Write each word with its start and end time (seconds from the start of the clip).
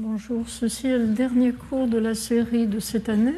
Bonjour, 0.00 0.48
ceci 0.48 0.86
est 0.86 0.96
le 0.96 1.08
dernier 1.08 1.50
cours 1.50 1.88
de 1.88 1.98
la 1.98 2.14
série 2.14 2.68
de 2.68 2.78
cette 2.78 3.08
année 3.08 3.34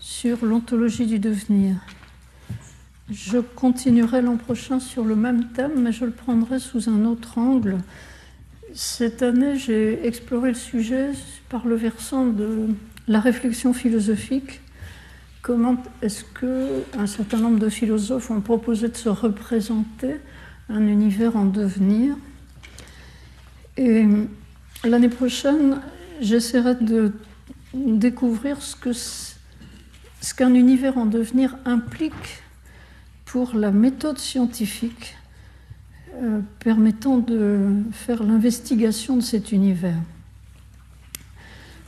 sur 0.00 0.46
l'ontologie 0.46 1.04
du 1.04 1.18
devenir. 1.18 1.76
Je 3.10 3.36
continuerai 3.36 4.22
l'an 4.22 4.38
prochain 4.38 4.80
sur 4.80 5.04
le 5.04 5.14
même 5.14 5.48
thème, 5.52 5.72
mais 5.82 5.92
je 5.92 6.06
le 6.06 6.10
prendrai 6.10 6.58
sous 6.58 6.88
un 6.88 7.04
autre 7.04 7.36
angle. 7.36 7.76
Cette 8.72 9.22
année, 9.22 9.58
j'ai 9.58 10.06
exploré 10.06 10.52
le 10.52 10.56
sujet 10.56 11.10
par 11.50 11.66
le 11.66 11.74
versant 11.74 12.28
de 12.28 12.68
la 13.06 13.20
réflexion 13.20 13.74
philosophique. 13.74 14.62
Comment 15.42 15.76
est-ce 16.00 16.24
que 16.24 16.82
un 16.98 17.06
certain 17.06 17.36
nombre 17.36 17.58
de 17.58 17.68
philosophes 17.68 18.30
ont 18.30 18.40
proposé 18.40 18.88
de 18.88 18.96
se 18.96 19.10
représenter 19.10 20.14
un 20.70 20.86
univers 20.86 21.36
en 21.36 21.44
devenir? 21.44 22.16
L'année 24.84 25.08
prochaine, 25.08 25.80
j'essaierai 26.20 26.74
de 26.74 27.12
découvrir 27.72 28.58
ce 28.60 30.34
qu'un 30.34 30.54
univers 30.54 30.98
en 30.98 31.06
devenir 31.06 31.56
implique 31.64 32.42
pour 33.24 33.54
la 33.54 33.70
méthode 33.70 34.18
scientifique 34.18 35.16
euh, 36.14 36.40
permettant 36.58 37.18
de 37.18 37.70
faire 37.92 38.24
l'investigation 38.24 39.16
de 39.16 39.22
cet 39.22 39.52
univers. 39.52 39.98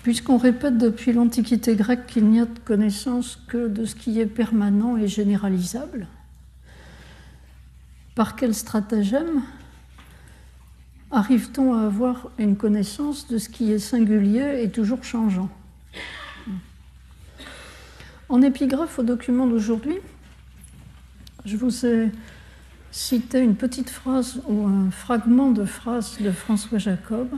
Puisqu'on 0.05 0.39
répète 0.39 0.79
depuis 0.79 1.13
l'Antiquité 1.13 1.75
grecque 1.75 2.07
qu'il 2.07 2.27
n'y 2.27 2.41
a 2.41 2.47
de 2.47 2.59
connaissance 2.61 3.41
que 3.49 3.67
de 3.67 3.87
ce 3.87 3.97
qui 3.97 4.21
est 4.21 4.27
permanent 4.27 4.97
et 4.97 5.09
généralisable, 5.09 6.07
par 8.15 8.37
quel 8.37 8.55
stratagème 8.55 9.43
arrive-t-on 11.15 11.75
à 11.75 11.83
avoir 11.83 12.29
une 12.39 12.57
connaissance 12.57 13.29
de 13.29 13.39
ce 13.39 13.49
qui 13.49 13.73
est 13.73 13.79
singulier 13.79 14.63
et 14.63 14.71
toujours 14.71 15.05
changeant? 15.05 15.49
En 18.29 18.43
épigraphe 18.43 18.99
au 18.99 19.03
document 19.03 19.47
d'aujourd'hui, 19.47 19.97
je 21.45 21.57
vous 21.57 21.87
ai 21.87 22.11
cité 22.91 23.41
une 23.41 23.55
petite 23.55 23.91
phrase 23.91 24.43
ou 24.49 24.67
un 24.67 24.91
fragment 24.91 25.51
de 25.51 25.65
phrase 25.65 26.19
de 26.21 26.31
François 26.33 26.79
Jacob, 26.79 27.29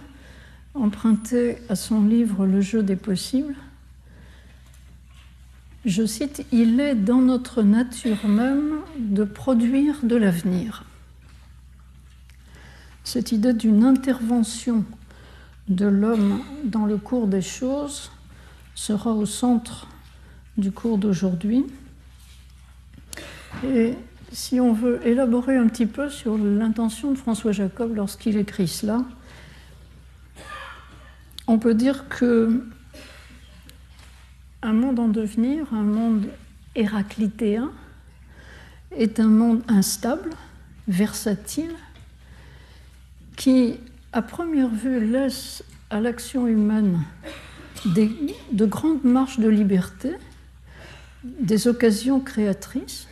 emprunté 0.75 1.59
à 1.69 1.77
son 1.77 2.03
livre 2.03 2.47
Le 2.47 2.61
jeu 2.61 2.83
des 2.83 2.97
possibles. 2.97 3.56
Je 5.84 6.06
cite, 6.06 6.47
Il 6.50 6.81
est 6.81 6.95
dans 6.95 7.20
notre 7.20 7.62
nature 7.62 8.27
même 8.27 8.77
de 8.98 9.25
produire 9.25 9.97
de 10.03 10.17
l'avenir 10.17 10.84
cette 13.07 13.31
idée 13.31 13.53
d'une 13.53 13.85
intervention 13.85 14.85
de 15.69 15.87
l'homme 15.87 16.43
dans 16.65 16.87
le 16.87 16.97
cours 16.97 17.29
des 17.29 17.41
choses 17.41 18.11
sera 18.75 19.12
au 19.12 19.27
centre 19.27 19.87
du 20.59 20.73
cours 20.73 20.99
d'aujourd'hui. 20.99 21.65
Et 23.65 23.95
si 24.33 24.59
on 24.59 24.73
veut 24.73 25.01
élaborer 25.07 25.57
un 25.57 25.69
petit 25.69 25.87
peu 25.87 26.11
sur 26.11 26.37
l'intention 26.37 27.12
de 27.12 27.17
François 27.17 27.53
Jacob 27.53 27.95
lorsqu'il 27.95 28.37
écrit 28.39 28.67
cela, 28.67 29.05
on 31.47 31.61
peut 31.61 31.75
dire 31.75 32.09
que 32.09 32.65
un 34.62 34.73
monde 34.73 34.99
en 34.99 35.07
devenir, 35.07 35.73
un 35.73 35.84
monde 35.84 36.27
héraclitéen, 36.75 37.71
est 38.91 39.21
un 39.21 39.29
monde 39.29 39.62
instable, 39.69 40.31
versatile, 40.89 41.71
qui, 43.37 43.79
à 44.12 44.23
première 44.23 44.69
vue, 44.70 45.05
laisse 45.05 45.62
à 45.91 46.01
l'action 46.01 46.47
humaine 46.47 47.01
de 47.84 48.67
grandes 48.67 49.05
marches 49.05 49.39
de 49.39 49.48
liberté, 49.48 50.12
des 51.23 51.69
occasions 51.69 52.20
créatrices, 52.20 53.06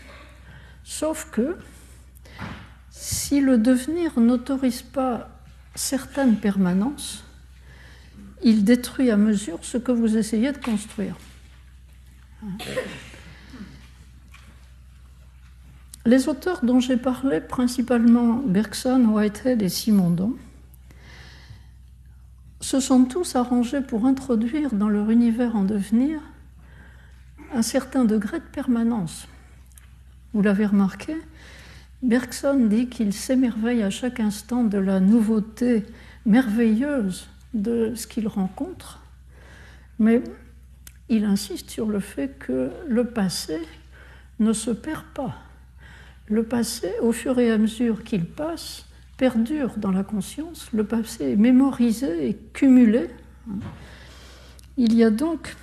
sauf 0.82 1.28
que 1.30 1.56
si 2.90 3.40
le 3.40 3.58
devenir 3.58 4.18
n'autorise 4.18 4.82
pas 4.82 5.28
certaines 5.74 6.36
permanences, 6.36 7.24
il 8.42 8.64
détruit 8.64 9.10
à 9.10 9.16
mesure 9.16 9.58
ce 9.62 9.78
que 9.78 9.92
vous 9.92 10.16
essayez 10.16 10.52
de 10.52 10.58
construire. 10.58 11.16
Les 16.06 16.28
auteurs 16.28 16.62
dont 16.62 16.80
j'ai 16.80 16.98
parlé, 16.98 17.40
principalement 17.40 18.34
Bergson, 18.34 19.06
Whitehead 19.06 19.62
et 19.62 19.70
Simondon, 19.70 20.34
se 22.60 22.78
sont 22.78 23.06
tous 23.06 23.36
arrangés 23.36 23.80
pour 23.80 24.04
introduire 24.04 24.74
dans 24.74 24.90
leur 24.90 25.10
univers 25.10 25.56
en 25.56 25.64
devenir 25.64 26.20
un 27.54 27.62
certain 27.62 28.04
degré 28.04 28.38
de 28.38 28.44
permanence. 28.44 29.26
Vous 30.34 30.42
l'avez 30.42 30.66
remarqué, 30.66 31.16
Bergson 32.02 32.66
dit 32.66 32.88
qu'il 32.88 33.14
s'émerveille 33.14 33.82
à 33.82 33.88
chaque 33.88 34.20
instant 34.20 34.62
de 34.62 34.76
la 34.76 35.00
nouveauté 35.00 35.86
merveilleuse 36.26 37.28
de 37.54 37.94
ce 37.94 38.06
qu'il 38.06 38.28
rencontre, 38.28 39.00
mais 39.98 40.22
il 41.08 41.24
insiste 41.24 41.70
sur 41.70 41.86
le 41.86 42.00
fait 42.00 42.38
que 42.38 42.70
le 42.88 43.06
passé 43.06 43.58
ne 44.38 44.52
se 44.52 44.70
perd 44.70 45.04
pas 45.14 45.43
le 46.26 46.42
passé, 46.42 46.90
au 47.02 47.12
fur 47.12 47.38
et 47.38 47.50
à 47.50 47.58
mesure 47.58 48.02
qu'il 48.02 48.24
passe, 48.24 48.86
perdure 49.16 49.74
dans 49.76 49.92
la 49.92 50.02
conscience, 50.02 50.68
le 50.72 50.84
passé 50.84 51.32
est 51.32 51.36
mémorisé 51.36 52.28
et 52.28 52.34
cumulé. 52.52 53.10
Il 54.76 54.94
y 54.94 55.04
a 55.04 55.10
donc, 55.10 55.54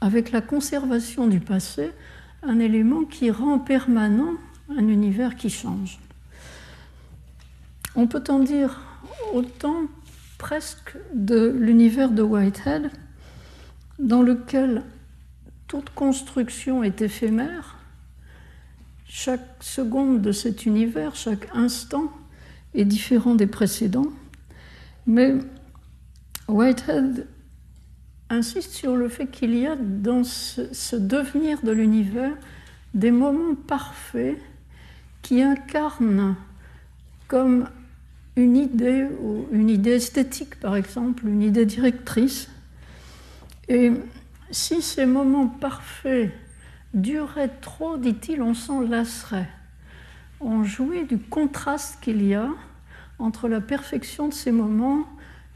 avec 0.00 0.32
la 0.32 0.40
conservation 0.40 1.26
du 1.26 1.40
passé, 1.40 1.90
un 2.42 2.58
élément 2.58 3.04
qui 3.04 3.30
rend 3.30 3.58
permanent 3.58 4.34
un 4.70 4.88
univers 4.88 5.36
qui 5.36 5.50
change. 5.50 5.98
On 7.94 8.06
peut 8.06 8.24
en 8.28 8.40
dire 8.40 8.80
autant 9.32 9.82
presque 10.38 10.96
de 11.14 11.48
l'univers 11.48 12.10
de 12.10 12.22
Whitehead, 12.22 12.90
dans 13.98 14.22
lequel 14.22 14.82
toute 15.66 15.90
construction 15.90 16.82
est 16.82 17.00
éphémère, 17.00 17.76
chaque 19.18 19.48
seconde 19.60 20.20
de 20.20 20.30
cet 20.30 20.66
univers, 20.66 21.16
chaque 21.16 21.48
instant 21.54 22.12
est 22.74 22.84
différent 22.84 23.34
des 23.34 23.46
précédents, 23.46 24.12
mais 25.06 25.36
Whitehead 26.48 27.26
insiste 28.28 28.72
sur 28.72 28.94
le 28.94 29.08
fait 29.08 29.26
qu'il 29.26 29.54
y 29.54 29.66
a 29.66 29.74
dans 29.74 30.22
ce, 30.22 30.96
devenir 30.96 31.62
de 31.62 31.72
l'univers 31.72 32.36
des 32.92 33.10
moments 33.10 33.54
parfaits 33.54 34.36
qui 35.22 35.40
incarnent 35.40 36.36
comme 37.26 37.70
une 38.36 38.54
idée, 38.54 39.06
ou 39.22 39.46
une 39.50 39.70
idée 39.70 39.92
esthétique 39.92 40.60
par 40.60 40.76
exemple, 40.76 41.26
une 41.26 41.40
idée 41.40 41.64
directrice. 41.64 42.50
Et 43.70 43.92
si 44.50 44.82
ces 44.82 45.06
moments 45.06 45.48
parfaits 45.48 46.32
durait 46.96 47.50
trop, 47.60 47.98
dit-il, 47.98 48.42
on 48.42 48.54
s'en 48.54 48.80
lasserait. 48.80 49.48
On 50.40 50.64
jouit 50.64 51.04
du 51.04 51.18
contraste 51.18 51.98
qu'il 52.00 52.26
y 52.26 52.34
a 52.34 52.48
entre 53.18 53.48
la 53.48 53.60
perfection 53.60 54.28
de 54.28 54.34
ces 54.34 54.50
moments 54.50 55.06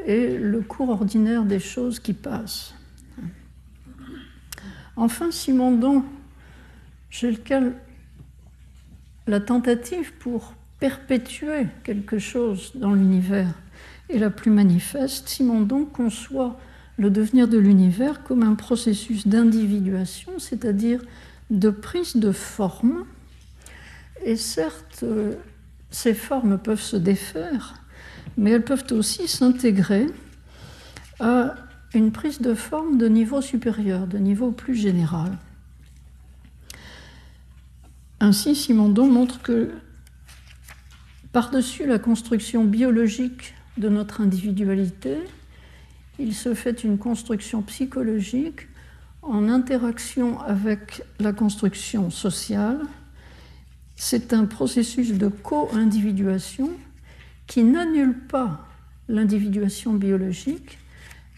et 0.06 0.39
le 0.39 0.61
cours 0.61 0.91
ordinaire 0.91 1.45
des 1.45 1.59
choses 1.59 1.99
qui 1.99 2.12
passent. 2.12 2.75
Enfin, 4.97 5.31
Simondon, 5.31 6.05
chez 7.09 7.31
lequel 7.31 7.75
la 9.27 9.41
tentative 9.41 10.12
pour 10.15 10.55
perpétuer 10.79 11.67
quelque 11.84 12.19
chose 12.19 12.73
dans 12.75 12.93
l'univers 12.93 13.55
est 14.09 14.19
la 14.19 14.31
plus 14.31 14.50
manifeste, 14.50 15.29
Simondon 15.29 15.85
conçoit 15.85 16.59
le 16.99 17.11
devenir 17.11 17.49
de 17.49 17.56
l'univers 17.56 18.23
comme 18.25 18.43
un 18.43 18.55
processus 18.55 19.26
d'individuation, 19.26 20.38
c'est-à-dire 20.38 21.00
de 21.50 21.70
prise 21.70 22.17
de 22.17 22.32
forme. 22.32 23.05
Et 24.25 24.37
certes, 24.37 25.00
euh, 25.02 25.35
ces 25.91 26.14
formes 26.14 26.58
peuvent 26.58 26.81
se 26.81 26.97
défaire, 26.97 27.82
mais 28.37 28.52
elles 28.52 28.64
peuvent 28.64 28.87
aussi 28.93 29.29
s'intégrer 29.29 30.06
à 31.19 31.55
une 31.94 32.12
prise 32.12 32.41
de 32.41 32.55
forme 32.55 32.99
de 32.99 33.08
niveau 33.08 33.41
supérieur, 33.41 34.06
de 34.06 34.19
niveau 34.19 34.52
plus 34.52 34.76
général. 34.76 35.37
Ainsi, 38.20 38.55
Simondon 38.55 39.06
montre 39.06 39.43
que 39.43 39.70
par-dessus 41.32 41.87
la 41.87 41.99
construction 41.99 42.64
biologique 42.64 43.55
de 43.79 43.88
notre 43.88 44.20
individualité, 44.20 45.19
il 46.19 46.35
se 46.35 46.55
fait 46.55 46.85
une 46.85 46.99
construction 46.99 47.62
psychologique 47.62 48.69
en 49.22 49.49
interaction 49.49 50.40
avec 50.40 51.02
la 51.19 51.32
construction 51.32 52.11
sociale. 52.11 52.81
C'est 53.96 54.32
un 54.32 54.46
processus 54.46 55.12
de 55.12 55.28
co-individuation 55.28 56.70
qui 57.46 57.64
n'annule 57.64 58.19
pas 58.19 58.67
l'individuation 59.08 59.93
biologique, 59.94 60.78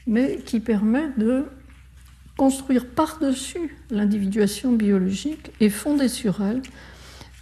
mais 0.07 0.39
qui 0.45 0.61
permet 0.61 1.09
de 1.17 1.45
construire 2.37 2.87
par-dessus 2.87 3.77
l'individuation 3.91 4.73
biologique 4.73 5.51
et 5.61 5.71
fonder 5.71 6.09
sur 6.09 6.43
elle 6.43 6.63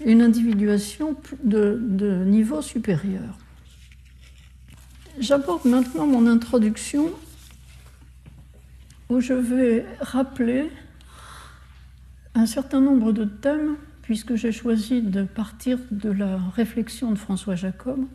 une 0.05 0.23
individuation 0.23 1.17
de, 1.45 1.79
de 1.83 2.25
niveau 2.25 2.63
supérieur. 2.63 3.39
J'aborde 5.19 5.67
maintenant 5.67 6.07
mon 6.07 6.27
introduction 6.27 7.11
où 9.11 9.21
je 9.21 9.35
vais 9.35 9.85
rappeler 10.01 10.71
un 12.35 12.47
certain 12.47 12.81
nombre 12.81 13.13
de 13.13 13.25
thèmes, 13.25 13.77
puisque 14.03 14.37
j'ai 14.37 14.53
choisi 14.53 15.03
de 15.03 15.25
partir 15.25 15.79
de 15.91 16.11
la 16.11 16.39
réflexion 16.55 17.11
de 17.11 17.19
François 17.19 17.57
Jacob. 17.57 18.07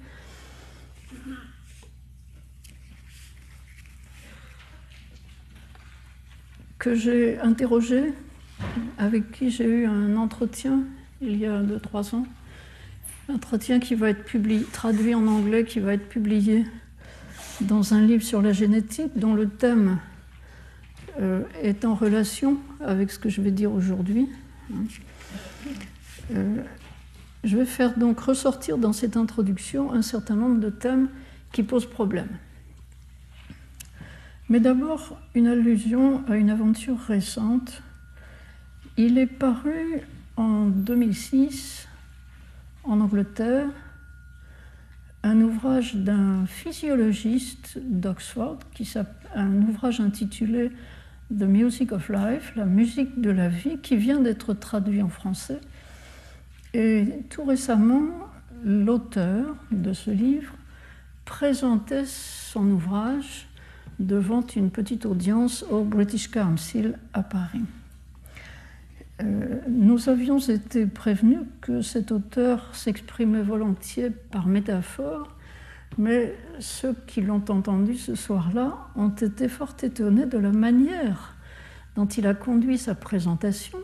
que 6.78 6.94
j'ai 6.94 7.40
interrogé, 7.40 8.14
avec 9.00 9.32
qui 9.32 9.50
j'ai 9.50 9.66
eu 9.66 9.86
un 9.88 10.16
entretien 10.18 10.84
il 11.20 11.36
y 11.36 11.48
a 11.48 11.64
2-3 11.64 12.14
ans, 12.14 12.28
un 13.28 13.34
entretien 13.34 13.80
qui 13.80 13.96
va 13.96 14.12
être 14.12 14.24
publié, 14.24 14.64
traduit 14.72 15.16
en 15.16 15.26
anglais, 15.26 15.66
qui 15.66 15.80
va 15.80 15.94
être 15.94 16.08
publié 16.08 16.64
dans 17.62 17.96
un 17.96 18.02
livre 18.02 18.22
sur 18.22 18.40
la 18.44 18.52
génétique, 18.52 19.18
dont 19.18 19.34
le 19.34 19.50
thème 19.50 19.98
euh, 21.20 21.44
est 21.62 21.86
en 21.86 21.96
relation 21.96 22.58
avec 22.84 23.12
ce 23.12 23.20
que 23.20 23.30
je 23.30 23.42
vais 23.42 23.52
dire 23.52 23.72
aujourd'hui. 23.72 24.30
Euh, 26.32 26.58
je 27.44 27.58
vais 27.58 27.66
faire 27.66 27.98
donc 27.98 28.20
ressortir 28.20 28.78
dans 28.78 28.94
cette 28.94 29.16
introduction 29.16 29.94
un 29.94 30.02
certain 30.02 30.36
nombre 30.36 30.60
de 30.60 30.70
thèmes 30.70 31.10
qui 31.52 31.64
posent 31.64 31.86
problème. 31.86 32.30
Mais 34.50 34.60
d'abord, 34.60 35.18
une 35.34 35.48
allusion 35.48 36.24
à 36.28 36.38
une 36.38 36.50
aventure 36.50 37.00
récente. 37.00 37.82
Il 38.98 39.18
est 39.18 39.26
paru 39.26 40.02
en 40.38 40.66
2006 40.66 41.88
en 42.84 43.00
Angleterre 43.00 43.68
un 45.24 45.42
ouvrage 45.42 45.96
d'un 45.96 46.46
physiologiste 46.46 47.80
d'Oxford, 47.84 48.60
un 49.34 49.62
ouvrage 49.64 50.00
intitulé 50.00 50.72
The 51.32 51.44
Music 51.44 51.92
of 51.92 52.10
Life, 52.10 52.54
la 52.56 52.66
musique 52.66 53.20
de 53.20 53.32
la 53.32 53.48
vie, 53.48 53.78
qui 53.82 53.96
vient 53.96 54.20
d'être 54.20 54.54
traduit 54.54 55.02
en 55.02 55.10
français. 55.10 55.60
Et 56.74 57.06
tout 57.30 57.44
récemment, 57.44 58.06
l'auteur 58.64 59.56
de 59.72 59.94
ce 59.94 60.12
livre 60.12 60.54
présentait 61.26 62.06
son 62.06 62.70
ouvrage 62.70 63.48
devant 64.00 64.46
une 64.56 64.70
petite 64.70 65.06
audience 65.06 65.64
au 65.72 65.84
British 65.84 66.30
Council 66.30 66.98
à 67.14 67.24
Paris. 67.24 67.64
Euh, 69.22 69.62
nous 69.70 70.10
avions 70.10 70.40
été 70.40 70.86
prévenus 70.86 71.40
que 71.62 71.82
cet 71.82 72.12
auteur 72.12 72.76
s'exprimait 72.76 73.42
volontiers 73.42 74.10
par 74.10 74.46
métaphore, 74.48 75.35
mais 75.98 76.36
ceux 76.60 76.96
qui 77.08 77.22
l'ont 77.22 77.44
entendu 77.50 77.96
ce 77.98 78.16
soir-là 78.16 78.88
ont 78.96 79.10
été 79.10 79.48
fort 79.48 79.76
étonnés 79.82 80.26
de 80.26 80.38
la 80.38 80.52
manière 80.52 81.36
dont 81.96 82.06
il 82.06 82.28
a 82.28 82.34
conduit 82.34 82.78
sa 82.78 82.96
présentation. 82.96 83.78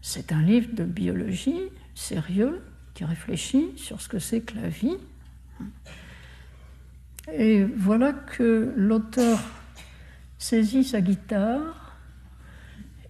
C'est 0.00 0.32
un 0.32 0.42
livre 0.42 0.74
de 0.74 0.84
biologie 0.84 1.60
sérieux 1.94 2.60
qui 2.94 3.04
réfléchit 3.04 3.72
sur 3.76 4.00
ce 4.00 4.08
que 4.08 4.18
c'est 4.18 4.40
que 4.40 4.56
la 4.56 4.68
vie. 4.68 4.96
Et 7.32 7.64
voilà 7.64 8.12
que 8.12 8.72
l'auteur 8.76 9.38
saisit 10.38 10.82
sa 10.82 11.00
guitare 11.00 11.96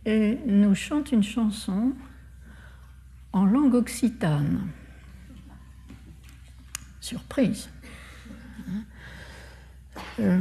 et 0.04 0.38
nous 0.46 0.74
chante 0.74 1.12
une 1.12 1.22
chanson 1.22 1.92
en 3.32 3.46
langue 3.46 3.74
occitane. 3.74 4.68
Surprise. 7.00 7.70
Euh, 10.20 10.40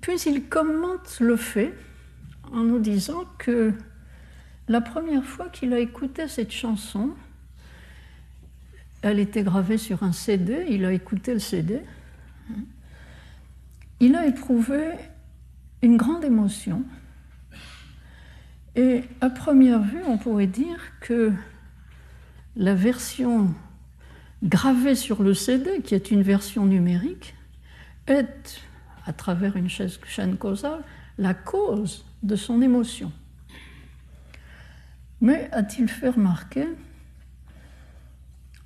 puis 0.00 0.20
il 0.26 0.48
commente 0.48 1.18
le 1.20 1.36
fait 1.36 1.74
en 2.52 2.62
nous 2.62 2.78
disant 2.78 3.24
que 3.38 3.72
la 4.68 4.80
première 4.80 5.24
fois 5.24 5.48
qu'il 5.48 5.72
a 5.72 5.78
écouté 5.78 6.28
cette 6.28 6.52
chanson, 6.52 7.10
elle 9.02 9.18
était 9.18 9.42
gravée 9.42 9.78
sur 9.78 10.02
un 10.02 10.12
CD, 10.12 10.66
il 10.68 10.84
a 10.84 10.92
écouté 10.92 11.32
le 11.32 11.40
CD. 11.40 11.80
Il 14.00 14.14
a 14.16 14.26
éprouvé 14.26 14.92
une 15.82 15.96
grande 15.96 16.24
émotion. 16.24 16.84
Et 18.76 19.02
à 19.20 19.30
première 19.30 19.80
vue, 19.80 20.02
on 20.06 20.18
pourrait 20.18 20.46
dire 20.46 20.78
que 21.00 21.32
la 22.56 22.74
version 22.74 23.54
gravée 24.42 24.94
sur 24.94 25.22
le 25.22 25.34
CD, 25.34 25.80
qui 25.82 25.94
est 25.94 26.10
une 26.10 26.22
version 26.22 26.66
numérique, 26.66 27.34
est, 28.06 28.60
à 29.06 29.12
travers 29.12 29.56
une 29.56 29.68
chaîne 29.68 30.36
causale, 30.36 30.82
la 31.18 31.34
cause 31.34 32.04
de 32.22 32.36
son 32.36 32.62
émotion. 32.62 33.12
Mais 35.20 35.48
a-t-il 35.52 35.88
fait 35.88 36.10
remarquer 36.10 36.66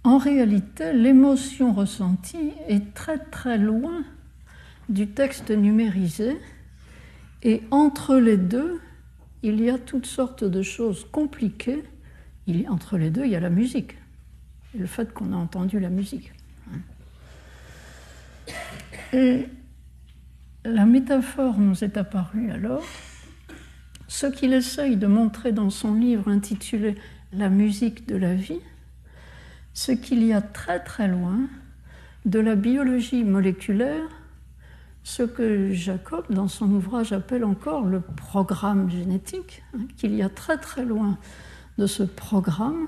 en 0.06 0.18
réalité, 0.18 0.92
l'émotion 0.92 1.72
ressentie 1.72 2.52
est 2.68 2.92
très 2.92 3.16
très 3.16 3.56
loin 3.56 4.04
du 4.90 5.08
texte 5.08 5.50
numérisé 5.50 6.36
et 7.42 7.62
entre 7.70 8.16
les 8.16 8.36
deux, 8.36 8.80
il 9.42 9.62
y 9.62 9.70
a 9.70 9.78
toutes 9.78 10.04
sortes 10.04 10.44
de 10.44 10.60
choses 10.60 11.06
compliquées. 11.10 11.84
Entre 12.68 12.98
les 12.98 13.08
deux, 13.08 13.24
il 13.24 13.30
y 13.30 13.36
a 13.36 13.40
la 13.40 13.48
musique, 13.48 13.96
le 14.74 14.86
fait 14.86 15.12
qu'on 15.12 15.32
a 15.32 15.36
entendu 15.36 15.80
la 15.80 15.90
musique. 15.90 16.32
Et 19.12 19.48
la 20.64 20.86
métaphore 20.86 21.58
nous 21.58 21.84
est 21.84 21.96
apparue 21.96 22.50
alors. 22.50 22.84
Ce 24.08 24.26
qu'il 24.26 24.52
essaye 24.52 24.96
de 24.96 25.06
montrer 25.06 25.52
dans 25.52 25.70
son 25.70 25.94
livre 25.94 26.28
intitulé 26.28 26.94
La 27.32 27.48
musique 27.48 28.06
de 28.06 28.16
la 28.16 28.34
vie, 28.34 28.60
ce 29.72 29.92
qu'il 29.92 30.22
y 30.22 30.32
a 30.32 30.40
très 30.40 30.80
très 30.80 31.08
loin 31.08 31.40
de 32.24 32.38
la 32.38 32.54
biologie 32.54 33.24
moléculaire, 33.24 34.08
ce 35.02 35.22
que 35.22 35.72
Jacob, 35.72 36.24
dans 36.30 36.48
son 36.48 36.70
ouvrage, 36.70 37.12
appelle 37.12 37.44
encore 37.44 37.84
le 37.84 38.00
programme 38.00 38.90
génétique, 38.90 39.62
hein, 39.74 39.82
qu'il 39.96 40.14
y 40.14 40.22
a 40.22 40.28
très 40.28 40.56
très 40.56 40.84
loin 40.84 41.18
de 41.76 41.86
ce 41.86 42.02
programme 42.02 42.86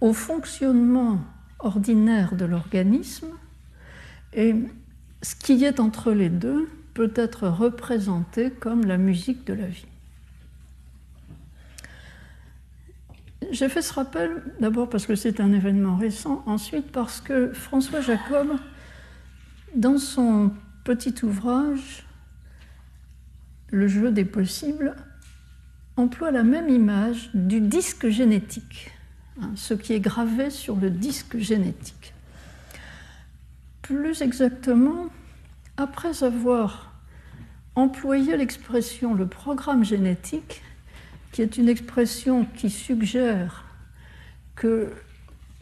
au 0.00 0.12
fonctionnement 0.12 1.20
ordinaire 1.58 2.34
de 2.34 2.44
l'organisme, 2.44 3.28
et 4.32 4.54
ce 5.22 5.34
qui 5.34 5.64
est 5.64 5.80
entre 5.80 6.12
les 6.12 6.30
deux 6.30 6.68
peut 6.94 7.12
être 7.14 7.48
représenté 7.48 8.50
comme 8.50 8.84
la 8.84 8.96
musique 8.96 9.46
de 9.46 9.54
la 9.54 9.66
vie. 9.66 9.86
J'ai 13.50 13.68
fait 13.68 13.82
ce 13.82 13.92
rappel 13.92 14.42
d'abord 14.60 14.88
parce 14.88 15.06
que 15.06 15.14
c'est 15.14 15.40
un 15.40 15.52
événement 15.52 15.96
récent, 15.96 16.42
ensuite 16.46 16.92
parce 16.92 17.20
que 17.20 17.52
François 17.52 18.00
Jacob, 18.00 18.48
dans 19.74 19.98
son 19.98 20.52
petit 20.84 21.14
ouvrage 21.22 22.06
Le 23.72 23.86
jeu 23.86 24.10
des 24.10 24.24
possibles, 24.24 24.96
emploie 25.96 26.32
la 26.32 26.42
même 26.42 26.68
image 26.68 27.30
du 27.34 27.60
disque 27.60 28.08
génétique, 28.08 28.90
hein, 29.40 29.50
ce 29.56 29.74
qui 29.74 29.92
est 29.92 30.00
gravé 30.00 30.50
sur 30.50 30.76
le 30.76 30.90
disque 30.90 31.38
génétique. 31.38 32.14
Plus 33.82 34.22
exactement, 34.22 35.06
après 35.76 36.22
avoir 36.22 36.92
employé 37.74 38.36
l'expression 38.36 39.14
le 39.14 39.26
programme 39.26 39.84
génétique, 39.84 40.62
qui 41.32 41.42
est 41.42 41.56
une 41.56 41.68
expression 41.68 42.46
qui 42.56 42.70
suggère 42.70 43.64
que 44.56 44.90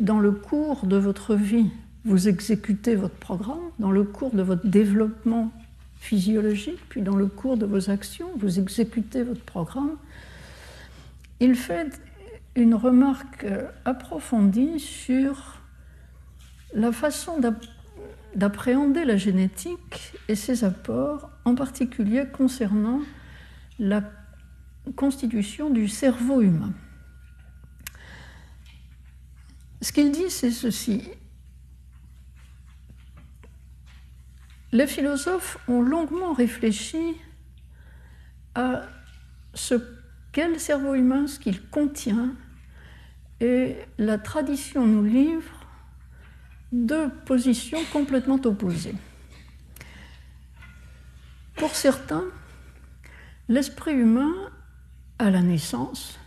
dans 0.00 0.18
le 0.18 0.32
cours 0.32 0.87
de 0.87 0.97
votre 0.97 1.35
vie, 1.35 1.70
vous 2.04 2.28
exécutez 2.28 2.94
votre 2.94 3.16
programme, 3.16 3.58
dans 3.78 3.90
le 3.90 4.04
cours 4.04 4.35
de 4.35 4.42
votre 4.42 4.66
développement 4.66 5.52
physiologique, 6.00 6.78
puis 6.88 7.02
dans 7.02 7.16
le 7.16 7.26
cours 7.26 7.56
de 7.56 7.66
vos 7.66 7.90
actions, 7.90 8.30
vous 8.38 8.58
exécutez 8.58 9.23
votre 9.23 9.42
programme. 9.42 9.97
Il 11.40 11.54
fait 11.54 12.00
une 12.58 12.74
remarque 12.74 13.46
approfondie 13.84 14.80
sur 14.80 15.60
la 16.74 16.92
façon 16.92 17.40
d'appréhender 18.34 19.04
la 19.04 19.16
génétique 19.16 20.14
et 20.28 20.34
ses 20.34 20.64
apports, 20.64 21.30
en 21.44 21.54
particulier 21.54 22.24
concernant 22.32 23.00
la 23.78 24.02
constitution 24.96 25.70
du 25.70 25.88
cerveau 25.88 26.42
humain. 26.42 26.72
Ce 29.80 29.92
qu'il 29.92 30.10
dit, 30.10 30.28
c'est 30.28 30.50
ceci. 30.50 31.02
les 34.72 34.86
philosophes 34.86 35.58
ont 35.68 35.80
longuement 35.80 36.32
réfléchi 36.32 37.16
à 38.54 38.82
ce 39.54 39.74
qu'est 40.32 40.48
le 40.48 40.58
cerveau 40.58 40.94
humain, 40.94 41.26
ce 41.26 41.38
qu'il 41.38 41.68
contient, 41.68 42.34
et 43.40 43.76
la 43.99 44.18
tradition 44.18 44.87
nous 44.87 45.04
livre 45.04 45.66
deux 46.73 47.09
positions 47.25 47.78
complètement 47.92 48.40
opposées. 48.45 48.95
Pour 51.57 51.75
certains, 51.75 52.25
l'esprit 53.49 53.95
humain, 53.95 54.33
à 55.18 55.30
la 55.30 55.42
naissance, 55.42 56.18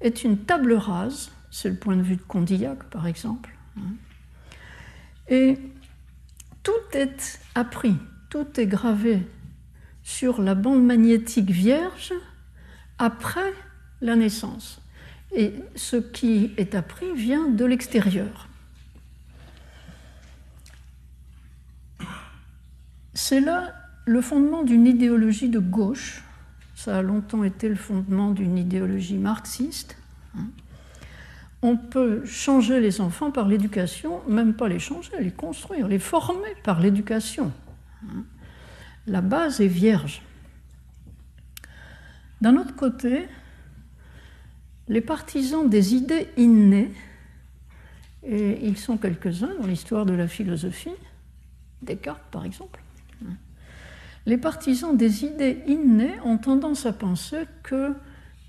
est 0.00 0.24
une 0.24 0.38
table 0.38 0.72
rase, 0.72 1.30
c'est 1.50 1.68
le 1.68 1.76
point 1.76 1.96
de 1.96 2.02
vue 2.02 2.16
de 2.16 2.22
Condillac 2.22 2.84
par 2.84 3.06
exemple, 3.06 3.56
hein. 3.76 3.94
et 5.28 5.58
tout 6.62 6.72
est 6.94 7.40
appris, 7.54 7.96
tout 8.30 8.58
est 8.58 8.66
gravé 8.66 9.20
sur 10.02 10.42
la 10.42 10.54
bande 10.54 10.84
magnétique 10.84 11.50
vierge 11.50 12.12
après 12.98 13.52
la 14.00 14.16
naissance. 14.16 14.81
Et 15.34 15.54
ce 15.74 15.96
qui 15.96 16.52
est 16.56 16.74
appris 16.74 17.12
vient 17.14 17.48
de 17.48 17.64
l'extérieur. 17.64 18.48
C'est 23.14 23.40
là 23.40 23.74
le 24.04 24.20
fondement 24.20 24.62
d'une 24.62 24.86
idéologie 24.86 25.48
de 25.48 25.58
gauche. 25.58 26.22
Ça 26.74 26.98
a 26.98 27.02
longtemps 27.02 27.44
été 27.44 27.68
le 27.68 27.76
fondement 27.76 28.30
d'une 28.30 28.58
idéologie 28.58 29.18
marxiste. 29.18 29.96
On 31.62 31.76
peut 31.76 32.24
changer 32.26 32.80
les 32.80 33.00
enfants 33.00 33.30
par 33.30 33.46
l'éducation, 33.46 34.20
même 34.28 34.54
pas 34.54 34.68
les 34.68 34.80
changer, 34.80 35.12
les 35.20 35.30
construire, 35.30 35.86
les 35.86 36.00
former 36.00 36.56
par 36.64 36.80
l'éducation. 36.80 37.52
La 39.06 39.20
base 39.20 39.60
est 39.60 39.68
vierge. 39.68 40.22
D'un 42.40 42.56
autre 42.56 42.74
côté, 42.74 43.28
les 44.92 45.00
partisans 45.00 45.68
des 45.70 45.94
idées 45.94 46.28
innées, 46.36 46.90
et 48.24 48.58
ils 48.62 48.76
sont 48.76 48.98
quelques-uns 48.98 49.54
dans 49.58 49.66
l'histoire 49.66 50.04
de 50.04 50.12
la 50.12 50.28
philosophie, 50.28 50.92
Descartes 51.80 52.22
par 52.30 52.44
exemple, 52.44 52.78
les 54.26 54.36
partisans 54.36 54.94
des 54.94 55.24
idées 55.24 55.62
innées 55.66 56.12
ont 56.24 56.36
tendance 56.36 56.84
à 56.84 56.92
penser 56.92 57.44
que 57.62 57.94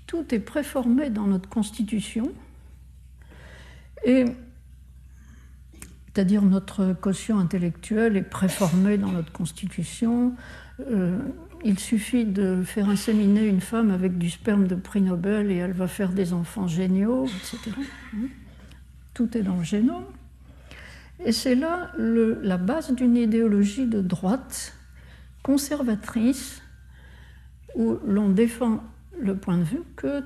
tout 0.06 0.34
est 0.34 0.38
préformé 0.38 1.08
dans 1.08 1.26
notre 1.26 1.48
constitution, 1.48 2.30
c'est-à-dire 4.04 4.34
notre 6.42 6.92
quotient 6.92 7.38
intellectuel 7.38 8.18
est 8.18 8.22
préformé 8.22 8.98
dans 8.98 9.12
notre 9.12 9.32
constitution. 9.32 10.34
Euh, 10.90 11.18
il 11.64 11.78
suffit 11.78 12.26
de 12.26 12.62
faire 12.62 12.90
inséminer 12.90 13.46
une 13.46 13.62
femme 13.62 13.90
avec 13.90 14.18
du 14.18 14.28
sperme 14.28 14.66
de 14.66 14.74
prix 14.74 15.00
Nobel 15.00 15.50
et 15.50 15.56
elle 15.56 15.72
va 15.72 15.88
faire 15.88 16.10
des 16.10 16.34
enfants 16.34 16.68
géniaux, 16.68 17.26
etc. 17.26 17.72
Tout 19.14 19.36
est 19.36 19.42
dans 19.42 19.56
le 19.56 19.64
génome. 19.64 20.04
Et 21.24 21.32
c'est 21.32 21.54
là 21.54 21.90
la 21.96 22.58
base 22.58 22.92
d'une 22.92 23.16
idéologie 23.16 23.86
de 23.86 24.02
droite 24.02 24.76
conservatrice 25.42 26.60
où 27.74 27.98
l'on 28.06 28.28
défend 28.28 28.82
le 29.18 29.34
point 29.34 29.56
de 29.56 29.62
vue 29.62 29.82
que 29.96 30.22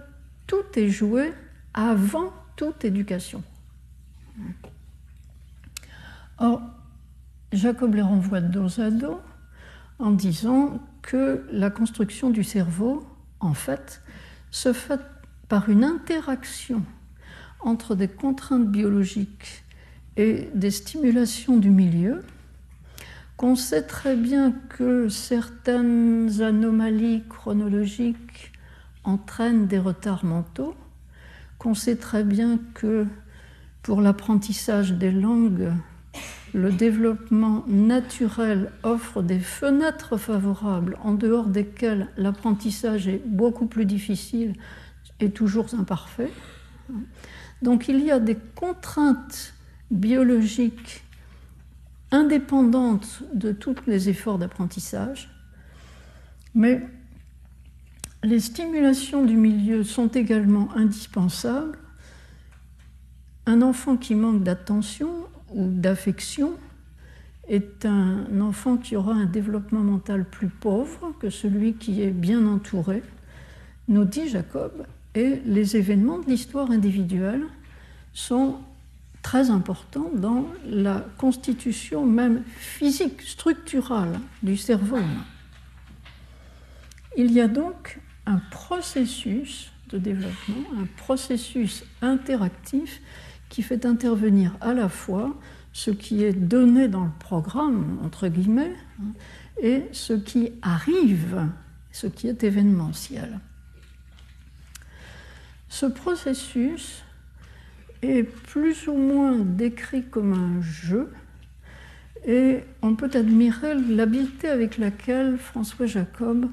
tout 0.47 0.65
est 0.75 0.89
joué 0.89 1.33
avant 1.73 2.33
toute 2.57 2.85
éducation. 2.85 3.45
Or, 6.39 6.63
Jacob 7.53 7.95
les 7.95 8.03
renvoie 8.03 8.41
dos 8.41 8.81
à 8.81 8.91
dos 8.91 9.21
en 9.99 10.11
disant 10.11 10.81
que 11.09 11.43
la 11.51 11.71
construction 11.71 12.29
du 12.29 12.45
cerveau, 12.45 13.03
en 13.41 13.55
fait, 13.55 14.03
se 14.51 14.75
fait 14.75 15.01
par 15.49 15.71
une 15.71 15.83
interaction 15.83 16.83
entre 17.61 17.95
des 17.95 18.09
contraintes 18.09 18.69
biologiques 18.69 19.65
et 20.19 20.51
des 20.55 20.71
stimulations 20.71 21.57
du 21.57 21.71
milieu, 21.71 22.23
qu'on 23.39 23.57
sait 23.57 23.85
très 23.85 24.17
bien 24.17 24.53
que 24.69 25.09
certaines 25.09 26.43
anomalies 26.43 27.23
chronologiques 27.27 28.53
entraînent 29.03 29.67
des 29.67 29.79
retards 29.79 30.27
mentaux, 30.27 30.75
qu'on 31.57 31.73
sait 31.73 31.97
très 31.97 32.23
bien 32.23 32.61
que 32.75 33.07
pour 33.83 34.03
l'apprentissage 34.03 34.93
des 34.93 35.11
langues, 35.13 35.73
le 36.55 36.73
développement 36.73 37.65
naturel 37.67 38.73
offre 38.83 39.23
des 39.23 39.41
fenêtres 39.41 40.17
favorables 40.17 40.99
en 41.03 41.15
dehors 41.15 41.47
desquelles 41.47 42.09
l'apprentissage 42.17 43.09
est 43.09 43.23
beaucoup 43.25 43.67
plus 43.67 43.85
difficile 43.85 44.55
et 45.21 45.31
toujours 45.31 45.75
imparfait. 45.75 46.33
Donc 47.63 47.89
il 47.89 48.01
y 48.05 48.11
a 48.11 48.21
des 48.21 48.37
contraintes 48.55 49.55
biologiques 49.91 51.05
indépendantes 52.11 53.23
de 53.35 53.53
tous 53.53 53.77
les 53.87 54.09
efforts 54.09 54.39
d'apprentissage, 54.39 55.29
mais 56.55 56.83
les 58.23 58.41
stimulations 58.41 59.25
du 59.25 59.37
milieu 59.37 59.85
sont 59.85 60.09
également 60.09 60.75
indispensables. 60.75 61.79
Un 63.47 63.63
enfant 63.63 63.97
qui 63.97 64.15
manque 64.15 64.43
d'attention 64.43 65.11
ou 65.55 65.67
d'affection 65.69 66.53
est 67.49 67.87
un 67.87 68.41
enfant 68.41 68.77
qui 68.77 68.97
aura 68.97 69.15
un 69.15 69.25
développement 69.25 69.81
mental 69.81 70.25
plus 70.25 70.49
pauvre 70.49 71.15
que 71.19 71.31
celui 71.31 71.75
qui 71.75 72.03
est 72.03 72.11
bien 72.11 72.47
entouré, 72.47 73.03
nous 73.89 74.05
dit 74.05 74.29
Jacob, 74.29 74.87
et 75.15 75.41
les 75.47 75.77
événements 75.77 76.19
de 76.19 76.27
l'histoire 76.27 76.71
individuelle 76.71 77.45
sont 78.13 78.57
très 79.23 79.51
importants 79.51 80.11
dans 80.15 80.47
la 80.67 81.05
constitution 81.17 82.05
même 82.05 82.43
physique, 82.59 83.23
structurale 83.23 84.21
du 84.43 84.57
cerveau 84.57 84.97
humain. 84.97 85.25
Il 87.17 87.33
y 87.33 87.41
a 87.41 87.49
donc 87.49 87.99
un 88.27 88.41
processus 88.51 89.73
de 89.89 89.99
développement, 89.99 90.65
un 90.81 90.87
processus 90.97 91.85
interactif 92.03 93.01
qui 93.49 93.63
fait 93.63 93.87
intervenir 93.87 94.57
à 94.61 94.75
la 94.75 94.89
fois 94.89 95.37
ce 95.73 95.91
qui 95.91 96.25
est 96.25 96.33
donné 96.33 96.89
dans 96.89 97.05
le 97.05 97.11
programme, 97.19 97.99
entre 98.03 98.29
guillemets, 98.29 98.75
hein, 99.01 99.13
et 99.63 99.85
ce 99.93 100.13
qui 100.13 100.53
arrive, 100.63 101.47
ce 101.93 102.07
qui 102.07 102.29
est 102.29 102.45
événementiel. 102.45 103.41
Ce 105.69 105.87
processus 105.87 107.05
est 108.03 108.23
plus 108.23 108.89
ou 108.89 108.95
moins 108.95 109.39
décrit 109.39 110.05
comme 110.05 110.33
un 110.33 110.61
jeu, 110.63 111.13
et 112.27 112.61
on 112.83 112.95
peut 112.95 113.11
admirer 113.15 113.75
l'habileté 113.75 114.49
avec 114.49 114.79
laquelle 114.79 115.39
François 115.39 115.87
Jacob 115.87 116.47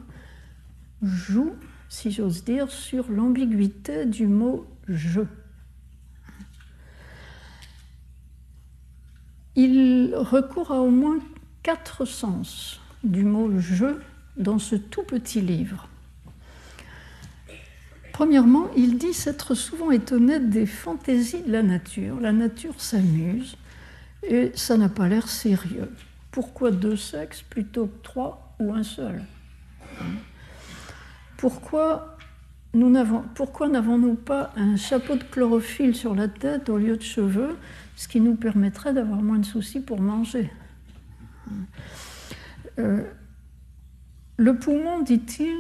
joue, 1.02 1.54
si 1.90 2.12
j'ose 2.12 2.44
dire, 2.44 2.70
sur 2.70 3.10
l'ambiguïté 3.10 4.06
du 4.06 4.28
mot 4.28 4.66
jeu. 4.88 5.28
Il 9.56 10.14
recourt 10.16 10.72
à 10.72 10.82
au 10.82 10.90
moins 10.90 11.20
quatre 11.64 12.06
sens 12.06 12.82
du 13.04 13.24
mot 13.24 13.60
jeu 13.60 14.02
dans 14.38 14.60
ce 14.60 14.76
tout 14.76 15.04
petit 15.04 15.40
livre. 15.40 15.88
Premièrement, 18.12 18.70
il 18.76 18.98
dit 18.98 19.14
s'être 19.14 19.56
souvent 19.56 19.92
étonné 19.92 20.40
des 20.40 20.66
fantaisies 20.66 21.44
de 21.44 21.52
la 21.52 21.64
nature. 21.64 22.20
La 22.20 22.32
nature 22.32 22.80
s'amuse 22.80 23.58
et 24.24 24.52
ça 24.56 24.78
n'a 24.78 24.90
pas 24.90 25.08
l'air 25.08 25.28
sérieux. 25.28 25.92
Pourquoi 26.32 26.72
deux 26.72 26.98
sexes 26.98 27.42
plutôt 27.42 27.88
que 27.88 28.04
trois 28.04 28.56
ou 28.60 28.74
un 28.74 28.84
seul? 28.84 29.22
Pourquoi 31.38 32.18
n'avons-nous 32.74 34.16
pas 34.16 34.52
un 34.58 34.76
chapeau 34.76 35.16
de 35.16 35.24
chlorophylle 35.24 35.96
sur 35.96 36.16
la 36.16 36.28
tête 36.28 36.70
au 36.70 36.78
lieu 36.78 36.98
de 36.98 37.04
cheveux 37.04 37.56
ce 37.96 38.08
qui 38.08 38.20
nous 38.20 38.36
permettrait 38.36 38.94
d'avoir 38.94 39.22
moins 39.22 39.40
de 39.40 39.46
soucis 39.46 39.80
pour 39.80 40.02
manger. 40.02 40.50
Euh, 42.80 43.04
le 44.38 44.58
poumon, 44.58 45.02
dit-il, 45.02 45.56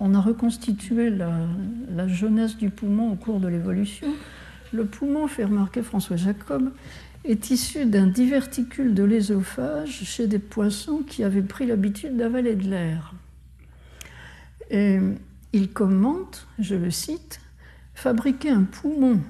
on 0.00 0.14
a 0.14 0.20
reconstitué 0.20 1.10
la, 1.10 2.08
jeunesse 2.08 2.56
du 2.56 2.70
poumon 2.70 3.12
au 3.12 3.16
cours 3.16 3.38
de 3.38 3.46
l'évolution. 3.46 4.08
Le 4.72 4.84
poumon, 4.84 5.28
fait 5.28 5.44
remarquer 5.44 5.82
François 5.82 6.16
Jacob, 6.16 6.72
est 7.24 7.50
issu 7.50 7.84
d'un 7.84 8.06
diverticule 8.06 8.94
de 8.94 9.02
l'ésophage 9.04 10.04
chez 10.04 10.26
des 10.26 10.38
poissons 10.38 11.02
qui 11.06 11.22
avaient 11.22 11.42
pris 11.42 11.66
l'habitude 11.66 12.16
d'avaler 12.16 12.56
de 12.56 12.68
l'air. 12.68 13.12
Et 14.70 14.98
il 15.52 15.70
commente, 15.70 16.46
je 16.58 16.76
le 16.76 16.90
cite, 16.90 17.40
fabriquer 17.94 18.50
un 18.50 18.62
poumon 18.62 19.20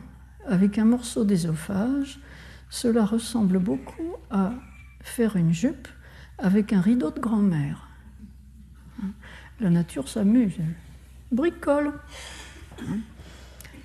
avec 0.46 0.78
un 0.78 0.84
morceau 0.84 1.24
d'ésophage, 1.24 2.18
cela 2.68 3.04
ressemble 3.04 3.58
beaucoup 3.58 4.14
à 4.30 4.52
faire 5.00 5.36
une 5.36 5.52
jupe 5.52 5.88
avec 6.38 6.72
un 6.72 6.80
rideau 6.80 7.10
de 7.10 7.20
grand-mère. 7.20 7.88
La 9.60 9.70
nature 9.70 10.08
s'amuse, 10.08 10.54
bricole. 11.32 11.92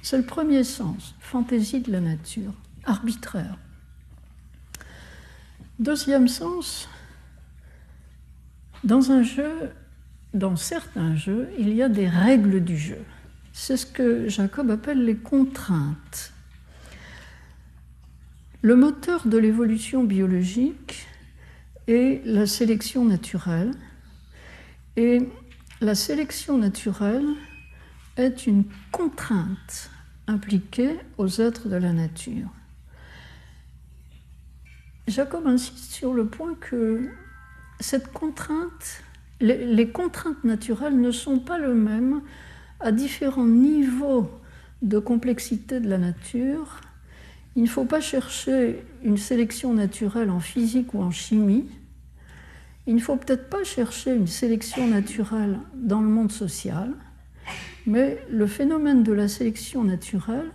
C'est 0.01 0.17
le 0.17 0.25
premier 0.25 0.63
sens, 0.63 1.15
fantaisie 1.19 1.81
de 1.81 1.91
la 1.91 1.99
nature, 1.99 2.53
arbitraire. 2.85 3.57
Deuxième 5.79 6.27
sens, 6.27 6.87
dans 8.83 9.11
un 9.11 9.23
jeu, 9.23 9.71
dans 10.33 10.55
certains 10.55 11.15
jeux, 11.15 11.49
il 11.57 11.73
y 11.73 11.81
a 11.81 11.89
des 11.89 12.07
règles 12.07 12.63
du 12.63 12.77
jeu. 12.77 13.03
C'est 13.51 13.77
ce 13.77 13.85
que 13.85 14.29
Jacob 14.29 14.69
appelle 14.69 15.03
les 15.03 15.17
contraintes. 15.17 16.31
Le 18.65 18.75
moteur 18.75 19.27
de 19.27 19.37
l'évolution 19.37 20.03
biologique 20.03 21.05
est 21.87 22.25
la 22.25 22.47
sélection 22.47 23.05
naturelle. 23.05 23.69
Et 24.95 25.19
la 25.81 25.93
sélection 25.93 26.57
naturelle 26.57 27.27
est 28.17 28.47
une 28.47 28.63
contrainte 28.91 29.91
impliquée 30.25 30.97
aux 31.19 31.27
êtres 31.27 31.69
de 31.69 31.75
la 31.75 31.93
nature. 31.93 32.49
Jacob 35.07 35.45
insiste 35.45 35.93
sur 35.93 36.15
le 36.15 36.25
point 36.25 36.55
que 36.55 37.07
cette 37.79 38.11
contrainte, 38.13 39.03
les, 39.41 39.91
contraintes 39.91 40.43
naturelles 40.43 40.99
ne 40.99 41.11
sont 41.11 41.37
pas 41.37 41.59
le 41.59 41.75
même 41.75 42.23
à 42.79 42.91
différents 42.91 43.45
niveaux 43.45 44.27
de 44.81 44.97
complexité 44.97 45.79
de 45.79 45.87
la 45.87 45.99
nature. 45.99 46.81
Il 47.55 47.63
ne 47.63 47.67
faut 47.67 47.85
pas 47.85 48.01
chercher 48.01 48.83
une 49.03 49.17
sélection 49.17 49.73
naturelle 49.73 50.29
en 50.29 50.39
physique 50.39 50.93
ou 50.93 51.01
en 51.01 51.11
chimie. 51.11 51.65
Il 52.85 52.95
ne 52.95 52.99
faut 52.99 53.15
peut-être 53.15 53.49
pas 53.49 53.63
chercher 53.63 54.13
une 54.13 54.27
sélection 54.27 54.87
naturelle 54.87 55.59
dans 55.73 56.01
le 56.01 56.07
monde 56.07 56.31
social, 56.31 56.93
mais 57.87 58.21
le 58.29 58.45
phénomène 58.45 59.03
de 59.03 59.13
la 59.13 59.27
sélection 59.27 59.83
naturelle 59.83 60.51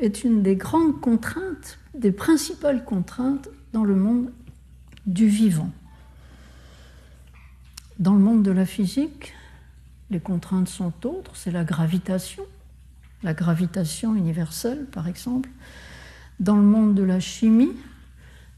est 0.00 0.22
une 0.24 0.42
des 0.42 0.56
grandes 0.56 1.00
contraintes, 1.00 1.78
des 1.94 2.12
principales 2.12 2.84
contraintes 2.84 3.48
dans 3.72 3.84
le 3.84 3.94
monde 3.94 4.30
du 5.06 5.26
vivant. 5.26 5.70
Dans 7.98 8.14
le 8.14 8.20
monde 8.20 8.42
de 8.42 8.50
la 8.50 8.66
physique, 8.66 9.34
les 10.10 10.20
contraintes 10.20 10.68
sont 10.68 10.92
autres, 11.06 11.36
c'est 11.36 11.50
la 11.50 11.64
gravitation, 11.64 12.44
la 13.22 13.34
gravitation 13.34 14.14
universelle 14.14 14.86
par 14.86 15.08
exemple. 15.08 15.48
Dans 16.40 16.56
le 16.56 16.62
monde 16.62 16.94
de 16.94 17.02
la 17.02 17.20
chimie, 17.20 17.72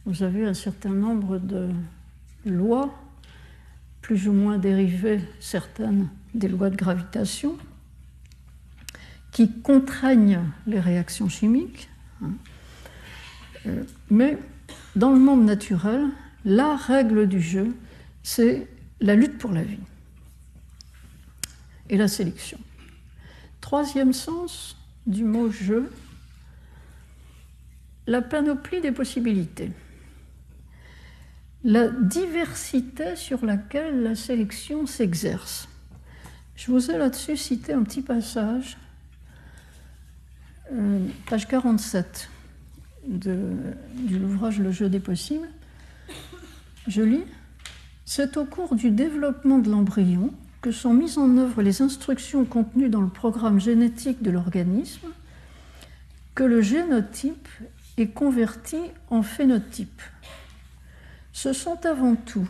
vous 0.06 0.22
avez 0.22 0.46
un 0.46 0.54
certain 0.54 0.90
nombre 0.90 1.38
de 1.38 1.68
lois, 2.44 2.94
plus 4.00 4.28
ou 4.28 4.32
moins 4.32 4.58
dérivées, 4.58 5.20
certaines 5.40 6.08
des 6.34 6.48
lois 6.48 6.70
de 6.70 6.76
gravitation, 6.76 7.56
qui 9.32 9.52
contraignent 9.60 10.42
les 10.66 10.80
réactions 10.80 11.28
chimiques. 11.28 11.90
Hein. 12.22 12.30
Euh, 13.66 13.82
mais 14.10 14.38
dans 14.94 15.12
le 15.12 15.18
monde 15.18 15.44
naturel, 15.44 16.06
la 16.44 16.76
règle 16.76 17.26
du 17.28 17.40
jeu, 17.40 17.74
c'est 18.22 18.68
la 19.00 19.14
lutte 19.14 19.38
pour 19.38 19.52
la 19.52 19.62
vie 19.62 19.78
et 21.90 21.96
la 21.96 22.08
sélection. 22.08 22.58
Troisième 23.60 24.12
sens 24.12 24.76
du 25.06 25.24
mot 25.24 25.50
jeu, 25.50 25.90
la 28.06 28.22
panoplie 28.22 28.80
des 28.80 28.92
possibilités. 28.92 29.70
La 31.64 31.88
diversité 31.88 33.16
sur 33.16 33.44
laquelle 33.44 34.02
la 34.02 34.14
sélection 34.14 34.86
s'exerce. 34.86 35.68
Je 36.54 36.70
vous 36.70 36.90
ai 36.90 36.96
là-dessus 36.96 37.36
cité 37.36 37.72
un 37.72 37.82
petit 37.82 38.02
passage, 38.02 38.78
euh, 40.72 41.06
page 41.26 41.48
47 41.48 42.30
de, 43.06 43.38
de 44.08 44.16
l'ouvrage 44.16 44.58
Le 44.58 44.70
jeu 44.70 44.88
des 44.88 45.00
possibles. 45.00 45.48
Je 46.86 47.02
lis 47.02 47.24
C'est 48.04 48.36
au 48.36 48.44
cours 48.44 48.76
du 48.76 48.90
développement 48.90 49.58
de 49.58 49.70
l'embryon 49.70 50.32
que 50.62 50.70
sont 50.70 50.94
mises 50.94 51.18
en 51.18 51.36
œuvre 51.36 51.62
les 51.62 51.82
instructions 51.82 52.44
contenues 52.44 52.88
dans 52.88 53.00
le 53.00 53.08
programme 53.08 53.60
génétique 53.60 54.22
de 54.22 54.30
l'organisme 54.30 55.08
que 56.34 56.44
le 56.44 56.60
génotype 56.60 57.48
est 57.96 58.08
converti 58.08 58.78
en 59.08 59.22
phénotype. 59.22 60.02
Ce 61.32 61.52
sont 61.52 61.84
avant 61.86 62.14
tout 62.14 62.48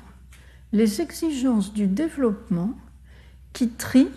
les 0.73 1.01
exigences 1.01 1.73
du 1.73 1.87
développement 1.87 2.77
qui 3.53 3.71
trient 3.71 4.11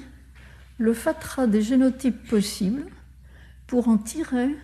le 0.78 0.94
fatras 0.94 1.48
des 1.48 1.62
génotypes 1.62 2.28
possibles 2.28 2.86
pour 3.68 3.88
en 3.88 3.98
tirer 3.98 4.56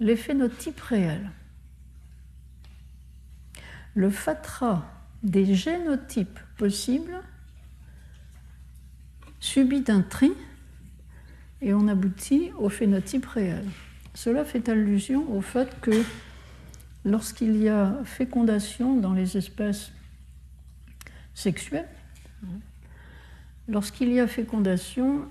les 0.00 0.16
phénotypes 0.16 0.80
réels. 0.80 1.30
Le 3.94 4.10
fatras 4.10 4.84
des 5.22 5.54
génotypes 5.54 6.38
possibles 6.56 7.22
subit 9.40 9.84
un 9.88 10.02
tri 10.02 10.32
et 11.60 11.72
on 11.74 11.88
aboutit 11.88 12.52
au 12.58 12.68
phénotype 12.68 13.26
réel. 13.26 13.64
Cela 14.16 14.46
fait 14.46 14.70
allusion 14.70 15.30
au 15.30 15.42
fait 15.42 15.78
que 15.82 15.90
lorsqu'il 17.04 17.54
y 17.58 17.68
a 17.68 17.98
fécondation 18.04 18.96
dans 18.96 19.12
les 19.12 19.36
espèces 19.36 19.92
sexuelles, 21.34 21.88
lorsqu'il 23.68 24.08
y 24.08 24.18
a 24.18 24.26
fécondation, 24.26 25.28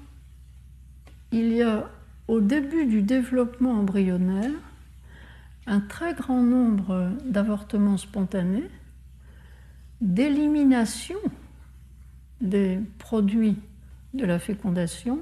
il 1.31 1.51
y 1.51 1.63
a 1.63 1.89
au 2.27 2.41
début 2.41 2.85
du 2.85 3.01
développement 3.01 3.71
embryonnaire 3.71 4.51
un 5.65 5.79
très 5.79 6.13
grand 6.13 6.43
nombre 6.43 7.11
d'avortements 7.25 7.97
spontanés, 7.97 8.69
d'élimination 9.99 11.17
des 12.39 12.79
produits 12.99 13.57
de 14.13 14.25
la 14.25 14.37
fécondation, 14.37 15.21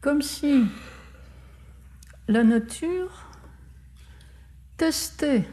comme 0.00 0.22
si 0.22 0.62
la 2.32 2.44
nature 2.44 3.28
testait 4.78 5.44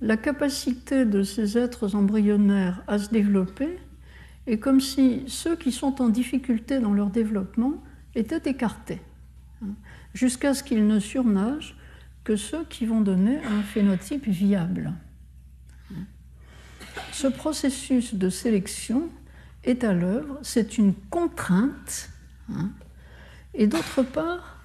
la 0.00 0.16
capacité 0.16 1.04
de 1.04 1.22
ces 1.22 1.58
êtres 1.58 1.94
embryonnaires 1.94 2.82
à 2.86 2.98
se 2.98 3.10
développer 3.10 3.78
et 4.46 4.58
comme 4.58 4.80
si 4.80 5.24
ceux 5.26 5.56
qui 5.56 5.70
sont 5.70 6.00
en 6.00 6.08
difficulté 6.08 6.80
dans 6.80 6.94
leur 6.94 7.10
développement 7.10 7.82
étaient 8.14 8.50
écartés, 8.50 9.02
hein, 9.62 9.74
jusqu'à 10.14 10.54
ce 10.54 10.62
qu'ils 10.62 10.86
ne 10.86 11.00
surnagent 11.00 11.76
que 12.24 12.34
ceux 12.34 12.64
qui 12.64 12.86
vont 12.86 13.02
donner 13.02 13.38
un 13.44 13.62
phénotype 13.62 14.26
viable. 14.26 14.94
Ce 17.12 17.26
processus 17.26 18.14
de 18.14 18.30
sélection 18.30 19.10
est 19.64 19.84
à 19.84 19.92
l'œuvre, 19.92 20.38
c'est 20.42 20.78
une 20.78 20.94
contrainte, 20.94 22.08
hein. 22.50 22.70
et 23.52 23.66
d'autre 23.66 24.02
part, 24.02 24.57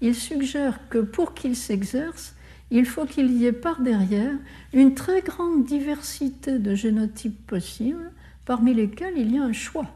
il 0.00 0.14
suggère 0.14 0.88
que 0.88 0.98
pour 0.98 1.34
qu'il 1.34 1.56
s'exerce, 1.56 2.34
il 2.70 2.86
faut 2.86 3.04
qu'il 3.04 3.32
y 3.32 3.46
ait 3.46 3.52
par 3.52 3.80
derrière 3.80 4.34
une 4.72 4.94
très 4.94 5.22
grande 5.22 5.64
diversité 5.64 6.58
de 6.58 6.74
génotypes 6.74 7.46
possibles, 7.46 8.12
parmi 8.44 8.74
lesquels 8.74 9.14
il 9.16 9.34
y 9.34 9.38
a 9.38 9.42
un 9.42 9.52
choix 9.52 9.86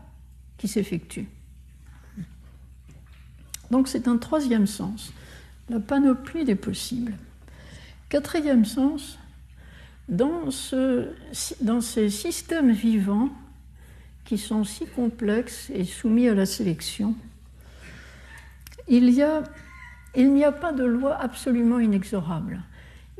qui 0.59 0.69
s'effectue. 0.69 1.27
Donc 3.71 3.88
c'est 3.88 4.09
un 4.09 4.19
troisième 4.19 4.67
sens, 4.67 5.12
la 5.69 5.81
panoplie 5.81 6.45
des 6.45 6.55
possibles. 6.55 7.14
Quatrième 8.09 8.64
sens, 8.64 9.19
dans, 10.09 10.51
ce, 10.51 11.09
dans 11.61 11.81
ces 11.81 12.11
systèmes 12.11 12.73
vivants, 12.73 13.31
qui 14.25 14.38
sont 14.38 14.64
si 14.64 14.87
complexes 14.87 15.71
et 15.71 15.85
soumis 15.85 16.29
à 16.29 16.35
la 16.35 16.47
sélection, 16.47 17.14
il 18.88 19.07
n'y 19.07 19.23
a, 19.23 19.43
a 20.44 20.53
pas 20.53 20.72
de 20.72 20.85
loi 20.85 21.16
absolument 21.16 21.81
inexorable. 21.81 22.62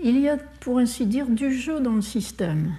Il 0.03 0.19
y 0.19 0.29
a, 0.29 0.37
pour 0.37 0.79
ainsi 0.79 1.07
dire, 1.07 1.29
du 1.29 1.53
jeu 1.53 1.81
dans 1.81 1.95
le 1.95 2.03
système. 2.03 2.75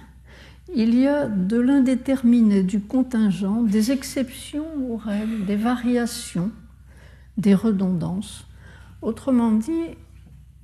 Il 0.74 0.94
y 0.94 1.06
a 1.06 1.26
de 1.26 1.58
l'indéterminé, 1.58 2.62
du 2.62 2.80
contingent, 2.80 3.62
des 3.62 3.92
exceptions 3.92 4.66
aux 4.90 4.96
règles, 4.96 5.44
des 5.46 5.56
variations, 5.56 6.50
des 7.36 7.54
redondances. 7.54 8.46
Autrement 9.00 9.52
dit, 9.52 9.96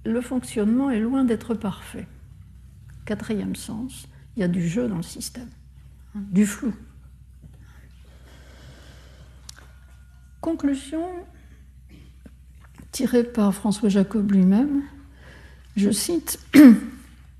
le 0.04 0.20
fonctionnement 0.20 0.90
est 0.90 1.00
loin 1.00 1.24
d'être 1.24 1.54
parfait. 1.54 2.06
Quatrième 3.04 3.54
sens, 3.54 4.08
il 4.36 4.40
y 4.40 4.42
a 4.42 4.48
du 4.48 4.66
jeu 4.66 4.88
dans 4.88 4.96
le 4.96 5.02
système, 5.02 5.48
du 6.14 6.46
flou. 6.46 6.72
Conclusion 10.40 11.06
tirée 12.92 13.24
par 13.24 13.54
François 13.54 13.88
Jacob 13.88 14.30
lui-même, 14.30 14.82
je 15.76 15.90
cite, 15.90 16.38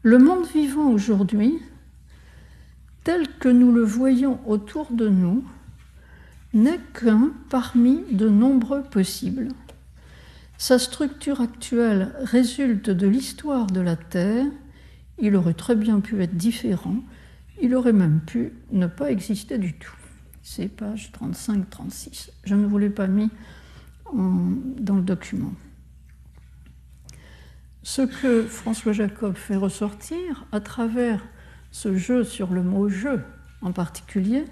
Le 0.03 0.19
monde 0.19 0.47
vivant 0.53 0.91
aujourd'hui 0.91 1.61
tel 3.05 3.27
que 3.39 3.49
nous 3.49 3.73
le 3.73 3.83
voyons 3.83 4.39
autour 4.47 4.93
de 4.93 5.09
nous, 5.09 5.45
n'est 6.55 6.81
qu'un 6.95 7.33
parmi 7.49 8.03
de 8.11 8.29
nombreux 8.29 8.83
possibles. 8.83 9.49
Sa 10.59 10.79
structure 10.79 11.41
actuelle 11.41 12.13
résulte 12.23 12.91
de 12.91 13.07
l'histoire 13.07 13.67
de 13.67 13.81
la 13.81 13.97
Terre. 13.97 14.47
Il 15.19 15.35
aurait 15.35 15.55
très 15.55 15.75
bien 15.75 16.01
pu 16.01 16.23
être 16.23 16.37
différent. 16.37 16.97
Il 17.61 17.75
aurait 17.75 17.93
même 17.93 18.21
pu 18.21 18.53
ne 18.71 18.87
pas 18.87 19.11
exister 19.11 19.59
du 19.59 19.73
tout. 19.73 19.97
C'est 20.43 20.69
page 20.69 21.11
35-36. 21.19 22.31
Je 22.45 22.55
ne 22.55 22.67
vous 22.67 22.79
l'ai 22.79 22.91
pas 22.91 23.07
mis 23.07 23.31
dans 24.13 24.97
le 24.97 25.03
document. 25.03 25.53
Ce 27.83 28.03
que 28.03 28.45
François 28.45 28.93
Jacob 28.93 29.35
fait 29.35 29.57
ressortir 29.57 30.47
à 30.53 30.61
travers 30.61 31.25
ce 31.71 31.97
jeu 31.97 32.23
sur 32.23 32.53
le 32.53 32.63
mot 32.63 32.89
jeu 32.89 33.25
en 33.61 33.73
particulier, 33.73 34.45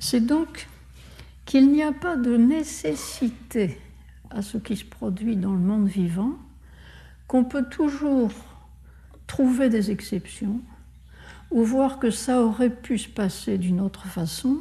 c'est 0.00 0.24
donc 0.24 0.68
qu'il 1.44 1.70
n'y 1.70 1.82
a 1.82 1.92
pas 1.92 2.16
de 2.16 2.36
nécessité 2.36 3.78
à 4.30 4.42
ce 4.42 4.58
qui 4.58 4.76
se 4.76 4.84
produit 4.84 5.36
dans 5.36 5.52
le 5.52 5.58
monde 5.58 5.86
vivant, 5.86 6.32
qu'on 7.28 7.44
peut 7.44 7.66
toujours 7.70 8.32
trouver 9.26 9.68
des 9.68 9.90
exceptions 9.90 10.60
ou 11.50 11.62
voir 11.62 11.98
que 11.98 12.10
ça 12.10 12.42
aurait 12.42 12.74
pu 12.74 12.98
se 12.98 13.08
passer 13.08 13.58
d'une 13.58 13.80
autre 13.80 14.06
façon. 14.06 14.58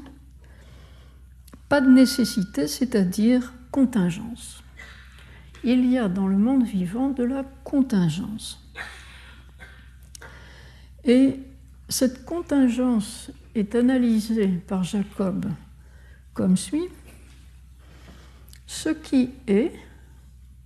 Pas 1.69 1.81
de 1.81 1.89
nécessité, 1.89 2.67
c'est-à-dire 2.67 3.51
contingence. 3.73 4.63
Il 5.63 5.89
y 5.89 5.97
a 5.97 6.07
dans 6.07 6.27
le 6.27 6.37
monde 6.37 6.63
vivant 6.63 7.09
de 7.09 7.23
la 7.23 7.43
contingence. 7.63 8.63
Et 11.03 11.39
cette 11.89 12.23
contingence 12.23 13.31
est 13.55 13.73
analysée 13.73 14.47
par 14.47 14.83
Jacob 14.83 15.47
comme 16.35 16.55
suit. 16.55 16.87
Ce 18.67 18.89
qui 18.89 19.31
est, 19.47 19.71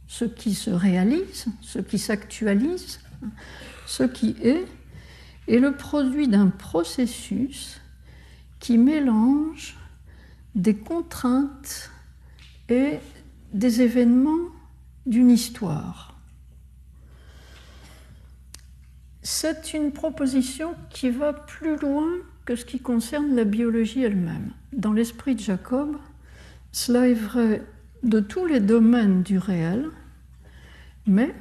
ce 0.08 0.26
qui 0.26 0.54
se 0.54 0.70
réalise, 0.70 1.46
ce 1.62 1.80
qui 1.80 2.00
s'actualise, 2.00 3.00
ce 3.86 4.04
qui 4.04 4.36
est, 4.42 4.66
est 5.48 5.60
le 5.60 5.78
produit 5.78 6.28
d'un 6.28 6.48
processus 6.48 7.80
qui 8.60 8.78
mélange 8.78 9.78
des 10.56 10.76
contraintes 10.76 11.90
et 12.70 13.00
des 13.54 13.82
événements 13.82 14.52
d'une 15.06 15.30
histoire. 15.30 16.16
C'est 19.24 19.74
une 19.74 19.92
proposition 19.92 20.74
qui 20.90 21.10
va 21.10 21.34
plus 21.34 21.78
loin 21.78 22.08
que 22.46 22.56
ce 22.56 22.66
qui 22.66 22.80
concerne 22.80 23.36
la 23.36 23.44
biologie 23.44 24.04
elle-même. 24.04 24.52
Dans 24.72 24.94
l'esprit 24.94 25.36
de 25.36 25.42
Jacob, 25.42 25.98
cela 26.72 27.08
est 27.10 27.14
vrai 27.14 27.62
de 28.04 28.20
tous 28.20 28.46
les 28.46 28.60
domaines 28.60 29.24
du 29.24 29.38
réel, 29.38 29.90
mais 31.06 31.36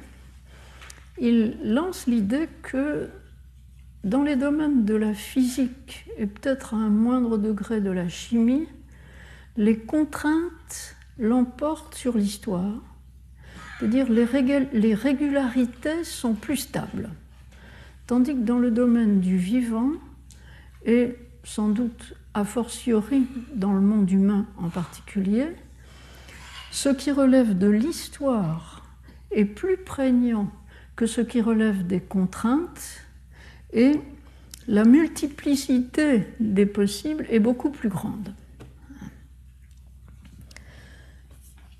il 1.19 1.57
lance 1.63 2.07
l'idée 2.07 2.49
que 2.61 3.09
dans 4.03 4.23
les 4.23 4.35
domaines 4.35 4.85
de 4.85 4.95
la 4.95 5.13
physique 5.13 6.05
et 6.17 6.25
peut-être 6.25 6.73
à 6.73 6.77
un 6.77 6.89
moindre 6.89 7.37
degré 7.37 7.81
de 7.81 7.91
la 7.91 8.09
chimie, 8.09 8.67
les 9.55 9.77
contraintes 9.77 10.96
l'emportent 11.19 11.95
sur 11.95 12.17
l'histoire, 12.17 12.81
c'est-à-dire 13.79 14.09
les, 14.09 14.25
les 14.73 14.93
régularités 14.93 16.03
sont 16.03 16.33
plus 16.33 16.57
stables, 16.57 17.09
tandis 18.07 18.33
que 18.33 18.43
dans 18.43 18.59
le 18.59 18.71
domaine 18.71 19.19
du 19.19 19.37
vivant, 19.37 19.91
et 20.85 21.15
sans 21.43 21.69
doute 21.69 22.13
a 22.33 22.43
fortiori 22.43 23.25
dans 23.53 23.73
le 23.73 23.81
monde 23.81 24.09
humain 24.09 24.45
en 24.57 24.69
particulier, 24.69 25.47
ce 26.71 26.89
qui 26.89 27.11
relève 27.11 27.57
de 27.57 27.67
l'histoire 27.67 28.83
est 29.31 29.45
plus 29.45 29.77
prégnant 29.77 30.51
que 30.95 31.05
ce 31.05 31.21
qui 31.21 31.41
relève 31.41 31.85
des 31.87 31.99
contraintes 31.99 33.01
et 33.73 33.93
la 34.67 34.83
multiplicité 34.83 36.27
des 36.39 36.65
possibles 36.65 37.25
est 37.29 37.39
beaucoup 37.39 37.69
plus 37.69 37.89
grande. 37.89 38.33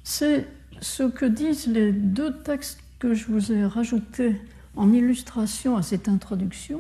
C'est 0.09 0.47
ce 0.79 1.03
que 1.03 1.25
disent 1.25 1.67
les 1.67 1.91
deux 1.91 2.33
textes 2.33 2.79
que 2.97 3.13
je 3.13 3.25
vous 3.25 3.51
ai 3.51 3.65
rajoutés 3.65 4.41
en 4.77 4.93
illustration 4.93 5.75
à 5.75 5.81
cette 5.81 6.07
introduction. 6.07 6.79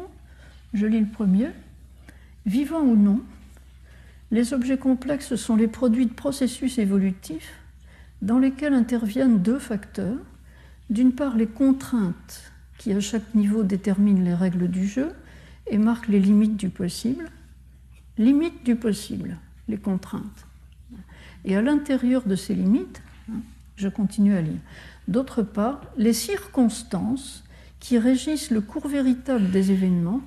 Je 0.73 0.85
lis 0.85 1.01
le 1.01 1.07
premier. 1.07 1.49
Vivant 2.45 2.79
ou 2.79 2.95
non, 2.95 3.21
les 4.31 4.53
objets 4.53 4.77
complexes 4.77 5.35
sont 5.35 5.57
les 5.57 5.67
produits 5.67 6.05
de 6.05 6.13
processus 6.13 6.77
évolutifs 6.77 7.51
dans 8.21 8.39
lesquels 8.39 8.73
interviennent 8.73 9.39
deux 9.39 9.59
facteurs. 9.59 10.23
D'une 10.89 11.11
part, 11.11 11.35
les 11.35 11.47
contraintes 11.47 12.53
qui, 12.77 12.93
à 12.93 13.01
chaque 13.01 13.35
niveau, 13.35 13.63
déterminent 13.63 14.23
les 14.23 14.35
règles 14.35 14.69
du 14.69 14.87
jeu 14.87 15.11
et 15.69 15.77
marquent 15.77 16.07
les 16.07 16.21
limites 16.21 16.55
du 16.55 16.69
possible. 16.69 17.29
Limites 18.17 18.63
du 18.63 18.77
possible, 18.77 19.37
les 19.67 19.77
contraintes. 19.77 20.47
Et 21.43 21.57
à 21.57 21.61
l'intérieur 21.61 22.23
de 22.25 22.37
ces 22.37 22.55
limites, 22.55 23.01
je 23.77 23.87
continue 23.87 24.35
à 24.35 24.41
lire. 24.41 24.59
D'autre 25.07 25.43
part, 25.43 25.81
les 25.97 26.13
circonstances 26.13 27.43
qui 27.79 27.97
régissent 27.97 28.51
le 28.51 28.61
cours 28.61 28.87
véritable 28.87 29.51
des 29.51 29.71
événements 29.71 30.21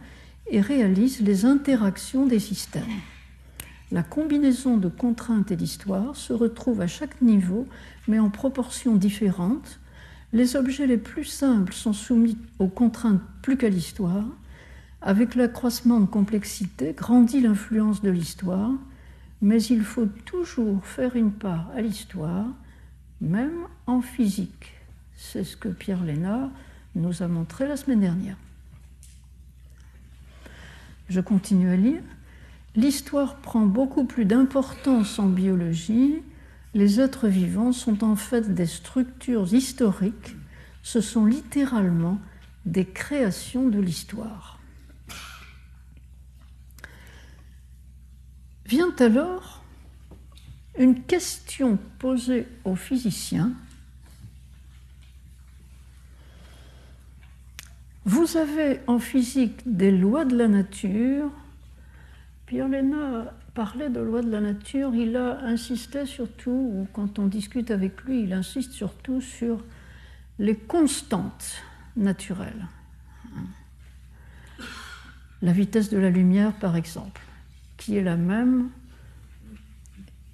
et 0.51 0.61
réalisent 0.61 1.21
les 1.21 1.45
interactions 1.45 2.27
des 2.27 2.39
systèmes. 2.39 2.85
La 3.93 4.03
combinaison 4.05 4.77
de 4.77 4.89
contraintes 4.89 5.51
et 5.51 5.57
d'histoire 5.57 6.15
se 6.15 6.33
retrouve 6.33 6.81
à 6.81 6.87
chaque 6.87 7.21
niveau, 7.21 7.67
mais 8.07 8.21
en 8.21 8.31
proportions 8.31 8.95
différentes. 8.95 9.81
Les 10.33 10.55
objets 10.55 10.87
les 10.87 10.97
plus 10.97 11.25
simples 11.25 11.73
sont 11.73 11.93
soumis 11.93 12.39
aux 12.61 12.69
contraintes 12.69 13.21
plus 13.43 13.57
qu'à 13.57 13.69
l'histoire. 13.69 14.25
Avec 15.03 15.35
l'accroissement 15.35 15.99
de 15.99 16.07
complexité, 16.07 16.93
grandit 16.93 17.41
l'influence 17.41 18.01
de 18.01 18.11
l'histoire, 18.11 18.71
mais 19.43 19.61
il 19.61 19.83
faut 19.83 20.07
toujours 20.25 20.85
faire 20.87 21.17
une 21.17 21.33
part 21.33 21.69
à 21.75 21.81
l'histoire, 21.81 22.47
même 23.21 23.67
en 23.87 24.01
physique. 24.01 24.73
C'est 25.17 25.45
ce 25.45 25.57
que 25.57 25.69
Pierre 25.69 26.05
Lénard 26.05 26.51
nous 26.95 27.23
a 27.23 27.29
montré 27.29 27.69
la 27.69 27.77
semaine 27.77 28.01
dernière. 28.01 28.37
Je 31.09 31.21
continue 31.21 31.71
à 31.71 31.77
lire. 31.77 32.03
L'histoire 32.77 33.37
prend 33.37 33.67
beaucoup 33.67 34.05
plus 34.05 34.25
d'importance 34.25 35.19
en 35.19 35.27
biologie. 35.27 36.23
Les 36.73 37.01
êtres 37.01 37.27
vivants 37.27 37.73
sont 37.73 38.05
en 38.05 38.17
fait 38.17 38.55
des 38.55 38.67
structures 38.67 39.53
historiques. 39.53 40.37
Ce 40.83 41.01
sont 41.01 41.27
littéralement 41.27 42.19
des 42.65 42.85
créations 42.85 43.69
de 43.69 43.81
l'histoire. 43.81 44.61
Vient 48.67 48.95
alors 49.01 49.60
une 50.79 51.03
question 51.03 51.79
posée 51.99 52.47
aux 52.65 52.77
physiciens. 52.77 53.53
Vous 58.05 58.37
avez 58.37 58.81
en 58.87 58.99
physique 58.99 59.61
des 59.67 59.91
lois 59.91 60.25
de 60.25 60.37
la 60.37 60.49
nature 60.49 61.31
Pierre 62.51 62.69
Léna 62.69 63.33
parlait 63.55 63.91
de 63.91 64.01
loi 64.01 64.23
de 64.23 64.29
la 64.29 64.41
nature, 64.41 64.93
il 64.93 65.17
a 65.17 65.39
insisté 65.45 66.05
surtout, 66.05 66.51
ou 66.51 66.89
quand 66.93 67.21
on 67.21 67.29
discute 67.29 67.71
avec 67.71 68.03
lui, 68.03 68.25
il 68.25 68.33
insiste 68.33 68.73
surtout 68.73 69.21
sur 69.21 69.63
les 70.41 70.57
constantes 70.57 71.63
naturelles. 71.97 72.67
La 75.43 75.53
vitesse 75.53 75.91
de 75.91 75.99
la 75.99 76.11
lumière, 76.11 76.53
par 76.55 76.75
exemple, 76.75 77.23
qui 77.77 77.97
est 77.97 78.03
la 78.03 78.17
même 78.17 78.71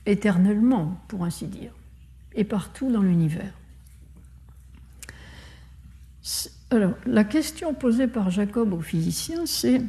éternellement, 0.07 1.01
pour 1.09 1.25
ainsi 1.25 1.47
dire, 1.47 1.73
et 2.35 2.45
partout 2.45 2.91
dans 2.91 3.03
l'univers. 3.03 3.53
Alors, 6.71 6.95
la 7.07 7.25
question 7.25 7.75
posée 7.75 8.09
par 8.09 8.31
Jacob 8.31 8.73
aux 8.73 8.81
physiciens, 8.81 9.47
c'est 9.47 9.83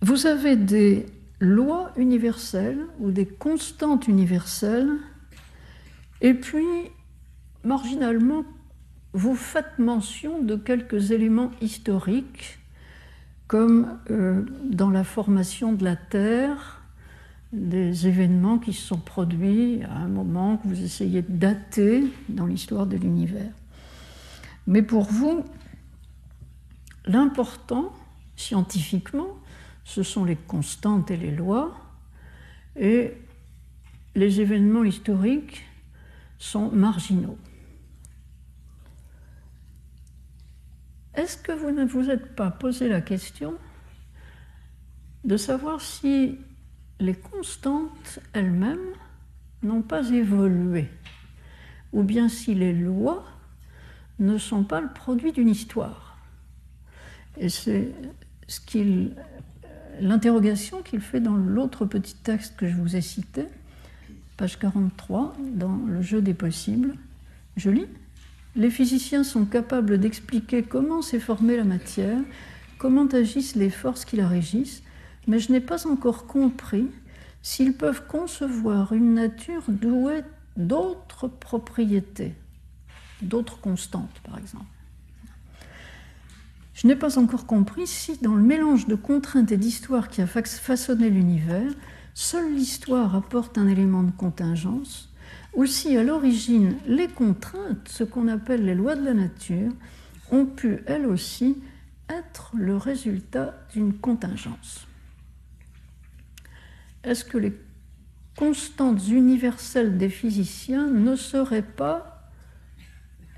vous 0.00 0.26
avez 0.26 0.56
des 0.56 1.06
lois 1.40 1.92
universelles 1.96 2.84
ou 2.98 3.10
des 3.10 3.26
constantes 3.26 4.08
universelles, 4.08 4.96
et 6.20 6.34
puis, 6.34 6.66
marginalement, 7.64 8.44
vous 9.12 9.36
faites 9.36 9.78
mention 9.78 10.42
de 10.42 10.56
quelques 10.56 11.12
éléments 11.12 11.50
historiques, 11.60 12.58
comme 13.46 13.98
euh, 14.10 14.42
dans 14.64 14.90
la 14.90 15.04
formation 15.04 15.72
de 15.72 15.84
la 15.84 15.96
Terre, 15.96 16.77
des 17.52 18.06
événements 18.06 18.58
qui 18.58 18.72
se 18.72 18.86
sont 18.86 18.98
produits 18.98 19.82
à 19.84 19.96
un 19.96 20.08
moment 20.08 20.58
que 20.58 20.68
vous 20.68 20.82
essayez 20.82 21.22
de 21.22 21.32
dater 21.32 22.04
dans 22.28 22.46
l'histoire 22.46 22.86
de 22.86 22.96
l'univers. 22.96 23.52
Mais 24.66 24.82
pour 24.82 25.04
vous, 25.04 25.44
l'important, 27.06 27.92
scientifiquement, 28.36 29.28
ce 29.84 30.02
sont 30.02 30.24
les 30.24 30.36
constantes 30.36 31.10
et 31.10 31.16
les 31.16 31.30
lois, 31.30 31.74
et 32.76 33.14
les 34.14 34.40
événements 34.40 34.84
historiques 34.84 35.64
sont 36.38 36.70
marginaux. 36.70 37.38
Est-ce 41.14 41.38
que 41.38 41.52
vous 41.52 41.70
ne 41.70 41.84
vous 41.84 42.10
êtes 42.10 42.36
pas 42.36 42.50
posé 42.50 42.88
la 42.88 43.00
question 43.00 43.54
de 45.24 45.36
savoir 45.36 45.80
si 45.80 46.38
les 47.00 47.14
constantes 47.14 48.20
elles-mêmes 48.32 48.78
n'ont 49.62 49.82
pas 49.82 50.10
évolué, 50.10 50.88
ou 51.92 52.02
bien 52.02 52.28
si 52.28 52.54
les 52.54 52.72
lois 52.72 53.24
ne 54.18 54.38
sont 54.38 54.64
pas 54.64 54.80
le 54.80 54.88
produit 54.88 55.32
d'une 55.32 55.48
histoire. 55.48 56.18
Et 57.36 57.48
c'est 57.48 57.92
l'interrogation 60.00 60.82
qu'il 60.82 61.00
fait 61.00 61.20
dans 61.20 61.36
l'autre 61.36 61.84
petit 61.84 62.14
texte 62.14 62.56
que 62.56 62.66
je 62.66 62.74
vous 62.74 62.96
ai 62.96 63.00
cité, 63.00 63.46
page 64.36 64.58
43, 64.58 65.36
dans 65.54 65.76
Le 65.86 66.02
jeu 66.02 66.22
des 66.22 66.34
possibles. 66.34 66.94
Je 67.56 67.70
lis. 67.70 67.86
Les 68.56 68.70
physiciens 68.70 69.24
sont 69.24 69.44
capables 69.44 69.98
d'expliquer 69.98 70.62
comment 70.62 71.02
s'est 71.02 71.20
formée 71.20 71.56
la 71.56 71.64
matière, 71.64 72.20
comment 72.78 73.06
agissent 73.06 73.56
les 73.56 73.70
forces 73.70 74.04
qui 74.04 74.16
la 74.16 74.26
régissent, 74.26 74.82
mais 75.28 75.38
je 75.38 75.52
n'ai 75.52 75.60
pas 75.60 75.86
encore 75.86 76.26
compris 76.26 76.88
s'ils 77.42 77.74
peuvent 77.74 78.06
concevoir 78.08 78.92
une 78.92 79.14
nature 79.14 79.62
douée 79.68 80.22
d'autres 80.56 81.28
propriétés, 81.28 82.34
d'autres 83.22 83.60
constantes 83.60 84.20
par 84.24 84.38
exemple. 84.38 84.64
Je 86.74 86.86
n'ai 86.86 86.96
pas 86.96 87.18
encore 87.18 87.46
compris 87.46 87.86
si 87.86 88.18
dans 88.18 88.34
le 88.34 88.42
mélange 88.42 88.86
de 88.86 88.94
contraintes 88.94 89.52
et 89.52 89.56
d'histoires 89.56 90.08
qui 90.08 90.22
a 90.22 90.26
façonné 90.26 91.10
l'univers, 91.10 91.72
seule 92.14 92.54
l'histoire 92.54 93.14
apporte 93.14 93.58
un 93.58 93.68
élément 93.68 94.02
de 94.02 94.12
contingence, 94.12 95.12
ou 95.54 95.66
si 95.66 95.96
à 95.96 96.04
l'origine 96.04 96.76
les 96.86 97.08
contraintes, 97.08 97.88
ce 97.88 98.04
qu'on 98.04 98.28
appelle 98.28 98.64
les 98.64 98.74
lois 98.74 98.96
de 98.96 99.04
la 99.04 99.14
nature, 99.14 99.72
ont 100.30 100.46
pu 100.46 100.78
elles 100.86 101.06
aussi 101.06 101.56
être 102.08 102.52
le 102.54 102.76
résultat 102.76 103.54
d'une 103.72 103.92
contingence. 103.92 104.87
Est-ce 107.04 107.24
que 107.24 107.38
les 107.38 107.52
constantes 108.36 109.08
universelles 109.08 109.98
des 109.98 110.08
physiciens 110.08 110.86
ne 110.86 111.16
seraient 111.16 111.62
pas 111.62 112.30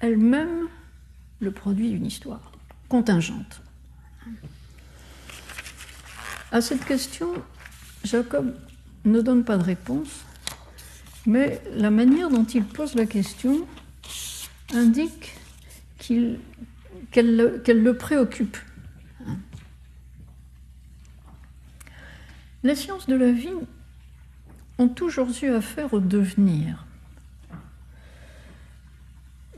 elles-mêmes 0.00 0.68
le 1.40 1.50
produit 1.50 1.90
d'une 1.90 2.06
histoire 2.06 2.52
contingente? 2.88 3.62
À 6.52 6.60
cette 6.60 6.84
question, 6.84 7.32
Jacob 8.02 8.54
ne 9.04 9.20
donne 9.20 9.44
pas 9.44 9.56
de 9.56 9.62
réponse, 9.62 10.24
mais 11.26 11.62
la 11.74 11.90
manière 11.90 12.28
dont 12.28 12.44
il 12.44 12.64
pose 12.64 12.94
la 12.94 13.06
question 13.06 13.66
indique 14.74 15.36
qu'elle 15.98 16.40
le 17.12 17.92
préoccupe. 17.92 18.56
Les 22.62 22.74
sciences 22.74 23.06
de 23.06 23.14
la 23.14 23.32
vie 23.32 23.48
ont 24.78 24.88
toujours 24.88 25.28
eu 25.42 25.48
affaire 25.48 25.94
au 25.94 26.00
devenir. 26.00 26.86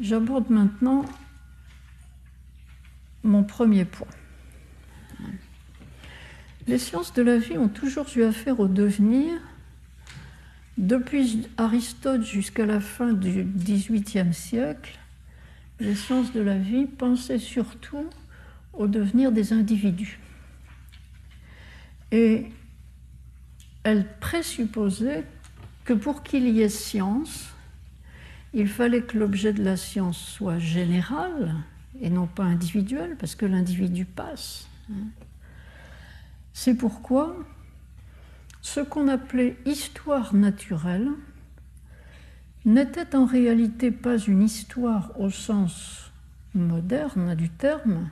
J'aborde 0.00 0.50
maintenant 0.50 1.04
mon 3.24 3.42
premier 3.44 3.84
point. 3.84 4.08
Les 6.66 6.78
sciences 6.78 7.12
de 7.12 7.22
la 7.22 7.38
vie 7.38 7.58
ont 7.58 7.68
toujours 7.68 8.06
eu 8.14 8.22
affaire 8.22 8.60
au 8.60 8.68
devenir. 8.68 9.40
Depuis 10.78 11.48
Aristote 11.56 12.22
jusqu'à 12.22 12.66
la 12.66 12.80
fin 12.80 13.12
du 13.12 13.44
XVIIIe 13.44 14.32
siècle, 14.32 14.98
les 15.80 15.96
sciences 15.96 16.32
de 16.32 16.40
la 16.40 16.56
vie 16.56 16.86
pensaient 16.86 17.38
surtout 17.38 18.08
au 18.72 18.86
devenir 18.86 19.32
des 19.32 19.52
individus. 19.52 20.18
Et 22.12 22.46
elle 23.84 24.06
présupposait 24.20 25.24
que 25.84 25.92
pour 25.92 26.22
qu'il 26.22 26.48
y 26.48 26.62
ait 26.62 26.68
science, 26.68 27.48
il 28.54 28.68
fallait 28.68 29.02
que 29.02 29.18
l'objet 29.18 29.52
de 29.52 29.64
la 29.64 29.76
science 29.76 30.18
soit 30.18 30.58
général 30.58 31.54
et 32.00 32.10
non 32.10 32.26
pas 32.26 32.44
individuel, 32.44 33.16
parce 33.18 33.34
que 33.34 33.46
l'individu 33.46 34.04
passe. 34.04 34.68
C'est 36.52 36.74
pourquoi 36.74 37.36
ce 38.60 38.80
qu'on 38.80 39.08
appelait 39.08 39.56
histoire 39.64 40.34
naturelle 40.34 41.08
n'était 42.64 43.16
en 43.16 43.24
réalité 43.24 43.90
pas 43.90 44.18
une 44.18 44.42
histoire 44.42 45.18
au 45.18 45.30
sens 45.30 46.12
moderne 46.54 47.34
du 47.34 47.48
terme, 47.48 48.08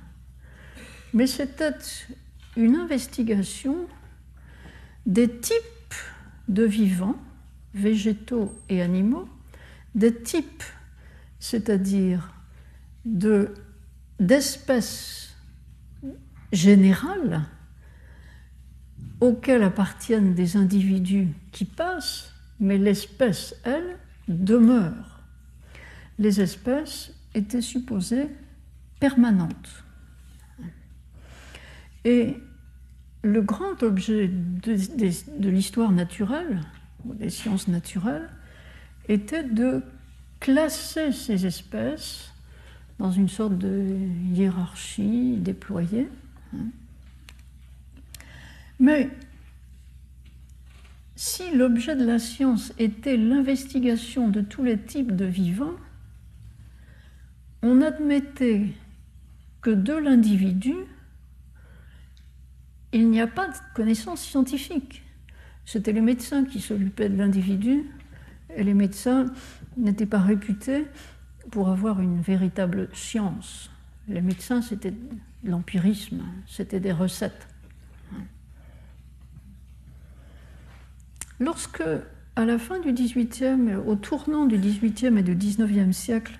mais 1.13 1.27
c'était 1.27 1.75
une 2.57 2.77
investigation 2.77 3.87
des 5.11 5.29
types 5.29 5.95
de 6.47 6.63
vivants, 6.63 7.19
végétaux 7.75 8.57
et 8.69 8.81
animaux, 8.81 9.29
des 9.97 10.15
types, 10.15 10.63
c'est-à-dire 11.41 12.33
d'espèces 14.21 15.35
générales 16.53 17.43
auxquelles 19.21 19.65
appartiennent 19.65 20.35
des 20.35 20.57
individus 20.57 21.27
qui 21.51 21.65
passent, 21.65 22.33
mais 22.61 22.79
l'espèce, 22.79 23.57
elle, 23.65 23.97
demeure. 24.29 25.23
Les 26.21 26.41
espèces 26.41 27.13
étaient 27.35 27.63
supposées 27.63 28.29
permanentes. 29.01 29.85
Et 32.05 32.37
le 33.23 33.43
grand 33.43 33.83
objet 33.83 34.29
de, 34.29 35.49
l'histoire 35.49 35.93
naturelle, 35.93 36.61
ou 37.05 37.15
des 37.15 37.31
sciences 37.31 37.69
naturelles, 37.69 38.29
était 39.09 39.45
de 39.45 39.83
classer 40.39 41.13
ces 41.13 41.47
espèces 41.47 42.33
dans 42.99 43.11
une 43.11 43.29
sorte 43.29 43.59
de 43.59 43.97
hiérarchie 44.33 45.37
déployée. 45.39 46.09
Mais 48.79 49.11
si 51.17 51.55
l'objet 51.55 51.97
de 51.97 52.05
la 52.05 52.19
science 52.19 52.73
était 52.79 53.19
l'investigation 53.19 54.29
de 54.29 54.41
tous 54.41 54.63
les 54.63 54.79
types 54.79 55.15
de 55.15 55.27
vivants, 55.27 55.77
on 57.63 57.83
admettait 57.83 58.69
que 59.61 59.71
de 59.71 59.93
l'individu, 59.93 60.75
il 62.93 63.09
n'y 63.11 63.21
a 63.21 63.27
pas 63.27 63.49
de 63.49 63.55
connaissance 63.75 64.21
scientifique. 64.21 65.03
C'était 65.65 65.93
les 65.93 66.01
médecins 66.01 66.45
qui 66.45 66.61
s'occupaient 66.61 67.09
de 67.09 67.17
l'individu, 67.17 67.85
et 68.57 68.65
les 68.65 68.75
médecins 68.75 69.27
n'étaient 69.77 70.07
pas 70.07 70.19
réputés 70.19 70.87
pour 71.51 71.69
avoir 71.69 72.01
une 72.01 72.21
véritable 72.21 72.89
science. 72.93 73.71
Les 74.09 74.21
médecins, 74.21 74.63
c'était 74.63 74.95
l'empirisme, 75.45 76.23
c'était 76.47 76.81
des 76.81 76.93
recettes. 76.93 77.47
Lorsque, 81.39 81.83
à 82.37 82.45
la 82.45 82.59
fin 82.59 82.81
du 82.81 82.93
XVIIIe, 82.93 83.77
au 83.87 83.95
tournant 83.95 84.47
du 84.47 84.59
XVIIIe 84.59 85.17
et 85.19 85.23
du 85.23 85.35
XIXe 85.35 85.97
siècle, 85.97 86.39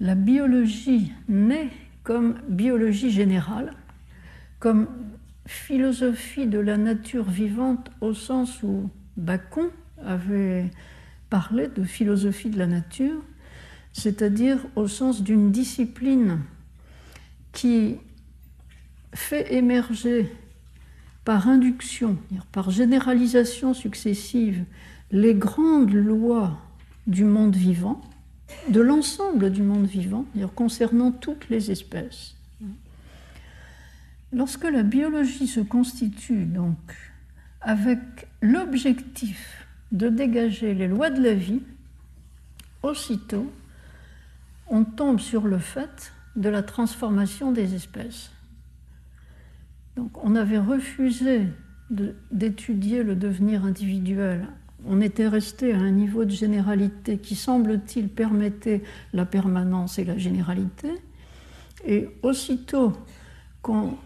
la 0.00 0.14
biologie 0.14 1.12
naît 1.28 1.70
comme 2.02 2.34
biologie 2.48 3.10
générale, 3.10 3.72
comme 4.58 4.88
philosophie 5.46 6.46
de 6.46 6.58
la 6.58 6.76
nature 6.76 7.28
vivante 7.28 7.90
au 8.00 8.14
sens 8.14 8.62
où 8.62 8.90
Bacon 9.16 9.70
avait 10.04 10.70
parlé 11.30 11.68
de 11.68 11.82
philosophie 11.82 12.50
de 12.50 12.58
la 12.58 12.66
nature, 12.66 13.22
c'est-à-dire 13.92 14.58
au 14.76 14.88
sens 14.88 15.22
d'une 15.22 15.50
discipline 15.50 16.40
qui 17.52 17.96
fait 19.14 19.54
émerger 19.54 20.30
par 21.24 21.48
induction, 21.48 22.16
par 22.50 22.70
généralisation 22.70 23.74
successive, 23.74 24.64
les 25.10 25.34
grandes 25.34 25.92
lois 25.92 26.58
du 27.06 27.24
monde 27.24 27.54
vivant, 27.54 28.00
de 28.68 28.80
l'ensemble 28.80 29.50
du 29.50 29.62
monde 29.62 29.86
vivant, 29.86 30.24
concernant 30.54 31.12
toutes 31.12 31.48
les 31.48 31.70
espèces. 31.70 32.34
Lorsque 34.32 34.64
la 34.64 34.82
biologie 34.82 35.46
se 35.46 35.60
constitue 35.60 36.46
donc 36.46 36.78
avec 37.60 37.98
l'objectif 38.40 39.66
de 39.92 40.08
dégager 40.08 40.74
les 40.74 40.88
lois 40.88 41.10
de 41.10 41.22
la 41.22 41.34
vie, 41.34 41.60
aussitôt, 42.82 43.52
on 44.68 44.84
tombe 44.84 45.20
sur 45.20 45.46
le 45.46 45.58
fait 45.58 46.12
de 46.34 46.48
la 46.48 46.62
transformation 46.62 47.52
des 47.52 47.74
espèces. 47.74 48.30
Donc 49.96 50.24
on 50.24 50.34
avait 50.34 50.58
refusé 50.58 51.42
d'étudier 52.30 53.02
le 53.02 53.14
devenir 53.14 53.66
individuel. 53.66 54.46
On 54.86 55.02
était 55.02 55.28
resté 55.28 55.74
à 55.74 55.78
un 55.78 55.90
niveau 55.90 56.24
de 56.24 56.30
généralité 56.30 57.18
qui, 57.18 57.36
semble-t-il, 57.36 58.08
permettait 58.08 58.82
la 59.12 59.26
permanence 59.26 59.98
et 59.98 60.04
la 60.04 60.16
généralité. 60.16 60.90
Et 61.86 62.08
aussitôt 62.22 62.94
qu'on 63.60 63.96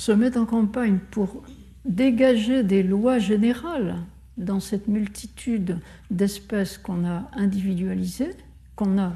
se 0.00 0.12
met 0.12 0.38
en 0.38 0.46
campagne 0.46 0.98
pour 1.10 1.44
dégager 1.84 2.62
des 2.62 2.82
lois 2.82 3.18
générales 3.18 3.96
dans 4.38 4.58
cette 4.58 4.88
multitude 4.88 5.78
d'espèces 6.10 6.78
qu'on 6.78 7.06
a 7.06 7.30
individualisées, 7.34 8.34
qu'on 8.76 8.98
a 8.98 9.14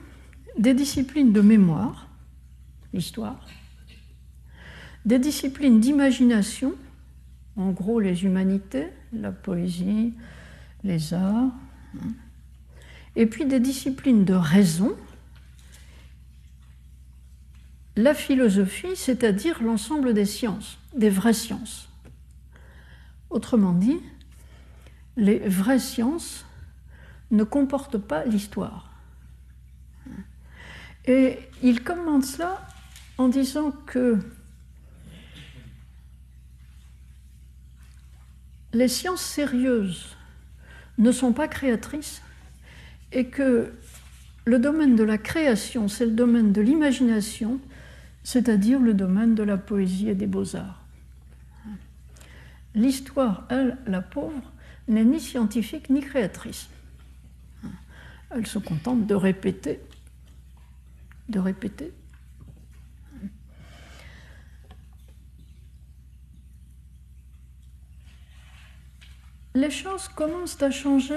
des 0.57 0.73
disciplines 0.73 1.33
de 1.33 1.41
mémoire, 1.43 2.09
l'histoire, 2.95 3.47
des 5.05 5.19
disciplines 5.19 5.81
d'imagination, 5.81 6.75
en 7.57 7.71
gros 7.71 8.01
les 8.01 8.25
humanités, 8.25 8.89
la 9.13 9.33
poésie, 9.33 10.15
les 10.83 11.13
arts, 11.13 11.53
hein, 11.97 12.13
et 13.17 13.27
puis 13.27 13.45
des 13.45 13.61
disciplines 13.61 14.25
de 14.25 14.35
raison, 14.35 14.97
la 17.97 18.15
philosophie, 18.15 18.97
c'est-à-dire 18.97 19.63
l'ensemble 19.63 20.15
des 20.15 20.25
sciences, 20.25 20.79
des 20.97 21.11
vraies 21.11 21.35
sciences. 21.35 21.91
Autrement 23.29 23.75
dit, 23.75 24.01
les 25.19 25.39
vraies 25.41 25.79
sciences 25.79 26.47
ne 27.33 27.45
comportent 27.45 27.99
pas 27.99 28.25
l'histoire. 28.25 28.91
Et 31.07 31.39
il 31.63 31.83
commence 31.83 32.35
cela 32.35 32.65
en 33.19 33.29
disant 33.29 33.73
que 33.87 34.19
les 38.73 38.89
sciences 38.89 39.23
sérieuses 39.23 40.17
ne 40.99 41.11
sont 41.11 41.33
pas 41.33 41.49
créatrices 41.49 42.23
et 43.11 43.27
que 43.27 43.73
le 44.45 44.59
domaine 44.59 44.97
de 44.97 45.03
la 45.03 45.19
création, 45.19 45.89
c'est 45.89 46.07
le 46.07 46.13
domaine 46.13 46.53
de 46.53 46.61
l'imagination, 46.61 47.61
c'est-à-dire 48.23 48.79
le 48.79 48.95
domaine 48.95 49.35
de 49.35 49.43
la 49.43 49.57
poésie 49.57 50.09
et 50.09 50.15
des 50.15 50.27
beaux-arts. 50.27 50.81
L'histoire, 52.75 53.47
elle, 53.51 53.77
la 53.87 54.01
pauvre, 54.01 54.53
n'est 54.89 55.05
ni 55.05 55.21
scientifique 55.21 55.91
ni 55.91 56.01
créatrice. 56.01 56.69
Elle 58.35 58.47
se 58.47 58.59
contente 58.59 59.07
de 59.07 59.15
répéter 59.15 59.81
de 61.29 61.39
répéter. 61.39 61.93
Les 69.55 69.71
choses 69.71 70.09
commencent 70.09 70.63
à 70.63 70.71
changer 70.71 71.15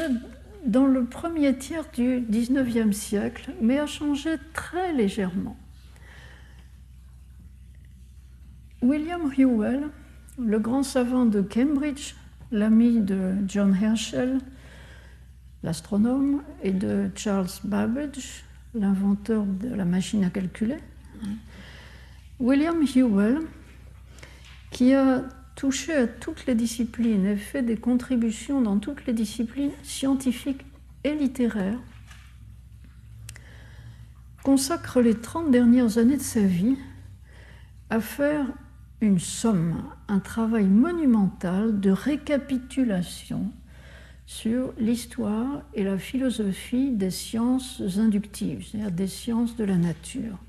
dans 0.66 0.88
le 0.88 1.06
premier 1.06 1.58
tiers 1.58 1.90
du 1.94 2.26
XIXe 2.30 2.96
siècle, 2.96 3.54
mais 3.62 3.80
à 3.80 3.86
changer 3.86 4.36
très 4.54 4.92
légèrement. 4.94 5.58
William 8.82 9.26
Whewell, 9.26 9.90
le 10.38 10.60
grand 10.60 10.84
savant 10.84 11.26
de 11.26 11.42
Cambridge, 11.42 12.16
l'ami 12.52 13.00
de 13.00 13.36
John 13.48 13.74
Herschel, 13.74 14.40
l'astronome, 15.66 16.44
et 16.64 16.72
de 16.72 17.10
Charles 17.16 17.50
Babbage, 17.64 18.46
l'inventeur 18.74 19.44
de 19.46 19.74
la 19.74 19.84
machine 19.84 20.24
à 20.24 20.30
calculer, 20.30 20.78
William 22.40 22.78
Whewell, 22.80 23.40
qui 24.72 24.94
a 24.94 25.24
touché 25.56 25.94
à 25.94 26.08
toutes 26.08 26.46
les 26.46 26.56
disciplines 26.56 27.26
et 27.26 27.38
fait 27.38 27.64
des 27.64 27.78
contributions 27.78 28.62
dans 28.62 28.78
toutes 28.78 29.06
les 29.08 29.14
disciplines 29.14 29.72
scientifiques 29.84 30.66
et 31.04 31.16
littéraires, 31.16 31.80
consacre 34.44 35.02
les 35.02 35.16
30 35.16 35.50
dernières 35.50 35.98
années 35.98 36.18
de 36.18 36.22
sa 36.22 36.42
vie 36.42 36.78
à 37.90 38.00
faire 38.00 38.46
une 39.02 39.20
somme, 39.20 39.82
un 40.08 40.20
travail 40.20 40.66
monumental 40.66 41.80
de 41.80 41.90
récapitulation 41.90 43.52
sur 44.26 44.74
l'histoire 44.80 45.62
et 45.74 45.84
la 45.84 45.98
philosophie 45.98 46.92
des 46.92 47.12
sciences 47.12 47.82
inductives, 47.98 48.66
c'est-à-dire 48.66 48.92
des 48.92 49.08
sciences 49.08 49.56
de 49.56 49.64
la 49.64 49.78
nature, 49.78 50.40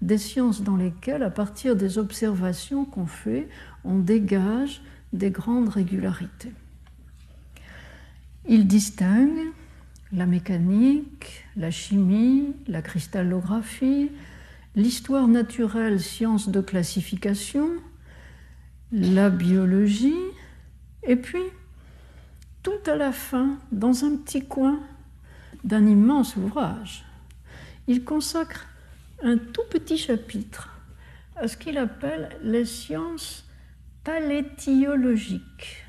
des 0.00 0.18
sciences 0.18 0.62
dans 0.62 0.76
lesquelles, 0.76 1.22
à 1.22 1.30
partir 1.30 1.76
des 1.76 1.98
observations 1.98 2.84
qu'on 2.84 3.06
fait, 3.06 3.48
on 3.84 3.98
dégage 3.98 4.80
des 5.12 5.30
grandes 5.30 5.68
régularités. 5.68 6.52
Il 8.48 8.66
distingue 8.66 9.52
la 10.12 10.26
mécanique, 10.26 11.44
la 11.56 11.70
chimie, 11.70 12.54
la 12.68 12.80
cristallographie, 12.80 14.10
l'histoire 14.76 15.28
naturelle, 15.28 16.00
science 16.00 16.48
de 16.48 16.60
classification, 16.60 17.68
la 18.92 19.30
biologie, 19.30 20.14
et 21.02 21.16
puis 21.16 21.42
tout 22.66 22.90
à 22.90 22.96
la 22.96 23.12
fin, 23.12 23.58
dans 23.70 24.04
un 24.04 24.16
petit 24.16 24.44
coin 24.44 24.80
d'un 25.62 25.86
immense 25.86 26.34
ouvrage, 26.34 27.04
il 27.86 28.02
consacre 28.02 28.66
un 29.22 29.38
tout 29.38 29.62
petit 29.70 29.96
chapitre 29.96 30.76
à 31.36 31.46
ce 31.46 31.56
qu'il 31.56 31.78
appelle 31.78 32.28
les 32.42 32.64
sciences 32.64 33.48
palétiologiques. 34.02 35.84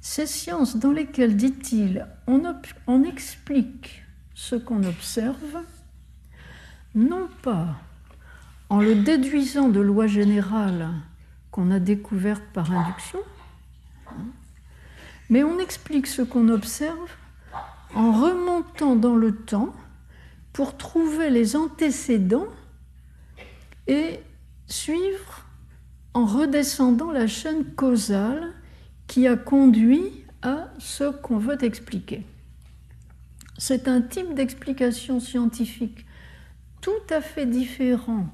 Ces 0.00 0.24
sciences 0.24 0.78
dans 0.78 0.92
lesquelles, 0.92 1.36
dit-il, 1.36 2.06
on 2.26 3.04
explique 3.04 4.04
ce 4.32 4.56
qu'on 4.56 4.84
observe, 4.84 5.58
non 6.94 7.28
pas 7.42 7.76
en 8.70 8.80
le 8.80 8.94
déduisant 8.94 9.68
de 9.68 9.80
lois 9.80 10.06
générales 10.06 10.88
qu'on 11.50 11.70
a 11.70 11.78
découvertes 11.78 12.42
par 12.54 12.72
induction, 12.72 13.18
mais 15.30 15.44
on 15.44 15.58
explique 15.58 16.06
ce 16.06 16.22
qu'on 16.22 16.48
observe 16.48 17.10
en 17.94 18.12
remontant 18.12 18.96
dans 18.96 19.16
le 19.16 19.34
temps 19.34 19.74
pour 20.52 20.76
trouver 20.76 21.30
les 21.30 21.56
antécédents 21.56 22.48
et 23.86 24.20
suivre 24.66 25.44
en 26.14 26.26
redescendant 26.26 27.10
la 27.10 27.26
chaîne 27.26 27.64
causale 27.74 28.52
qui 29.06 29.26
a 29.26 29.36
conduit 29.36 30.24
à 30.42 30.68
ce 30.78 31.10
qu'on 31.10 31.38
veut 31.38 31.62
expliquer. 31.64 32.24
C'est 33.58 33.88
un 33.88 34.00
type 34.00 34.34
d'explication 34.34 35.20
scientifique 35.20 36.04
tout 36.80 36.90
à 37.08 37.20
fait 37.20 37.46
différent 37.46 38.26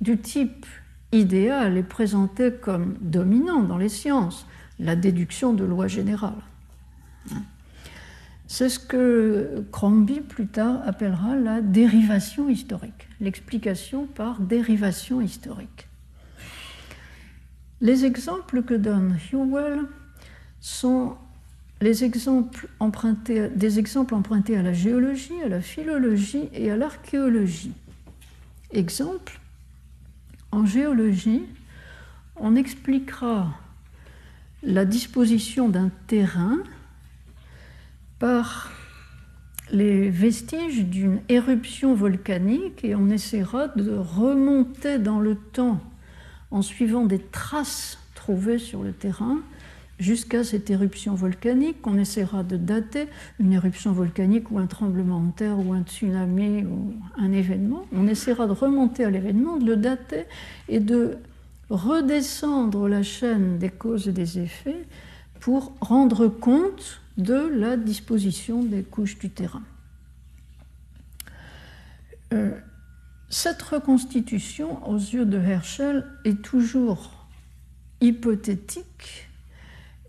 du 0.00 0.18
type 0.18 0.66
idéal 1.12 1.76
et 1.76 1.82
présenté 1.82 2.52
comme 2.52 2.96
dominant 3.00 3.62
dans 3.62 3.78
les 3.78 3.88
sciences, 3.88 4.46
la 4.78 4.96
déduction 4.96 5.52
de 5.52 5.64
lois 5.64 5.88
générales. 5.88 6.42
C'est 8.46 8.70
ce 8.70 8.78
que 8.78 9.64
Crombie 9.70 10.20
plus 10.20 10.46
tard 10.46 10.80
appellera 10.86 11.36
la 11.36 11.60
dérivation 11.60 12.48
historique, 12.48 13.08
l'explication 13.20 14.06
par 14.06 14.40
dérivation 14.40 15.20
historique. 15.20 15.86
Les 17.80 18.06
exemples 18.06 18.62
que 18.62 18.74
donne 18.74 19.18
Hewell 19.32 19.82
sont 20.60 21.16
des 21.80 22.04
exemples 22.04 22.66
empruntés 22.80 23.40
à 24.56 24.62
la 24.62 24.72
géologie, 24.72 25.40
à 25.44 25.48
la 25.48 25.60
philologie 25.60 26.48
et 26.52 26.70
à 26.70 26.76
l'archéologie. 26.76 27.74
Exemple, 28.72 29.38
en 30.50 30.64
géologie, 30.66 31.42
on 32.36 32.56
expliquera 32.56 33.50
la 34.62 34.84
disposition 34.84 35.68
d'un 35.68 35.90
terrain 36.06 36.58
par 38.18 38.72
les 39.70 40.08
vestiges 40.08 40.84
d'une 40.84 41.20
éruption 41.28 41.94
volcanique 41.94 42.84
et 42.84 42.94
on 42.94 43.10
essaiera 43.10 43.68
de 43.68 43.92
remonter 43.96 44.98
dans 44.98 45.20
le 45.20 45.36
temps 45.36 45.80
en 46.50 46.62
suivant 46.62 47.04
des 47.04 47.18
traces 47.18 47.98
trouvées 48.14 48.58
sur 48.58 48.82
le 48.82 48.92
terrain 48.92 49.38
jusqu'à 49.98 50.44
cette 50.44 50.70
éruption 50.70 51.14
volcanique 51.14 51.82
qu'on 51.82 51.98
essaiera 51.98 52.44
de 52.44 52.56
dater, 52.56 53.08
une 53.40 53.52
éruption 53.52 53.92
volcanique 53.92 54.50
ou 54.50 54.58
un 54.58 54.66
tremblement 54.66 55.20
de 55.20 55.32
terre 55.32 55.58
ou 55.58 55.72
un 55.72 55.82
tsunami 55.82 56.64
ou 56.64 56.94
un 57.16 57.32
événement. 57.32 57.84
On 57.92 58.06
essaiera 58.06 58.46
de 58.46 58.52
remonter 58.52 59.04
à 59.04 59.10
l'événement, 59.10 59.56
de 59.56 59.66
le 59.66 59.76
dater 59.76 60.24
et 60.68 60.80
de 60.80 61.18
redescendre 61.70 62.88
la 62.88 63.02
chaîne 63.02 63.58
des 63.58 63.70
causes 63.70 64.08
et 64.08 64.12
des 64.12 64.38
effets 64.38 64.86
pour 65.40 65.74
rendre 65.80 66.28
compte 66.28 67.00
de 67.16 67.34
la 67.34 67.76
disposition 67.76 68.62
des 68.62 68.82
couches 68.82 69.18
du 69.18 69.30
terrain. 69.30 69.62
Euh, 72.32 72.50
cette 73.30 73.62
reconstitution, 73.62 74.86
aux 74.88 74.96
yeux 74.96 75.26
de 75.26 75.38
Herschel, 75.38 76.06
est 76.24 76.42
toujours 76.42 77.26
hypothétique 78.00 79.28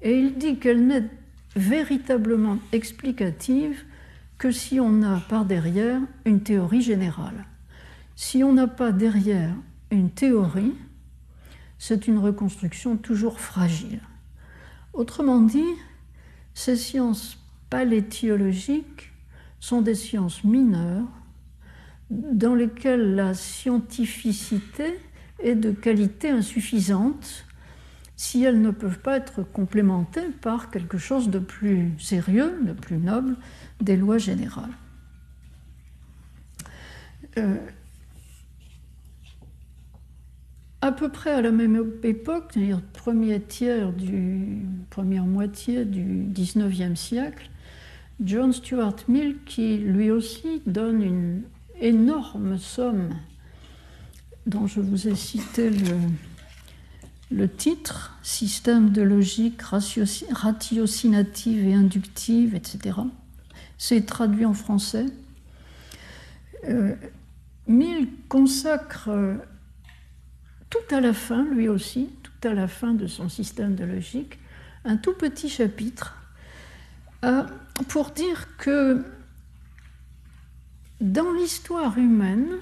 et 0.02 0.18
il 0.18 0.38
dit 0.38 0.58
qu'elle 0.58 0.86
n'est 0.86 1.10
véritablement 1.56 2.60
explicative 2.72 3.84
que 4.38 4.52
si 4.52 4.80
on 4.80 5.04
a 5.04 5.20
par 5.20 5.46
derrière 5.46 6.00
une 6.26 6.42
théorie 6.42 6.82
générale. 6.82 7.46
Si 8.16 8.44
on 8.44 8.54
n'a 8.54 8.68
pas 8.68 8.92
derrière 8.92 9.54
une 9.92 10.10
théorie, 10.10 10.74
c'est 11.80 12.08
une 12.08 12.20
reconstruction 12.20 12.98
toujours 12.98 13.40
fragile. 13.40 14.02
Autrement 14.94 15.42
dit, 15.42 15.64
ces 16.54 16.76
sciences 16.76 17.40
palétiologiques 17.70 19.12
sont 19.60 19.82
des 19.82 19.96
sciences 19.96 20.44
mineures 20.44 21.08
dans 22.10 22.54
lesquelles 22.54 23.16
la 23.16 23.34
scientificité 23.34 25.00
est 25.42 25.56
de 25.56 25.72
qualité 25.72 26.30
insuffisante 26.30 27.46
si 28.16 28.44
elles 28.44 28.62
ne 28.62 28.72
peuvent 28.72 29.00
pas 29.00 29.16
être 29.16 29.44
complémentées 29.44 30.28
par 30.42 30.72
quelque 30.72 30.98
chose 30.98 31.30
de 31.30 31.40
plus 31.40 31.98
sérieux, 32.00 32.60
de 32.64 32.74
plus 32.74 32.98
noble, 32.98 33.38
des 33.80 33.96
lois 33.96 34.18
générales. 34.18 34.74
Euh, 37.38 37.56
à 40.82 40.92
peu 40.92 41.10
près 41.10 41.32
à 41.32 41.42
la 41.42 41.52
même 41.52 41.92
époque, 42.04 42.52
c'est-à-dire 42.54 42.82
premier 42.94 43.42
tiers 43.42 43.92
du 43.92 44.66
première 44.90 45.26
moitié 45.26 45.86
du 45.86 46.28
XIXe 46.32 47.00
siècle, 47.00 47.50
John 48.22 48.54
Stuart 48.54 48.96
Mill, 49.08 49.38
qui 49.46 49.78
lui 49.78 50.12
aussi 50.12 50.62
donne 50.66 51.02
une 51.02 51.44
énorme 51.80 52.58
somme 52.58 53.10
dont 54.46 54.68
je 54.68 54.82
vous 54.82 55.08
ai 55.08 55.16
cité 55.16 55.72
le, 57.32 57.48
titre, 57.48 58.18
système 58.24 58.90
de 58.90 59.02
logique 59.02 59.62
ratiocinative 59.62 61.68
et 61.68 61.74
inductive, 61.74 62.56
etc., 62.56 62.98
c'est 63.78 64.06
traduit 64.06 64.46
en 64.46 64.54
français. 64.54 65.06
Euh, 66.68 66.96
Mill 67.68 68.10
consacre 68.28 69.10
tout 70.70 70.96
à 70.96 71.02
la 71.02 71.14
fin, 71.14 71.44
lui 71.44 71.68
aussi, 71.68 72.10
tout 72.24 72.48
à 72.48 72.54
la 72.54 72.68
fin 72.68 72.94
de 72.94 73.08
son 73.08 73.30
système 73.30 73.76
de 73.76 73.84
logique, 73.84 74.40
un 74.86 74.98
tout 74.98 75.14
petit 75.14 75.50
chapitre 75.50 76.16
euh, 77.26 77.44
pour 77.88 78.12
dire 78.12 78.48
que 78.58 79.04
dans 81.02 81.32
l'histoire 81.34 81.98
humaine, 81.98 82.58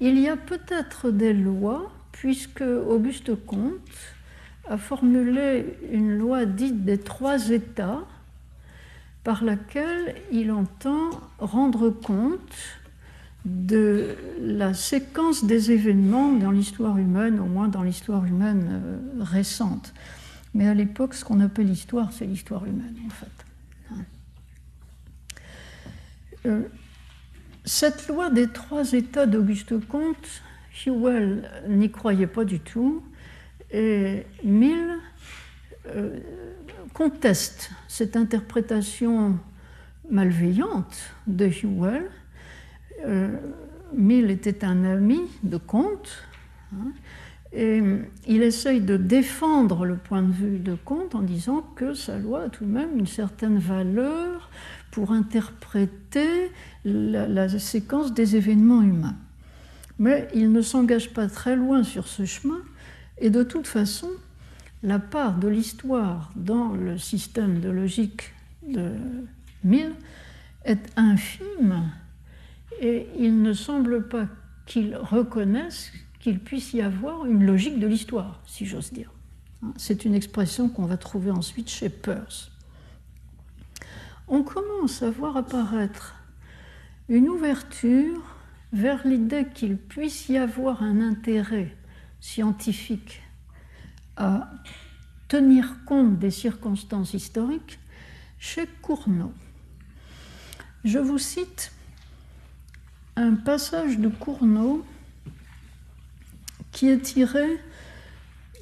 il 0.00 0.18
y 0.18 0.28
a 0.28 0.36
peut-être 0.36 1.10
des 1.10 1.32
lois 1.32 1.92
puisque 2.12 2.62
Auguste 2.62 3.34
Comte 3.46 3.80
a 4.68 4.76
formulé 4.76 5.76
une 5.90 6.16
loi 6.16 6.44
dite 6.44 6.84
des 6.84 6.98
trois 6.98 7.50
états 7.50 8.02
par 9.24 9.44
laquelle 9.44 10.16
il 10.30 10.50
entend 10.50 11.10
rendre 11.38 11.90
compte 11.90 12.54
de 13.44 14.16
la 14.40 14.72
séquence 14.72 15.44
des 15.44 15.72
événements 15.72 16.32
dans 16.32 16.50
l'histoire 16.50 16.96
humaine, 16.98 17.40
au 17.40 17.46
moins 17.46 17.68
dans 17.68 17.82
l'histoire 17.82 18.24
humaine 18.24 18.68
euh, 18.70 18.98
récente. 19.20 19.92
Mais 20.54 20.68
à 20.68 20.74
l'époque, 20.74 21.14
ce 21.14 21.24
qu'on 21.24 21.40
appelle 21.40 21.66
l'histoire, 21.66 22.12
c'est 22.12 22.26
l'histoire 22.26 22.64
humaine, 22.64 22.94
en 23.06 23.10
fait. 23.10 23.26
Euh, 26.44 26.62
cette 27.64 28.08
loi 28.08 28.30
des 28.30 28.48
trois 28.48 28.92
états 28.92 29.26
d'Auguste 29.26 29.78
Comte 29.86 30.42
Hewell 30.84 31.48
n'y 31.68 31.90
croyait 31.90 32.26
pas 32.26 32.44
du 32.44 32.58
tout 32.58 33.02
et 33.70 34.26
Mill 34.42 34.98
euh, 35.86 36.18
conteste 36.92 37.70
cette 37.88 38.16
interprétation 38.16 39.38
malveillante 40.10 41.14
de 41.26 41.46
Hewell. 41.46 42.10
Euh, 43.04 43.36
Mill 43.94 44.30
était 44.30 44.64
un 44.64 44.84
ami 44.84 45.20
de 45.42 45.58
Comte 45.58 46.24
hein, 46.74 46.92
et 47.52 47.82
il 48.26 48.42
essaye 48.42 48.80
de 48.80 48.96
défendre 48.96 49.84
le 49.84 49.96
point 49.96 50.22
de 50.22 50.32
vue 50.32 50.58
de 50.58 50.74
Comte 50.74 51.14
en 51.14 51.20
disant 51.20 51.62
que 51.76 51.92
sa 51.92 52.18
loi 52.18 52.44
a 52.44 52.48
tout 52.48 52.64
de 52.64 52.70
même 52.70 52.98
une 52.98 53.06
certaine 53.06 53.58
valeur 53.58 54.48
pour 54.90 55.12
interpréter 55.12 56.50
la 56.84 57.48
séquence 57.58 58.14
des 58.14 58.36
événements 58.36 58.82
humains. 58.82 59.16
Mais 59.98 60.28
il 60.34 60.52
ne 60.52 60.62
s'engage 60.62 61.12
pas 61.12 61.28
très 61.28 61.54
loin 61.54 61.82
sur 61.82 62.08
ce 62.08 62.24
chemin, 62.24 62.60
et 63.18 63.30
de 63.30 63.42
toute 63.42 63.66
façon, 63.66 64.08
la 64.82 64.98
part 64.98 65.38
de 65.38 65.48
l'histoire 65.48 66.30
dans 66.34 66.72
le 66.72 66.98
système 66.98 67.60
de 67.60 67.68
logique 67.68 68.34
de 68.66 68.92
Mill 69.64 69.92
est 70.64 70.90
infime, 70.96 71.90
et 72.82 73.06
il 73.16 73.42
ne 73.42 73.52
semble 73.52 74.08
pas 74.08 74.26
qu'il 74.66 74.96
reconnaisse 74.96 75.92
qu'il 76.18 76.40
puisse 76.40 76.72
y 76.72 76.82
avoir 76.82 77.24
une 77.26 77.46
logique 77.46 77.78
de 77.78 77.86
l'histoire, 77.86 78.40
si 78.44 78.66
j'ose 78.66 78.92
dire. 78.92 79.10
C'est 79.76 80.04
une 80.04 80.14
expression 80.14 80.68
qu'on 80.68 80.86
va 80.86 80.96
trouver 80.96 81.30
ensuite 81.30 81.70
chez 81.70 81.88
Peirce. 81.88 82.50
On 84.26 84.42
commence 84.42 85.02
à 85.02 85.10
voir 85.10 85.36
apparaître 85.36 86.16
une 87.08 87.28
ouverture 87.28 88.20
vers 88.72 89.06
l'idée 89.06 89.46
qu'il 89.54 89.76
puisse 89.76 90.28
y 90.28 90.36
avoir 90.36 90.82
un 90.82 91.00
intérêt 91.00 91.76
scientifique 92.20 93.22
à 94.16 94.50
tenir 95.28 95.84
compte 95.84 96.18
des 96.18 96.30
circonstances 96.30 97.14
historiques 97.14 97.78
chez 98.38 98.66
Cournot. 98.80 99.32
Je 100.84 100.98
vous 100.98 101.18
cite 101.18 101.72
un 103.16 103.34
passage 103.34 103.98
de 103.98 104.08
Cournot 104.08 104.84
qui 106.70 106.88
est 106.88 107.00
tiré 107.00 107.60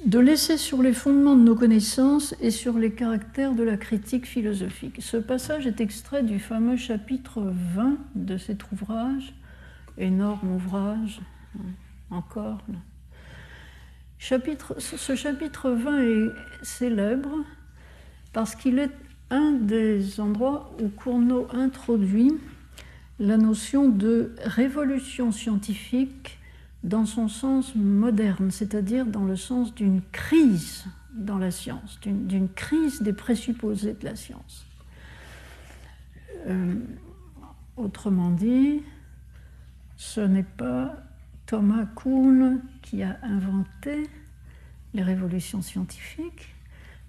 de 0.05 0.19
l'essai 0.19 0.57
sur 0.57 0.81
les 0.81 0.93
fondements 0.93 1.35
de 1.35 1.43
nos 1.43 1.55
connaissances 1.55 2.35
et 2.41 2.51
sur 2.51 2.77
les 2.77 2.91
caractères 2.91 3.53
de 3.53 3.63
la 3.63 3.77
critique 3.77 4.25
philosophique. 4.25 4.97
Ce 4.99 5.17
passage 5.17 5.67
est 5.67 5.79
extrait 5.79 6.23
du 6.23 6.39
fameux 6.39 6.75
chapitre 6.75 7.41
20 7.75 7.97
de 8.15 8.37
cet 8.37 8.71
ouvrage, 8.71 9.33
énorme 9.97 10.55
ouvrage, 10.55 11.21
encore. 12.09 12.59
Ce 14.17 15.15
chapitre 15.15 15.69
20 15.69 16.01
est 16.01 16.29
célèbre 16.63 17.37
parce 18.33 18.55
qu'il 18.55 18.79
est 18.79 18.91
un 19.29 19.51
des 19.51 20.19
endroits 20.19 20.75
où 20.81 20.89
Cournot 20.89 21.47
introduit 21.53 22.33
la 23.21 23.37
notion 23.37 23.87
de 23.87 24.33
révolution 24.43 25.31
scientifique 25.31 26.39
dans 26.83 27.05
son 27.05 27.27
sens 27.27 27.75
moderne, 27.75 28.49
c'est-à-dire 28.49 29.05
dans 29.05 29.25
le 29.25 29.35
sens 29.35 29.75
d'une 29.75 30.01
crise 30.11 30.85
dans 31.13 31.37
la 31.37 31.51
science, 31.51 31.99
d'une 32.03 32.49
crise 32.49 33.03
des 33.03 33.13
présupposés 33.13 33.93
de 33.93 34.05
la 34.05 34.15
science. 34.15 34.65
Euh, 36.47 36.73
autrement 37.77 38.31
dit, 38.31 38.81
ce 39.97 40.21
n'est 40.21 40.41
pas 40.41 40.95
Thomas 41.45 41.85
Kuhn 41.95 42.59
qui 42.81 43.03
a 43.03 43.19
inventé 43.21 44.09
les 44.95 45.03
révolutions 45.03 45.61
scientifiques. 45.61 46.55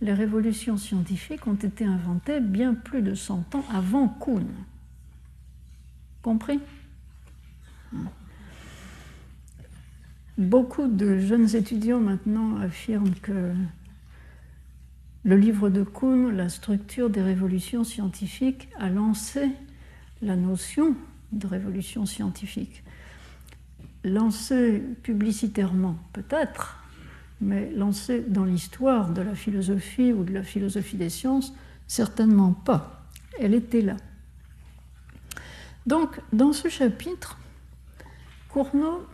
Les 0.02 0.12
révolutions 0.12 0.76
scientifiques 0.76 1.46
ont 1.46 1.54
été 1.54 1.86
inventées 1.86 2.40
bien 2.40 2.74
plus 2.74 3.00
de 3.00 3.14
100 3.14 3.54
ans 3.54 3.64
avant 3.72 4.08
Kuhn. 4.08 4.44
Compris 6.22 6.60
Beaucoup 10.38 10.86
de 10.86 11.18
jeunes 11.18 11.54
étudiants 11.56 12.00
maintenant 12.00 12.56
affirment 12.56 13.14
que 13.20 13.52
le 15.24 15.36
livre 15.36 15.68
de 15.68 15.82
Kuhn, 15.82 16.30
La 16.30 16.48
structure 16.48 17.10
des 17.10 17.22
révolutions 17.22 17.84
scientifiques, 17.84 18.68
a 18.78 18.88
lancé 18.88 19.50
la 20.22 20.36
notion 20.36 20.94
de 21.32 21.46
révolution 21.46 22.06
scientifique. 22.06 22.82
Lancé 24.04 24.82
publicitairement, 25.02 25.96
peut-être, 26.12 26.78
mais 27.40 27.70
lancé 27.72 28.24
dans 28.26 28.44
l'histoire 28.44 29.10
de 29.10 29.22
la 29.22 29.34
philosophie 29.34 30.12
ou 30.12 30.24
de 30.24 30.32
la 30.32 30.42
philosophie 30.42 30.96
des 30.96 31.10
sciences, 31.10 31.52
certainement 31.86 32.52
pas. 32.52 33.06
Elle 33.38 33.54
était 33.54 33.82
là. 33.82 33.96
Donc, 35.86 36.20
dans 36.32 36.52
ce 36.52 36.68
chapitre, 36.68 37.38
Cournot 38.48 39.06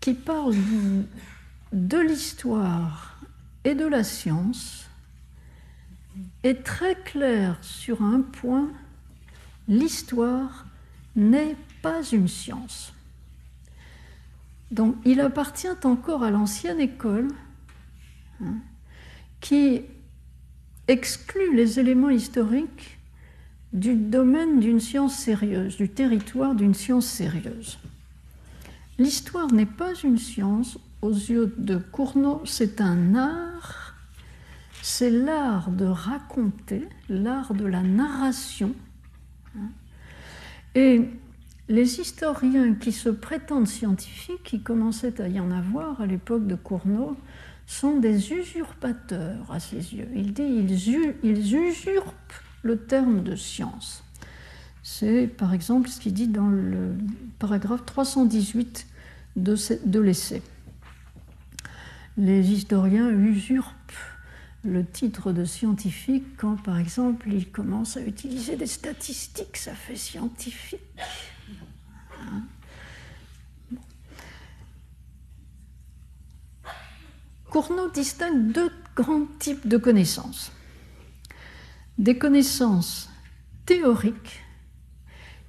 qui 0.00 0.14
parle 0.14 0.54
de 1.72 1.98
l'histoire 1.98 3.18
et 3.64 3.74
de 3.74 3.86
la 3.86 4.04
science 4.04 4.88
est 6.42 6.64
très 6.64 6.94
clair 6.94 7.58
sur 7.62 8.02
un 8.02 8.20
point, 8.20 8.70
l'histoire 9.68 10.66
n'est 11.14 11.56
pas 11.82 12.02
une 12.04 12.28
science. 12.28 12.92
Donc 14.70 14.96
il 15.04 15.20
appartient 15.20 15.68
encore 15.84 16.22
à 16.22 16.30
l'ancienne 16.30 16.80
école 16.80 17.28
hein, 18.42 18.56
qui 19.40 19.82
exclut 20.88 21.54
les 21.54 21.78
éléments 21.78 22.10
historiques 22.10 22.95
du 23.76 23.94
domaine 23.94 24.58
d'une 24.58 24.80
science 24.80 25.14
sérieuse, 25.14 25.76
du 25.76 25.88
territoire 25.88 26.54
d'une 26.54 26.74
science 26.74 27.06
sérieuse. 27.06 27.78
L'histoire 28.98 29.52
n'est 29.52 29.66
pas 29.66 29.94
une 30.02 30.18
science, 30.18 30.78
aux 31.02 31.10
yeux 31.10 31.54
de 31.58 31.76
Cournot, 31.76 32.40
c'est 32.46 32.80
un 32.80 33.14
art, 33.14 33.94
c'est 34.82 35.10
l'art 35.10 35.70
de 35.70 35.84
raconter, 35.84 36.88
l'art 37.10 37.52
de 37.52 37.66
la 37.66 37.82
narration. 37.82 38.74
Et 40.74 41.02
les 41.68 42.00
historiens 42.00 42.74
qui 42.74 42.92
se 42.92 43.10
prétendent 43.10 43.68
scientifiques, 43.68 44.42
qui 44.42 44.62
commençaient 44.62 45.20
à 45.20 45.28
y 45.28 45.38
en 45.38 45.50
avoir 45.50 46.00
à 46.00 46.06
l'époque 46.06 46.46
de 46.46 46.54
Cournot, 46.54 47.16
sont 47.66 47.98
des 47.98 48.32
usurpateurs 48.32 49.50
à 49.50 49.60
ses 49.60 49.94
yeux. 49.94 50.08
Il 50.14 50.32
dit 50.32 50.64
ils, 51.22 51.56
usurpent 51.56 52.42
le 52.66 52.76
terme 52.76 53.22
de 53.22 53.36
science. 53.36 54.02
C'est 54.82 55.26
par 55.26 55.54
exemple 55.54 55.88
ce 55.88 56.00
qu'il 56.00 56.12
dit 56.12 56.28
dans 56.28 56.48
le 56.48 56.94
paragraphe 57.38 57.86
318 57.86 58.86
de, 59.36 60.00
l'essai. 60.00 60.42
Les 62.16 62.50
historiens 62.50 63.10
usurpent 63.10 63.74
le 64.64 64.84
titre 64.84 65.32
de 65.32 65.44
scientifique 65.44 66.24
quand, 66.36 66.56
par 66.56 66.78
exemple, 66.78 67.32
ils 67.32 67.48
commencent 67.50 67.96
à 67.96 68.00
utiliser 68.00 68.56
des 68.56 68.66
statistiques, 68.66 69.56
ça 69.56 69.74
fait 69.74 69.96
scientifique. 69.96 70.80
Hein? 72.20 72.42
Cournot 77.50 77.90
distingue 77.90 78.50
deux 78.50 78.70
grands 78.96 79.26
types 79.38 79.68
de 79.68 79.76
connaissances. 79.76 80.50
Des 81.98 82.18
connaissances 82.18 83.08
théoriques 83.64 84.42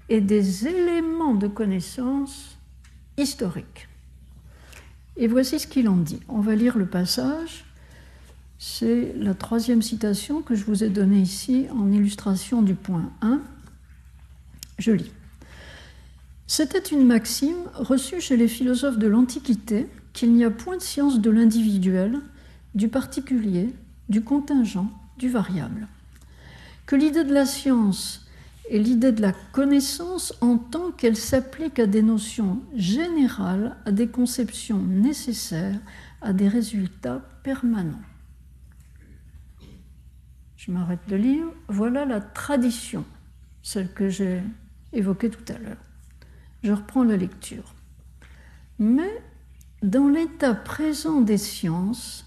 et 0.10 0.22
des 0.22 0.68
éléments 0.68 1.36
de 1.36 1.48
connaissance 1.48 2.58
historiques. 3.18 3.88
Et 5.18 5.28
voici 5.28 5.60
ce 5.60 5.68
qu'il 5.68 5.90
en 5.90 5.98
dit. 5.98 6.22
On 6.30 6.40
va 6.40 6.56
lire 6.56 6.78
le 6.78 6.86
passage. 6.86 7.66
C'est 8.60 9.14
la 9.18 9.34
troisième 9.34 9.82
citation 9.82 10.42
que 10.42 10.56
je 10.56 10.64
vous 10.64 10.84
ai 10.84 10.90
donnée 10.90 11.20
ici 11.20 11.68
en 11.76 11.92
illustration 11.92 12.62
du 12.62 12.76
point 12.76 13.12
1. 13.22 13.42
Je 14.80 14.92
lis. 14.92 15.12
C'était 16.48 16.80
une 16.80 17.06
maxime 17.06 17.58
reçue 17.74 18.22
chez 18.22 18.38
les 18.38 18.48
philosophes 18.48 18.98
de 18.98 19.08
l'Antiquité 19.08 19.88
qu'il 20.14 20.34
n'y 20.34 20.46
a 20.46 20.50
point 20.50 20.78
de 20.78 20.82
science 20.82 21.20
de 21.20 21.30
l'individuel, 21.30 22.22
du 22.74 22.88
particulier, 22.88 23.74
du 24.08 24.24
contingent, 24.24 24.90
du 25.18 25.30
variable. 25.30 25.88
Que 26.88 26.96
l'idée 26.96 27.26
de 27.26 27.34
la 27.34 27.46
science 27.46 28.26
et 28.70 28.80
l'idée 28.80 29.12
de 29.12 29.22
la 29.22 29.34
connaissance 29.52 30.34
en 30.40 30.58
tant 30.58 30.92
qu'elle 30.92 31.18
s'applique 31.18 31.80
à 31.80 31.86
des 31.86 32.02
notions 32.02 32.64
générales, 32.76 33.76
à 33.86 33.92
des 33.92 34.08
conceptions 34.08 34.82
nécessaires, 34.82 35.80
à 36.22 36.32
des 36.32 36.48
résultats 36.48 37.22
permanents. 37.44 38.02
Je 40.56 40.72
m'arrête 40.72 41.06
de 41.10 41.18
lire. 41.18 41.46
Voilà 41.68 42.06
la 42.06 42.22
tradition, 42.22 43.04
celle 43.64 43.92
que 43.92 44.08
j'ai 44.08 44.42
évoquée 44.94 45.30
tout 45.30 45.54
à 45.54 45.58
l'heure. 45.58 45.84
Je 46.64 46.72
reprends 46.72 47.04
la 47.04 47.18
lecture. 47.18 47.76
Mais 48.80 49.22
dans 49.84 50.08
l'état 50.08 50.56
présent 50.56 51.20
des 51.20 51.38
sciences, 51.38 52.26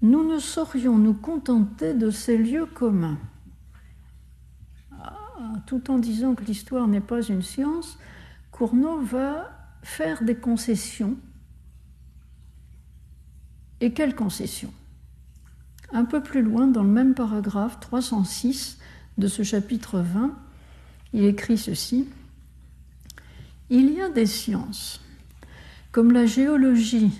nous 0.00 0.26
ne 0.26 0.38
saurions 0.38 0.96
nous 0.96 1.14
contenter 1.14 1.92
de 1.92 2.10
ces 2.10 2.38
lieux 2.38 2.66
communs 2.66 3.18
tout 5.66 5.90
en 5.90 5.98
disant 5.98 6.34
que 6.34 6.44
l'histoire 6.44 6.88
n'est 6.88 7.00
pas 7.00 7.22
une 7.22 7.42
science, 7.42 7.98
Cournot 8.50 9.00
va 9.00 9.50
faire 9.82 10.22
des 10.22 10.36
concessions. 10.36 11.16
Et 13.80 13.92
quelles 13.92 14.14
concessions? 14.14 14.72
Un 15.92 16.04
peu 16.04 16.22
plus 16.22 16.42
loin, 16.42 16.66
dans 16.66 16.82
le 16.82 16.88
même 16.88 17.14
paragraphe 17.14 17.78
306 17.80 18.78
de 19.18 19.28
ce 19.28 19.42
chapitre 19.42 20.00
20, 20.00 20.36
il 21.12 21.24
écrit 21.24 21.58
ceci. 21.58 22.08
Il 23.70 23.92
y 23.92 24.00
a 24.00 24.08
des 24.08 24.26
sciences, 24.26 25.00
comme 25.92 26.12
la 26.12 26.26
géologie 26.26 27.12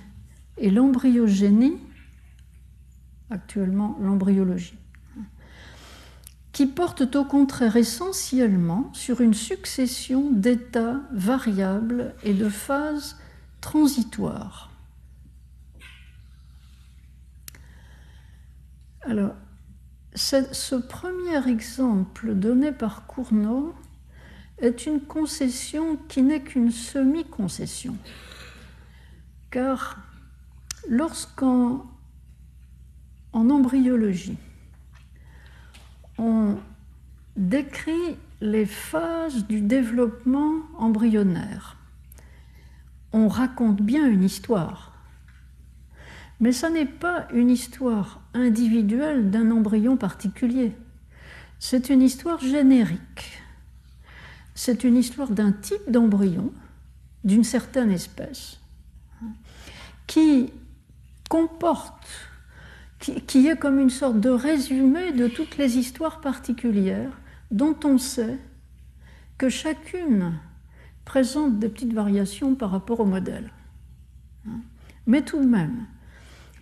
et 0.58 0.70
l'embryogénie, 0.70 1.76
actuellement 3.30 3.98
l'embryologie, 4.00 4.78
qui 6.56 6.64
portent 6.64 7.14
au 7.16 7.24
contraire 7.26 7.76
essentiellement 7.76 8.90
sur 8.94 9.20
une 9.20 9.34
succession 9.34 10.30
d'états 10.30 11.02
variables 11.12 12.14
et 12.22 12.32
de 12.32 12.48
phases 12.48 13.18
transitoires. 13.60 14.70
Alors, 19.02 19.34
ce 20.14 20.76
premier 20.76 21.46
exemple 21.46 22.32
donné 22.32 22.72
par 22.72 23.06
Cournot 23.06 23.74
est 24.56 24.86
une 24.86 25.02
concession 25.02 25.98
qui 26.08 26.22
n'est 26.22 26.40
qu'une 26.40 26.70
semi-concession, 26.70 27.98
car 29.50 29.98
lorsqu'en 30.88 31.84
en 33.34 33.50
embryologie, 33.50 34.38
on 36.18 36.56
décrit 37.36 38.16
les 38.40 38.66
phases 38.66 39.46
du 39.46 39.60
développement 39.60 40.54
embryonnaire, 40.78 41.76
on 43.12 43.28
raconte 43.28 43.82
bien 43.82 44.06
une 44.08 44.24
histoire. 44.24 44.92
Mais 46.40 46.52
ça 46.52 46.68
n'est 46.68 46.84
pas 46.84 47.28
une 47.32 47.50
histoire 47.50 48.20
individuelle 48.34 49.30
d'un 49.30 49.50
embryon 49.50 49.96
particulier. 49.96 50.72
C'est 51.58 51.88
une 51.88 52.02
histoire 52.02 52.40
générique. 52.40 53.40
C'est 54.54 54.84
une 54.84 54.96
histoire 54.96 55.30
d'un 55.30 55.52
type 55.52 55.90
d'embryon, 55.90 56.52
d'une 57.24 57.44
certaine 57.44 57.90
espèce, 57.90 58.60
qui 60.06 60.52
comporte, 61.28 62.06
qui, 63.26 63.46
est 63.46 63.58
comme 63.58 63.78
une 63.78 63.90
sorte 63.90 64.20
de 64.20 64.30
résumé 64.30 65.12
de 65.12 65.28
toutes 65.28 65.56
les 65.58 65.78
histoires 65.78 66.20
particulières 66.20 67.18
dont 67.50 67.76
on 67.84 67.98
sait 67.98 68.38
que 69.38 69.48
chacune 69.48 70.32
présente 71.04 71.58
des 71.58 71.68
petites 71.68 71.92
variations 71.92 72.54
par 72.54 72.70
rapport 72.70 73.00
au 73.00 73.04
modèle. 73.04 73.50
Mais 75.06 75.22
tout 75.22 75.38
de 75.38 75.46
même, 75.46 75.86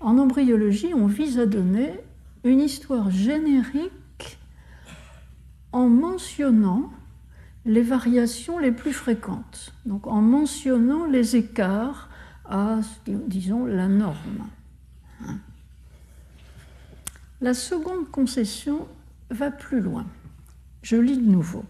en 0.00 0.18
embryologie, 0.18 0.92
on 0.94 1.06
vise 1.06 1.38
à 1.38 1.46
donner 1.46 1.94
une 2.42 2.60
histoire 2.60 3.10
générique 3.10 4.38
en 5.72 5.88
mentionnant 5.88 6.92
les 7.64 7.82
variations 7.82 8.58
les 8.58 8.72
plus 8.72 8.92
fréquentes, 8.92 9.72
donc 9.86 10.06
en 10.06 10.20
mentionnant 10.20 11.06
les 11.06 11.36
écarts 11.36 12.10
à, 12.44 12.80
disons, 13.06 13.64
la 13.64 13.88
norme. 13.88 14.48
La 17.44 17.52
seconde 17.52 18.10
concession 18.10 18.88
va 19.28 19.50
plus 19.50 19.82
loin. 19.82 20.06
Je 20.80 20.96
lis 20.96 21.18
de 21.18 21.30
nouveau. 21.30 21.62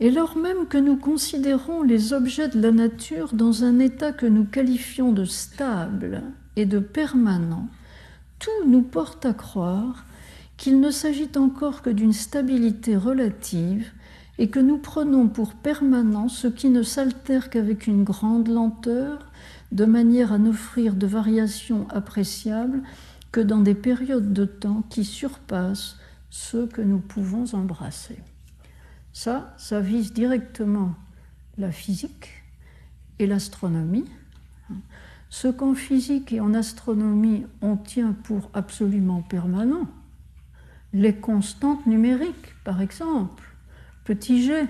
Et 0.00 0.10
lors 0.10 0.36
même 0.36 0.66
que 0.66 0.78
nous 0.78 0.96
considérons 0.96 1.84
les 1.84 2.12
objets 2.12 2.48
de 2.48 2.60
la 2.60 2.72
nature 2.72 3.32
dans 3.34 3.62
un 3.62 3.78
état 3.78 4.10
que 4.10 4.26
nous 4.26 4.44
qualifions 4.44 5.12
de 5.12 5.24
stable 5.24 6.24
et 6.56 6.66
de 6.66 6.80
permanent, 6.80 7.68
tout 8.40 8.66
nous 8.66 8.82
porte 8.82 9.24
à 9.26 9.32
croire 9.32 10.04
qu'il 10.56 10.80
ne 10.80 10.90
s'agit 10.90 11.30
encore 11.36 11.80
que 11.80 11.90
d'une 11.90 12.12
stabilité 12.12 12.96
relative 12.96 13.92
et 14.38 14.50
que 14.50 14.58
nous 14.58 14.78
prenons 14.78 15.28
pour 15.28 15.54
permanent 15.54 16.28
ce 16.28 16.48
qui 16.48 16.70
ne 16.70 16.82
s'altère 16.82 17.48
qu'avec 17.48 17.86
une 17.86 18.02
grande 18.02 18.48
lenteur, 18.48 19.30
de 19.70 19.84
manière 19.84 20.32
à 20.32 20.38
n'offrir 20.38 20.94
de 20.94 21.06
variations 21.06 21.86
appréciables 21.90 22.82
que 23.32 23.40
dans 23.40 23.60
des 23.60 23.74
périodes 23.74 24.32
de 24.32 24.44
temps 24.44 24.82
qui 24.90 25.04
surpassent 25.04 25.98
ceux 26.30 26.66
que 26.66 26.82
nous 26.82 26.98
pouvons 26.98 27.54
embrasser. 27.54 28.18
Ça, 29.12 29.54
ça 29.56 29.80
vise 29.80 30.12
directement 30.12 30.94
la 31.58 31.72
physique 31.72 32.30
et 33.18 33.26
l'astronomie. 33.26 34.08
Ce 35.28 35.48
qu'en 35.48 35.74
physique 35.74 36.32
et 36.32 36.40
en 36.40 36.54
astronomie 36.54 37.46
on 37.60 37.76
tient 37.76 38.12
pour 38.12 38.50
absolument 38.54 39.22
permanent, 39.22 39.88
les 40.92 41.14
constantes 41.14 41.86
numériques, 41.86 42.54
par 42.64 42.80
exemple, 42.80 43.44
petit 44.04 44.42
g. 44.42 44.64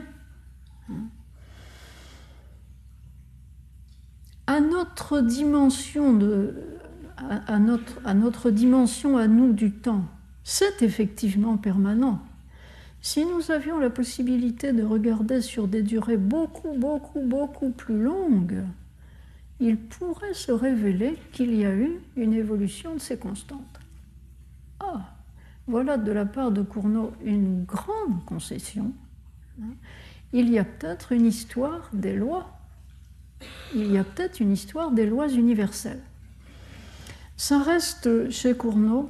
À 4.47 4.61
notre 4.61 5.21
dimension 5.21 6.13
de, 6.13 6.80
à 7.47 7.59
notre, 7.59 8.01
à 8.05 8.15
notre 8.15 8.51
dimension 8.51 9.17
à 9.17 9.27
nous 9.27 9.53
du 9.53 9.73
temps, 9.73 10.05
c'est 10.45 10.83
effectivement 10.83 11.57
permanent. 11.57 12.21
Si 13.03 13.25
nous 13.25 13.51
avions 13.51 13.79
la 13.79 13.89
possibilité 13.89 14.73
de 14.73 14.83
regarder 14.83 15.41
sur 15.41 15.69
des 15.69 15.83
durées 15.83 16.19
beaucoup, 16.19 16.75
beaucoup, 16.77 17.23
beaucoup 17.23 17.71
plus 17.71 18.01
longues, 18.01 18.63
il 19.59 19.79
pourrait 19.79 20.35
se 20.35 20.53
révéler 20.53 21.17
qu'il 21.33 21.55
y 21.55 21.65
a 21.65 21.75
eu 21.75 22.01
une 22.17 22.35
évolution 22.35 22.95
de 22.95 23.01
ces 23.01 23.19
constantes. 23.19 23.81
Ah, 24.81 25.15
voilà 25.67 25.97
de 25.97 26.13
la 26.13 26.27
part 26.27 26.51
de 26.51 26.63
Cournot 26.63 27.13
une 27.25 27.65
grande 27.65 28.25
concession. 28.27 28.93
Il 30.33 30.51
y 30.51 30.59
a 30.59 30.65
peut-être 30.65 31.13
une 31.13 31.27
histoire 31.27 31.91
des 31.93 32.17
lois. 32.17 32.59
Il 33.75 33.91
y 33.93 33.99
a 33.99 34.05
peut-être 34.05 34.41
une 34.41 34.53
histoire 34.53 34.91
des 34.91 35.07
lois 35.07 35.29
universelles. 35.29 36.03
Ça 37.41 37.63
reste 37.63 38.31
chez 38.31 38.55
Cournot 38.55 39.09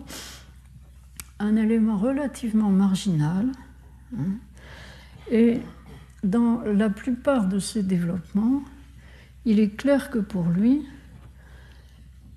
un 1.40 1.56
élément 1.56 1.96
relativement 1.96 2.70
marginal 2.70 3.46
Hein. 4.16 4.38
Et 5.30 5.60
dans 6.24 6.60
la 6.62 6.90
plupart 6.90 7.46
de 7.46 7.58
ces 7.58 7.82
développements, 7.82 8.62
il 9.44 9.60
est 9.60 9.76
clair 9.76 10.10
que 10.10 10.18
pour 10.18 10.48
lui, 10.48 10.86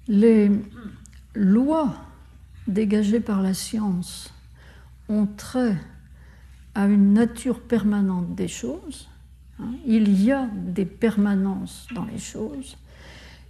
les 0.07 0.51
lois 1.35 1.95
dégagées 2.67 3.19
par 3.19 3.41
la 3.41 3.53
science 3.53 4.33
ont 5.09 5.25
trait 5.25 5.77
à 6.75 6.85
une 6.85 7.13
nature 7.13 7.59
permanente 7.61 8.35
des 8.35 8.47
choses. 8.47 9.09
Hein. 9.59 9.73
Il 9.85 10.21
y 10.23 10.31
a 10.31 10.47
des 10.47 10.85
permanences 10.85 11.87
dans 11.93 12.05
les 12.05 12.19
choses. 12.19 12.77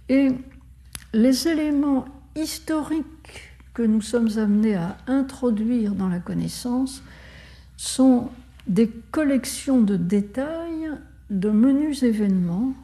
Et 0.08 0.30
les 1.12 1.48
éléments 1.48 2.06
historiques 2.36 3.52
que 3.74 3.82
nous 3.82 4.02
sommes 4.02 4.38
amenés 4.38 4.76
à 4.76 4.96
introduire 5.06 5.94
dans 5.94 6.08
la 6.08 6.20
connaissance 6.20 7.02
sont 7.76 8.30
des 8.66 8.88
collections 9.10 9.80
de 9.80 9.96
détails 9.96 10.90
de 11.30 11.50
menus 11.50 12.02
événements 12.02 12.74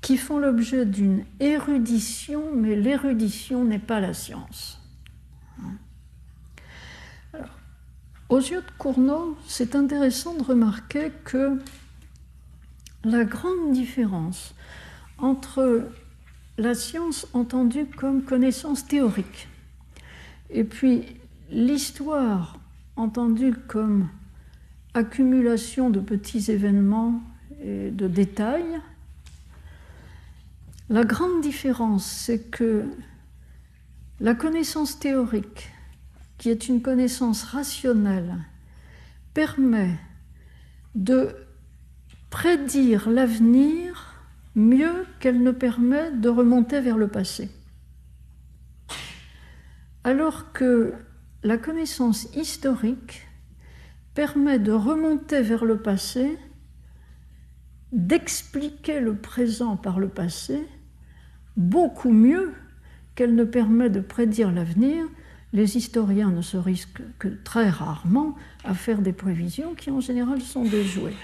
qui 0.00 0.16
font 0.16 0.38
l'objet 0.38 0.86
d'une 0.86 1.24
érudition, 1.40 2.44
mais 2.54 2.76
l'érudition 2.76 3.64
n'est 3.64 3.78
pas 3.78 4.00
la 4.00 4.14
science. 4.14 4.80
aux 8.28 8.38
yeux 8.38 8.62
de 8.62 8.70
Cournot, 8.78 9.36
c'est 9.46 9.74
intéressant 9.74 10.34
de 10.34 10.42
remarquer 10.44 11.10
que 11.24 11.58
la 13.02 13.24
grande 13.24 13.72
différence 13.72 14.54
entre 15.18 15.88
la 16.60 16.74
science 16.74 17.26
entendue 17.32 17.86
comme 17.86 18.22
connaissance 18.22 18.86
théorique 18.86 19.48
et 20.50 20.62
puis 20.62 21.06
l'histoire 21.50 22.58
entendue 22.96 23.54
comme 23.66 24.10
accumulation 24.92 25.88
de 25.88 26.00
petits 26.00 26.50
événements 26.50 27.22
et 27.62 27.90
de 27.90 28.06
détails. 28.08 28.78
La 30.90 31.04
grande 31.04 31.40
différence, 31.40 32.04
c'est 32.04 32.50
que 32.50 32.84
la 34.20 34.34
connaissance 34.34 34.98
théorique, 34.98 35.70
qui 36.36 36.50
est 36.50 36.68
une 36.68 36.82
connaissance 36.82 37.42
rationnelle, 37.42 38.36
permet 39.32 39.98
de 40.94 41.34
prédire 42.28 43.08
l'avenir 43.08 44.09
mieux 44.60 45.06
qu'elle 45.18 45.42
ne 45.42 45.50
permet 45.50 46.12
de 46.12 46.28
remonter 46.28 46.80
vers 46.80 46.98
le 46.98 47.08
passé. 47.08 47.50
Alors 50.04 50.52
que 50.52 50.94
la 51.42 51.58
connaissance 51.58 52.28
historique 52.34 53.26
permet 54.14 54.58
de 54.58 54.72
remonter 54.72 55.42
vers 55.42 55.64
le 55.64 55.78
passé, 55.78 56.38
d'expliquer 57.92 59.00
le 59.00 59.16
présent 59.16 59.76
par 59.76 59.98
le 59.98 60.08
passé, 60.08 60.66
beaucoup 61.56 62.12
mieux 62.12 62.52
qu'elle 63.14 63.34
ne 63.34 63.44
permet 63.44 63.90
de 63.90 64.00
prédire 64.00 64.52
l'avenir. 64.52 65.06
Les 65.52 65.76
historiens 65.76 66.30
ne 66.30 66.42
se 66.42 66.56
risquent 66.56 67.02
que 67.18 67.28
très 67.28 67.68
rarement 67.68 68.36
à 68.64 68.74
faire 68.74 69.00
des 69.00 69.12
prévisions 69.12 69.74
qui 69.74 69.90
en 69.90 70.00
général 70.00 70.40
sont 70.40 70.64
déjouées. 70.64 71.16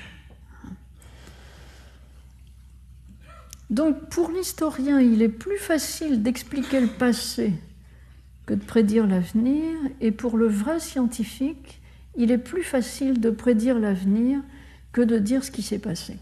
Donc 3.70 4.08
pour 4.10 4.30
l'historien, 4.30 5.00
il 5.00 5.22
est 5.22 5.28
plus 5.28 5.58
facile 5.58 6.22
d'expliquer 6.22 6.80
le 6.80 6.86
passé 6.86 7.52
que 8.46 8.54
de 8.54 8.62
prédire 8.62 9.06
l'avenir, 9.06 9.74
et 10.00 10.12
pour 10.12 10.36
le 10.36 10.46
vrai 10.46 10.78
scientifique, 10.78 11.80
il 12.16 12.30
est 12.30 12.38
plus 12.38 12.62
facile 12.62 13.20
de 13.20 13.30
prédire 13.30 13.78
l'avenir 13.78 14.40
que 14.92 15.00
de 15.00 15.18
dire 15.18 15.42
ce 15.42 15.50
qui 15.50 15.62
s'est 15.62 15.80
passé. 15.80 16.16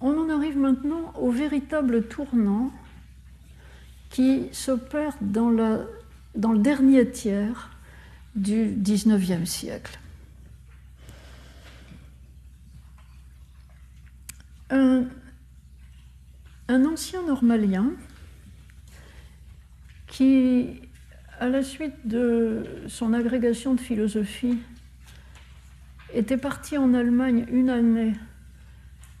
On 0.00 0.18
en 0.18 0.28
arrive 0.30 0.58
maintenant 0.58 1.12
au 1.18 1.30
véritable 1.30 2.08
tournant 2.08 2.72
qui 4.08 4.48
s'opère 4.52 5.16
dans, 5.20 5.50
le 5.50 5.86
dernier 6.34 7.08
tiers 7.08 7.70
du 8.34 8.74
XIXe 8.76 9.48
siècle. 9.48 9.98
Un, 14.70 15.06
ancien 16.68 17.22
normalien 17.26 17.92
qui, 20.06 20.80
à 21.38 21.48
la 21.48 21.62
suite 21.62 22.06
de 22.06 22.64
son 22.88 23.12
agrégation 23.12 23.74
de 23.74 23.80
philosophie, 23.80 24.58
était 26.14 26.36
parti 26.36 26.76
en 26.78 26.94
Allemagne 26.94 27.46
une 27.50 27.70
année 27.70 28.12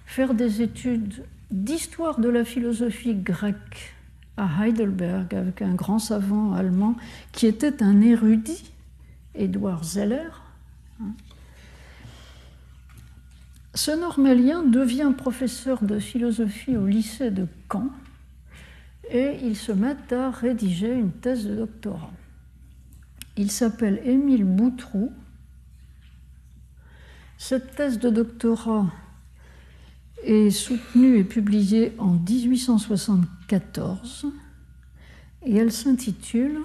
faire 0.06 0.34
des 0.34 0.62
études 0.62 1.24
d'histoire 1.50 2.20
de 2.20 2.28
la 2.28 2.44
philosophie 2.44 3.14
grecque 3.14 3.94
à 4.36 4.66
Heidelberg 4.66 5.34
avec 5.34 5.62
un 5.62 5.74
grand 5.74 5.98
savant 5.98 6.52
allemand 6.54 6.96
qui 7.32 7.46
était 7.46 7.82
un 7.82 8.00
érudit, 8.00 8.72
Édouard 9.34 9.84
Zeller. 9.84 10.30
Ce 13.74 13.92
normalien 13.92 14.64
devient 14.64 15.12
professeur 15.16 15.84
de 15.84 16.00
philosophie 16.00 16.76
au 16.76 16.86
lycée 16.86 17.30
de 17.30 17.46
Caen 17.70 17.90
et 19.08 19.38
il 19.42 19.54
se 19.56 19.70
met 19.70 19.94
à 20.12 20.30
rédiger 20.30 20.92
une 20.92 21.12
thèse 21.12 21.46
de 21.46 21.54
doctorat. 21.54 22.10
Il 23.36 23.52
s'appelle 23.52 24.02
Émile 24.04 24.44
Boutroux. 24.44 25.12
Cette 27.38 27.76
thèse 27.76 28.00
de 28.00 28.10
doctorat 28.10 28.86
est 30.24 30.50
soutenue 30.50 31.18
et 31.18 31.24
publiée 31.24 31.94
en 31.98 32.14
1874 32.14 34.26
et 35.46 35.56
elle 35.56 35.72
s'intitule 35.72 36.58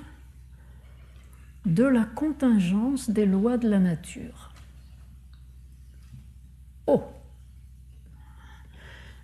De 1.67 1.83
la 1.83 2.03
contingence 2.03 3.11
des 3.11 3.27
lois 3.27 3.57
de 3.57 3.69
la 3.69 3.79
nature. 3.79 4.54
Oh 6.87 7.03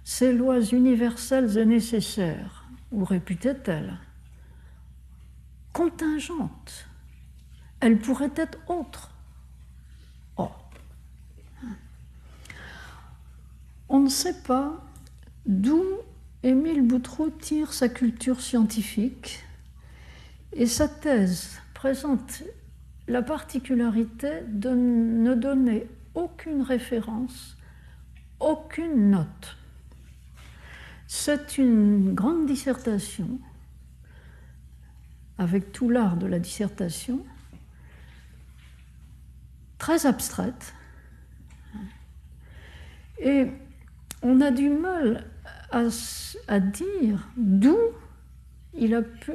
Ces 0.04 0.34
lois 0.34 0.62
universelles 0.62 1.58
et 1.58 1.66
nécessaires, 1.66 2.66
ou 2.92 3.04
réputait-elle, 3.04 3.98
contingentes, 5.74 6.88
elles 7.80 8.00
pourraient 8.00 8.34
être 8.36 8.58
autres. 8.68 9.12
Oh 10.38 10.52
On 13.90 14.00
ne 14.00 14.10
sait 14.10 14.42
pas 14.44 14.84
d'où 15.46 15.84
Émile 16.44 16.82
Boutroux 16.82 17.30
tire 17.30 17.72
sa 17.72 17.88
culture 17.88 18.42
scientifique 18.42 19.44
et 20.54 20.66
sa 20.66 20.88
thèse 20.88 21.60
présente 21.74 22.44
la 23.08 23.22
particularité 23.22 24.42
de 24.48 24.70
ne 24.70 25.36
donner 25.36 25.88
aucune 26.16 26.62
référence, 26.62 27.58
aucune 28.40 29.12
note. 29.12 29.58
C'est 31.08 31.58
une 31.58 32.14
grande 32.14 32.46
dissertation 32.46 33.40
avec 35.38 35.72
tout 35.72 35.90
l'art 35.90 36.18
de 36.18 36.28
la 36.28 36.38
dissertation, 36.38 37.26
très 39.80 40.06
abstraite. 40.06 40.76
Et 43.20 43.48
on 44.22 44.40
a 44.40 44.52
du 44.52 44.70
mal 44.70 45.26
à, 45.72 46.60
dire 46.60 47.28
d'où 47.38 47.78
il 48.76 48.94
a 48.94 49.02
pu 49.02 49.34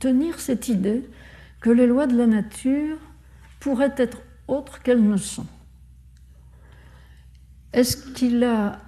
tenir 0.00 0.40
cette 0.40 0.68
idée 0.68 1.08
que 1.60 1.70
les 1.70 1.86
lois 1.86 2.06
de 2.06 2.16
la 2.16 2.26
nature 2.26 2.98
pourraient 3.60 3.94
être 3.96 4.22
autres 4.50 4.82
qu'elles 4.82 5.06
ne 5.06 5.16
sont. 5.16 5.46
Est-ce 7.72 8.12
qu'il 8.12 8.42
a, 8.42 8.80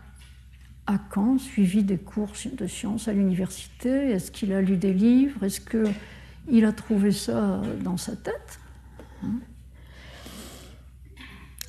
à 0.86 0.98
Caen, 1.14 1.38
suivi 1.38 1.84
des 1.84 1.98
cours 1.98 2.32
de 2.52 2.66
sciences 2.66 3.08
à 3.08 3.12
l'université? 3.12 4.10
Est-ce 4.10 4.30
qu'il 4.30 4.52
a 4.52 4.60
lu 4.60 4.76
des 4.76 4.92
livres? 4.92 5.44
Est-ce 5.44 5.60
qu'il 5.60 6.64
a 6.64 6.72
trouvé 6.72 7.12
ça 7.12 7.62
dans 7.82 7.96
sa 7.96 8.16
tête? 8.16 8.60
Hein? 9.22 9.38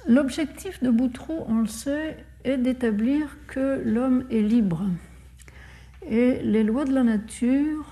L'objectif 0.07 0.83
de 0.83 0.89
Boutroux, 0.89 1.39
on 1.47 1.59
le 1.61 1.67
sait, 1.67 2.25
est 2.43 2.57
d'établir 2.57 3.37
que 3.47 3.81
l'homme 3.85 4.25
est 4.29 4.41
libre. 4.41 4.83
Et 6.05 6.41
les 6.43 6.63
lois 6.63 6.83
de 6.83 6.93
la 6.93 7.03
nature, 7.03 7.85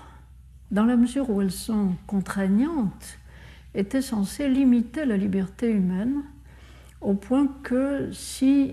dans 0.70 0.84
la 0.84 0.96
mesure 0.96 1.30
où 1.30 1.40
elles 1.40 1.52
sont 1.52 1.94
contraignantes, 2.06 3.18
étaient 3.74 4.02
censées 4.02 4.48
limiter 4.48 5.04
la 5.04 5.16
liberté 5.16 5.70
humaine, 5.70 6.22
au 7.00 7.14
point 7.14 7.48
que 7.62 8.10
si 8.12 8.72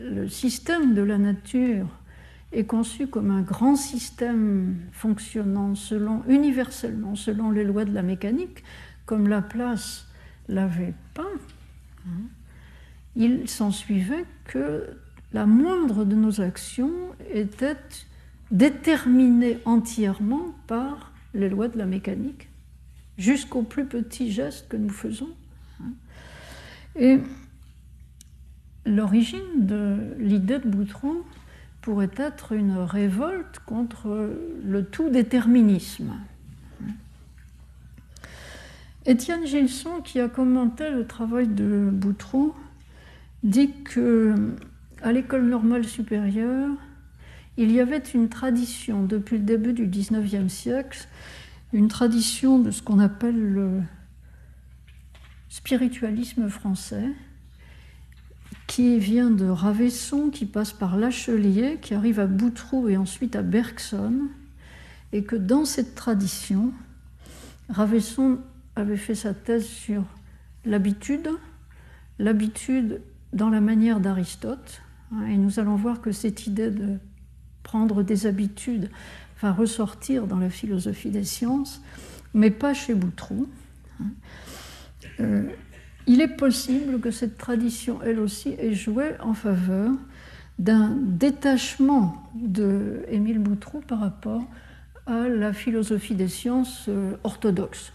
le 0.00 0.28
système 0.28 0.94
de 0.94 1.02
la 1.02 1.18
nature 1.18 1.86
est 2.52 2.64
conçu 2.64 3.06
comme 3.06 3.30
un 3.30 3.42
grand 3.42 3.76
système 3.76 4.76
fonctionnant 4.92 5.74
selon, 5.74 6.22
universellement 6.28 7.14
selon 7.14 7.50
les 7.50 7.64
lois 7.64 7.84
de 7.84 7.92
la 7.92 8.02
mécanique, 8.02 8.62
comme 9.04 9.28
Laplace 9.28 10.06
l'avait 10.48 10.94
peint, 11.14 11.24
hein, 12.06 12.22
il 13.16 13.48
s'ensuivait 13.48 14.24
que 14.44 14.84
la 15.32 15.46
moindre 15.46 16.04
de 16.04 16.14
nos 16.14 16.40
actions 16.40 16.92
était 17.32 17.76
déterminée 18.50 19.58
entièrement 19.64 20.54
par 20.66 21.12
les 21.34 21.48
lois 21.48 21.68
de 21.68 21.78
la 21.78 21.86
mécanique, 21.86 22.48
jusqu'au 23.18 23.62
plus 23.62 23.86
petit 23.86 24.30
geste 24.30 24.68
que 24.68 24.76
nous 24.76 24.90
faisons. 24.90 25.30
Et 26.96 27.18
l'origine 28.84 29.66
de 29.66 30.14
l'idée 30.18 30.58
de 30.58 30.68
Boutron 30.68 31.16
pourrait 31.82 32.10
être 32.16 32.52
une 32.52 32.78
révolte 32.78 33.60
contre 33.66 34.34
le 34.64 34.84
tout 34.84 35.08
déterminisme. 35.08 36.12
Étienne 39.04 39.46
Gilson, 39.46 40.00
qui 40.02 40.18
a 40.18 40.28
commenté 40.28 40.90
le 40.90 41.06
travail 41.06 41.46
de 41.46 41.88
Boutron, 41.92 42.52
dit 43.44 43.70
que 43.84 44.34
à 45.02 45.12
l'école 45.12 45.44
normale 45.44 45.84
supérieure, 45.84 46.70
il 47.56 47.70
y 47.70 47.80
avait 47.80 47.98
une 47.98 48.28
tradition 48.28 49.04
depuis 49.04 49.38
le 49.38 49.44
début 49.44 49.72
du 49.72 49.86
XIXe 49.86 50.52
siècle, 50.52 51.06
une 51.76 51.88
tradition 51.88 52.58
de 52.58 52.70
ce 52.70 52.80
qu'on 52.80 52.98
appelle 52.98 53.38
le 53.38 53.82
spiritualisme 55.50 56.48
français, 56.48 57.12
qui 58.66 58.98
vient 58.98 59.30
de 59.30 59.44
Ravesson, 59.44 60.30
qui 60.30 60.46
passe 60.46 60.72
par 60.72 60.96
Lachelier, 60.96 61.78
qui 61.82 61.92
arrive 61.92 62.18
à 62.18 62.26
Boutroux 62.26 62.88
et 62.88 62.96
ensuite 62.96 63.36
à 63.36 63.42
Bergson, 63.42 64.22
et 65.12 65.22
que 65.22 65.36
dans 65.36 65.66
cette 65.66 65.94
tradition, 65.94 66.72
Ravesson 67.68 68.38
avait 68.74 68.96
fait 68.96 69.14
sa 69.14 69.34
thèse 69.34 69.66
sur 69.66 70.02
l'habitude, 70.64 71.28
l'habitude 72.18 73.02
dans 73.34 73.50
la 73.50 73.60
manière 73.60 74.00
d'Aristote. 74.00 74.80
Hein, 75.12 75.26
et 75.26 75.36
nous 75.36 75.60
allons 75.60 75.76
voir 75.76 76.00
que 76.00 76.10
cette 76.10 76.46
idée 76.46 76.70
de 76.70 76.96
prendre 77.62 78.02
des 78.02 78.24
habitudes 78.24 78.88
va 79.40 79.52
ressortir 79.52 80.26
dans 80.26 80.38
la 80.38 80.50
philosophie 80.50 81.10
des 81.10 81.24
sciences, 81.24 81.82
mais 82.34 82.50
pas 82.50 82.74
chez 82.74 82.94
Boutroux. 82.94 83.48
Euh, 85.20 85.44
il 86.06 86.20
est 86.20 86.36
possible 86.36 87.00
que 87.00 87.10
cette 87.10 87.38
tradition, 87.38 88.00
elle 88.02 88.20
aussi, 88.20 88.54
ait 88.58 88.74
joué 88.74 89.12
en 89.20 89.34
faveur 89.34 89.90
d'un 90.58 90.96
détachement 91.00 92.30
de 92.34 93.04
Émile 93.08 93.38
Boutroux 93.38 93.80
par 93.80 94.00
rapport 94.00 94.44
à 95.06 95.28
la 95.28 95.52
philosophie 95.52 96.14
des 96.14 96.28
sciences 96.28 96.86
euh, 96.88 97.16
orthodoxe 97.24 97.92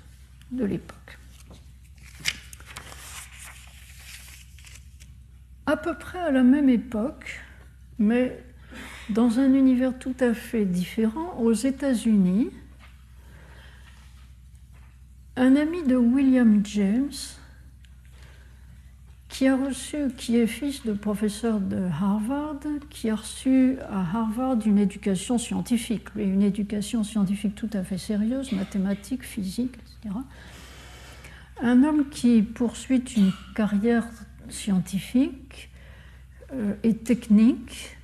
de 0.51 0.65
l'époque. 0.65 1.17
à 5.71 5.77
peu 5.77 5.93
près 5.93 6.19
à 6.19 6.31
la 6.31 6.43
même 6.43 6.69
époque, 6.69 7.39
mais 7.97 8.43
dans 9.09 9.39
un 9.39 9.53
univers 9.53 9.97
tout 9.97 10.15
à 10.19 10.33
fait 10.33 10.65
différent, 10.65 11.37
aux 11.39 11.53
États-Unis, 11.53 12.49
un 15.35 15.55
ami 15.55 15.83
de 15.83 15.95
William 15.95 16.61
James, 16.65 17.11
qui 19.29 20.35
est 20.35 20.47
fils 20.47 20.85
de 20.85 20.93
professeur 20.93 21.59
de 21.59 21.87
Harvard, 22.01 22.59
qui 22.89 23.09
a 23.09 23.15
reçu 23.15 23.77
à 23.89 24.01
Harvard 24.01 24.57
une 24.65 24.77
éducation 24.77 25.37
scientifique, 25.37 26.09
une 26.15 26.43
éducation 26.43 27.03
scientifique 27.03 27.55
tout 27.55 27.69
à 27.73 27.83
fait 27.83 27.97
sérieuse, 27.97 28.51
mathématiques, 28.51 29.23
physique, 29.23 29.73
etc. 30.03 30.15
Un 31.61 31.83
homme 31.83 32.09
qui 32.09 32.41
poursuit 32.41 33.03
une 33.17 33.31
carrière 33.55 34.05
scientifique 34.49 35.69
euh, 36.53 36.73
et 36.83 36.95
technique 36.95 37.97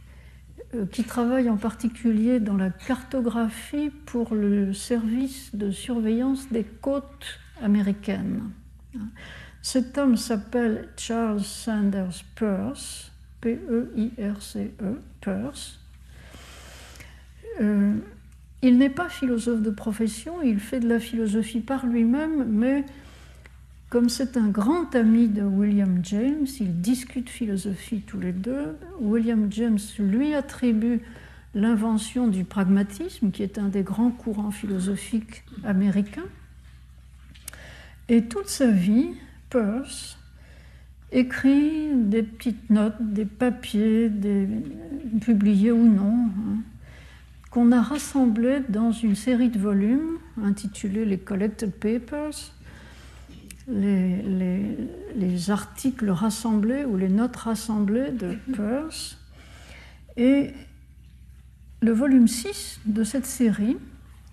qui 0.92 1.04
travaille 1.04 1.50
en 1.50 1.58
particulier 1.58 2.40
dans 2.40 2.58
la 2.58 2.70
cartographie 2.70 3.90
pour 4.06 4.36
le 4.36 4.74
service 4.74 5.56
de 5.56 5.72
surveillance 5.72 6.50
des 6.52 6.64
côtes 6.64 7.40
américaines. 7.62 8.52
Cet 9.62 9.98
homme 9.98 10.18
s'appelle 10.18 10.90
Charles 10.98 11.42
Sanders 11.42 12.24
Peirce 12.36 13.12
P-E-I-R-C-E, 13.42 15.02
Peirce. 15.22 15.80
Euh, 17.62 17.94
il 18.62 18.78
n'est 18.78 18.90
pas 18.90 19.10
philosophe 19.10 19.62
de 19.62 19.70
profession, 19.70 20.42
il 20.42 20.60
fait 20.60 20.80
de 20.80 20.90
la 20.90 21.00
philosophie 21.00 21.60
par 21.60 21.86
lui-même, 21.86 22.46
mais 22.50 22.84
comme 23.90 24.10
c'est 24.10 24.36
un 24.36 24.50
grand 24.50 24.96
ami 24.96 25.30
de 25.30 25.44
William 25.44 26.00
James, 26.04 26.46
ils 26.60 26.82
discutent 26.82 27.30
philosophie 27.30 28.02
tous 28.02 28.20
les 28.20 28.34
deux. 28.34 28.78
William 29.00 29.48
James 29.52 29.80
lui 29.98 30.34
attribue 30.34 31.02
l'invention 31.56 32.28
du 32.28 32.44
pragmatisme, 32.44 33.32
qui 33.32 33.44
est 33.44 33.58
un 33.58 33.70
des 33.70 33.84
grands 33.84 34.12
courants 34.12 34.52
philosophiques 34.52 35.44
américains. 35.64 36.28
Et 38.10 38.26
toute 38.26 38.50
sa 38.50 38.68
vie, 38.68 39.12
Peirce 39.50 40.18
écrit 41.14 41.94
des 41.94 42.24
petites 42.24 42.70
notes, 42.70 42.96
des 43.00 43.26
papiers, 43.26 44.12
publiés 45.22 45.72
ou 45.72 45.88
non, 45.88 46.26
hein, 46.28 46.58
qu'on 47.52 47.72
a 47.72 47.82
rassemblés 47.82 48.60
dans 48.68 48.92
une 48.92 49.16
série 49.16 49.50
de 49.50 49.58
volumes 49.58 50.18
intitulés 50.44 51.06
les 51.06 51.18
Collected 51.18 51.72
Papers 51.72 52.52
les, 53.68 55.50
articles 55.50 56.10
rassemblés 56.10 56.86
ou 56.86 56.98
les 56.98 57.10
notes 57.10 57.36
rassemblées 57.36 58.12
de 58.12 58.36
Peirce. 58.56 59.18
Et 60.18 60.52
le 61.82 61.92
volume 61.92 62.28
6 62.28 62.82
de 62.86 63.04
cette 63.04 63.26
série 63.26 63.78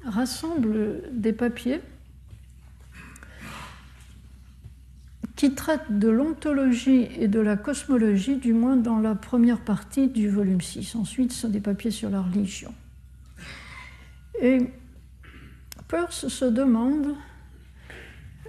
rassemble 0.04 1.02
des 1.12 1.32
papiers 1.32 1.80
qui 5.36 5.54
traitent 5.54 5.98
de 5.98 6.08
l'ontologie 6.08 7.08
et 7.18 7.28
de 7.28 7.40
la 7.40 7.56
cosmologie, 7.56 8.36
du 8.36 8.52
moins 8.52 8.76
dans 8.76 8.98
la 8.98 9.14
première 9.14 9.60
partie 9.60 10.08
du 10.08 10.28
volume 10.28 10.60
6. 10.60 10.94
Ensuite, 10.94 11.32
ce 11.32 11.42
sont 11.42 11.48
des 11.48 11.60
papiers 11.60 11.90
sur 11.90 12.08
la 12.08 12.22
religion. 12.22 12.72
Et 14.40 14.58
Peirce 15.88 16.28
se 16.28 16.44
demande 16.44 17.14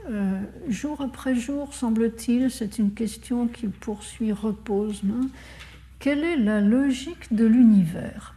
euh, 0.09 0.39
jour 0.69 1.01
après 1.01 1.35
jour, 1.35 1.73
semble-t-il, 1.73 2.51
c'est 2.51 2.77
une 2.77 2.93
question 2.93 3.47
qu'il 3.47 3.71
poursuit, 3.71 4.31
repose. 4.31 5.01
Hein. 5.09 5.29
quelle 5.99 6.23
est 6.23 6.37
la 6.37 6.61
logique 6.61 7.33
de 7.33 7.45
l'univers? 7.45 8.35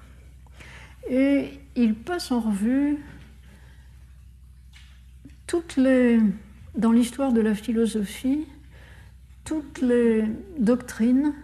Et 1.10 1.60
il 1.76 1.94
passe 1.94 2.32
en 2.32 2.40
revue 2.40 2.98
toutes 5.46 5.76
les, 5.76 6.20
dans 6.74 6.92
l'histoire 6.92 7.32
de 7.32 7.40
la 7.40 7.54
philosophie, 7.54 8.46
toutes 9.44 9.80
les 9.80 10.24
doctrines 10.58 11.34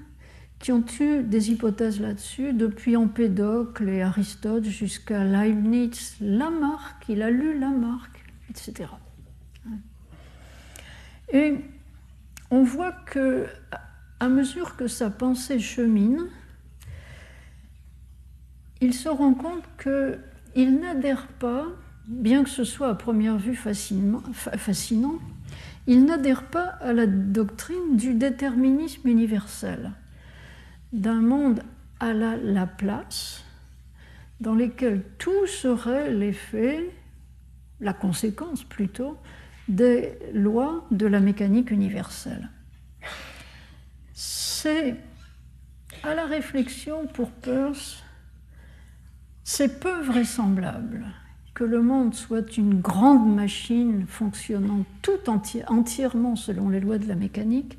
qui 0.59 0.73
ont 0.73 0.85
eu 1.01 1.23
des 1.23 1.51
hypothèses 1.51 2.01
là-dessus, 2.01 2.55
depuis 2.55 2.97
Empédocle 2.97 3.89
et 3.89 4.01
Aristote 4.01 4.65
jusqu'à 4.65 5.23
Leibniz, 5.23 6.17
Lamarck, 6.23 7.05
il 7.11 7.21
a 7.21 7.31
lu 7.31 7.59
Lamarck, 7.59 8.25
etc. 8.49 8.87
Et 11.35 11.57
on 12.51 12.63
voit 12.63 12.93
que, 12.93 13.47
à 14.21 14.29
mesure 14.29 14.77
que 14.77 14.87
sa 14.87 15.11
pensée 15.11 15.59
chemine, 15.59 16.29
il 18.81 18.95
se 18.95 19.09
rend 19.09 19.35
compte 19.35 19.65
qu'il 19.83 20.79
n'adhère 20.81 21.27
pas, 21.27 21.67
bien 22.07 22.45
que 22.45 22.51
ce 22.51 22.63
soit 22.63 22.89
à 22.89 22.95
première 22.95 23.37
vue 23.37 23.57
fascinant, 23.57 25.19
il 25.89 26.05
n'adhère 26.05 26.45
pas 26.45 26.67
à 26.81 26.93
la 26.93 27.07
doctrine 27.07 27.97
du 27.97 28.15
déterminisme 28.15 29.09
universel, 29.09 29.91
d'un 30.93 31.21
monde 31.21 31.65
à 31.99 32.13
la 32.13 32.37
Laplace, 32.37 33.45
dans 34.41 34.55
lequel 34.55 35.03
tout 35.19 35.47
serait 35.49 36.13
l'effet, 36.13 36.95
la 37.81 37.93
conséquence 37.93 38.63
plutôt, 38.63 39.19
des 39.69 40.19
lois 40.33 40.85
de 40.91 41.07
la 41.07 41.21
mécanique 41.21 41.71
universelle. 41.71 42.51
C'est 44.13 44.97
à 46.03 46.15
la 46.15 46.27
réflexion 46.27 47.07
pour 47.07 47.31
Peirce, 47.31 48.03
c'est 49.43 49.81
peu 49.81 50.03
vraisemblable 50.03 51.05
que 51.55 51.65
le 51.65 51.81
monde 51.81 52.15
soit 52.15 52.57
une 52.57 52.81
grande 52.81 53.33
machine 53.35 54.07
fonctionnant 54.09 54.85
tout 55.03 55.31
entièrement 55.69 56.35
selon 56.35 56.69
les 56.69 56.81
lois 56.81 56.99
de 56.99 57.07
la 57.07 57.15
mécanique. 57.15 57.79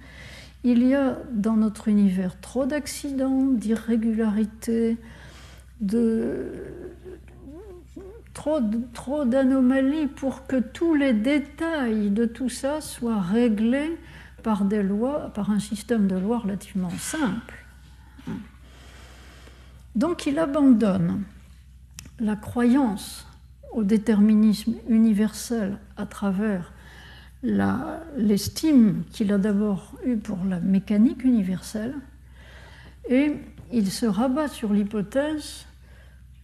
Il 0.64 0.82
y 0.88 0.96
a 0.96 1.18
dans 1.32 1.58
notre 1.58 1.90
univers 1.90 2.40
trop 2.40 2.66
d'accidents, 2.66 3.46
d'irrégularités, 3.46 4.98
de, 5.82 6.52
trop, 8.36 8.60
trop 8.94 9.26
d'anomalies 9.26 10.06
pour 10.06 10.46
que 10.46 10.58
tous 10.58 10.94
les 10.94 11.14
détails 11.14 12.12
de 12.12 12.26
tout 12.26 12.50
ça 12.50 12.82
soient 12.82 13.22
réglés 13.22 13.98
par 14.44 14.66
des 14.66 14.84
lois, 14.84 15.32
par 15.34 15.50
un 15.50 15.60
système 15.60 16.06
de 16.06 16.16
lois 16.16 16.38
relativement 16.40 16.92
simple. 16.92 17.66
Donc 19.96 20.28
il 20.28 20.38
abandonne 20.38 21.24
la 22.20 22.36
croyance 22.36 23.26
au 23.72 23.84
déterminisme 23.84 24.76
universel 24.88 25.80
à 25.98 26.06
travers 26.06 26.72
l'estime 28.18 29.04
qu'il 29.12 29.32
a 29.32 29.38
d'abord 29.38 29.94
eue 30.06 30.18
pour 30.18 30.44
la 30.46 30.60
mécanique 30.60 31.24
universelle 31.24 31.94
et 33.10 33.34
il 33.72 33.92
se 33.92 34.06
rabat 34.06 34.48
sur 34.48 34.74
l'hypothèse 34.74 35.66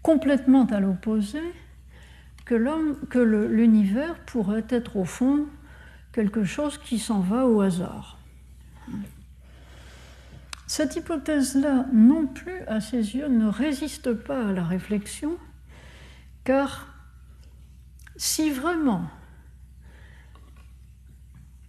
complètement 0.03 0.65
à 0.65 0.79
l'opposé 0.79 1.41
que 2.51 2.55
l'homme, 2.57 2.97
que 3.09 3.19
l'univers 3.19 4.19
pourrait 4.25 4.65
être 4.67 4.97
au 4.97 5.05
fond 5.05 5.45
quelque 6.11 6.43
chose 6.43 6.77
qui 6.77 6.99
s'en 6.99 7.21
va 7.21 7.47
au 7.47 7.61
hasard. 7.61 8.19
Cette 10.67 10.97
hypothèse-là, 10.97 11.85
non 11.93 12.27
plus 12.27 12.59
à 12.67 12.81
ses 12.81 13.15
yeux, 13.15 13.29
ne 13.29 13.47
résiste 13.47 14.11
pas 14.11 14.49
à 14.49 14.51
la 14.51 14.65
réflexion, 14.65 15.37
car 16.43 16.93
si 18.17 18.49
vraiment 18.49 19.05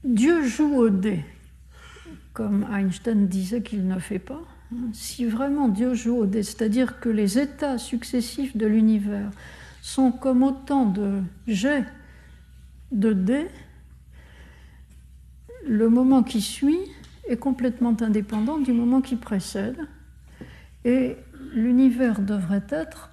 Dieu 0.03 0.45
joue 0.45 0.75
au 0.79 0.91
dé, 0.91 1.25
comme 2.33 2.67
Einstein 2.75 3.29
disait 3.29 3.63
qu'il 3.63 3.87
ne 3.87 4.01
fait 4.01 4.19
pas, 4.19 4.43
si 4.93 5.27
vraiment 5.27 5.69
Dieu 5.69 5.95
joue 5.95 6.17
au 6.17 6.27
dé, 6.27 6.43
c'est-à-dire 6.43 6.99
que 6.99 7.09
les 7.09 7.39
états 7.39 7.79
successifs 7.79 8.57
de 8.57 8.67
l'univers 8.67 9.31
sont 9.83 10.13
comme 10.13 10.45
autant 10.45 10.87
de 10.87 11.23
jets 11.47 11.85
de 12.93 13.13
dés. 13.13 13.49
Le 15.67 15.91
moment 15.91 16.23
qui 16.23 16.41
suit 16.41 16.81
est 17.29 17.37
complètement 17.37 17.95
indépendant 18.01 18.59
du 18.59 18.73
moment 18.73 19.01
qui 19.01 19.17
précède 19.17 19.79
et 20.85 21.17
l'univers 21.53 22.21
devrait 22.21 22.65
être, 22.71 23.11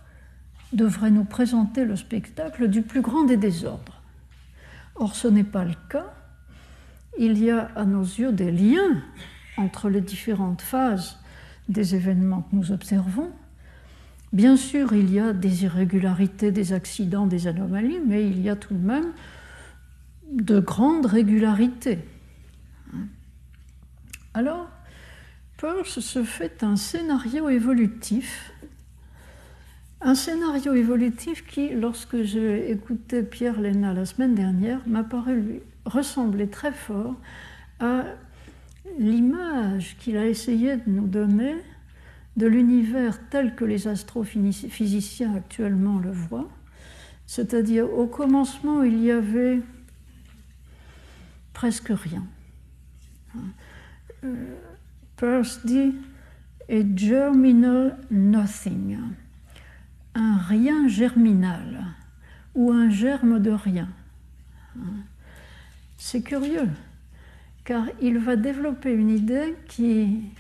devrait 0.72 1.12
nous 1.12 1.26
présenter 1.26 1.86
le 1.86 1.96
spectacle 1.96 2.68
du 2.68 2.84
plus 2.84 3.02
grand 3.02 3.24
des 3.24 3.38
désordres. 3.38 4.02
Or, 4.96 5.16
ce 5.16 5.28
n'est 5.28 5.44
pas 5.44 5.66
le 5.66 5.76
cas. 5.90 6.14
Il 7.18 7.44
y 7.44 7.50
a 7.50 7.72
à 7.76 7.86
nos 7.86 8.04
yeux 8.04 8.32
des 8.32 8.52
liens 8.52 9.02
entre 9.58 9.90
les 9.90 10.02
différentes 10.02 10.62
phases 10.62 11.18
des 11.68 11.96
événements 11.96 12.44
que 12.44 12.56
nous 12.56 12.72
observons, 12.72 13.32
Bien 14.32 14.58
sûr, 14.58 14.94
il 14.94 15.12
y 15.12 15.20
a 15.20 15.34
des 15.34 15.64
irrégularités, 15.64 16.52
des 16.52 16.74
accidents, 16.74 17.26
des 17.26 17.48
anomalies, 17.48 18.00
mais 18.06 18.28
il 18.28 18.42
y 18.42 18.50
a 18.50 18.56
tout 18.56 18.76
de 18.76 18.86
même 18.86 19.12
de 20.32 20.60
grandes 20.60 21.08
régularités. 21.08 22.00
Alors, 24.36 24.70
Peirce 25.58 26.00
se 26.00 26.24
fait 26.24 26.64
un 26.64 26.76
scénario 26.76 27.50
évolutif, 27.50 28.54
un 30.02 30.16
scénario 30.16 30.74
évolutif 30.74 31.46
qui, 31.46 31.70
lorsque 31.70 32.22
j'ai 32.22 32.72
écouté 32.72 33.24
Pierre 33.24 33.60
Léna 33.60 33.94
la 33.94 34.06
semaine 34.06 34.36
dernière, 34.36 34.80
m'a 34.88 35.04
paru 35.04 35.42
lui 35.42 35.60
ressembler 35.86 36.48
très 36.48 36.72
fort 36.72 37.16
à 37.80 38.04
l'image 39.00 39.98
qu'il 40.00 40.18
a 40.18 40.28
essayé 40.28 40.78
de 40.78 40.84
nous 40.88 41.08
donner 41.08 41.56
de 42.40 42.48
l'univers 42.48 43.20
tel 43.30 43.54
que 43.54 43.66
les 43.66 43.90
astrophysiciens 43.90 45.36
actuellement 45.36 46.00
le 46.00 46.12
voient, 46.12 46.48
c'est-à-dire 47.28 47.94
au 47.94 48.08
commencement 48.08 48.82
il 48.82 49.04
y 49.04 49.12
avait 49.12 49.60
presque 51.54 51.90
rien. 51.90 52.24
Euh, 54.24 54.56
Peirce 55.18 55.66
dit 55.66 55.94
a 56.70 56.96
germinal 56.96 57.98
nothing, 58.10 58.98
un 60.16 60.38
rien 60.38 60.88
germinal 60.88 61.84
ou 62.56 62.72
un 62.72 62.90
germe 62.90 63.40
de 63.40 63.52
rien. 63.52 63.90
C'est 65.98 66.22
curieux, 66.22 66.70
car 67.66 67.86
il 68.02 68.18
va 68.18 68.38
développer 68.38 68.94
une 68.94 69.10
idée 69.10 69.58
qui 69.68 70.32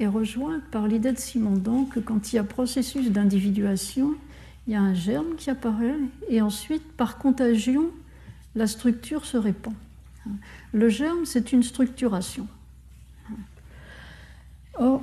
est 0.00 0.06
rejointe 0.06 0.64
par 0.70 0.88
l'idée 0.88 1.12
de 1.12 1.18
Simondon 1.18 1.84
que 1.84 2.00
quand 2.00 2.32
il 2.32 2.36
y 2.36 2.38
a 2.38 2.44
processus 2.44 3.10
d'individuation, 3.10 4.14
il 4.66 4.72
y 4.72 4.76
a 4.76 4.80
un 4.80 4.94
germe 4.94 5.36
qui 5.36 5.50
apparaît 5.50 5.96
et 6.28 6.40
ensuite, 6.40 6.92
par 6.92 7.18
contagion, 7.18 7.90
la 8.54 8.66
structure 8.66 9.24
se 9.24 9.36
répand. 9.36 9.74
Le 10.72 10.88
germe, 10.88 11.24
c'est 11.24 11.52
une 11.52 11.62
structuration. 11.62 12.48
Or, 14.74 15.02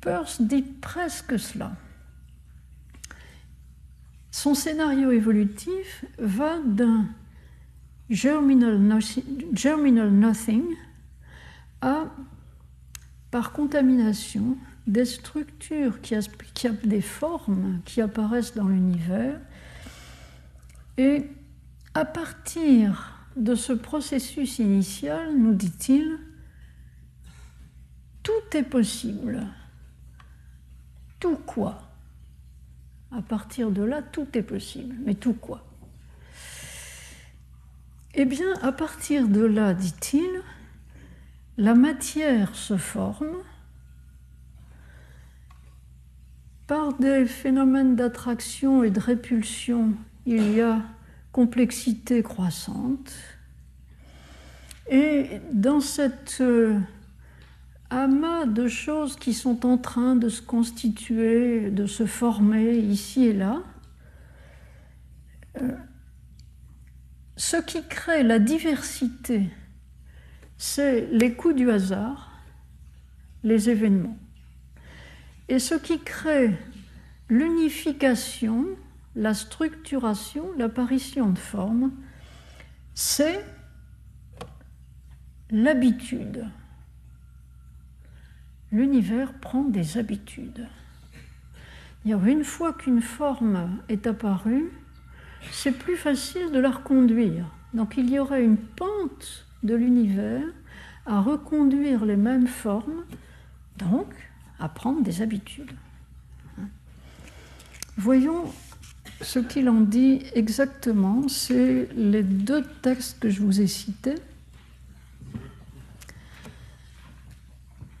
Peirce 0.00 0.42
dit 0.42 0.62
presque 0.62 1.38
cela. 1.38 1.72
Son 4.30 4.54
scénario 4.54 5.10
évolutif 5.10 6.04
va 6.18 6.58
d'un 6.64 7.06
germinal, 8.08 8.78
nothing 10.10 10.64
à, 11.80 12.04
par 13.30 13.52
contamination, 13.52 14.56
des 14.86 15.04
structures 15.04 16.00
qui, 16.00 16.16
qui, 16.54 16.68
des 16.84 17.00
formes 17.00 17.80
qui 17.84 18.00
apparaissent 18.00 18.54
dans 18.54 18.68
l'univers. 18.68 19.40
Et 20.98 21.26
à 21.94 22.04
partir 22.04 23.28
de 23.36 23.54
ce 23.54 23.72
processus 23.72 24.58
initial, 24.58 25.36
nous 25.36 25.54
dit-il, 25.54 26.18
tout 28.22 28.56
est 28.56 28.64
possible. 28.64 29.46
Tout 31.20 31.36
quoi 31.36 31.82
À 33.12 33.22
partir 33.22 33.70
de 33.70 33.82
là, 33.82 34.02
tout 34.02 34.26
est 34.34 34.42
possible. 34.42 34.96
Mais 35.04 35.14
tout 35.14 35.34
quoi 35.34 35.64
Eh 38.14 38.24
bien, 38.24 38.52
à 38.62 38.72
partir 38.72 39.28
de 39.28 39.42
là, 39.42 39.74
dit-il, 39.74 40.42
la 41.60 41.74
matière 41.74 42.54
se 42.54 42.78
forme 42.78 43.36
par 46.66 46.94
des 46.94 47.26
phénomènes 47.26 47.96
d'attraction 47.96 48.82
et 48.82 48.90
de 48.90 48.98
répulsion. 48.98 49.92
Il 50.24 50.54
y 50.54 50.62
a 50.62 50.80
complexité 51.32 52.22
croissante. 52.22 53.12
Et 54.90 55.42
dans 55.52 55.80
cette 55.80 56.38
euh, 56.40 56.80
amas 57.90 58.46
de 58.46 58.66
choses 58.66 59.16
qui 59.16 59.34
sont 59.34 59.66
en 59.66 59.76
train 59.76 60.16
de 60.16 60.30
se 60.30 60.40
constituer, 60.40 61.70
de 61.70 61.84
se 61.84 62.06
former 62.06 62.78
ici 62.78 63.26
et 63.26 63.34
là, 63.34 63.62
euh, 65.60 65.76
ce 67.36 67.58
qui 67.58 67.86
crée 67.86 68.22
la 68.22 68.38
diversité, 68.38 69.50
c'est 70.62 71.08
les 71.10 71.32
coups 71.32 71.56
du 71.56 71.70
hasard, 71.70 72.30
les 73.44 73.70
événements. 73.70 74.18
Et 75.48 75.58
ce 75.58 75.74
qui 75.74 75.98
crée 76.00 76.50
l'unification, 77.30 78.66
la 79.16 79.32
structuration, 79.32 80.52
l'apparition 80.58 81.30
de 81.30 81.38
formes, 81.38 81.92
c'est 82.94 83.42
l'habitude 85.50 86.46
l'univers 88.70 89.32
prend 89.32 89.64
des 89.64 89.96
habitudes. 89.96 90.68
Une 92.04 92.44
fois 92.44 92.74
qu'une 92.74 93.00
forme 93.00 93.78
est 93.88 94.06
apparue, 94.06 94.70
c'est 95.50 95.72
plus 95.72 95.96
facile 95.96 96.52
de 96.52 96.60
la 96.60 96.70
reconduire. 96.70 97.46
Donc 97.72 97.96
il 97.96 98.10
y 98.10 98.18
aurait 98.18 98.44
une 98.44 98.58
pente 98.58 99.46
de 99.62 99.74
l'univers 99.74 100.42
à 101.06 101.20
reconduire 101.20 102.04
les 102.04 102.16
mêmes 102.16 102.46
formes, 102.46 103.04
donc 103.78 104.06
à 104.58 104.68
prendre 104.68 105.02
des 105.02 105.22
habitudes. 105.22 105.72
Voyons 107.96 108.44
ce 109.20 109.38
qu'il 109.38 109.68
en 109.68 109.80
dit 109.80 110.22
exactement. 110.34 111.28
C'est 111.28 111.88
les 111.94 112.22
deux 112.22 112.64
textes 112.82 113.18
que 113.20 113.28
je 113.28 113.42
vous 113.42 113.60
ai 113.60 113.66
cités. 113.66 114.14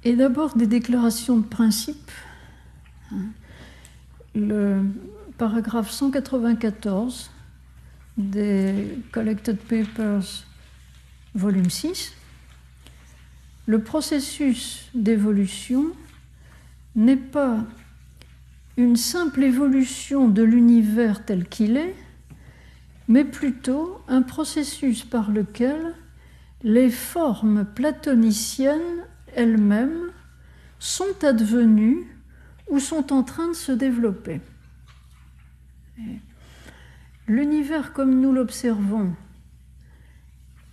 Et 0.04 0.16
d'abord 0.16 0.56
des 0.56 0.66
déclarations 0.66 1.36
de 1.36 1.46
principe. 1.46 2.10
Le 4.34 4.82
paragraphe 5.36 5.90
194 5.90 7.30
des 8.16 8.98
Collected 9.12 9.58
Papers, 9.58 10.44
volume 11.34 11.70
6. 11.70 12.12
Le 13.66 13.82
processus 13.82 14.88
d'évolution 14.94 15.86
n'est 16.96 17.16
pas 17.16 17.64
une 18.76 18.96
simple 18.96 19.42
évolution 19.42 20.28
de 20.28 20.42
l'univers 20.42 21.24
tel 21.24 21.46
qu'il 21.46 21.76
est, 21.76 21.94
mais 23.08 23.24
plutôt 23.24 24.00
un 24.08 24.22
processus 24.22 25.04
par 25.04 25.30
lequel 25.30 25.94
les 26.62 26.90
formes 26.90 27.64
platoniciennes 27.64 29.04
elles-mêmes 29.34 30.10
sont 30.78 31.24
advenues 31.24 32.06
ou 32.68 32.78
sont 32.78 33.12
en 33.12 33.22
train 33.22 33.48
de 33.48 33.54
se 33.54 33.72
développer. 33.72 34.40
L'univers 37.26 37.92
comme 37.92 38.20
nous 38.20 38.32
l'observons, 38.32 39.14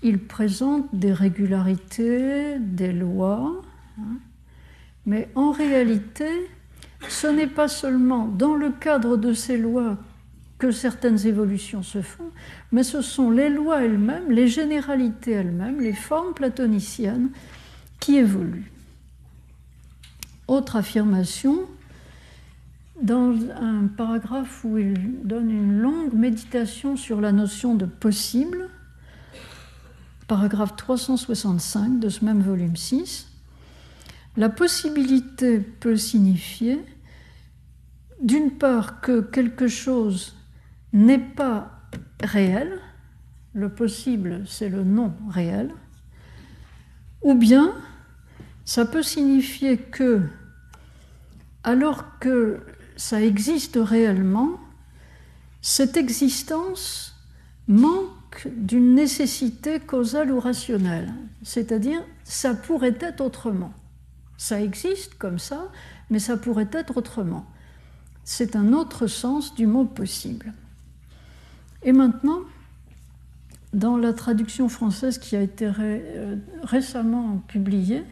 il 0.04 0.20
présente 0.20 0.94
des 0.94 1.14
régularités, 1.14 2.60
des 2.60 2.94
lois, 2.94 3.62
hein, 4.00 4.18
mais 5.06 5.30
en 5.36 5.52
réalité, 5.52 6.28
ce 7.10 7.28
n'est 7.28 7.48
pas 7.48 7.68
seulement 7.68 8.28
dans 8.28 8.56
le 8.56 8.72
cadre 8.72 9.18
de 9.18 9.34
ces 9.34 9.58
lois 9.58 9.98
que 10.60 10.72
certaines 10.72 11.26
évolutions 11.28 11.84
se 11.84 12.02
font, 12.02 12.32
mais 12.72 12.84
ce 12.84 13.02
sont 13.02 13.30
les 13.30 13.50
lois 13.50 13.84
elles-mêmes, 13.84 14.32
les 14.32 14.48
généralités 14.48 15.32
elles-mêmes, 15.32 15.80
les 15.80 15.94
formes 15.94 16.34
platoniciennes 16.34 17.30
qui 18.00 18.18
évolue. 18.18 18.72
Autre 20.48 20.76
affirmation, 20.76 21.60
dans 23.02 23.36
un 23.62 23.88
paragraphe 23.88 24.64
où 24.64 24.78
il 24.78 25.22
donne 25.24 25.52
une 25.52 25.80
longue 25.80 26.14
méditation 26.14 26.98
sur 26.98 27.22
la 27.22 27.32
notion 27.32 27.76
de 27.76 27.86
possible, 27.86 28.70
paragraphe 30.28 30.76
365 30.76 32.00
de 32.00 32.10
ce 32.10 32.26
même 32.26 32.42
volume 32.42 32.76
6, 32.76 33.28
la 34.36 34.50
possibilité 34.50 35.60
peut 35.60 35.98
signifier 35.98 36.84
d'une 38.22 38.52
part 38.52 39.02
que 39.02 39.22
quelque 39.22 39.68
chose 39.68 40.36
n'est 40.94 41.18
pas 41.18 41.82
réel, 42.22 42.80
le 43.54 43.70
possible 43.70 44.44
c'est 44.48 44.70
le 44.70 44.84
non 44.84 45.14
réel, 45.30 45.72
ou 47.22 47.34
bien 47.34 47.74
ça 48.66 48.86
peut 48.86 49.04
signifier 49.04 49.78
que, 49.78 50.22
alors 51.64 52.20
que 52.20 52.60
ça 52.98 53.22
existe 53.22 53.80
réellement, 53.82 54.60
cette 55.62 55.96
existence 55.96 57.16
manque 57.68 58.17
d'une 58.56 58.96
nécessité 58.96 59.80
causale 59.80 60.32
ou 60.32 60.40
rationnelle. 60.40 61.14
C'est-à-dire, 61.44 62.02
ça 62.24 62.54
pourrait 62.54 62.98
être 63.00 63.22
autrement. 63.22 63.74
Ça 64.38 64.62
existe 64.62 65.16
comme 65.16 65.40
ça, 65.40 65.70
mais 66.10 66.20
ça 66.20 66.38
pourrait 66.38 66.70
être 66.72 66.98
autrement. 66.98 67.46
C'est 68.24 68.56
un 68.56 68.74
autre 68.74 69.08
sens 69.08 69.56
du 69.56 69.68
mot 69.68 69.86
possible. 69.86 70.54
Et 71.84 71.94
maintenant, 71.94 72.42
dans 73.74 73.98
la 73.98 74.14
traduction 74.14 74.70
française 74.70 75.18
qui 75.18 75.36
a 75.36 75.42
été 75.42 75.70
euh, 75.80 76.36
récemment 76.64 77.38
publiée, 77.48 78.04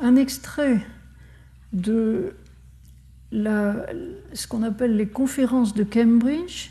un 0.00 0.16
extrait 0.16 0.84
de 1.72 2.34
ce 3.32 4.46
qu'on 4.46 4.62
appelle 4.62 4.96
les 4.96 5.08
conférences 5.08 5.74
de 5.74 5.84
Cambridge. 5.84 6.70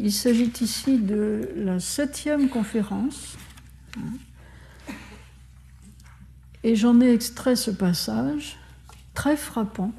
Il 0.00 0.12
s'agit 0.12 0.52
ici 0.60 0.98
de 0.98 1.50
la 1.56 1.80
septième 1.80 2.48
conférence. 2.48 3.36
Et 6.62 6.76
j'en 6.76 7.00
ai 7.00 7.12
extrait 7.12 7.56
ce 7.56 7.72
passage 7.72 8.56
très 9.14 9.36
frappant. 9.36 9.92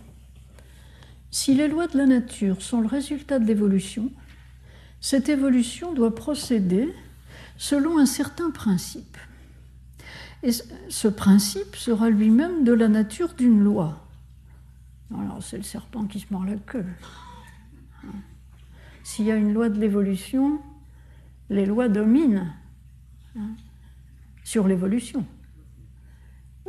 Si 1.31 1.53
les 1.53 1.67
lois 1.67 1.87
de 1.87 1.97
la 1.97 2.05
nature 2.05 2.61
sont 2.61 2.79
le 2.79 2.87
résultat 2.87 3.39
de 3.39 3.45
l'évolution, 3.45 4.09
cette 5.01 5.27
évolution 5.27 5.93
doit 5.93 6.15
procéder 6.15 6.93
selon 7.57 7.97
un 7.97 8.05
certain 8.05 8.51
principe. 8.51 9.17
Et 10.43 10.51
ce 10.87 11.07
principe 11.09 11.75
sera 11.75 12.09
lui-même 12.09 12.63
de 12.63 12.71
la 12.71 12.87
nature 12.87 13.33
d'une 13.33 13.61
loi. 13.61 14.07
Alors 15.13 15.43
c'est 15.43 15.57
le 15.57 15.63
serpent 15.63 16.05
qui 16.05 16.21
se 16.21 16.27
mord 16.31 16.45
la 16.45 16.55
queue. 16.55 16.85
S'il 19.09 19.25
y 19.25 19.31
a 19.31 19.35
une 19.35 19.55
loi 19.55 19.69
de 19.69 19.79
l'évolution, 19.79 20.59
les 21.49 21.65
lois 21.65 21.89
dominent 21.89 22.53
hein, 23.35 23.55
sur 24.43 24.67
l'évolution. 24.67 25.25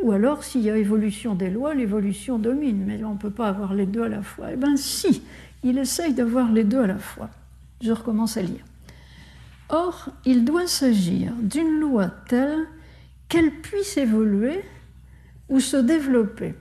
Ou 0.03 0.13
alors, 0.13 0.43
s'il 0.43 0.63
y 0.63 0.71
a 0.71 0.79
évolution 0.79 1.35
des 1.35 1.51
lois, 1.51 1.75
l'évolution 1.75 2.39
domine, 2.39 2.83
mais 2.87 3.05
on 3.05 3.13
ne 3.13 3.19
peut 3.19 3.31
pas 3.31 3.49
avoir 3.49 3.75
les 3.75 3.85
deux 3.85 4.05
à 4.05 4.09
la 4.09 4.23
fois. 4.23 4.53
Eh 4.55 4.57
bien 4.57 4.75
si, 4.79 5.23
il 5.63 5.77
essaye 5.77 6.15
d'avoir 6.15 6.51
les 6.51 6.65
deux 6.65 6.81
à 6.81 6.87
la 6.87 6.99
fois. 6.99 7.29
Je 7.83 7.93
recommence 7.93 8.39
à 8.39 8.43
lire. 8.43 8.65
Or, 9.69 10.09
il 10.25 10.47
doit 10.47 10.67
s'agir 10.67 11.35
d'une 11.43 11.79
loi 11.79 12.09
telle 12.27 12.67
qu'elle 13.29 13.61
puisse 13.61 13.99
évoluer 13.99 14.65
ou 15.51 15.61
se 15.61 15.77
développer. 15.77 16.55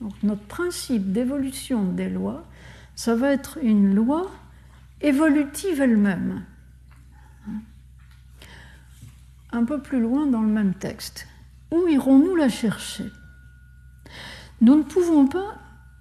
Donc, 0.00 0.12
notre 0.24 0.42
principe 0.42 1.12
d'évolution 1.12 1.84
des 1.84 2.08
lois, 2.08 2.44
ça 2.96 3.14
va 3.14 3.30
être 3.30 3.58
une 3.62 3.94
loi 3.94 4.28
évolutive 5.00 5.80
elle-même. 5.80 6.44
Un 9.52 9.64
peu 9.64 9.80
plus 9.80 10.00
loin 10.00 10.26
dans 10.26 10.42
le 10.42 10.48
même 10.48 10.74
texte. 10.74 11.26
Où 11.70 11.88
irons-nous 11.88 12.36
la 12.36 12.48
chercher? 12.48 13.06
Nous 14.60 14.76
ne 14.76 14.82
pouvons 14.82 15.26
pas 15.26 15.56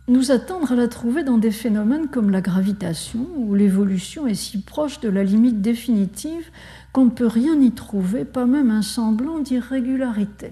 nous 0.07 0.31
attendre 0.31 0.71
à 0.71 0.75
la 0.75 0.87
trouver 0.87 1.23
dans 1.23 1.37
des 1.37 1.51
phénomènes 1.51 2.07
comme 2.07 2.31
la 2.31 2.41
gravitation, 2.41 3.27
où 3.37 3.53
l'évolution 3.55 4.27
est 4.27 4.35
si 4.35 4.61
proche 4.61 4.99
de 4.99 5.09
la 5.09 5.23
limite 5.23 5.61
définitive 5.61 6.49
qu'on 6.91 7.05
ne 7.05 7.11
peut 7.11 7.27
rien 7.27 7.59
y 7.61 7.71
trouver, 7.71 8.25
pas 8.25 8.45
même 8.45 8.71
un 8.71 8.81
semblant 8.81 9.39
d'irrégularité. 9.39 10.51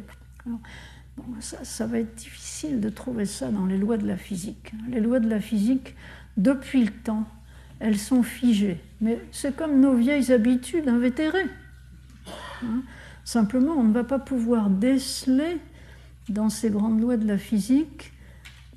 ça, 1.40 1.58
ça, 1.64 1.88
va 1.88 2.00
être 2.00 2.16
difficile 2.16 2.80
de 2.80 2.90
trouver 2.90 3.26
ça 3.26 3.50
dans 3.50 3.66
les 3.66 3.78
lois 3.78 3.98
de 3.98 4.08
la 4.08 4.18
physique. 4.18 4.72
Les 4.90 5.00
lois 5.00 5.20
de 5.20 5.30
la 5.30 5.40
physique, 5.40 5.96
depuis 6.38 6.86
le 6.86 6.92
temps, 6.92 7.26
elles 7.80 7.98
sont 7.98 8.24
figées. 8.24 8.80
Mais 9.02 9.20
c'est 9.32 9.56
comme 9.56 9.80
nos 9.80 9.96
vieilles 9.96 10.32
habitudes 10.32 10.88
invétérées. 10.88 11.50
Hein 12.64 12.82
Simplement, 13.24 13.74
on 13.74 13.84
ne 13.84 13.94
va 13.94 14.04
pas 14.04 14.20
pouvoir 14.20 14.70
déceler 14.70 15.58
dans 16.30 16.50
ces 16.50 16.70
grandes 16.70 17.02
lois 17.02 17.18
de 17.18 17.28
la 17.28 17.38
physique 17.38 18.14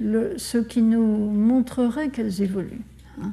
ce 0.00 0.58
qui 0.58 0.82
nous 0.82 1.30
montrerait 1.30 2.10
qu'elles 2.10 2.42
évoluent. 2.42 2.84
Hein. 3.22 3.32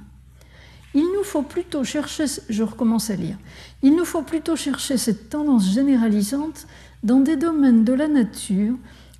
Il 0.93 1.05
nous 1.15 1.23
faut 1.23 1.43
plutôt 1.43 1.83
chercher, 1.83 2.25
je 2.49 2.63
recommence 2.63 3.09
à 3.09 3.15
lire, 3.15 3.37
il 3.81 3.95
nous 3.95 4.05
faut 4.05 4.21
plutôt 4.21 4.55
chercher 4.55 4.97
cette 4.97 5.29
tendance 5.29 5.71
généralisante 5.71 6.67
dans 7.03 7.19
des 7.19 7.35
domaines 7.35 7.83
de 7.83 7.93
la 7.93 8.07
nature 8.07 8.75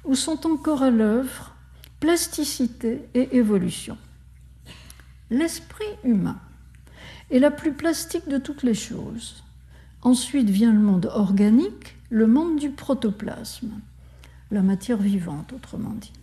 où 0.06 0.16
sont 0.16 0.46
encore 0.46 0.84
à 0.84 0.90
l'œuvre 0.90 1.56
plasticité 2.00 3.02
et 3.14 3.38
évolution. 3.38 3.98
L'esprit 5.30 5.86
humain 6.04 6.40
est 7.32 7.40
la 7.40 7.52
plus 7.52 7.74
plastique 7.74 8.28
de 8.30 8.38
toutes 8.38 8.64
les 8.64 8.74
choses. 8.74 9.44
Ensuite 10.02 10.50
vient 10.50 10.72
le 10.72 10.80
monde 10.80 11.10
organique, 11.14 11.96
le 12.10 12.28
monde 12.28 12.58
du 12.58 12.70
protoplasme, 12.70 13.72
la 14.52 14.62
matière 14.62 14.98
vivante 14.98 15.52
autrement 15.54 15.96
dit. 16.00 16.14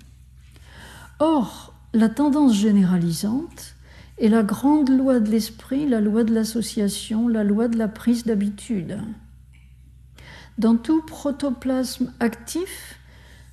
Or, 1.18 1.74
la 1.92 2.09
tendance 2.09 2.55
généralisante 2.55 3.74
est 4.18 4.28
la 4.28 4.42
grande 4.42 4.88
loi 4.88 5.20
de 5.20 5.30
l'esprit, 5.30 5.86
la 5.88 6.00
loi 6.00 6.24
de 6.24 6.32
l'association, 6.32 7.28
la 7.28 7.44
loi 7.44 7.68
de 7.68 7.76
la 7.76 7.88
prise 7.88 8.24
d'habitude. 8.24 8.98
Dans 10.57 10.76
tout 10.76 11.02
protoplasme 11.02 12.12
actif, 12.20 12.98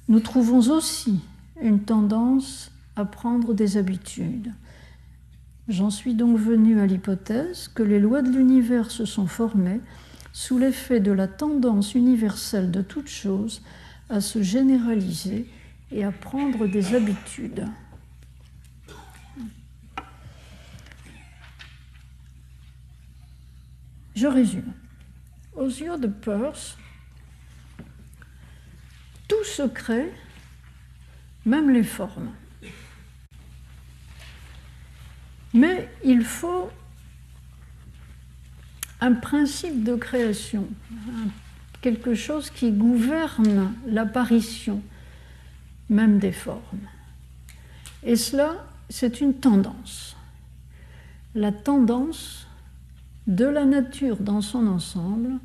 nous 0.07 0.19
trouvons 0.19 0.69
aussi 0.71 1.19
une 1.61 1.81
tendance 1.81 2.71
à 2.95 3.05
prendre 3.05 3.53
des 3.53 3.77
habitudes. 3.77 4.53
J'en 5.67 5.89
suis 5.89 6.15
donc 6.15 6.37
venu 6.37 6.79
à 6.79 6.85
l'hypothèse 6.85 7.67
que 7.67 7.83
les 7.83 7.99
lois 7.99 8.21
de 8.21 8.29
l'univers 8.29 8.89
se 8.89 9.05
sont 9.05 9.27
formées 9.27 9.79
sous 10.33 10.57
l'effet 10.57 10.99
de 10.99 11.11
la 11.11 11.27
tendance 11.27 11.93
universelle 11.93 12.71
de 12.71 12.81
toute 12.81 13.07
chose 13.07 13.61
à 14.09 14.21
se 14.21 14.41
généraliser 14.41 15.47
et 15.91 16.03
à 16.03 16.11
prendre 16.11 16.67
des 16.67 16.95
habitudes. 16.95 17.67
Je 24.15 24.27
résume. 24.27 24.73
Aux 25.55 25.67
yeux 25.67 25.97
de 25.97 26.07
Peirce, 26.07 26.77
tout 29.27 29.43
se 29.43 29.67
crée, 29.67 30.11
même 31.45 31.69
les 31.69 31.83
formes. 31.83 32.31
Mais 35.53 35.89
il 36.03 36.23
faut 36.23 36.69
un 39.01 39.13
principe 39.13 39.83
de 39.83 39.95
création, 39.95 40.67
quelque 41.81 42.13
chose 42.13 42.49
qui 42.49 42.71
gouverne 42.71 43.73
l'apparition 43.87 44.81
même 45.89 46.19
des 46.19 46.31
formes. 46.31 46.87
Et 48.03 48.15
cela, 48.15 48.65
c'est 48.89 49.21
une 49.21 49.33
tendance. 49.33 50.15
La 51.35 51.51
tendance 51.51 52.47
de 53.27 53.45
la 53.45 53.65
nature 53.65 54.17
dans 54.17 54.41
son 54.41 54.67
ensemble 54.67 55.39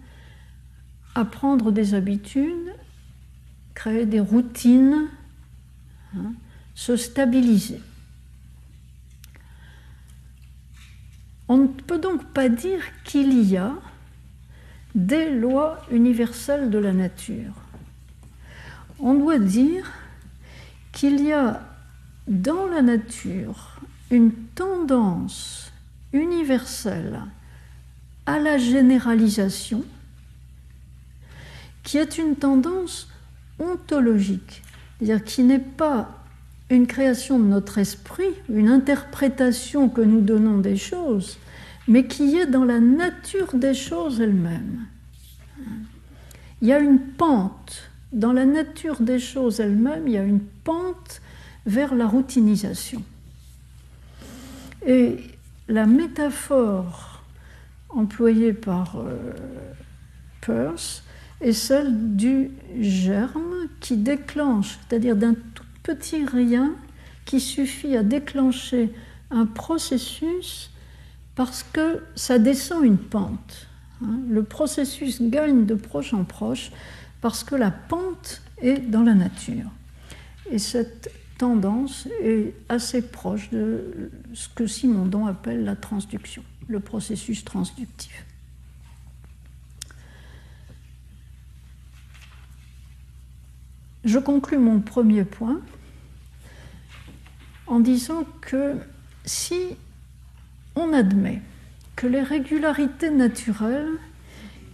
à 1.15 1.25
prendre 1.25 1.73
des 1.73 1.95
habitudes, 1.95 2.75
créer 3.75 4.07
des 4.07 4.21
routines, 4.21 5.09
hein, 6.17 6.33
se 6.75 6.97
stabiliser. 6.97 7.81
On 11.49 11.59
ne 11.59 11.67
peut 11.69 11.99
donc 11.99 12.25
pas 12.27 12.49
dire 12.49 12.81
qu'il 13.05 13.43
y 13.43 13.57
a 13.57 13.73
des 14.95 15.31
lois 15.31 15.81
universelles 15.91 16.71
de 16.71 16.79
la 16.79 16.93
nature. 16.93 17.53
On 18.99 19.15
doit 19.15 19.39
dire 19.39 19.93
qu'il 20.93 21.21
y 21.23 21.33
a 21.33 21.63
dans 22.27 22.67
la 22.67 22.83
nature 22.83 23.79
une 24.11 24.33
tendance 24.55 25.73
universelle 26.13 27.21
à 28.25 28.39
la 28.39 28.59
généralisation 28.59 29.85
qui 31.83 31.99
est 31.99 32.19
une 32.19 32.35
tendance 32.35 33.09
ontologique, 33.61 34.63
c'est-à-dire 34.99 35.23
qui 35.23 35.45
n'est 35.45 35.59
pas 35.59 36.26
une 36.71 36.87
création 36.87 37.39
de 37.39 37.45
notre 37.45 37.79
esprit, 37.79 38.35
une 38.49 38.69
interprétation 38.69 39.89
que 39.89 40.01
nous 40.01 40.21
donnons 40.21 40.59
des 40.59 40.77
choses, 40.77 41.39
mais 41.87 42.07
qui 42.07 42.37
est 42.37 42.47
dans 42.47 42.65
la 42.65 42.81
nature 42.81 43.55
des 43.55 43.75
choses 43.75 44.21
elles-mêmes. 44.21 44.87
Il 46.61 46.69
y 46.69 46.73
a 46.73 46.81
une 46.81 46.99
pente, 46.99 47.91
dans 48.13 48.33
la 48.33 48.47
nature 48.47 49.01
des 49.01 49.19
choses 49.19 49.61
elles-mêmes, 49.61 50.09
il 50.09 50.15
y 50.15 50.19
a 50.19 50.25
une 50.25 50.41
pente 50.41 51.21
vers 51.67 51.95
la 51.95 52.07
routinisation. 52.07 53.03
Et 54.87 55.19
la 55.69 55.87
métaphore 55.87 57.23
employée 57.89 58.53
par 58.53 58.97
euh, 58.97 59.33
Peirce 60.41 61.03
est 61.41 61.53
celle 61.53 62.17
du 62.17 62.51
germe 62.81 63.69
qui 63.81 63.97
déclenche, 63.97 64.79
c'est-à-dire 64.89 65.17
d'un 65.17 65.35
petit 65.87 66.25
rien 66.25 66.75
qui 67.25 67.39
suffit 67.39 67.97
à 67.97 68.03
déclencher 68.03 68.93
un 69.31 69.47
processus 69.47 70.73
parce 71.37 71.63
que 71.63 72.03
ça 72.17 72.41
descend 72.41 72.85
une 72.85 72.99
pente. 72.99 73.69
Hein. 74.03 74.19
Le 74.29 74.43
processus 74.43 75.23
gagne 75.23 75.65
de 75.65 75.75
proche 75.75 76.13
en 76.13 76.25
proche 76.25 76.73
parce 77.21 77.45
que 77.45 77.55
la 77.55 77.71
pente 77.71 78.43
est 78.59 78.79
dans 78.79 79.03
la 79.03 79.15
nature. 79.15 79.71
Et 80.51 80.59
cette 80.59 81.11
tendance 81.39 82.09
est 82.21 82.55
assez 82.69 83.03
proche 83.03 83.51
de 83.51 84.11
ce 84.35 84.49
que 84.49 84.67
Simondon 84.67 85.27
appelle 85.27 85.65
la 85.65 85.77
transduction, 85.77 86.43
le 86.67 86.81
processus 86.81 87.45
transductif. 87.45 88.25
Je 94.05 94.19
conclus 94.19 94.59
mon 94.59 94.81
premier 94.81 95.25
point 95.25 95.61
en 97.67 97.81
disant 97.81 98.25
que 98.41 98.75
si 99.25 99.77
on 100.75 100.93
admet 100.93 101.43
que 101.97 102.07
les 102.07 102.23
régularités 102.23 103.11
naturelles 103.11 103.99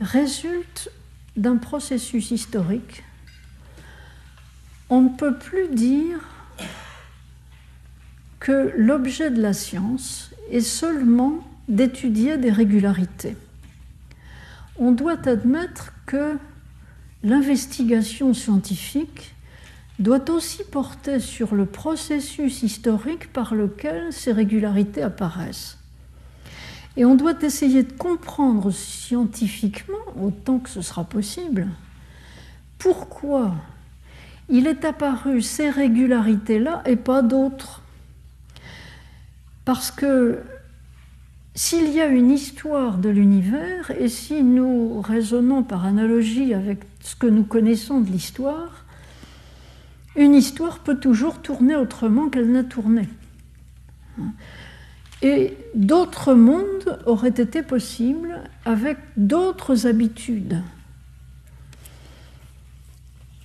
résultent 0.00 0.90
d'un 1.36 1.56
processus 1.56 2.30
historique, 2.30 3.04
on 4.90 5.02
ne 5.02 5.08
peut 5.08 5.36
plus 5.38 5.68
dire 5.68 6.18
que 8.40 8.72
l'objet 8.76 9.30
de 9.30 9.40
la 9.40 9.52
science 9.52 10.32
est 10.50 10.60
seulement 10.60 11.46
d'étudier 11.68 12.36
des 12.36 12.50
régularités. 12.50 13.36
On 14.76 14.92
doit 14.92 15.28
admettre 15.28 15.92
que 16.06 16.36
l'investigation 17.22 18.34
scientifique 18.34 19.34
doit 20.02 20.30
aussi 20.30 20.64
porter 20.64 21.20
sur 21.20 21.54
le 21.54 21.66
processus 21.66 22.62
historique 22.62 23.32
par 23.32 23.54
lequel 23.54 24.12
ces 24.12 24.32
régularités 24.32 25.02
apparaissent. 25.02 25.78
Et 26.96 27.04
on 27.04 27.14
doit 27.14 27.40
essayer 27.42 27.82
de 27.82 27.92
comprendre 27.92 28.70
scientifiquement, 28.70 29.96
autant 30.20 30.58
que 30.58 30.68
ce 30.68 30.82
sera 30.82 31.04
possible, 31.04 31.68
pourquoi 32.78 33.54
il 34.48 34.66
est 34.66 34.84
apparu 34.84 35.40
ces 35.40 35.70
régularités-là 35.70 36.82
et 36.84 36.96
pas 36.96 37.22
d'autres. 37.22 37.82
Parce 39.64 39.90
que 39.90 40.40
s'il 41.54 41.90
y 41.92 42.00
a 42.00 42.06
une 42.06 42.30
histoire 42.30 42.98
de 42.98 43.08
l'univers, 43.08 43.90
et 43.98 44.08
si 44.08 44.42
nous 44.42 45.00
raisonnons 45.00 45.62
par 45.62 45.84
analogie 45.84 46.54
avec 46.54 46.80
ce 47.00 47.14
que 47.14 47.26
nous 47.26 47.44
connaissons 47.44 48.00
de 48.00 48.10
l'histoire, 48.10 48.81
une 50.16 50.34
histoire 50.34 50.80
peut 50.80 50.98
toujours 50.98 51.40
tourner 51.40 51.76
autrement 51.76 52.28
qu'elle 52.28 52.50
n'a 52.50 52.64
tourné. 52.64 53.08
Et 55.22 55.56
d'autres 55.74 56.34
mondes 56.34 57.00
auraient 57.06 57.28
été 57.28 57.62
possibles 57.62 58.40
avec 58.64 58.98
d'autres 59.16 59.86
habitudes. 59.86 60.60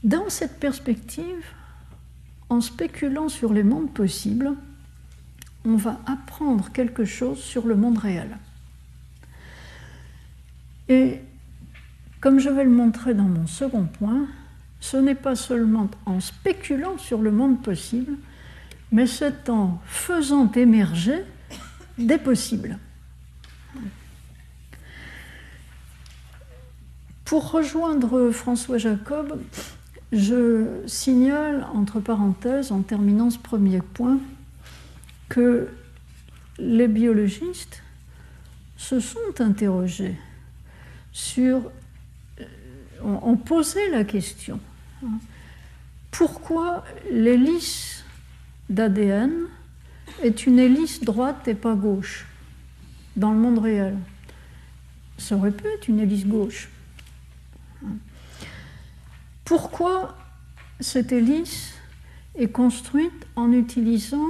Dans 0.03 0.29
cette 0.29 0.59
perspective, 0.59 1.45
en 2.49 2.61
spéculant 2.61 3.29
sur 3.29 3.53
les 3.53 3.63
mondes 3.63 3.93
possibles, 3.93 4.53
on 5.65 5.75
va 5.75 5.99
apprendre 6.05 6.71
quelque 6.71 7.05
chose 7.05 7.39
sur 7.39 7.67
le 7.67 7.75
monde 7.75 7.97
réel. 7.97 8.37
Et 10.89 11.19
comme 12.21 12.39
je 12.39 12.49
vais 12.49 12.63
le 12.63 12.69
montrer 12.69 13.13
dans 13.13 13.23
mon 13.23 13.45
second 13.47 13.85
point, 13.85 14.27
ce 14.79 14.97
n'est 14.97 15.15
pas 15.15 15.35
seulement 15.35 15.89
en 16.05 16.19
spéculant 16.19 16.97
sur 16.97 17.21
le 17.21 17.31
monde 17.31 17.61
possible, 17.61 18.13
mais 18.91 19.07
c'est 19.07 19.49
en 19.49 19.81
faisant 19.85 20.51
émerger 20.51 21.23
des 21.97 22.17
possibles. 22.17 22.77
Pour 27.25 27.51
rejoindre 27.51 28.31
François 28.31 28.77
Jacob, 28.77 29.39
je 30.13 30.65
signale, 30.85 31.67
entre 31.73 31.99
parenthèses, 31.99 32.71
en 32.71 32.81
terminant 32.81 33.29
ce 33.29 33.37
premier 33.37 33.81
point, 33.81 34.19
que 35.27 35.67
les 36.57 36.87
biologistes 36.87 37.83
se 38.77 38.99
sont 38.99 39.41
interrogés 39.41 40.15
sur, 41.11 41.71
ont 43.03 43.35
posé 43.37 43.89
la 43.89 44.03
question, 44.03 44.59
pourquoi 46.11 46.83
l'hélice 47.11 48.03
d'ADN 48.69 49.31
est 50.23 50.45
une 50.45 50.59
hélice 50.59 51.01
droite 51.03 51.47
et 51.47 51.53
pas 51.53 51.75
gauche 51.75 52.25
dans 53.15 53.31
le 53.31 53.37
monde 53.37 53.59
réel? 53.59 53.97
Ça 55.17 55.35
aurait 55.35 55.51
pu 55.51 55.67
être 55.67 55.87
une 55.87 55.99
hélice 55.99 56.25
gauche. 56.25 56.69
Pourquoi 59.45 60.17
cette 60.79 61.11
hélice 61.11 61.73
est 62.35 62.49
construite 62.49 63.25
en 63.35 63.51
utilisant 63.51 64.27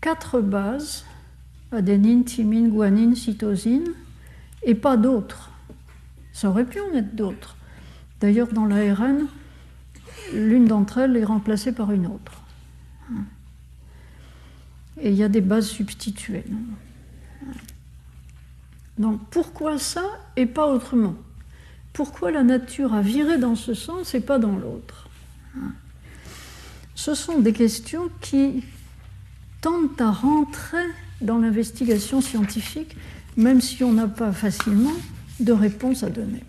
quatre 0.00 0.40
bases, 0.40 1.04
adénine, 1.72 2.24
thymine, 2.24 2.70
guanine, 2.70 3.14
cytosine, 3.14 3.88
et 4.62 4.74
pas 4.74 4.96
d'autres? 4.96 5.47
Ça 6.38 6.48
aurait 6.50 6.64
pu 6.64 6.78
en 6.78 6.94
être 6.94 7.16
d'autres. 7.16 7.56
D'ailleurs, 8.20 8.52
dans 8.52 8.64
l'ARN, 8.64 9.26
l'une 10.32 10.66
d'entre 10.66 10.98
elles 10.98 11.16
est 11.16 11.24
remplacée 11.24 11.72
par 11.72 11.90
une 11.90 12.06
autre. 12.06 12.44
Et 15.00 15.10
il 15.10 15.16
y 15.16 15.24
a 15.24 15.28
des 15.28 15.40
bases 15.40 15.66
substituées. 15.66 16.44
Donc 18.98 19.20
pourquoi 19.30 19.80
ça 19.80 20.04
et 20.36 20.46
pas 20.46 20.68
autrement? 20.68 21.16
Pourquoi 21.92 22.30
la 22.30 22.44
nature 22.44 22.94
a 22.94 23.02
viré 23.02 23.38
dans 23.38 23.56
ce 23.56 23.74
sens 23.74 24.14
et 24.14 24.20
pas 24.20 24.38
dans 24.38 24.56
l'autre? 24.56 25.08
Ce 26.94 27.16
sont 27.16 27.40
des 27.40 27.52
questions 27.52 28.10
qui 28.20 28.62
tendent 29.60 30.00
à 30.00 30.12
rentrer 30.12 30.86
dans 31.20 31.38
l'investigation 31.38 32.20
scientifique, 32.20 32.96
même 33.36 33.60
si 33.60 33.82
on 33.82 33.92
n'a 33.92 34.06
pas 34.06 34.30
facilement 34.30 34.94
de 35.40 35.52
réponse 35.52 36.02
à 36.02 36.10
donner. 36.10 36.42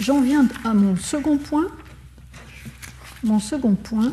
J'en 0.00 0.20
viens 0.20 0.46
à 0.64 0.74
mon 0.74 0.96
second 0.96 1.38
point. 1.38 1.66
Mon 3.24 3.40
second 3.40 3.74
point 3.74 4.12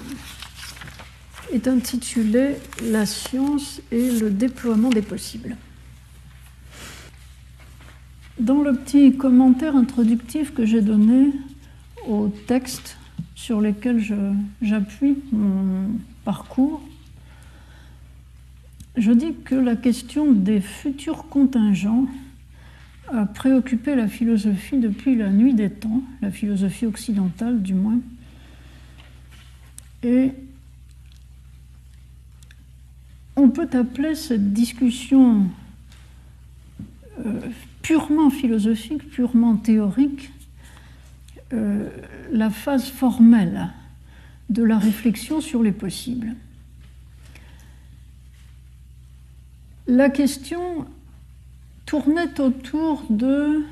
est 1.54 1.68
intitulé 1.68 2.56
La 2.84 3.06
science 3.06 3.82
et 3.92 4.12
le 4.12 4.32
déploiement 4.32 4.90
des 4.90 5.04
possibles. 5.04 5.56
Dans 8.40 8.62
le 8.62 8.74
petit 8.74 9.16
commentaire 9.16 9.76
introductif 9.76 10.54
que 10.54 10.66
j'ai 10.66 10.82
donné 10.82 11.32
au 12.08 12.30
texte 12.48 12.98
sur 13.36 13.62
lesquels 13.62 14.04
j'appuie 14.62 15.18
mon 15.32 15.92
parcours, 16.26 16.82
je 18.98 19.12
dis 19.12 19.34
que 19.34 19.56
la 19.56 19.76
question 19.76 20.32
des 20.32 20.62
futurs 20.62 21.28
contingents 21.28 22.08
a 23.12 23.26
préoccupé 23.26 23.96
la 23.96 24.08
philosophie 24.08 24.78
depuis 24.78 25.16
la 25.16 25.30
nuit 25.30 25.54
des 25.54 25.70
temps, 25.70 26.02
la 26.22 26.32
philosophie 26.32 26.86
occidentale 26.86 27.62
du 27.62 27.74
moins. 27.74 28.00
Et 30.04 30.32
on 33.36 33.50
peut 33.50 33.70
appeler 33.74 34.16
cette 34.16 34.54
discussion 34.54 35.48
euh, 37.26 37.40
purement 37.82 38.30
philosophique, 38.30 39.10
purement 39.10 39.56
théorique, 39.58 40.32
euh, 41.54 41.90
la 42.32 42.50
phase 42.50 42.90
formelle 42.90 43.70
de 44.50 44.64
la 44.64 44.80
réflexion 44.80 45.42
sur 45.42 45.62
les 45.62 45.72
possibles. 45.72 46.36
La 49.88 50.10
question 50.10 50.86
tournait 51.86 52.40
autour 52.40 53.04
de 53.10 53.64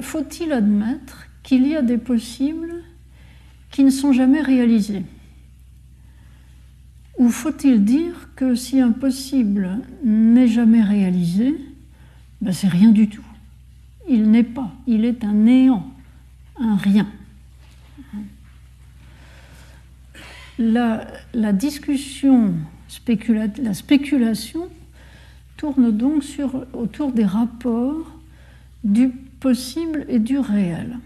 faut-il 0.00 0.52
admettre 0.52 1.26
qu'il 1.42 1.66
y 1.66 1.76
a 1.76 1.82
des 1.82 1.98
possibles 1.98 2.82
qui 3.70 3.84
ne 3.84 3.90
sont 3.90 4.12
jamais 4.12 4.40
réalisés? 4.40 5.02
Ou 7.18 7.28
faut-il 7.28 7.84
dire 7.84 8.30
que 8.36 8.54
si 8.54 8.80
un 8.80 8.92
possible 8.92 9.80
n'est 10.02 10.48
jamais 10.48 10.82
réalisé, 10.82 11.54
ben 12.40 12.52
c'est 12.52 12.68
rien 12.68 12.90
du 12.90 13.08
tout. 13.08 13.24
Il 14.08 14.30
n'est 14.30 14.42
pas, 14.44 14.72
il 14.86 15.04
est 15.04 15.24
un 15.24 15.34
néant, 15.34 15.92
un 16.58 16.76
rien. 16.76 17.06
La 20.58 21.52
discussion, 21.52 22.54
la 23.58 23.74
spéculation 23.74 24.68
tourne 25.56 25.90
donc 25.90 26.24
sur, 26.24 26.66
autour 26.72 27.12
des 27.12 27.24
rapports 27.24 28.18
du 28.84 29.08
possible 29.40 30.04
et 30.08 30.18
du 30.18 30.38
réel. 30.38 30.98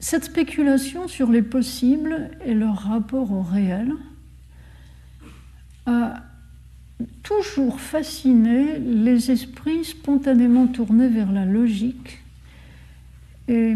Cette 0.00 0.24
spéculation 0.24 1.08
sur 1.08 1.30
les 1.30 1.42
possibles 1.42 2.30
et 2.44 2.52
leur 2.52 2.76
rapport 2.76 3.32
au 3.32 3.42
réel 3.42 3.92
a 5.86 6.22
toujours 7.22 7.80
fasciné 7.80 8.78
les 8.78 9.30
esprits 9.30 9.84
spontanément 9.84 10.66
tournés 10.66 11.08
vers 11.08 11.32
la 11.32 11.46
logique. 11.46 12.18
Et 13.48 13.74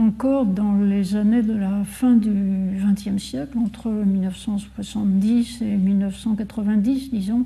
encore 0.00 0.46
dans 0.46 0.76
les 0.80 1.14
années 1.14 1.42
de 1.42 1.52
la 1.52 1.84
fin 1.84 2.16
du 2.16 2.32
XXe 2.78 3.22
siècle, 3.22 3.58
entre 3.58 3.90
1970 3.90 5.60
et 5.60 5.76
1990, 5.76 7.10
disons, 7.10 7.44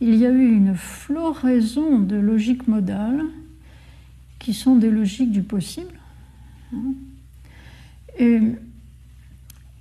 il 0.00 0.14
y 0.14 0.24
a 0.24 0.30
eu 0.30 0.52
une 0.52 0.74
floraison 0.74 1.98
de 1.98 2.16
logiques 2.16 2.68
modales 2.68 3.24
qui 4.38 4.54
sont 4.54 4.76
des 4.76 4.90
logiques 4.90 5.32
du 5.32 5.42
possible. 5.42 5.94
Hein, 6.72 6.94
et 8.18 8.40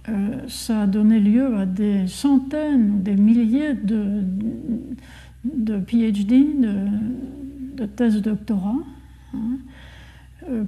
euh, 0.09 0.47
ça 0.47 0.83
a 0.83 0.87
donné 0.87 1.19
lieu 1.19 1.57
à 1.57 1.65
des 1.67 2.07
centaines, 2.07 3.03
des 3.03 3.15
milliers 3.15 3.75
de, 3.75 4.23
de 5.43 5.79
PhD, 5.79 6.43
de, 7.75 7.85
thèses 7.85 8.21
doctorat, 8.21 8.77
hein, 9.35 9.57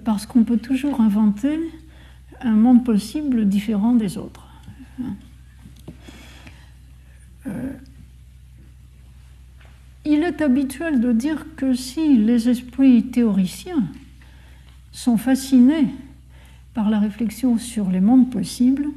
parce 0.04 0.26
qu'on 0.26 0.44
peut 0.44 0.58
toujours 0.58 1.02
inventer 1.02 1.60
un 2.42 2.54
monde 2.54 2.84
possible 2.84 3.48
différent 3.48 3.94
des 3.94 4.18
autres. 4.18 4.48
Euh, 7.48 7.72
il 10.06 10.24
est 10.24 10.42
habituel 10.42 11.00
de 11.00 11.12
dire 11.12 11.46
que 11.56 11.74
si 11.74 12.18
les 12.18 12.50
esprits 12.50 13.04
théoriciens 13.04 13.84
sont 14.92 15.18
fascinés 15.18 15.88
par 16.74 16.90
la 16.90 17.00
réflexion 17.00 17.58
sur 17.58 17.90
les 17.90 18.00
mondes 18.00 18.30
possibles, 18.30 18.88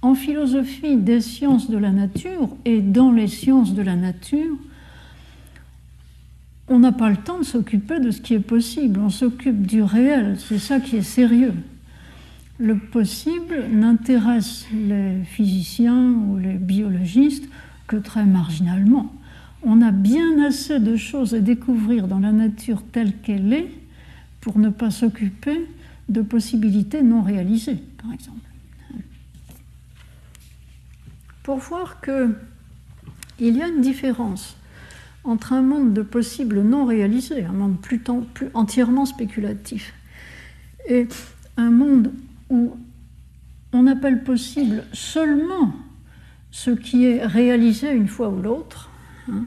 en 0.00 0.14
philosophie 0.14 0.96
des 0.96 1.20
sciences 1.20 1.70
de 1.70 1.78
la 1.78 1.90
nature 1.90 2.50
et 2.64 2.80
dans 2.80 3.10
les 3.10 3.26
sciences 3.26 3.74
de 3.74 3.82
la 3.82 3.96
nature, 3.96 4.56
on 6.68 6.78
n'a 6.78 6.92
pas 6.92 7.08
le 7.10 7.16
temps 7.16 7.38
de 7.38 7.44
s'occuper 7.44 8.00
de 8.00 8.10
ce 8.10 8.20
qui 8.20 8.34
est 8.34 8.40
possible, 8.40 9.00
on 9.00 9.10
s'occupe 9.10 9.66
du 9.66 9.82
réel, 9.82 10.36
c'est 10.38 10.58
ça 10.58 10.80
qui 10.80 10.96
est 10.96 11.02
sérieux. 11.02 11.54
Le 12.58 12.76
possible 12.76 13.66
n'intéresse 13.70 14.66
les 14.72 15.22
physiciens 15.24 16.12
ou 16.12 16.38
les 16.38 16.54
biologistes 16.54 17.48
que 17.86 17.96
très 17.96 18.24
marginalement. 18.24 19.14
On 19.62 19.80
a 19.80 19.92
bien 19.92 20.44
assez 20.44 20.78
de 20.78 20.96
choses 20.96 21.34
à 21.34 21.40
découvrir 21.40 22.08
dans 22.08 22.18
la 22.18 22.32
nature 22.32 22.82
telle 22.92 23.16
qu'elle 23.18 23.52
est 23.52 23.70
pour 24.40 24.58
ne 24.58 24.68
pas 24.68 24.90
s'occuper 24.90 25.66
de 26.08 26.20
possibilités 26.20 27.02
non 27.02 27.22
réalisées, 27.22 27.78
par 28.02 28.12
exemple. 28.12 28.38
Pour 31.42 31.58
voir 31.58 32.00
qu'il 32.02 33.56
y 33.56 33.62
a 33.62 33.68
une 33.68 33.80
différence 33.80 34.57
entre 35.24 35.52
un 35.52 35.62
monde 35.62 35.92
de 35.92 36.02
possibles 36.02 36.62
non 36.62 36.84
réalisés, 36.84 37.44
un 37.44 37.52
monde 37.52 37.80
plus, 37.80 38.00
entièrement 38.54 39.06
spéculatif, 39.06 39.94
et 40.88 41.06
un 41.56 41.70
monde 41.70 42.12
où 42.50 42.76
on 43.72 43.86
appelle 43.86 44.24
possible 44.24 44.84
seulement 44.92 45.74
ce 46.50 46.70
qui 46.70 47.04
est 47.04 47.24
réalisé 47.26 47.92
une 47.92 48.08
fois 48.08 48.30
ou 48.30 48.40
l'autre, 48.40 48.90
hein, 49.30 49.44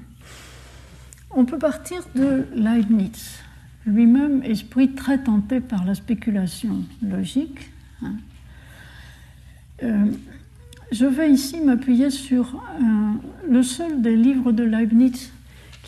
on 1.32 1.46
peut 1.46 1.58
partir 1.58 2.04
de 2.14 2.46
Leibniz, 2.54 3.40
lui-même 3.86 4.44
esprit 4.44 4.94
très 4.94 5.24
tenté 5.24 5.62
par 5.62 5.86
la 5.86 5.96
spéculation 5.96 6.84
logique. 7.02 7.72
Hein. 8.04 8.16
Euh, 9.84 10.06
je 10.92 11.06
vais 11.06 11.32
ici 11.32 11.62
m'appuyer 11.62 12.10
sur 12.10 12.62
le 13.50 13.64
seul 13.64 14.02
des 14.02 14.16
livres 14.16 14.52
de 14.52 14.64
Leibniz 14.64 15.32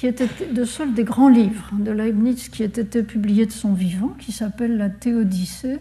qui 0.03 0.07
était 0.09 0.27
le 0.53 0.65
seul 0.65 0.93
des 0.93 1.05
grands 1.05 1.29
livres 1.29 1.69
de 1.79 1.89
Leibniz 1.89 2.49
qui 2.49 2.61
ait 2.61 2.65
été 2.65 3.03
publié 3.03 3.45
de 3.45 3.53
son 3.53 3.71
vivant, 3.71 4.09
qui 4.19 4.33
s'appelle 4.33 4.75
La 4.75 4.89
Théodicée, 4.89 5.79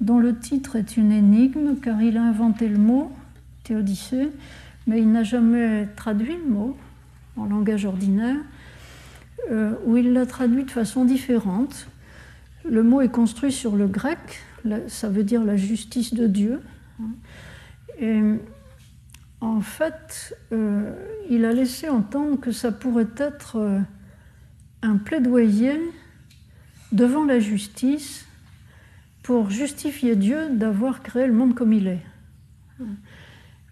dont 0.00 0.18
le 0.18 0.38
titre 0.38 0.76
est 0.76 0.96
une 0.96 1.12
énigme 1.12 1.76
car 1.76 2.00
il 2.00 2.16
a 2.16 2.22
inventé 2.22 2.66
le 2.66 2.78
mot 2.78 3.12
Théodicée, 3.64 4.30
mais 4.86 5.00
il 5.00 5.12
n'a 5.12 5.22
jamais 5.22 5.86
traduit 5.96 6.38
le 6.42 6.50
mot 6.50 6.78
en 7.36 7.44
langage 7.44 7.84
ordinaire, 7.84 8.38
euh, 9.50 9.74
ou 9.84 9.98
il 9.98 10.14
l'a 10.14 10.24
traduit 10.24 10.64
de 10.64 10.70
façon 10.70 11.04
différente. 11.04 11.88
Le 12.64 12.82
mot 12.82 13.02
est 13.02 13.12
construit 13.12 13.52
sur 13.52 13.76
le 13.76 13.86
grec, 13.86 14.40
ça 14.86 15.10
veut 15.10 15.24
dire 15.24 15.44
la 15.44 15.58
justice 15.58 16.14
de 16.14 16.26
Dieu. 16.26 16.62
Et 18.00 18.18
en 19.40 19.60
fait, 19.60 20.36
euh, 20.52 20.92
il 21.30 21.44
a 21.44 21.52
laissé 21.52 21.88
entendre 21.88 22.40
que 22.40 22.50
ça 22.50 22.72
pourrait 22.72 23.06
être 23.16 23.56
euh, 23.56 23.80
un 24.82 24.96
plaidoyer 24.96 25.80
devant 26.90 27.24
la 27.24 27.38
justice 27.38 28.26
pour 29.22 29.50
justifier 29.50 30.16
Dieu 30.16 30.48
d'avoir 30.50 31.02
créé 31.02 31.26
le 31.26 31.32
monde 31.32 31.54
comme 31.54 31.72
il 31.72 31.86
est. 31.86 32.04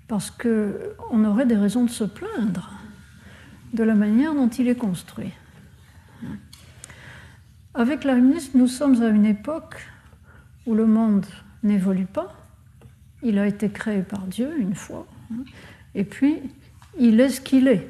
Parce 0.06 0.30
qu'on 0.30 1.24
aurait 1.24 1.46
des 1.46 1.56
raisons 1.56 1.84
de 1.84 1.90
se 1.90 2.04
plaindre 2.04 2.72
de 3.72 3.82
la 3.82 3.94
manière 3.94 4.34
dont 4.34 4.48
il 4.48 4.68
est 4.68 4.76
construit. 4.76 5.32
Avec 7.74 8.04
l'Arménisme, 8.04 8.58
nous 8.58 8.68
sommes 8.68 9.02
à 9.02 9.08
une 9.08 9.26
époque 9.26 9.86
où 10.66 10.74
le 10.74 10.86
monde 10.86 11.26
n'évolue 11.62 12.06
pas. 12.06 12.34
Il 13.22 13.38
a 13.38 13.46
été 13.46 13.68
créé 13.70 14.02
par 14.02 14.26
Dieu 14.26 14.58
une 14.58 14.74
fois 14.74 15.06
et 15.94 16.04
puis, 16.04 16.38
il 16.98 17.20
est 17.20 17.28
ce 17.28 17.40
qu'il 17.40 17.68
est. 17.68 17.88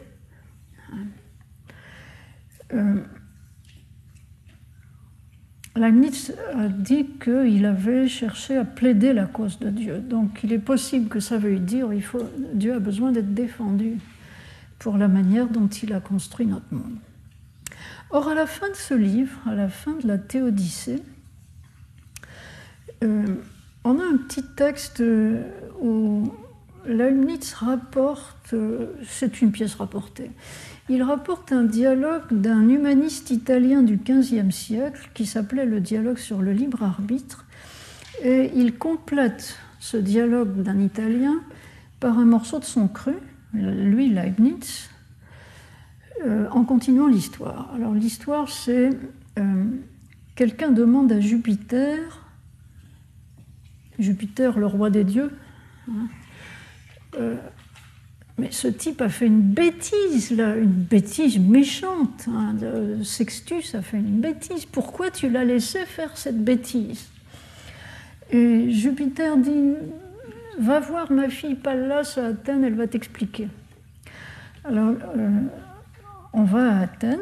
Euh, 2.72 3.00
Leibniz 5.76 6.34
a 6.54 6.68
dit 6.68 7.06
qu'il 7.22 7.66
avait 7.66 8.08
cherché 8.08 8.56
à 8.56 8.64
plaider 8.64 9.12
la 9.12 9.26
cause 9.26 9.58
de 9.58 9.70
Dieu. 9.70 9.98
Donc 9.98 10.40
il 10.42 10.52
est 10.52 10.58
possible 10.58 11.08
que 11.08 11.20
ça 11.20 11.38
veuille 11.38 11.60
dire 11.60 11.92
il 11.92 12.02
faut, 12.02 12.22
Dieu 12.54 12.74
a 12.74 12.78
besoin 12.78 13.12
d'être 13.12 13.34
défendu 13.34 13.98
pour 14.78 14.96
la 14.96 15.08
manière 15.08 15.48
dont 15.48 15.68
il 15.68 15.92
a 15.92 16.00
construit 16.00 16.46
notre 16.46 16.72
monde. 16.72 16.96
Or, 18.10 18.28
à 18.28 18.34
la 18.34 18.46
fin 18.46 18.68
de 18.70 18.74
ce 18.74 18.94
livre, 18.94 19.38
à 19.46 19.54
la 19.54 19.68
fin 19.68 19.94
de 19.94 20.06
la 20.06 20.16
Théodicée, 20.16 21.02
euh, 23.04 23.26
on 23.84 23.98
a 23.98 24.02
un 24.02 24.16
petit 24.16 24.42
texte 24.42 25.02
où 25.80 26.32
Leibniz 26.86 27.54
rapporte, 27.54 28.52
euh, 28.52 28.92
c'est 29.06 29.42
une 29.42 29.52
pièce 29.52 29.74
rapportée, 29.74 30.30
il 30.88 31.02
rapporte 31.02 31.52
un 31.52 31.64
dialogue 31.64 32.32
d'un 32.32 32.68
humaniste 32.68 33.30
italien 33.30 33.82
du 33.82 33.96
XVe 33.96 34.50
siècle 34.50 35.10
qui 35.14 35.26
s'appelait 35.26 35.66
le 35.66 35.80
dialogue 35.80 36.18
sur 36.18 36.42
le 36.42 36.52
libre 36.52 36.82
arbitre, 36.82 37.44
et 38.22 38.50
il 38.54 38.78
complète 38.78 39.58
ce 39.80 39.96
dialogue 39.96 40.62
d'un 40.62 40.80
Italien 40.80 41.40
par 42.00 42.18
un 42.18 42.24
morceau 42.24 42.58
de 42.58 42.64
son 42.64 42.88
cru, 42.88 43.14
lui 43.52 44.08
Leibniz, 44.08 44.90
euh, 46.24 46.48
en 46.50 46.64
continuant 46.64 47.06
l'histoire. 47.06 47.70
Alors 47.74 47.94
l'histoire, 47.94 48.48
c'est 48.48 48.90
euh, 49.38 49.64
quelqu'un 50.34 50.70
demande 50.70 51.12
à 51.12 51.20
Jupiter, 51.20 51.98
Jupiter 53.98 54.58
le 54.58 54.66
roi 54.66 54.90
des 54.90 55.04
dieux, 55.04 55.30
hein, 55.88 56.08
euh, 57.18 57.36
mais 58.38 58.50
ce 58.50 58.68
type 58.68 59.00
a 59.00 59.08
fait 59.08 59.26
une 59.26 59.40
bêtise, 59.40 60.30
là, 60.30 60.56
une 60.56 60.66
bêtise 60.66 61.38
méchante. 61.38 62.26
Hein, 62.28 62.54
Sextus 63.02 63.74
a 63.74 63.82
fait 63.82 63.96
une 63.96 64.20
bêtise. 64.20 64.66
Pourquoi 64.66 65.10
tu 65.10 65.30
l'as 65.30 65.44
laissé 65.44 65.86
faire 65.86 66.16
cette 66.18 66.42
bêtise? 66.44 67.08
Et 68.30 68.70
Jupiter 68.70 69.38
dit 69.38 69.72
Va 70.58 70.80
voir 70.80 71.10
ma 71.12 71.28
fille 71.28 71.54
Pallas 71.54 72.14
à 72.16 72.26
Athènes, 72.26 72.64
elle 72.64 72.74
va 72.74 72.86
t'expliquer. 72.86 73.48
Alors, 74.64 74.94
euh, 75.16 75.30
on 76.32 76.44
va 76.44 76.76
à 76.76 76.80
Athènes, 76.80 77.18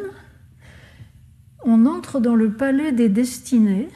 on 1.65 1.87
entre 1.87 2.21
dans 2.21 2.35
le 2.35 2.53
palais 2.53 2.93
des 2.93 3.09
destinées, 3.09 3.89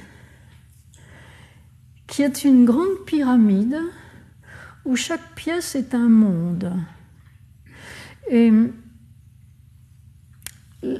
qui 2.06 2.22
est 2.22 2.44
une 2.44 2.64
grande 2.64 3.04
pyramide 3.06 3.78
où 4.88 4.96
chaque 4.96 5.34
pièce 5.34 5.74
est 5.74 5.94
un 5.94 6.08
monde. 6.08 6.72
Et 8.30 8.50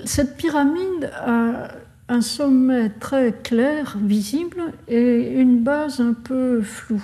cette 0.04 0.36
pyramide 0.36 1.10
a 1.14 1.70
un 2.08 2.20
sommet 2.20 2.90
très 2.90 3.32
clair, 3.32 3.96
visible, 3.98 4.74
et 4.88 5.40
une 5.40 5.62
base 5.62 6.00
un 6.00 6.12
peu 6.12 6.60
floue. 6.60 7.02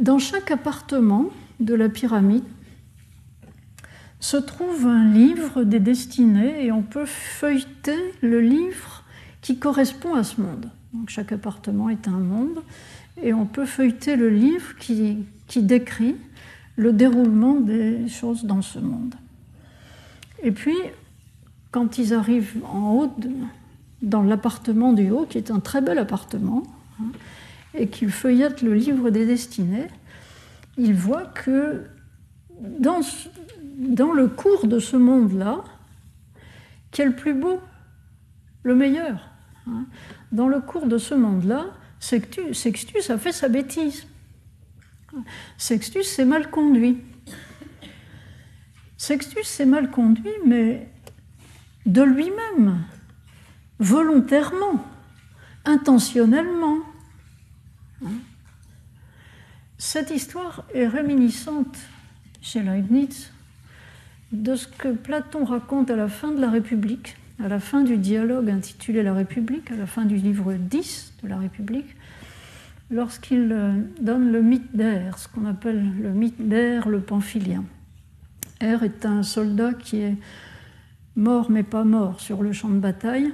Dans 0.00 0.18
chaque 0.18 0.50
appartement 0.50 1.26
de 1.60 1.74
la 1.74 1.90
pyramide 1.90 2.44
se 4.20 4.38
trouve 4.38 4.86
un 4.86 5.12
livre 5.12 5.64
des 5.64 5.80
destinées 5.80 6.64
et 6.64 6.72
on 6.72 6.82
peut 6.82 7.06
feuilleter 7.06 8.14
le 8.22 8.40
livre 8.40 9.04
qui 9.42 9.58
correspond 9.58 10.14
à 10.14 10.24
ce 10.24 10.40
monde. 10.40 10.70
Donc 10.94 11.10
chaque 11.10 11.32
appartement 11.32 11.90
est 11.90 12.08
un 12.08 12.18
monde 12.18 12.62
et 13.22 13.32
on 13.32 13.46
peut 13.46 13.66
feuilleter 13.66 14.16
le 14.16 14.28
livre 14.28 14.76
qui, 14.78 15.26
décrit 15.56 16.16
le 16.76 16.92
déroulement 16.92 17.54
des 17.54 18.08
choses 18.08 18.44
dans 18.44 18.62
ce 18.62 18.78
monde. 18.78 19.14
Et 20.42 20.52
puis, 20.52 20.76
quand 21.70 21.98
ils 21.98 22.14
arrivent 22.14 22.62
en 22.64 22.92
haut, 22.92 23.16
dans 24.00 24.22
l'appartement 24.22 24.92
du 24.92 25.10
haut, 25.10 25.26
qui 25.28 25.38
est 25.38 25.50
un 25.50 25.60
très 25.60 25.82
bel 25.82 25.98
appartement, 25.98 26.62
hein, 27.00 27.10
et 27.74 27.88
qu'ils 27.88 28.10
feuillettent 28.10 28.62
le 28.62 28.74
livre 28.74 29.10
des 29.10 29.26
destinées, 29.26 29.88
ils 30.78 30.94
voient 30.94 31.26
que 31.26 31.84
dans, 32.60 33.00
le 34.12 34.28
cours 34.28 34.66
de 34.66 34.78
ce 34.78 34.96
monde-là, 34.96 35.64
qui 36.90 37.02
est 37.02 37.06
le 37.06 37.14
plus 37.14 37.34
beau, 37.34 37.60
le 38.62 38.74
meilleur, 38.74 39.28
dans 40.32 40.48
le 40.48 40.60
cours 40.60 40.86
de 40.86 40.98
ce 40.98 41.14
monde-là, 41.14 41.66
Sextus, 42.00 43.10
a 43.10 43.18
fait 43.18 43.32
sa 43.32 43.48
bêtise. 43.48 44.06
Sextus 45.58 46.08
s'est 46.08 46.24
mal 46.24 46.50
conduit. 46.50 46.98
Sextus 48.96 49.46
s'est 49.46 49.66
mal 49.66 49.90
conduit, 49.90 50.32
mais 50.44 50.88
de 51.86 52.02
lui-même, 52.02 52.84
volontairement, 53.78 54.84
intentionnellement. 55.64 56.78
Cette 59.78 60.10
histoire 60.10 60.64
est 60.74 60.86
réminiscente 60.86 61.76
chez 62.40 62.62
Leibniz 62.62 63.30
de 64.32 64.54
ce 64.54 64.68
que 64.68 64.88
Platon 64.88 65.44
raconte 65.44 65.90
à 65.90 65.96
la 65.96 66.08
fin 66.08 66.30
de 66.32 66.40
la 66.40 66.50
République, 66.50 67.16
à 67.42 67.48
la 67.48 67.58
fin 67.58 67.82
du 67.82 67.96
dialogue 67.96 68.50
intitulé 68.50 69.02
La 69.02 69.14
République, 69.14 69.70
à 69.70 69.76
la 69.76 69.86
fin 69.86 70.04
du 70.04 70.16
livre 70.16 70.52
10 70.52 71.14
de 71.22 71.28
la 71.28 71.38
République, 71.38 71.96
lorsqu'il 72.90 73.50
euh, 73.52 73.72
donne 74.00 74.30
le 74.30 74.42
mythe 74.42 74.76
d'Air, 74.76 75.18
ce 75.18 75.28
qu'on 75.28 75.46
appelle 75.46 75.82
le 76.00 76.10
mythe 76.10 76.48
d'Air 76.48 76.88
le 76.88 77.00
pamphilien. 77.00 77.64
Air 78.60 78.82
est 78.82 79.06
un 79.06 79.22
soldat 79.22 79.72
qui 79.72 80.00
est 80.00 80.16
mort 81.16 81.50
mais 81.50 81.62
pas 81.62 81.84
mort 81.84 82.20
sur 82.20 82.42
le 82.42 82.52
champ 82.52 82.68
de 82.68 82.78
bataille, 82.78 83.32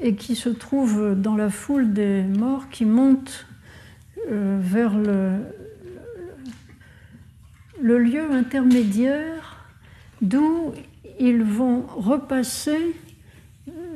et 0.00 0.14
qui 0.14 0.36
se 0.36 0.48
trouve 0.48 1.16
dans 1.16 1.34
la 1.34 1.50
foule 1.50 1.92
des 1.92 2.22
morts 2.22 2.68
qui 2.68 2.84
montent 2.84 3.46
euh, 4.30 4.58
vers 4.60 4.96
le, 4.96 5.38
le 7.80 7.98
lieu 7.98 8.30
intermédiaire 8.30 9.66
d'où 10.22 10.72
ils 11.18 11.42
vont 11.42 11.82
repasser 11.96 12.94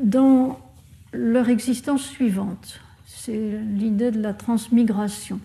dans 0.03 0.59
leur 1.13 1.49
existence 1.49 2.03
suivante. 2.03 2.81
C'est 3.07 3.59
l'idée 3.75 4.11
de 4.11 4.21
la 4.21 4.35
transmigration. 4.35 5.41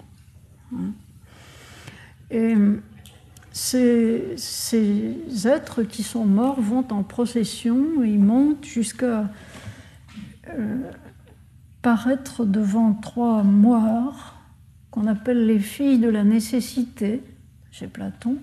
Hein. 0.73 0.91
Et 2.31 2.55
ces, 3.51 4.35
êtres 5.45 5.83
qui 5.83 6.03
sont 6.03 6.25
morts 6.25 6.61
vont 6.61 6.85
en 6.91 7.03
procession, 7.03 8.03
ils 8.03 8.19
montent 8.19 8.65
jusqu'à 8.65 9.29
euh, 10.49 10.91
paraître 11.81 12.45
devant 12.45 12.93
trois 12.93 13.43
moires 13.43 14.35
qu'on 14.91 15.07
appelle 15.07 15.45
les 15.45 15.59
filles 15.59 15.99
de 15.99 16.09
la 16.09 16.23
nécessité, 16.23 17.21
chez 17.71 17.87
Platon, 17.87 18.37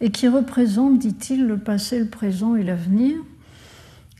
et 0.00 0.10
qui 0.10 0.28
représentent, 0.28 0.98
dit-il, 0.98 1.46
le 1.46 1.58
passé, 1.58 1.98
le 1.98 2.08
présent 2.08 2.56
et 2.56 2.62
l'avenir. 2.62 3.16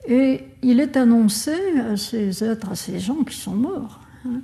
Et 0.06 0.44
il 0.62 0.80
est 0.80 0.96
annoncé 0.96 1.54
à 1.78 1.96
ces 1.96 2.42
êtres, 2.42 2.70
à 2.70 2.74
ces 2.74 2.98
gens 2.98 3.22
qui 3.24 3.36
sont 3.36 3.54
morts, 3.54 4.00
hein, 4.26 4.40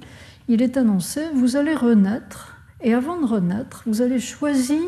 il 0.48 0.62
est 0.62 0.76
annoncé, 0.76 1.22
vous 1.34 1.56
allez 1.56 1.74
renaître, 1.74 2.56
et 2.80 2.94
avant 2.94 3.20
de 3.20 3.26
renaître, 3.26 3.82
vous 3.86 4.02
allez 4.02 4.20
choisir 4.20 4.78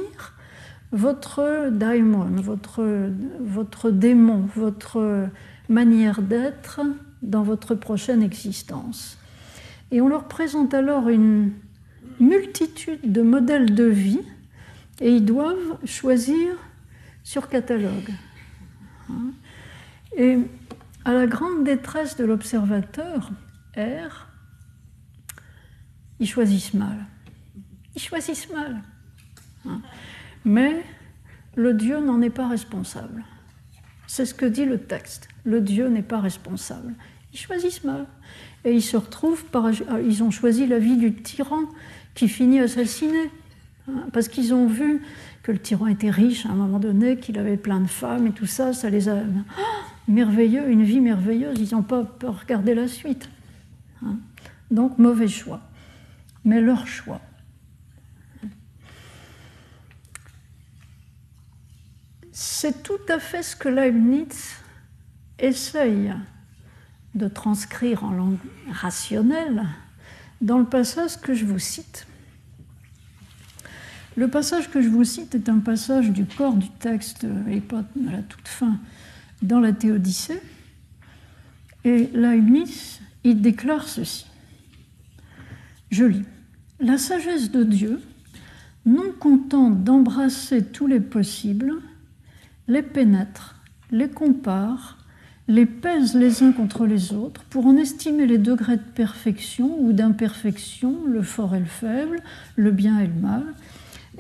votre 0.93 1.71
daimon, 1.71 2.27
votre, 2.37 3.11
votre 3.41 3.91
démon, 3.91 4.49
votre 4.57 5.29
manière 5.69 6.23
d'être 6.23 6.81
dans 7.23 7.43
votre 7.43 7.75
prochaine 7.75 8.23
existence. 8.23 9.19
Et 9.93 10.01
on 10.01 10.09
leur 10.09 10.25
présente 10.25 10.73
alors 10.75 11.09
une 11.09 11.53
multitude 12.19 13.13
de 13.13 13.23
modèles 13.23 13.75
de 13.75 13.85
vie 13.85 14.21
et 15.01 15.11
ils 15.11 15.25
doivent 15.25 15.79
choisir 15.85 16.57
sur 17.25 17.49
catalogue. 17.49 18.11
Hein. 19.09 19.33
Et 20.17 20.39
à 21.05 21.13
la 21.13 21.27
grande 21.27 21.65
détresse 21.65 22.17
de 22.17 22.25
l'observateur, 22.25 23.31
R, 23.77 24.27
ils 26.19 26.29
choisissent 26.29 26.75
mal. 26.75 27.07
Ils 27.95 28.03
choisissent 28.03 28.51
mal. 28.51 28.83
Hein. 29.67 29.81
Mais 30.45 30.85
le 31.57 31.75
Dieu 31.75 32.01
n'en 32.01 32.21
est 32.21 32.31
pas 32.31 32.49
responsable. 32.49 33.25
C'est 34.07 34.27
ce 34.27 34.35
que 34.35 34.47
dit 34.47 34.65
le 34.65 34.79
texte. 34.79 35.29
Le 35.45 35.61
Dieu 35.61 35.89
n'est 35.89 36.03
pas 36.03 36.21
responsable. 36.21 36.95
Ils 37.33 37.39
choisissent 37.39 37.85
mal. 37.85 38.07
Et 38.65 38.73
ils 38.73 38.83
se 38.83 38.97
retrouvent 38.97 39.45
par. 39.47 39.71
Ils 39.71 40.23
ont 40.23 40.31
choisi 40.31 40.67
la 40.67 40.79
vie 40.79 40.97
du 40.97 41.15
tyran 41.15 41.61
qui 42.15 42.29
finit 42.29 42.61
assassiné. 42.61 43.31
Hein, 43.89 44.09
parce 44.13 44.29
qu'ils 44.29 44.53
ont 44.53 44.67
vu 44.67 45.01
que 45.43 45.53
le 45.53 45.59
tyran 45.59 45.87
était 45.87 46.11
riche 46.11 46.45
à 46.45 46.51
un 46.51 46.55
moment 46.55 46.79
donné, 46.79 47.17
qu'il 47.17 47.39
avait 47.39 47.57
plein 47.57 47.81
de 47.81 47.87
femmes 47.87 48.27
et 48.27 48.33
tout 48.33 48.47
ça, 48.47 48.73
ça 48.73 48.91
les 48.91 49.09
a. 49.09 49.17
Oh, 49.17 49.63
merveilleux, 50.11 50.69
une 50.69 50.83
vie 50.83 51.01
merveilleuse, 51.01 51.59
ils 51.59 51.75
n'ont 51.75 51.83
pas 51.83 52.05
peur 52.05 52.41
regarder 52.41 52.75
la 52.75 52.89
suite. 52.89 53.31
Hein. 54.05 54.19
Donc 54.71 54.99
mauvais 54.99 55.29
choix. 55.29 55.61
Mais 56.45 56.61
leur 56.61 56.87
choix. 56.87 57.21
C'est 62.33 62.83
tout 62.83 63.01
à 63.09 63.19
fait 63.19 63.43
ce 63.43 63.57
que 63.57 63.69
Leibniz 63.69 64.57
essaye 65.39 66.15
de 67.15 67.29
transcrire 67.29 68.05
en 68.05 68.13
langue 68.13 68.39
rationnelle 68.71 69.67
dans 70.41 70.59
le 70.59 70.65
passage 70.65 71.21
que 71.21 71.35
je 71.35 71.45
vous 71.45 71.59
cite. 71.59 72.07
Le 74.17 74.29
passage 74.29 74.71
que 74.71 74.81
je 74.81 74.89
vous 74.89 75.05
cite 75.05 75.35
est 75.35 75.49
un 75.49 75.59
passage 75.59 76.11
du 76.11 76.25
corps 76.25 76.57
du 76.57 76.69
texte, 76.69 77.27
et 77.49 77.61
pas 77.61 77.81
à 78.09 78.13
la 78.13 78.23
toute 78.23 78.49
fin, 78.49 78.79
dans 79.43 79.61
la 79.61 79.73
Théodicée. 79.73 80.41
Et 81.85 82.09
Leibniz, 82.13 83.01
il 83.25 83.41
déclare 83.41 83.89
ceci. 83.89 84.27
Je 85.91 86.05
lis. 86.05 86.25
La 86.79 86.97
sagesse 86.97 87.51
de 87.51 87.63
Dieu, 87.63 88.01
non 88.87 89.13
contente 89.19 89.85
d'embrasser 89.85 90.65
tous 90.65 90.87
les 90.87 91.01
possibles, 91.01 91.75
les 92.69 92.83
pénètre, 92.83 93.57
les 93.91 94.09
compare, 94.09 94.99
les 95.49 95.67
pèse 95.67 96.15
les 96.15 96.43
uns 96.43 96.53
contre 96.53 96.87
les 96.87 97.13
autres 97.13 97.43
pour 97.51 97.67
en 97.67 97.77
estimer 97.77 98.25
les 98.25 98.39
degrés 98.39 98.77
de 98.77 98.83
perfection 98.95 99.81
ou 99.81 99.93
d'imperfection, 99.93 101.05
le 101.07 101.23
fort 101.23 101.55
et 101.57 101.61
le 101.61 101.67
faible, 101.67 102.23
le 102.57 102.71
bien 102.71 103.01
et 103.01 103.09
le 103.09 103.21
mal. 103.21 103.45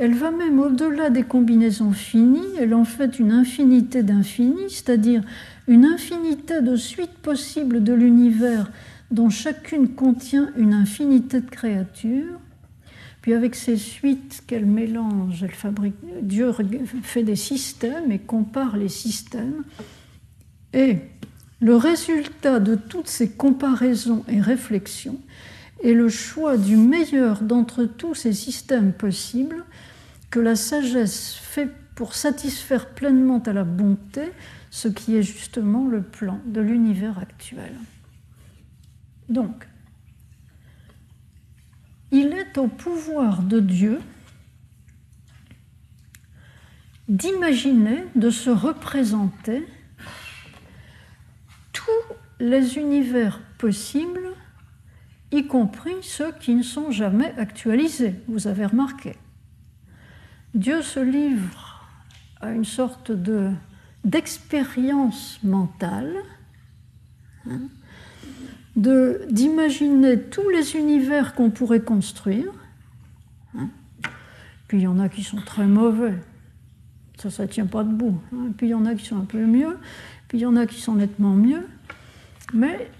Elle 0.01 0.15
va 0.15 0.31
même 0.31 0.59
au-delà 0.59 1.11
des 1.11 1.25
combinaisons 1.25 1.93
finies, 1.93 2.57
elle 2.59 2.73
en 2.73 2.87
fait 2.87 3.19
une 3.19 3.33
infinité 3.33 4.03
d'infinis, 4.03 4.71
c'est-à-dire 4.71 5.23
une 5.69 5.85
infinité 5.85 6.63
de 6.63 6.75
suites 6.75 7.19
possibles 7.19 7.85
de 7.85 7.93
l'univers 7.93 8.71
dont 9.11 9.29
chacune 9.29 9.89
contient 9.89 10.53
une 10.57 10.73
infinité 10.73 11.43
de 11.43 11.51
créatures. 11.51 12.41
Puis 13.21 13.35
avec 13.35 13.55
ces 13.55 13.77
suites 13.77 14.43
qu'elle 14.47 14.65
mélange, 14.65 15.45
Dieu 16.23 16.51
fait 17.03 17.23
des 17.23 17.37
systèmes 17.37 18.11
et 18.11 18.21
compare 18.21 18.79
les 18.79 18.89
systèmes. 18.89 19.65
Et 20.73 20.97
le 21.61 21.77
résultat 21.77 22.59
de 22.59 22.75
toutes 22.75 23.09
ces 23.09 23.33
comparaisons 23.33 24.25
et 24.29 24.41
réflexions 24.41 25.21
est 25.85 25.93
le 25.93 26.09
choix 26.09 26.57
du 26.57 26.79
meilleur 26.79 27.43
d'entre 27.43 27.85
tous 27.85 28.15
ces 28.15 28.33
systèmes 28.33 28.95
possibles 28.95 29.67
que 30.31 30.41
la 30.41 30.57
sagesse 30.57 31.35
fait 31.35 31.69
pour 31.95 32.15
satisfaire 32.15 32.91
pleinement 32.91 33.41
à 33.41 33.53
la 33.53 33.65
bonté 33.65 34.33
ce 34.71 34.89
qui 34.89 35.17
est 35.17 35.23
justement 35.23 35.87
le 35.87 36.03
plan 36.03 36.41
de 36.47 36.61
l'univers 36.61 37.19
actuel. 37.19 37.75
Donc, 39.29 39.67
il 42.13 42.29
est 42.29 42.59
au 42.59 42.69
pouvoir 42.69 43.43
de 43.43 43.61
Dieu 43.61 44.01
d'imaginer, 47.09 48.05
de 48.15 48.31
se 48.31 48.51
représenter 48.51 49.67
tous 51.73 52.15
les 52.39 52.79
univers 52.79 53.41
possibles, 53.59 54.31
y 55.33 55.47
compris 55.47 55.95
ceux 56.03 56.33
qui 56.33 56.55
ne 56.55 56.63
sont 56.63 56.93
jamais 56.93 57.35
actualisés, 57.37 58.15
vous 58.29 58.47
avez 58.47 58.67
remarqué. 58.67 59.17
Dieu 60.55 60.83
se 60.83 61.01
livre 61.01 61.87
à 62.41 62.51
une 62.51 62.65
sorte 62.65 63.13
de, 63.13 63.53
d'expérience 64.05 65.39
mentale, 65.43 66.15
hein, 67.49 67.61
d'imaginer 68.77 70.21
tous 70.21 70.49
les 70.49 70.77
univers 70.77 71.35
qu'on 71.35 71.51
pourrait 71.51 71.83
construire. 71.83 72.53
Hein. 73.57 73.69
Puis 74.69 74.79
il 74.79 74.83
y 74.83 74.87
en 74.87 74.99
a 74.99 75.09
qui 75.09 75.23
sont 75.23 75.41
très 75.41 75.67
mauvais, 75.67 76.15
ça, 77.19 77.31
ça 77.31 77.43
ne 77.43 77.49
tient 77.49 77.67
pas 77.67 77.85
debout. 77.85 78.21
Hein. 78.33 78.53
Puis 78.57 78.69
il 78.69 78.71
y 78.71 78.75
en 78.75 78.87
a 78.87 78.95
qui 78.95 79.05
sont 79.05 79.19
un 79.19 79.25
peu 79.25 79.45
mieux, 79.45 79.79
puis 80.29 80.39
il 80.39 80.41
y 80.43 80.47
en 80.47 80.57
a 80.57 80.67
qui 80.67 80.81
sont 80.81 80.95
nettement 80.95 81.35
mieux. 81.35 81.67
Mais 82.55 82.91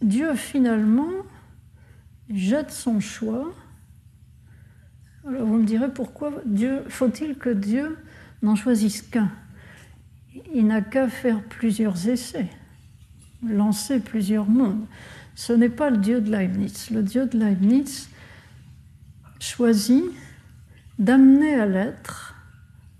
Dieu, 0.00 0.34
finalement, 0.34 1.10
jette 2.30 2.70
son 2.70 3.00
choix. 3.00 3.52
Alors 5.26 5.44
vous 5.44 5.56
me 5.56 5.64
direz 5.64 5.92
pourquoi 5.92 6.32
Dieu, 6.44 6.84
faut-il 6.88 7.36
que 7.36 7.50
Dieu 7.50 7.98
n'en 8.42 8.54
choisisse 8.54 9.02
qu'un? 9.02 9.30
Il 10.54 10.66
n'a 10.66 10.82
qu'à 10.82 11.08
faire 11.08 11.42
plusieurs 11.42 12.08
essais 12.08 12.48
lancer 13.42 14.00
plusieurs 14.00 14.46
mondes. 14.46 14.86
Ce 15.34 15.52
n'est 15.52 15.68
pas 15.68 15.90
le 15.90 15.98
Dieu 15.98 16.20
de 16.20 16.30
Leibniz. 16.30 16.90
Le 16.90 17.02
Dieu 17.02 17.26
de 17.26 17.38
Leibniz 17.38 18.08
choisit 19.38 20.04
d'amener 20.98 21.54
à 21.54 21.66
l'être 21.66 22.34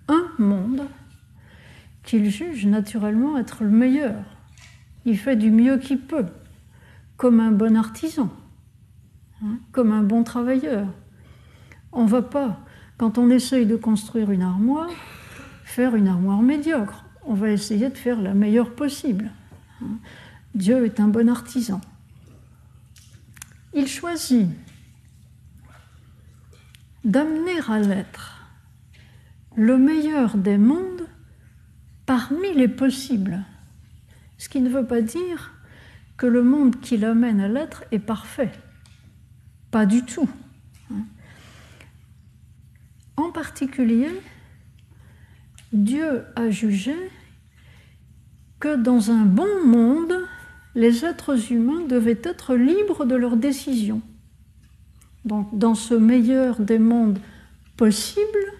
un 0.08 0.26
monde 0.38 0.82
qu'il 2.02 2.30
juge 2.30 2.66
naturellement 2.66 3.38
être 3.38 3.64
le 3.64 3.70
meilleur. 3.70 4.22
Il 5.04 5.18
fait 5.18 5.36
du 5.36 5.50
mieux 5.50 5.78
qu'il 5.78 6.00
peut, 6.00 6.26
comme 7.16 7.40
un 7.40 7.52
bon 7.52 7.76
artisan, 7.76 8.30
hein, 9.42 9.58
comme 9.72 9.92
un 9.92 10.02
bon 10.02 10.22
travailleur. 10.22 10.86
On 11.96 12.04
ne 12.04 12.08
va 12.08 12.20
pas, 12.20 12.60
quand 12.98 13.16
on 13.16 13.30
essaye 13.30 13.64
de 13.64 13.74
construire 13.74 14.30
une 14.30 14.42
armoire, 14.42 14.90
faire 15.64 15.94
une 15.94 16.08
armoire 16.08 16.42
médiocre. 16.42 17.06
On 17.24 17.32
va 17.32 17.50
essayer 17.50 17.88
de 17.88 17.96
faire 17.96 18.20
la 18.20 18.34
meilleure 18.34 18.74
possible. 18.74 19.30
Dieu 20.54 20.84
est 20.84 21.00
un 21.00 21.08
bon 21.08 21.30
artisan. 21.30 21.80
Il 23.72 23.88
choisit 23.88 24.46
d'amener 27.02 27.60
à 27.66 27.78
l'être 27.78 28.42
le 29.56 29.78
meilleur 29.78 30.36
des 30.36 30.58
mondes 30.58 31.08
par 32.04 32.28
parmi 32.28 32.52
les 32.52 32.68
possibles. 32.68 33.42
Ce 34.36 34.50
qui 34.50 34.60
ne 34.60 34.68
veut 34.68 34.86
pas 34.86 35.00
dire 35.00 35.54
que 36.18 36.26
le 36.26 36.42
monde 36.42 36.78
qui 36.80 36.98
l'amène 36.98 37.40
à 37.40 37.48
l'être 37.48 37.84
est 37.90 37.98
parfait. 37.98 38.52
Pas 39.70 39.86
du 39.86 40.04
tout. 40.04 40.28
En 43.16 43.30
particulier, 43.30 44.10
Dieu 45.72 46.24
a 46.36 46.50
jugé 46.50 46.94
que 48.60 48.76
dans 48.76 49.10
un 49.10 49.24
bon 49.24 49.64
monde, 49.64 50.14
les 50.74 51.04
êtres 51.04 51.52
humains 51.52 51.86
devaient 51.86 52.20
être 52.22 52.54
libres 52.54 53.04
de 53.04 53.14
leurs 53.14 53.36
décisions. 53.36 54.02
Donc, 55.24 55.58
dans 55.58 55.74
ce 55.74 55.94
meilleur 55.94 56.60
des 56.60 56.78
mondes 56.78 57.18
possibles, 57.76 58.52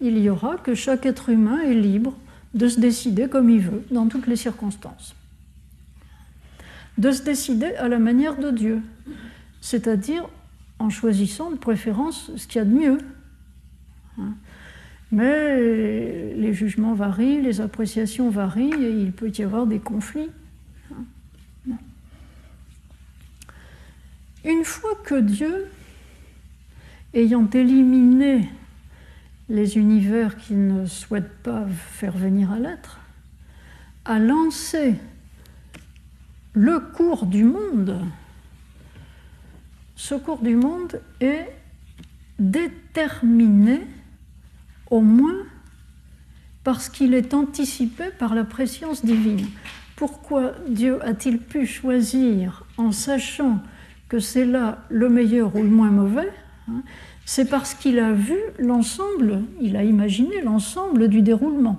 il 0.00 0.18
y 0.18 0.30
aura 0.30 0.56
que 0.56 0.74
chaque 0.74 1.06
être 1.06 1.28
humain 1.28 1.60
est 1.60 1.74
libre 1.74 2.14
de 2.54 2.68
se 2.68 2.80
décider 2.80 3.28
comme 3.28 3.50
il 3.50 3.60
veut, 3.60 3.84
dans 3.90 4.08
toutes 4.08 4.26
les 4.26 4.36
circonstances. 4.36 5.14
De 6.98 7.12
se 7.12 7.22
décider 7.22 7.74
à 7.76 7.88
la 7.88 7.98
manière 7.98 8.38
de 8.38 8.50
Dieu, 8.50 8.82
c'est-à-dire 9.60 10.28
en 10.78 10.90
choisissant 10.90 11.50
de 11.50 11.56
préférence 11.56 12.30
ce 12.36 12.46
qu'il 12.46 12.56
y 12.56 12.62
a 12.62 12.64
de 12.64 12.74
mieux. 12.74 12.98
Hein. 14.20 14.34
Mais 15.12 16.34
les 16.34 16.54
jugements 16.54 16.94
varient, 16.94 17.42
les 17.42 17.60
appréciations 17.60 18.30
varient 18.30 18.72
et 18.74 18.90
il 18.90 19.12
peut 19.12 19.30
y 19.36 19.42
avoir 19.42 19.66
des 19.66 19.80
conflits. 19.80 20.30
Hein. 20.92 21.76
Une 24.44 24.64
fois 24.64 24.94
que 25.04 25.16
Dieu, 25.20 25.66
ayant 27.12 27.48
éliminé 27.50 28.48
les 29.48 29.76
univers 29.76 30.36
qu'il 30.36 30.66
ne 30.68 30.86
souhaite 30.86 31.30
pas 31.42 31.66
faire 31.66 32.16
venir 32.16 32.52
à 32.52 32.60
l'être, 32.60 33.00
a 34.04 34.18
lancé 34.18 34.94
le 36.52 36.78
cours 36.78 37.26
du 37.26 37.44
monde. 37.44 38.00
Ce 39.96 40.14
cours 40.14 40.40
du 40.40 40.54
monde 40.54 41.00
est 41.20 41.48
déterminé 42.38 43.82
au 44.90 45.00
moins 45.00 45.46
parce 46.64 46.88
qu'il 46.88 47.14
est 47.14 47.32
anticipé 47.32 48.04
par 48.18 48.34
la 48.34 48.44
préscience 48.44 49.04
divine. 49.04 49.46
Pourquoi 49.96 50.52
Dieu 50.68 51.02
a-t-il 51.04 51.38
pu 51.38 51.66
choisir 51.66 52.64
en 52.76 52.92
sachant 52.92 53.60
que 54.08 54.18
c'est 54.18 54.44
là 54.44 54.84
le 54.88 55.08
meilleur 55.08 55.54
ou 55.56 55.62
le 55.62 55.68
moins 55.68 55.90
mauvais 55.90 56.30
hein, 56.68 56.82
c'est 57.24 57.48
parce 57.48 57.74
qu'il 57.74 57.98
a 58.00 58.12
vu 58.12 58.36
l'ensemble, 58.58 59.42
il 59.60 59.76
a 59.76 59.84
imaginé 59.84 60.42
l'ensemble 60.42 61.08
du 61.08 61.22
déroulement. 61.22 61.78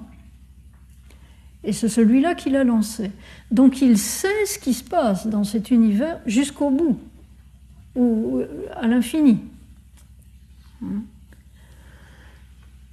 Et 1.63 1.73
c'est 1.73 1.89
celui-là 1.89 2.35
qu'il 2.35 2.55
a 2.55 2.63
lancé. 2.63 3.11
Donc 3.51 3.81
il 3.81 3.97
sait 3.97 4.45
ce 4.45 4.57
qui 4.57 4.73
se 4.73 4.83
passe 4.83 5.27
dans 5.27 5.43
cet 5.43 5.69
univers 5.69 6.19
jusqu'au 6.25 6.69
bout, 6.69 6.97
ou 7.95 8.41
à 8.75 8.88
l'infini. 8.88 9.39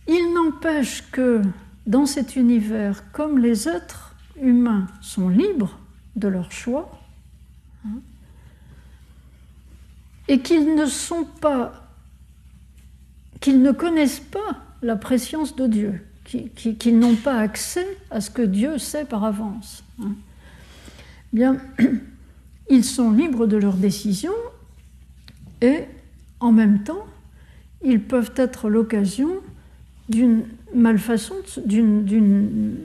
Il 0.08 0.32
n'empêche 0.34 1.04
que 1.10 1.42
dans 1.86 2.06
cet 2.06 2.34
univers, 2.34 3.12
comme 3.12 3.38
les 3.38 3.68
êtres 3.68 4.16
humains 4.40 4.86
sont 5.00 5.28
libres 5.28 5.78
de 6.16 6.28
leur 6.28 6.50
choix, 6.50 6.90
et 10.28 10.40
qu'ils 10.40 10.74
ne 10.74 10.86
sont 10.86 11.24
pas 11.24 11.84
qu'ils 13.40 13.62
ne 13.62 13.72
connaissent 13.72 14.20
pas 14.20 14.58
la 14.82 14.96
préscience 14.96 15.54
de 15.54 15.66
Dieu, 15.66 16.06
qu'ils 16.24 16.98
n'ont 16.98 17.14
pas 17.14 17.38
accès 17.38 17.86
à 18.10 18.20
ce 18.20 18.30
que 18.30 18.42
Dieu 18.42 18.78
sait 18.78 19.04
par 19.04 19.24
avance. 19.24 19.84
Hein. 20.02 20.12
Bien, 21.32 21.58
ils 22.70 22.84
sont 22.84 23.12
libres 23.12 23.46
de 23.46 23.56
leurs 23.56 23.76
décisions 23.76 24.32
et 25.60 25.84
en 26.40 26.52
même 26.52 26.82
temps, 26.82 27.06
ils 27.84 28.02
peuvent 28.02 28.32
être 28.36 28.68
l'occasion 28.68 29.30
d'une 30.08 30.44
malfaçon, 30.74 31.34
d'une 31.66 32.76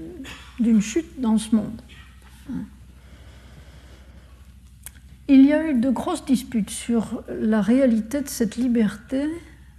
chute 0.81 1.19
dans 1.19 1.37
ce 1.37 1.55
monde. 1.55 1.81
Il 5.29 5.45
y 5.45 5.53
a 5.53 5.69
eu 5.69 5.75
de 5.75 5.89
grosses 5.89 6.25
disputes 6.25 6.69
sur 6.69 7.23
la 7.29 7.61
réalité 7.61 8.21
de 8.21 8.27
cette 8.27 8.57
liberté 8.57 9.29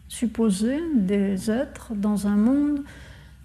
supposé 0.09 0.79
des 0.95 1.51
êtres 1.51 1.93
dans 1.95 2.27
un 2.27 2.37
monde 2.37 2.83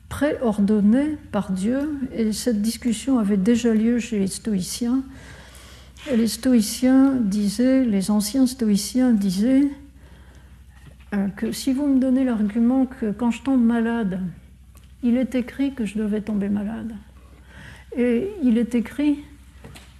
préordonné 0.08 1.18
par 1.32 1.52
Dieu. 1.52 2.00
Et 2.14 2.32
cette 2.32 2.62
discussion 2.62 3.20
avait 3.20 3.38
déjà 3.38 3.74
lieu 3.74 4.00
chez 4.00 4.20
les 4.20 4.28
stoïciens. 4.28 5.04
Et 6.10 6.16
les 6.16 6.28
stoïciens 6.28 7.16
disaient, 7.16 7.84
les 7.84 8.12
anciens 8.12 8.48
stoïciens 8.48 9.12
disaient 9.12 9.68
que 11.36 11.52
si 11.52 11.73
vous 11.73 11.88
me 11.88 11.99
donnez 11.99 12.23
l'argument 12.23 12.86
que 12.86 13.11
quand 13.11 13.31
je 13.31 13.41
tombe 13.41 13.64
malade, 13.64 14.22
il 15.03 15.18
est 15.18 15.36
écrit 15.36 15.73
que 15.73 15.86
je 15.86 15.98
devais 15.98 16.22
tomber 16.22 16.49
malade. 16.49 16.94
Et 17.98 18.30
il 18.44 18.57
est 18.57 18.76
écrit 18.76 19.19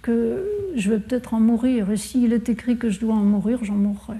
que 0.02 0.44
je 0.76 0.90
vais 0.90 1.00
peut-être 1.00 1.34
en 1.34 1.40
mourir. 1.40 1.90
Et 1.90 1.96
s'il 1.96 2.32
est 2.32 2.48
écrit 2.48 2.76
que 2.76 2.90
je 2.90 3.00
dois 3.00 3.14
en 3.14 3.24
mourir, 3.24 3.64
j'en 3.64 3.74
mourrai. 3.74 4.18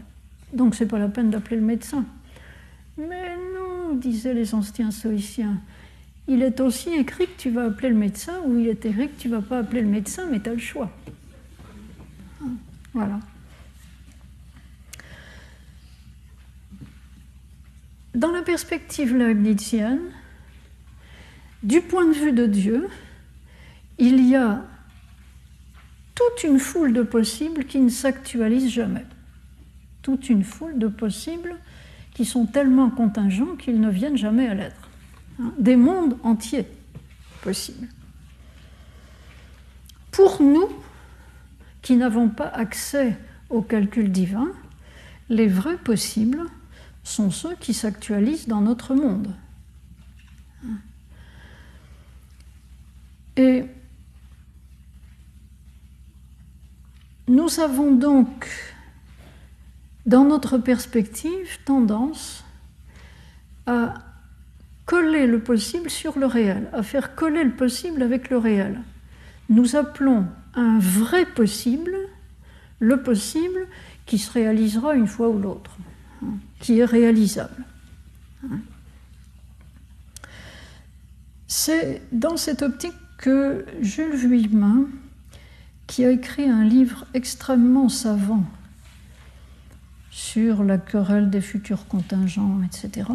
Donc 0.53 0.75
c'est 0.75 0.87
pas 0.87 0.99
la 0.99 1.09
peine 1.09 1.31
d'appeler 1.31 1.57
le 1.57 1.63
médecin. 1.63 2.05
Mais 2.99 3.37
non, 3.55 3.95
disaient 3.95 4.35
les 4.35 4.55
anciens 4.55 4.91
stoïciens. 4.91 5.61
Il 6.27 6.43
est 6.43 6.61
aussi 6.61 6.91
écrit 6.91 7.27
que 7.27 7.39
tu 7.39 7.51
vas 7.51 7.67
appeler 7.67 7.91
le 7.91 7.97
médecin 7.97 8.35
ou 8.47 8.59
il 8.59 8.69
est 8.69 8.85
écrit 8.85 9.09
que 9.09 9.21
tu 9.21 9.29
vas 9.29 9.41
pas 9.43 9.59
appeler 9.59 9.83
le 9.83 9.89
médecin, 9.89 10.27
mais 10.31 10.41
tu 10.41 10.51
as 10.51 10.55
le 10.55 10.59
choix. 10.59 10.91
Voilà. 12.93 13.21
Dans 18.15 18.33
la 18.33 18.43
perspective 18.43 19.17
leibnizienne, 19.17 20.01
du 21.63 21.81
point 21.81 22.07
de 22.07 22.13
vue 22.13 22.33
de 22.33 22.47
Dieu, 22.47 22.89
il 23.99 24.27
y 24.29 24.35
a 24.35 24.65
toute 26.15 26.45
une 26.45 26.59
foule 26.59 26.93
de 26.93 27.03
possibles 27.03 27.65
qui 27.65 27.79
ne 27.79 27.89
s'actualisent 27.89 28.73
jamais. 28.73 29.05
Toute 30.03 30.29
une 30.29 30.43
foule 30.43 30.79
de 30.79 30.89
possibles 30.89 31.55
qui 32.15 32.25
sont 32.25 32.47
tellement 32.47 32.91
contingents 32.91 33.57
qu'ils 33.57 33.81
ne 33.81 33.91
viennent 33.91 34.17
jamais 34.17 34.49
à 34.49 34.55
l'être. 34.55 34.89
Hein, 35.41 35.53
des 35.59 35.77
mondes 35.77 36.17
entiers 36.25 36.67
possibles. 37.43 37.87
Pour 40.11 40.43
nous, 40.43 40.69
qui 41.81 41.97
n'avons 41.97 42.29
pas 42.29 42.49
accès 42.49 43.17
au 43.49 43.63
calcul 43.63 44.11
divin, 44.11 44.49
les 45.29 45.47
vrais 45.47 45.79
possibles 45.79 46.43
sont 47.11 47.31
ceux 47.31 47.55
qui 47.57 47.75
s'actualisent 47.75 48.49
dans 48.49 48.61
notre 48.61 48.95
monde. 48.95 49.35
Et 53.37 53.65
nous 57.29 57.61
avons 57.61 57.93
donc 57.93 58.49
dans 60.07 60.25
notre 60.25 60.59
perspective, 60.59 61.59
tendance 61.65 62.45
à 63.67 63.95
coller 64.87 65.27
le 65.27 65.41
possible 65.41 65.91
sur 65.91 66.19
le 66.19 66.27
réel, 66.27 66.69
à 66.73 66.83
faire 66.83 67.15
coller 67.15 67.45
le 67.45 67.53
possible 67.53 68.03
avec 68.03 68.31
le 68.31 68.39
réel. 68.39 68.81
Nous 69.49 69.77
appelons 69.77 70.27
un 70.55 70.79
vrai 70.79 71.25
possible 71.27 71.95
le 72.81 73.03
possible 73.03 73.69
qui 74.07 74.19
se 74.19 74.33
réalisera 74.33 74.95
une 74.95 75.07
fois 75.07 75.29
ou 75.29 75.39
l'autre, 75.39 75.77
qui 76.59 76.79
est 76.79 76.85
réalisable. 76.85 77.65
C'est 81.47 82.03
dans 82.13 82.37
cette 82.37 82.63
optique 82.63 82.95
que 83.19 83.65
Jules 83.81 84.15
Vuillemin, 84.15 84.87
qui 85.87 86.05
a 86.05 86.11
écrit 86.11 86.49
un 86.49 86.65
livre 86.65 87.07
extrêmement 87.15 87.89
savant 87.89 88.45
sur 90.11 90.63
la 90.63 90.79
querelle 90.79 91.31
des 91.31 91.41
futurs 91.41 91.87
contingents, 91.87 92.61
etc. 92.65 93.09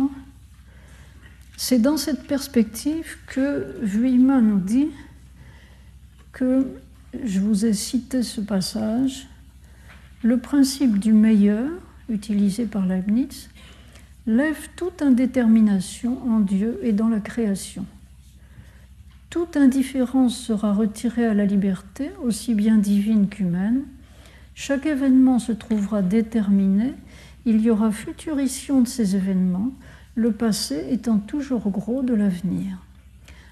C'est 1.58 1.80
dans 1.80 1.98
cette 1.98 2.28
perspective 2.28 3.18
que 3.28 3.78
Vuillemin 3.82 4.42
nous 4.42 4.60
dit 4.60 4.90
que, 6.34 6.68
je 7.24 7.40
vous 7.40 7.66
ai 7.66 7.74
cité 7.74 8.24
ce 8.24 8.42
passage, 8.42 9.28
le 10.22 10.38
principe 10.38 11.00
du 11.00 11.14
meilleur, 11.14 11.72
utilisé 12.10 12.66
par 12.66 12.86
Leibniz, 12.86 13.50
lève 14.28 14.70
toute 14.76 15.02
indétermination 15.02 16.20
en 16.28 16.40
Dieu 16.40 16.80
et 16.84 16.92
dans 16.92 17.10
la 17.10 17.20
création. 17.20 17.86
Toute 19.30 19.58
indifférence 19.58 20.38
sera 20.38 20.74
retirée 20.74 21.26
à 21.26 21.34
la 21.34 21.46
liberté, 21.46 22.12
aussi 22.24 22.56
bien 22.56 22.78
divine 22.78 23.28
qu'humaine, 23.28 23.84
chaque 24.54 24.86
événement 24.86 25.40
se 25.40 25.52
trouvera 25.52 26.02
déterminé, 26.02 26.94
il 27.46 27.62
y 27.62 27.70
aura 27.70 27.92
futurition 27.92 28.82
de 28.82 28.88
ces 28.88 29.16
événements, 29.16 29.72
le 30.16 30.32
passé 30.32 30.86
étant 30.90 31.20
toujours 31.20 31.70
gros 31.70 32.02
de 32.02 32.14
l'avenir. 32.14 32.78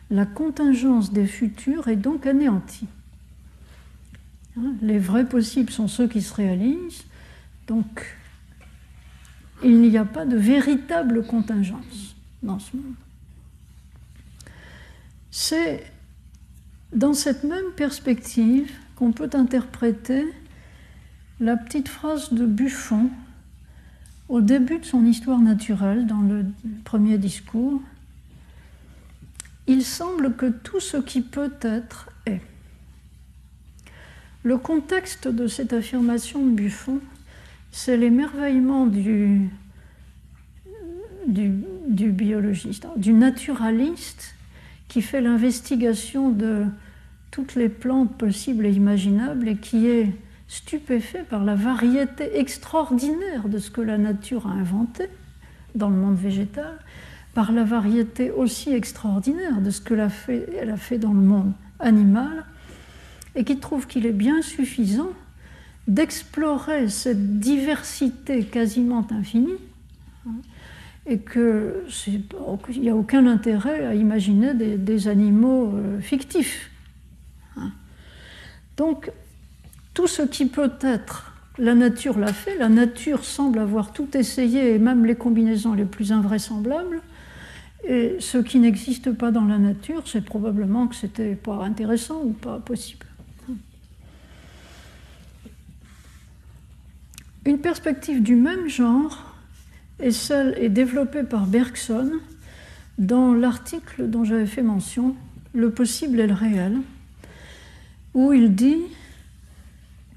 la 0.09 0.25
contingence 0.25 1.11
des 1.11 1.25
futurs 1.25 1.87
est 1.87 1.95
donc 1.95 2.27
anéantie. 2.27 2.87
Hein, 4.57 4.73
les 4.81 4.99
vrais 4.99 5.25
possibles 5.25 5.71
sont 5.71 5.87
ceux 5.87 6.07
qui 6.07 6.21
se 6.21 6.33
réalisent, 6.33 7.03
donc 7.67 8.05
il 9.63 9.81
n'y 9.81 9.97
a 9.97 10.05
pas 10.05 10.25
de 10.25 10.37
véritable 10.37 11.25
contingence 11.25 12.15
dans 12.41 12.59
ce 12.59 12.75
monde. 12.75 12.95
C'est 15.31 15.83
dans 16.93 17.13
cette 17.13 17.43
même 17.43 17.71
perspective 17.75 18.71
qu'on 18.95 19.11
peut 19.11 19.29
interpréter 19.33 20.25
la 21.39 21.57
petite 21.57 21.87
phrase 21.87 22.31
de 22.33 22.45
Buffon 22.45 23.09
au 24.29 24.41
début 24.41 24.79
de 24.79 24.85
son 24.85 25.05
histoire 25.05 25.39
naturelle, 25.39 26.05
dans 26.07 26.21
le 26.21 26.45
premier 26.83 27.17
discours. 27.17 27.81
Il 29.67 29.83
semble 29.83 30.35
que 30.35 30.45
tout 30.45 30.79
ce 30.79 30.97
qui 30.97 31.21
peut 31.21 31.53
être 31.61 32.09
est. 32.25 32.41
Le 34.43 34.57
contexte 34.57 35.27
de 35.27 35.47
cette 35.47 35.73
affirmation 35.73 36.45
de 36.45 36.51
Buffon, 36.51 36.99
c'est 37.73 37.97
l'émerveillement 37.97 38.85
du, 38.85 39.49
du, 41.27 42.11
biologiste, 42.11 42.87
du 42.95 43.13
naturaliste 43.13 44.35
qui 44.87 45.01
fait 45.01 45.21
l'investigation 45.21 46.29
de 46.29 46.65
toutes 47.31 47.55
les 47.55 47.69
plantes 47.69 48.15
possibles 48.15 48.67
et 48.67 48.71
imaginables 48.71 49.47
et 49.47 49.57
qui 49.57 49.87
est 49.87 50.11
stupéfait 50.47 51.25
par 51.27 51.43
la 51.43 51.55
variété 51.55 52.37
extraordinaire 52.37 53.49
de 53.49 53.57
ce 53.57 53.71
que 53.71 53.81
la 53.81 53.97
nature 53.97 54.45
a 54.45 54.51
inventé 54.51 55.07
dans 55.73 55.89
le 55.89 55.95
monde 55.95 56.17
végétal, 56.17 56.77
par 57.33 57.51
la 57.51 57.63
variété 57.63 58.29
aussi 58.29 58.71
extraordinaire 58.71 59.61
de 59.61 59.71
ce 59.71 59.81
qu'elle 59.81 59.99
a 59.99 60.09
fait 60.77 60.99
dans 60.99 61.13
le 61.13 61.21
monde 61.21 61.53
animal, 61.79 62.45
et 63.33 63.43
qui 63.43 63.57
trouve 63.57 63.87
qu'il 63.87 64.05
est 64.05 64.11
bien 64.11 64.43
suffisant 64.43 65.09
d'explorer 65.87 66.89
cette 66.89 67.39
diversité 67.39 68.43
quasiment 68.43 69.05
infinie, 69.11 69.57
et 71.05 71.19
qu'il 71.19 72.81
n'y 72.81 72.89
a 72.89 72.95
aucun 72.95 73.27
intérêt 73.27 73.85
à 73.85 73.93
imaginer 73.93 74.53
des, 74.53 75.07
animaux 75.07 75.73
euh, 75.73 75.99
fictifs. 75.99 76.71
Hein. 77.57 77.71
Donc, 78.77 79.11
tout 79.93 80.07
ce 80.07 80.21
qui 80.21 80.45
peut 80.45 80.71
être, 80.81 81.33
la 81.57 81.75
nature 81.75 82.17
l'a 82.17 82.31
fait, 82.31 82.57
la 82.57 82.69
nature 82.69 83.25
semble 83.25 83.59
avoir 83.59 83.91
tout 83.91 84.15
essayé, 84.15 84.75
et 84.75 84.79
même 84.79 85.05
les 85.05 85.15
combinaisons 85.15 85.73
les 85.73 85.85
plus 85.85 86.13
invraisemblables. 86.13 87.01
Et 87.85 88.15
ce 88.19 88.37
qui 88.37 88.59
n'existe 88.59 89.11
pas 89.11 89.31
dans 89.31 89.43
la 89.43 89.57
nature, 89.57 90.03
c'est 90.05 90.23
probablement 90.23 90.87
que 90.87 90.95
c'était 90.95 91.35
pas 91.35 91.65
intéressant 91.65 92.21
ou 92.23 92.31
pas 92.31 92.59
possible. 92.59 93.05
Une 97.45 97.59
perspective 97.59 98.23
du 98.23 98.35
même 98.35 98.69
genre 98.69 99.35
est 99.99 100.11
celle 100.11 100.57
est 100.57 100.69
développée 100.69 101.23
par 101.23 101.45
Bergson 101.45 102.11
dans 102.97 103.33
l'article 103.33 104.09
dont 104.09 104.23
j'avais 104.23 104.45
fait 104.45 104.61
mention, 104.61 105.15
Le 105.53 105.71
possible 105.71 106.19
et 106.19 106.27
le 106.27 106.33
réel, 106.33 106.77
où 108.13 108.33
il 108.33 108.55
dit 108.55 108.81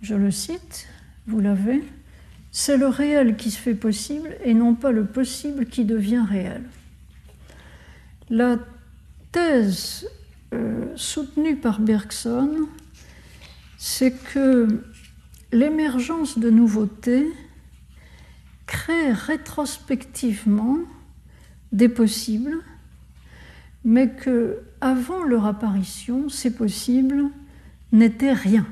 je 0.02 0.14
le 0.14 0.30
cite, 0.30 0.86
vous 1.26 1.40
l'avez, 1.40 1.82
c'est 2.52 2.76
le 2.76 2.86
réel 2.86 3.36
qui 3.36 3.50
se 3.50 3.58
fait 3.58 3.74
possible 3.74 4.36
et 4.44 4.54
non 4.54 4.74
pas 4.74 4.92
le 4.92 5.04
possible 5.04 5.66
qui 5.66 5.84
devient 5.84 6.24
réel. 6.28 6.62
La 8.30 8.56
thèse 9.32 10.08
euh, 10.54 10.86
soutenue 10.94 11.56
par 11.56 11.80
Bergson, 11.80 12.50
c'est 13.78 14.12
que 14.12 14.80
l'émergence 15.56 16.38
de 16.38 16.50
nouveautés 16.50 17.26
crée 18.66 19.12
rétrospectivement 19.12 20.78
des 21.72 21.88
possibles, 21.88 22.58
mais 23.84 24.10
que 24.10 24.60
avant 24.80 25.22
leur 25.22 25.46
apparition, 25.46 26.28
ces 26.28 26.54
possibles 26.54 27.30
n'étaient 27.92 28.34
rien. 28.34 28.66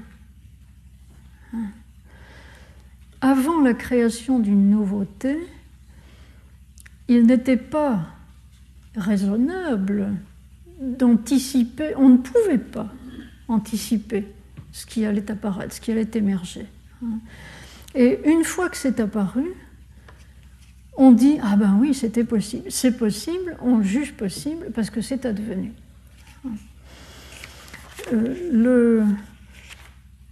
Avant 3.20 3.61
la 3.62 3.73
création 3.73 4.39
d'une 4.39 4.69
nouveauté, 4.69 5.39
il 7.09 7.24
n'était 7.24 7.56
pas 7.56 8.06
raisonnable 8.94 10.12
d'anticiper, 10.81 11.94
on 11.97 12.11
ne 12.11 12.19
pouvait 12.19 12.59
pas 12.59 12.93
anticiper 13.48 14.27
ce 14.73 14.85
qui 14.85 15.06
allait 15.06 15.31
apparaître, 15.31 15.74
ce 15.74 15.81
qui 15.81 15.93
allait 15.93 16.11
émerger. 16.15 16.66
Et 17.95 18.21
une 18.29 18.45
fois 18.45 18.69
que 18.69 18.77
c'est 18.77 19.01
apparu, 19.01 19.55
on 20.97 21.13
dit 21.13 21.39
Ah 21.43 21.57
ben 21.57 21.79
oui, 21.81 21.95
c'était 21.95 22.25
possible. 22.25 22.71
C'est 22.71 22.97
possible, 22.97 23.57
on 23.61 23.83
juge 23.83 24.15
possible 24.15 24.67
parce 24.75 24.91
que 24.91 25.01
c'est 25.01 25.27
advenu. 25.27 25.73
Euh, 28.13 28.35
le, 28.53 29.05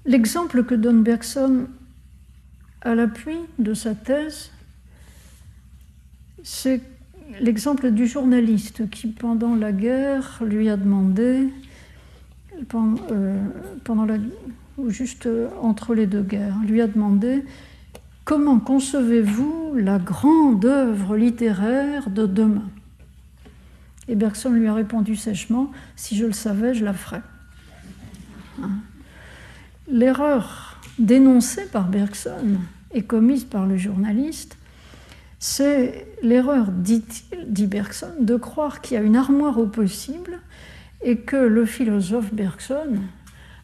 L'exemple 0.04 0.64
que 0.64 0.74
donne 0.74 1.04
Bergson 1.04 1.68
à 2.80 2.96
l'appui 2.96 3.36
de 3.60 3.72
sa 3.72 3.94
thèse, 3.94 4.50
c'est 6.42 6.80
l'exemple 7.40 7.92
du 7.92 8.08
journaliste 8.08 8.90
qui, 8.90 9.08
pendant 9.08 9.54
la 9.54 9.70
guerre, 9.70 10.42
lui 10.44 10.68
a 10.68 10.76
demandé, 10.76 11.48
pendant, 12.68 13.00
euh, 13.12 14.06
la, 14.06 14.16
juste 14.88 15.28
entre 15.60 15.94
les 15.94 16.06
deux 16.06 16.22
guerres, 16.22 16.56
lui 16.66 16.80
a 16.80 16.86
demandé 16.86 17.44
comment 18.24 18.58
concevez-vous 18.58 19.74
la 19.76 19.98
grande 19.98 20.64
œuvre 20.64 21.16
littéraire 21.16 22.10
de 22.10 22.26
demain? 22.26 22.68
Et 24.08 24.14
Bergson 24.14 24.50
lui 24.50 24.66
a 24.66 24.74
répondu 24.74 25.16
sèchement 25.16 25.70
si 25.96 26.16
je 26.16 26.26
le 26.26 26.32
savais, 26.32 26.74
je 26.74 26.84
la 26.84 26.92
ferais. 26.92 27.22
Hein? 28.62 28.70
L'erreur 29.88 30.80
dénoncée 30.98 31.66
par 31.66 31.88
Bergson 31.88 32.58
et 32.92 33.02
commise 33.02 33.44
par 33.44 33.66
le 33.66 33.76
journaliste, 33.76 34.56
c'est 35.38 36.06
l'erreur, 36.22 36.66
dit-il, 36.70 37.52
dit 37.52 37.66
Bergson, 37.66 38.12
de 38.20 38.36
croire 38.36 38.80
qu'il 38.80 38.96
y 38.96 39.00
a 39.00 39.02
une 39.02 39.16
armoire 39.16 39.58
au 39.58 39.66
possible 39.66 40.38
et 41.02 41.16
que 41.16 41.36
le 41.36 41.66
philosophe 41.66 42.32
Bergson 42.32 43.00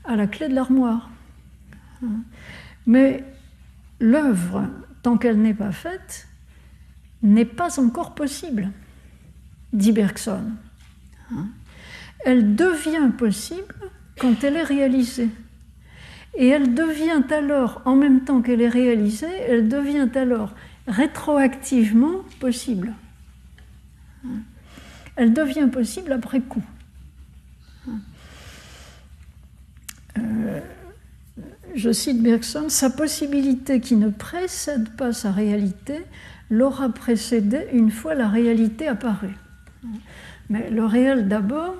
a 0.08 0.16
la 0.16 0.26
clé 0.26 0.48
de 0.48 0.54
l'armoire. 0.54 1.10
Mais 2.86 3.22
l'œuvre, 4.00 4.66
tant 5.02 5.18
qu'elle 5.18 5.40
n'est 5.40 5.54
pas 5.54 5.70
faite, 5.70 6.26
n'est 7.22 7.44
pas 7.44 7.78
encore 7.78 8.14
possible, 8.14 8.70
dit 9.72 9.92
Bergson. 9.92 10.52
Elle 12.24 12.56
devient 12.56 13.10
possible 13.16 13.74
quand 14.18 14.42
elle 14.42 14.56
est 14.56 14.62
réalisée. 14.62 15.28
Et 16.34 16.48
elle 16.48 16.74
devient 16.74 17.22
alors, 17.30 17.82
en 17.84 17.96
même 17.96 18.24
temps 18.24 18.40
qu'elle 18.40 18.60
est 18.60 18.68
réalisée, 18.68 19.26
elle 19.48 19.68
devient 19.68 20.08
alors 20.14 20.54
rétroactivement 20.86 22.22
possible. 22.40 22.94
Elle 25.16 25.34
devient 25.34 25.68
possible 25.70 26.12
après 26.12 26.40
coup. 26.40 26.62
Euh, 30.18 30.60
je 31.74 31.92
cite 31.92 32.22
Bergson, 32.22 32.68
sa 32.68 32.90
possibilité 32.90 33.80
qui 33.80 33.96
ne 33.96 34.08
précède 34.08 34.88
pas 34.96 35.12
sa 35.12 35.30
réalité 35.30 36.04
l'aura 36.50 36.88
précédée 36.88 37.66
une 37.72 37.90
fois 37.90 38.14
la 38.14 38.28
réalité 38.28 38.88
apparue. 38.88 39.36
Mais 40.48 40.70
le 40.70 40.84
réel 40.84 41.28
d'abord, 41.28 41.74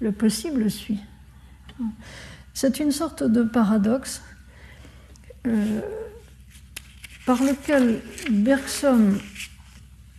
le 0.00 0.12
possible 0.12 0.70
suit. 0.70 1.00
C'est 2.52 2.80
une 2.80 2.92
sorte 2.92 3.22
de 3.22 3.42
paradoxe 3.42 4.22
euh, 5.46 5.80
par 7.26 7.42
lequel 7.42 8.00
Bergson 8.30 9.12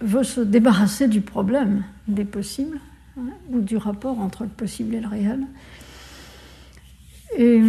veut 0.01 0.23
se 0.23 0.41
débarrasser 0.41 1.07
du 1.07 1.21
problème 1.21 1.83
des 2.07 2.25
possibles, 2.25 2.79
hein, 3.17 3.29
ou 3.49 3.61
du 3.61 3.77
rapport 3.77 4.19
entre 4.19 4.43
le 4.43 4.49
possible 4.49 4.95
et 4.95 4.99
le 4.99 5.07
réel. 5.07 5.45
Et 7.37 7.61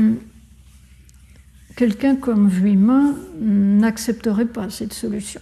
quelqu'un 1.77 2.17
comme 2.17 2.49
Vuillemin 2.49 3.15
n'accepterait 3.41 4.47
pas 4.47 4.71
cette 4.71 4.93
solution. 4.93 5.41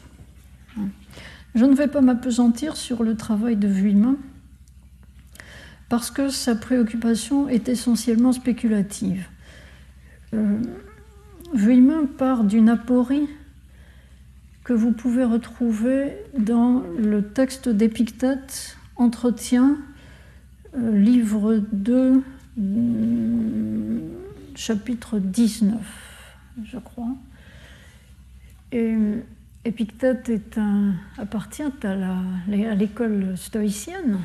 Je 1.54 1.64
ne 1.64 1.74
vais 1.74 1.86
pas 1.86 2.00
m'apesantir 2.00 2.76
sur 2.76 3.04
le 3.04 3.16
travail 3.16 3.56
de 3.56 3.68
Vuillemin, 3.68 4.16
parce 5.88 6.10
que 6.10 6.28
sa 6.28 6.56
préoccupation 6.56 7.48
est 7.48 7.68
essentiellement 7.68 8.32
spéculative. 8.32 9.28
Euh, 10.34 10.58
part 12.18 12.44
d'une 12.44 12.68
aporie 12.68 13.28
que 14.64 14.72
vous 14.72 14.92
pouvez 14.92 15.24
retrouver 15.24 16.16
dans 16.36 16.82
le 16.98 17.22
texte 17.22 17.68
d'Épictète, 17.68 18.76
Entretien 18.96 19.76
euh, 20.76 20.96
livre 20.96 21.62
2, 21.72 22.22
chapitre 24.54 25.18
19, 25.18 25.78
je 26.64 26.78
crois. 26.78 27.14
Et 28.72 28.94
Épictète 29.64 30.30
appartient 31.18 31.62
à 31.62 32.74
l'école 32.74 33.36
stoïcienne. 33.36 34.20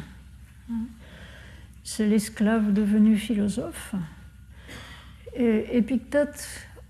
C'est 1.83 2.07
l'esclave 2.07 2.73
devenu 2.73 3.17
philosophe. 3.17 3.95
Et 5.35 5.77
Épictète, 5.77 6.47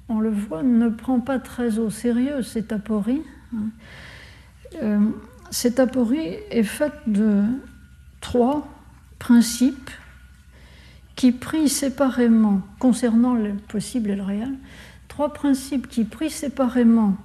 on 0.09 0.19
le 0.19 0.29
voit, 0.29 0.63
ne 0.63 0.89
prend 0.89 1.19
pas 1.19 1.39
très 1.39 1.79
au 1.79 1.89
sérieux 1.89 2.41
cette 2.41 2.71
aporie. 2.71 3.21
Euh, 4.81 5.09
cette 5.51 5.79
aporie 5.79 6.37
est 6.51 6.63
faite 6.63 6.99
de 7.07 7.43
trois 8.19 8.67
principes 9.19 9.91
qui, 11.19 11.33
pris 11.33 11.67
séparément, 11.67 12.61
concernant 12.79 13.35
le 13.35 13.53
possible 13.53 14.11
et 14.11 14.15
le 14.15 14.23
réel, 14.23 14.57
trois 15.09 15.33
principes 15.33 15.89
qui, 15.89 16.05
pris 16.05 16.29
séparément, 16.29 17.17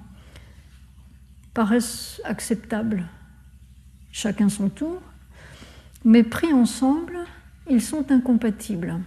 paraissent 1.54 2.20
acceptables, 2.24 3.06
chacun 4.10 4.48
son 4.48 4.68
tour, 4.68 5.00
mais 6.04 6.24
pris 6.24 6.52
ensemble, 6.52 7.18
ils 7.70 7.80
sont 7.80 8.10
incompatibles. 8.10 8.98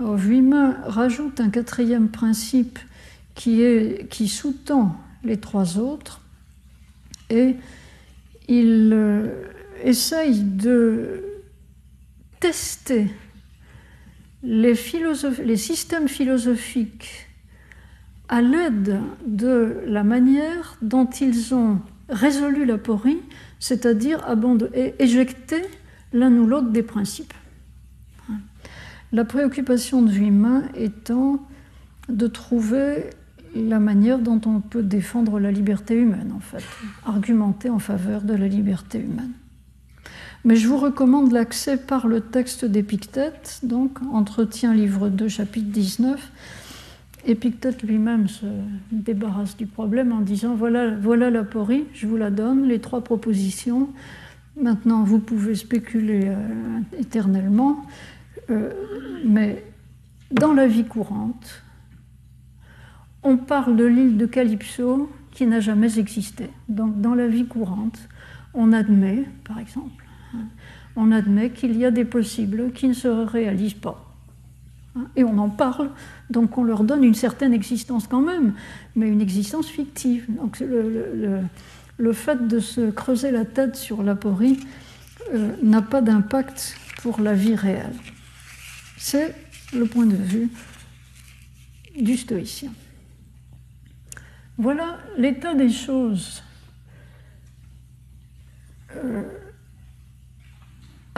Vuillemin 0.00 0.78
rajoute 0.82 1.40
un 1.40 1.50
quatrième 1.50 2.08
principe 2.08 2.80
qui, 3.36 3.62
qui 4.10 4.26
sous-tend 4.26 4.96
les 5.22 5.38
trois 5.38 5.78
autres 5.78 6.20
et 7.30 7.54
il 8.48 8.90
euh, 8.92 9.44
essaye 9.84 10.42
de 10.42 11.22
tester 12.40 13.06
les, 14.42 14.74
systèmes 15.56 16.08
philosophiques 16.08 17.26
à 18.28 18.40
l'aide 18.42 19.00
de 19.26 19.78
la 19.86 20.04
manière 20.04 20.76
dont 20.82 21.06
ils 21.06 21.54
ont 21.54 21.80
résolu 22.08 22.64
l'aporie, 22.64 23.20
c'est-à-dire 23.58 24.24
éjecté 24.98 25.62
l'un 26.12 26.32
ou 26.32 26.46
l'autre 26.46 26.70
des 26.70 26.82
principes. 26.82 27.34
La 29.12 29.24
préoccupation 29.24 30.02
de 30.02 30.10
Vuillemin 30.10 30.64
étant 30.74 31.40
de 32.08 32.26
trouver 32.26 33.10
la 33.54 33.78
manière 33.78 34.18
dont 34.18 34.40
on 34.44 34.60
peut 34.60 34.82
défendre 34.82 35.40
la 35.40 35.50
liberté 35.50 35.94
humaine, 35.94 36.32
en 36.36 36.40
fait, 36.40 36.62
argumenter 37.06 37.70
en 37.70 37.78
faveur 37.78 38.22
de 38.22 38.34
la 38.34 38.46
liberté 38.46 38.98
humaine. 38.98 39.32
Mais 40.44 40.56
je 40.56 40.68
vous 40.68 40.78
recommande 40.78 41.32
l'accès 41.32 41.76
par 41.76 42.06
le 42.06 42.20
texte 42.20 42.64
d'Épictète, 42.64 43.60
donc 43.64 43.98
Entretien, 44.12 44.72
livre 44.72 45.08
2, 45.08 45.28
chapitre 45.28 45.68
19. 45.68 46.32
Épictète 47.26 47.82
lui-même 47.82 48.28
se 48.28 48.46
débarrasse 48.92 49.56
du 49.56 49.66
problème 49.66 50.12
en 50.12 50.20
disant 50.20 50.54
voilà, 50.54 50.94
voilà 50.94 51.30
l'aporie, 51.30 51.84
je 51.92 52.06
vous 52.06 52.16
la 52.16 52.30
donne, 52.30 52.68
les 52.68 52.78
trois 52.78 53.02
propositions. 53.02 53.88
Maintenant, 54.60 55.02
vous 55.02 55.18
pouvez 55.18 55.54
spéculer 55.54 56.22
euh, 56.26 56.80
éternellement, 56.98 57.84
euh, 58.50 58.70
mais 59.24 59.64
dans 60.30 60.52
la 60.52 60.66
vie 60.66 60.84
courante, 60.84 61.62
on 63.22 63.36
parle 63.36 63.76
de 63.76 63.84
l'île 63.84 64.16
de 64.16 64.26
Calypso 64.26 65.10
qui 65.32 65.46
n'a 65.46 65.60
jamais 65.60 65.98
existé. 65.98 66.48
Donc, 66.68 67.00
dans 67.00 67.14
la 67.14 67.26
vie 67.26 67.46
courante, 67.46 67.98
on 68.54 68.72
admet, 68.72 69.26
par 69.44 69.58
exemple, 69.58 70.07
on 70.96 71.12
admet 71.12 71.50
qu'il 71.50 71.76
y 71.76 71.84
a 71.84 71.90
des 71.90 72.04
possibles 72.04 72.72
qui 72.72 72.88
ne 72.88 72.92
se 72.92 73.08
réalisent 73.08 73.74
pas. 73.74 74.04
Hein, 74.96 75.06
et 75.16 75.24
on 75.24 75.38
en 75.38 75.48
parle, 75.48 75.90
donc 76.30 76.58
on 76.58 76.64
leur 76.64 76.84
donne 76.84 77.04
une 77.04 77.14
certaine 77.14 77.52
existence 77.52 78.06
quand 78.08 78.20
même, 78.20 78.54
mais 78.96 79.08
une 79.08 79.20
existence 79.20 79.68
fictive. 79.68 80.26
Donc 80.28 80.60
le, 80.60 82.12
fait 82.12 82.48
de 82.48 82.58
se 82.58 82.90
creuser 82.90 83.30
la 83.30 83.44
tête 83.44 83.76
sur 83.76 84.02
l'aporie 84.02 84.58
euh, 85.34 85.52
n'a 85.62 85.82
pas 85.82 86.00
d'impact 86.00 86.76
pour 87.02 87.20
la 87.20 87.34
vie 87.34 87.54
réelle. 87.54 87.94
C'est 88.96 89.34
le 89.72 89.84
point 89.84 90.06
de 90.06 90.16
vue 90.16 90.48
du 92.00 92.16
stoïcien. 92.16 92.72
Voilà 94.56 94.98
l'état 95.16 95.54
des 95.54 95.70
choses. 95.70 96.42
Euh, 98.96 99.22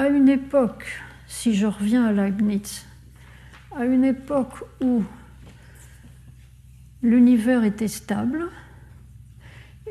à 0.01 0.09
une 0.09 0.31
époque, 0.31 0.86
si 1.27 1.55
je 1.55 1.66
reviens 1.66 2.06
à 2.06 2.12
Leibniz, 2.12 2.86
à 3.77 3.85
une 3.85 4.02
époque 4.02 4.64
où 4.81 5.05
l'univers 7.02 7.64
était 7.64 7.86
stable 7.86 8.48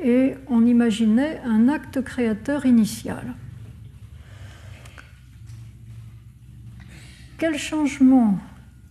et 0.03 0.34
on 0.48 0.65
imaginait 0.65 1.40
un 1.45 1.69
acte 1.69 2.02
créateur 2.02 2.65
initial. 2.65 3.36
Quels 7.38 7.60
changements 7.60 8.40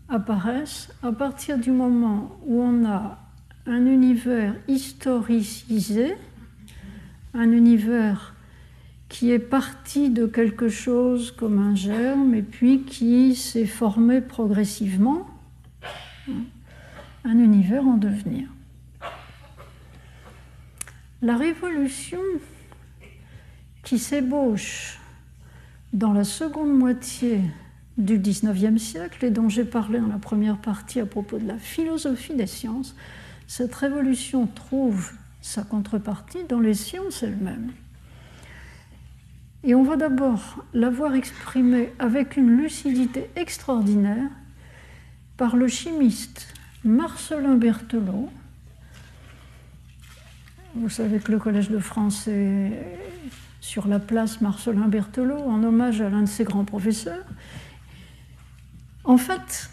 apparaissent 0.08 0.88
à 1.02 1.10
partir 1.10 1.58
du 1.58 1.72
moment 1.72 2.38
où 2.46 2.62
on 2.62 2.86
a 2.86 3.18
un 3.66 3.86
univers 3.86 4.54
historicisé, 4.68 6.14
un 7.34 7.50
univers 7.50 8.36
qui 9.08 9.32
est 9.32 9.38
parti 9.38 10.10
de 10.10 10.26
quelque 10.26 10.68
chose 10.68 11.30
comme 11.32 11.58
un 11.58 11.74
germe 11.74 12.34
et 12.34 12.42
puis 12.42 12.82
qui 12.82 13.34
s'est 13.34 13.66
formé 13.66 14.20
progressivement, 14.20 15.26
un 17.24 17.38
univers 17.38 17.86
en 17.86 17.96
devenir. 17.96 18.48
La 21.22 21.36
révolution 21.36 22.20
qui 23.82 23.98
s'ébauche 23.98 24.98
dans 25.92 26.12
la 26.12 26.24
seconde 26.24 26.72
moitié 26.72 27.40
du 27.96 28.18
XIXe 28.18 28.80
siècle 28.80 29.24
et 29.24 29.30
dont 29.30 29.48
j'ai 29.48 29.64
parlé 29.64 29.98
dans 29.98 30.06
la 30.06 30.18
première 30.18 30.58
partie 30.58 31.00
à 31.00 31.06
propos 31.06 31.38
de 31.38 31.48
la 31.48 31.58
philosophie 31.58 32.34
des 32.34 32.46
sciences, 32.46 32.94
cette 33.46 33.74
révolution 33.74 34.46
trouve 34.46 35.12
sa 35.40 35.62
contrepartie 35.62 36.44
dans 36.48 36.60
les 36.60 36.74
sciences 36.74 37.22
elles-mêmes. 37.22 37.72
Et 39.64 39.74
on 39.74 39.82
va 39.82 39.96
d'abord 39.96 40.64
l'avoir 40.72 41.14
exprimée 41.14 41.92
avec 41.98 42.36
une 42.36 42.56
lucidité 42.56 43.28
extraordinaire 43.34 44.30
par 45.36 45.56
le 45.56 45.66
chimiste 45.66 46.54
Marcelin 46.84 47.56
Berthelot. 47.56 48.28
Vous 50.74 50.88
savez 50.88 51.18
que 51.18 51.32
le 51.32 51.38
Collège 51.38 51.70
de 51.70 51.78
France 51.78 52.28
est 52.28 52.72
sur 53.60 53.88
la 53.88 53.98
place 53.98 54.40
Marcelin 54.40 54.86
Berthelot 54.86 55.40
en 55.40 55.62
hommage 55.64 56.00
à 56.00 56.08
l'un 56.08 56.22
de 56.22 56.28
ses 56.28 56.44
grands 56.44 56.64
professeurs. 56.64 57.26
En 59.02 59.16
fait, 59.16 59.70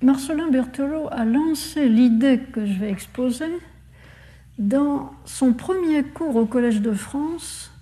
Marcelin 0.00 0.48
Berthelot 0.50 1.08
a 1.10 1.24
lancé 1.24 1.88
l'idée 1.88 2.38
que 2.52 2.64
je 2.64 2.72
vais 2.74 2.90
exposer 2.90 3.50
dans 4.58 5.12
son 5.24 5.52
premier 5.52 6.04
cours 6.04 6.36
au 6.36 6.46
Collège 6.46 6.80
de 6.80 6.92
France 6.92 7.72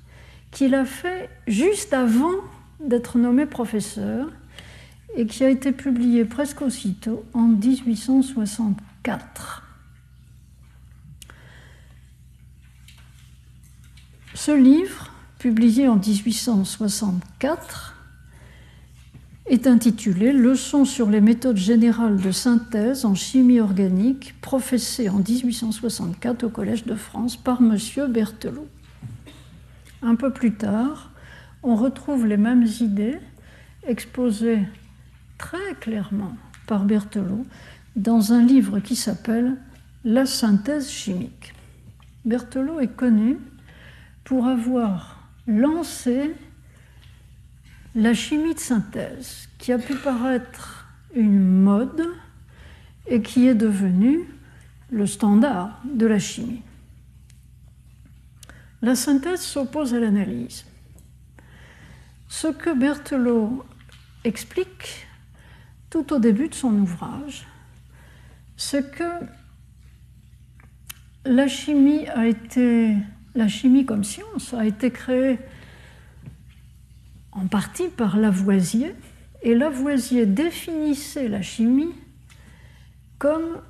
qu'il 0.55 0.74
a 0.74 0.86
fait 0.86 1.28
juste 1.47 1.93
avant 1.93 2.32
d'être 2.81 3.18
nommé 3.18 3.44
professeur 3.44 4.32
et 5.16 5.26
qui 5.26 5.44
a 5.44 5.51
été 5.51 5.72
publié 5.72 6.24
presque 6.24 6.62
aussitôt 6.62 7.24
en 7.35 7.43
1864. 7.43 9.62
Ce 14.35 14.52
livre, 14.52 15.10
publié 15.39 15.89
en 15.89 15.97
1864, 15.97 17.97
est 19.47 19.66
intitulé 19.66 20.32
Leçons 20.32 20.85
sur 20.85 21.10
les 21.10 21.20
méthodes 21.20 21.56
générales 21.56 22.20
de 22.20 22.31
synthèse 22.31 23.05
en 23.05 23.14
chimie 23.14 23.60
organique, 23.60 24.35
professé 24.40 25.09
en 25.09 25.18
1864 25.18 26.44
au 26.44 26.48
Collège 26.48 26.85
de 26.85 26.94
France 26.94 27.36
par 27.36 27.60
M. 27.60 27.76
Berthelot. 28.09 28.68
Un 30.05 30.16
peu 30.16 30.31
plus 30.31 30.52
tard, 30.52 31.10
on 31.62 31.76
retrouve 31.76 32.26
les 32.26 32.36
mêmes 32.36 32.66
idées 32.81 33.18
exposées 33.86 34.60
très 35.39 35.74
clairement 35.81 36.36
par 36.66 36.85
Berthelot 36.85 37.47
dans 37.97 38.35
un 38.35 38.43
livre 38.44 38.81
qui 38.81 38.97
s'appelle 38.97 39.56
La 40.05 40.26
synthèse 40.26 40.90
chimique. 40.90 41.55
Berthelot 42.26 42.81
est 42.81 42.94
connu 42.94 43.39
pour 44.24 44.47
avoir 44.47 45.26
lancé 45.47 46.35
la 47.94 48.12
chimie 48.12 48.55
de 48.55 48.60
synthèse, 48.60 49.48
qui 49.56 49.72
a 49.72 49.78
pu 49.78 49.94
paraître 49.94 50.86
une 51.14 51.62
mode 51.62 52.09
et 53.06 53.22
qui 53.22 53.48
est 53.48 53.55
devenue 53.55 54.20
le 54.90 55.06
standard 55.06 55.81
de 55.90 56.05
la 56.05 56.18
chimie. 56.18 56.62
La 58.85 58.94
synthèse 58.94 59.40
s'oppose 59.40 59.94
à 59.94 59.98
l'analyse. 59.98 60.66
ce 62.28 62.48
que 62.48 62.78
Berthelot 62.78 63.65
explique 64.24 65.06
tout 65.89 66.12
au 66.12 66.19
début 66.19 66.51
de 66.51 66.55
son 66.55 66.74
ouvrage, 66.74 67.47
c'est 68.59 68.90
que 68.94 69.24
la 71.24 71.48
chimie 71.48 72.06
a 72.09 72.27
été, 72.27 72.94
la 73.35 73.48
chimie 73.48 73.86
comme 73.86 74.05
science 74.05 74.52
a 74.52 74.66
été 74.66 74.90
créée 74.90 75.39
en 77.32 77.47
partie 77.47 77.89
par 77.89 78.19
Lavoisier, 78.19 78.94
et 79.43 79.55
Lavoisier 79.55 80.27
définissait 80.27 81.28
la 81.28 81.40
chimie 81.40 81.94
comme 83.19 83.62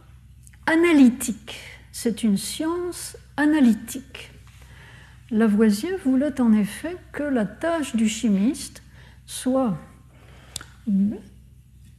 analytique. 0.67 1.61
C'est 1.93 2.25
une 2.25 2.37
science 2.37 3.17
analytique. 3.37 4.34
Lavoisier 5.31 5.97
voulait 6.05 6.41
en 6.41 6.53
effet 6.53 6.97
que 7.13 7.23
la 7.23 7.47
tâche 7.47 7.97
du 7.97 8.09
chimiste 8.09 8.83
soit 9.27 9.79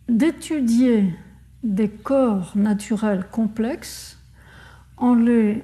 d'étudier 0.07 1.13
des 1.63 1.89
corps 1.89 2.51
naturels 2.55 3.25
complexes 3.31 4.19
en 4.97 5.15
les 5.15 5.63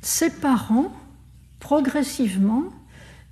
séparant 0.00 0.94
progressivement 1.58 2.64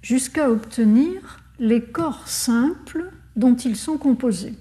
jusqu'à 0.03 0.51
obtenir 0.51 1.41
les 1.61 1.81
corps 1.81 2.27
simples 2.27 3.13
dont 3.37 3.55
ils 3.55 3.77
sont 3.77 3.97
composés. 3.97 4.55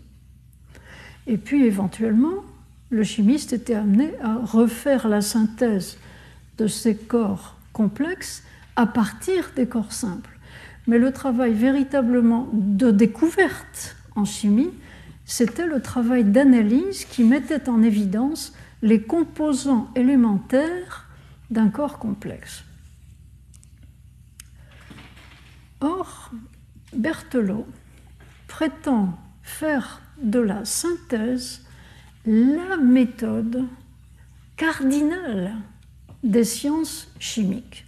Et 1.26 1.38
puis 1.38 1.66
éventuellement, 1.66 2.44
le 2.92 3.04
chimiste 3.04 3.54
était 3.54 3.74
amené 3.74 4.14
à 4.22 4.36
refaire 4.36 5.08
la 5.08 5.22
synthèse 5.22 5.98
de 6.60 6.68
ces 6.68 6.96
corps 6.96 7.58
complexes 7.74 8.44
à 8.76 8.86
partir 8.86 9.52
des 9.56 9.68
corps 9.68 9.92
simples. 9.92 10.40
Mais 10.88 10.98
le 10.98 11.12
travail 11.12 11.54
véritablement 11.54 12.50
de 12.54 12.92
découverte 12.92 13.96
en 14.16 14.26
chimie, 14.26 14.72
c'était 15.26 15.68
le 15.68 15.82
travail 15.82 16.24
d'analyse 16.24 17.06
qui 17.06 17.24
mettait 17.24 17.70
en 17.70 17.82
évidence 17.82 18.54
les 18.82 19.02
composants 19.02 19.90
élémentaires 19.96 21.08
d'un 21.50 21.70
corps 21.70 22.00
complexe. 22.00 22.64
Or, 25.80 26.32
Berthelot 26.94 27.68
prétend 28.48 29.18
faire 29.42 30.02
de 30.22 30.40
la 30.40 30.66
synthèse 30.66 31.66
la 32.26 32.78
méthode 32.78 33.66
cardinale 34.56 35.56
des 36.24 36.44
sciences 36.44 37.12
chimiques. 37.20 37.86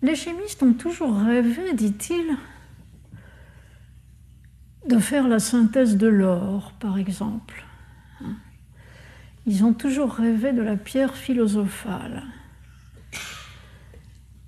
Les 0.00 0.16
chimistes 0.16 0.62
ont 0.62 0.72
toujours 0.72 1.16
rêvé, 1.16 1.74
dit-il, 1.74 2.36
de 4.88 4.98
faire 4.98 5.28
la 5.28 5.38
synthèse 5.38 5.96
de 5.96 6.08
l'or, 6.08 6.72
par 6.80 6.98
exemple. 6.98 7.64
Ils 9.46 9.64
ont 9.64 9.74
toujours 9.74 10.12
rêvé 10.12 10.52
de 10.52 10.62
la 10.62 10.76
pierre 10.76 11.14
philosophale. 11.14 12.24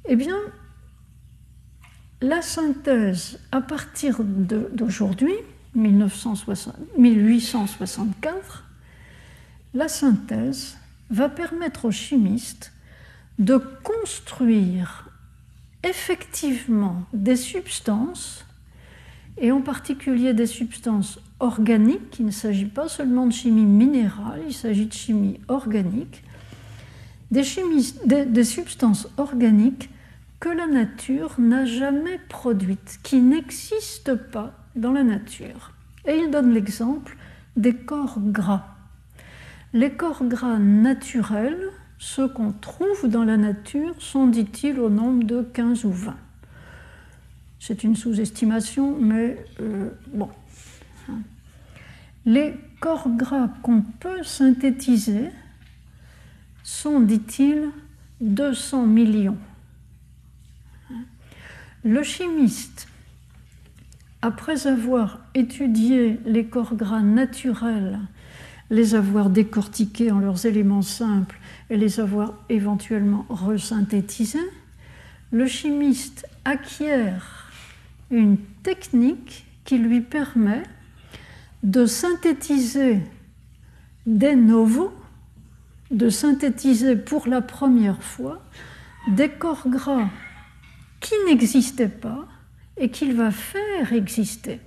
Eh 0.07 0.17
bien, 0.17 0.37
la 2.21 2.43
synthèse, 2.43 3.39
à 3.53 3.61
partir 3.61 4.23
d'aujourd'hui, 4.23 5.35
1864, 5.75 8.65
la 9.75 9.89
synthèse 9.89 10.77
va 11.11 11.29
permettre 11.29 11.87
aux 11.87 11.91
chimistes 11.91 12.73
de 13.39 13.57
construire 13.83 15.11
effectivement 15.83 17.05
des 17.13 17.37
substances, 17.37 18.45
et 19.39 19.51
en 19.51 19.61
particulier 19.61 20.33
des 20.33 20.47
substances 20.47 21.19
organiques, 21.41 22.19
il 22.19 22.27
ne 22.27 22.31
s'agit 22.31 22.65
pas 22.67 22.89
seulement 22.89 23.27
de 23.27 23.33
chimie 23.33 23.65
minérale, 23.65 24.43
il 24.47 24.55
s'agit 24.55 24.87
de 24.87 24.93
chimie 24.93 25.41
organique, 25.49 26.23
des, 27.31 28.45
substances 28.45 29.09
organiques 29.17 29.91
que 30.39 30.49
la 30.49 30.67
nature 30.67 31.35
n'a 31.39 31.65
jamais 31.65 32.21
produites, 32.29 33.01
qui 33.03 33.21
n'existent 33.21 34.17
pas 34.31 34.55
dans 34.77 34.93
la 34.93 35.03
nature. 35.03 35.73
Et 36.07 36.17
il 36.17 36.31
donne 36.31 36.53
l'exemple 36.53 37.17
des 37.57 37.75
corps 37.75 38.19
gras. 38.21 38.74
Les 39.75 39.91
corps 39.91 40.23
gras 40.23 40.59
naturels, 40.61 41.73
ceux 41.99 42.29
qu'on 42.29 42.53
trouve 42.53 43.09
dans 43.09 43.25
la 43.25 43.37
nature, 43.37 43.97
sont, 43.99 44.29
dit-il, 44.29 44.79
au 44.79 44.89
nombre 44.89 45.25
de 45.25 45.43
15 45.43 45.85
ou 45.85 45.91
20. 45.91 46.17
C'est 47.59 47.83
une 47.83 47.97
sous-estimation, 47.97 48.97
mais 48.97 49.45
euh, 49.61 49.91
bon. 50.13 50.29
Les 52.25 52.55
corps 52.79 53.09
gras 53.17 53.49
qu'on 53.63 53.83
peut 53.83 54.23
synthétiser 54.23 55.31
sont, 56.63 57.01
dit-il, 57.01 57.71
200 58.21 58.87
millions. 58.87 59.39
Le 61.83 62.05
chimiste, 62.05 62.87
après 64.23 64.69
avoir 64.69 65.19
étudié 65.35 66.21
les 66.25 66.47
corps 66.47 66.77
gras 66.77 67.03
naturels, 67.03 67.99
les 68.71 68.95
avoir 68.95 69.31
décortiqués 69.31 70.11
en 70.11 70.19
leurs 70.19 70.47
éléments 70.47 70.83
simples 70.83 71.39
et 71.71 71.77
les 71.77 72.01
avoir 72.01 72.35
éventuellement 72.49 73.27
resynthétisés, 73.29 74.51
le 75.33 75.47
chimiste 75.47 76.27
acquiert 76.45 77.51
une 78.11 78.37
technique 78.63 79.47
qui 79.65 79.79
lui 79.79 80.01
permet 80.01 80.63
de 81.63 81.87
synthétiser 81.87 83.01
des 84.07 84.37
novos, 84.37 84.93
de 85.91 86.11
synthétiser 86.11 86.97
pour 86.97 87.27
la 87.27 87.41
première 87.41 88.03
fois 88.03 88.43
des 89.09 89.29
corps 89.29 89.69
gras 89.69 90.09
qui 91.01 91.15
n'existait 91.27 91.89
pas 91.89 92.27
et 92.77 92.91
qu'il 92.91 93.15
va 93.15 93.31
faire 93.31 93.93
exister. 93.93 94.61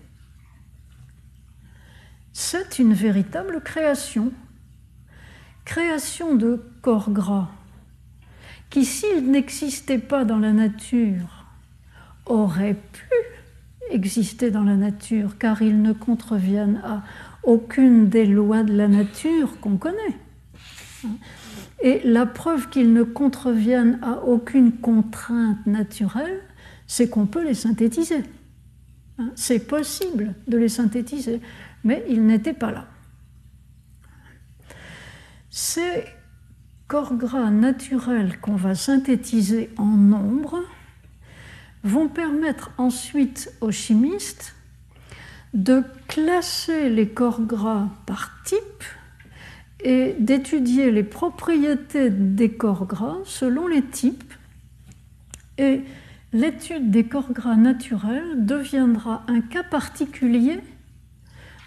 C'est 2.40 2.78
une 2.78 2.94
véritable 2.94 3.62
création, 3.62 4.32
création 5.66 6.36
de 6.36 6.62
corps 6.84 7.10
gras, 7.10 7.50
qui 8.70 8.86
s'ils 8.86 9.32
n'existaient 9.32 9.98
pas 9.98 10.24
dans 10.24 10.38
la 10.38 10.54
nature, 10.54 11.48
auraient 12.28 12.76
pu 12.94 13.10
exister 13.90 14.52
dans 14.52 14.64
la 14.64 14.76
nature, 14.76 15.40
car 15.40 15.64
ils 15.64 15.82
ne 15.82 15.94
contreviennent 15.94 16.80
à 16.86 17.02
aucune 17.42 18.08
des 18.08 18.28
lois 18.28 18.62
de 18.62 18.78
la 18.78 18.88
nature 18.88 19.60
qu'on 19.60 19.78
connaît. 19.78 20.16
Et 21.82 22.02
la 22.04 22.28
preuve 22.28 22.70
qu'ils 22.70 22.94
ne 22.94 23.02
contreviennent 23.02 23.98
à 24.04 24.22
aucune 24.22 24.74
contrainte 24.74 25.66
naturelle, 25.66 26.42
c'est 26.86 27.10
qu'on 27.10 27.26
peut 27.26 27.44
les 27.44 27.56
synthétiser. 27.56 28.22
Hein, 29.18 29.32
c'est 29.34 29.68
possible 29.68 30.36
de 30.48 30.60
les 30.60 30.70
synthétiser, 30.70 31.42
mais 31.88 32.04
ils 32.10 32.26
n'étaient 32.26 32.54
pas 32.54 32.72
là. 32.72 32.86
Ces 35.50 36.04
corps 36.90 37.16
gras 37.16 37.50
naturels 37.50 38.38
qu'on 38.42 38.58
va 38.58 38.76
synthétiser 38.76 39.70
en 39.78 39.86
nombre 39.86 40.60
vont 41.86 42.10
permettre 42.10 42.72
ensuite 42.78 43.54
aux 43.62 43.72
chimistes 43.72 44.54
de 45.54 45.82
classer 46.10 46.90
les 46.90 47.08
corps 47.08 47.42
gras 47.42 47.88
par 48.06 48.32
type 48.44 48.84
et 49.82 50.14
d'étudier 50.20 50.92
les 50.92 51.04
propriétés 51.04 52.10
des 52.10 52.52
corps 52.52 52.86
gras 52.86 53.20
selon 53.24 53.66
les 53.66 53.82
types. 53.82 54.34
Et 55.58 55.84
l'étude 56.34 56.92
des 56.92 57.06
corps 57.06 57.32
gras 57.32 57.56
naturels 57.56 58.46
deviendra 58.46 59.24
un 59.30 59.40
cas 59.40 59.64
particulier 59.64 60.60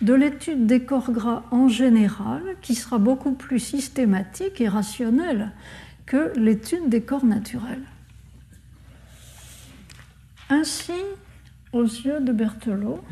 de 0.01 0.15
l'étude 0.15 0.67
des 0.67 0.85
corps 0.85 1.13
gras 1.13 1.45
en 1.51 1.69
général, 1.69 2.43
qui 2.63 2.75
sera 2.75 2.99
beaucoup 2.99 3.33
plus 3.33 3.59
systématique 3.59 4.61
et 4.61 4.69
rationnelle 4.69 5.53
que 6.07 6.33
l'étude 6.37 6.89
des 6.89 7.03
corps 7.03 7.25
naturels. 7.25 7.85
Ainsi, 10.49 10.93
aux 11.73 11.85
yeux 11.85 12.21
de 12.21 12.33
Berthelot, 12.33 13.05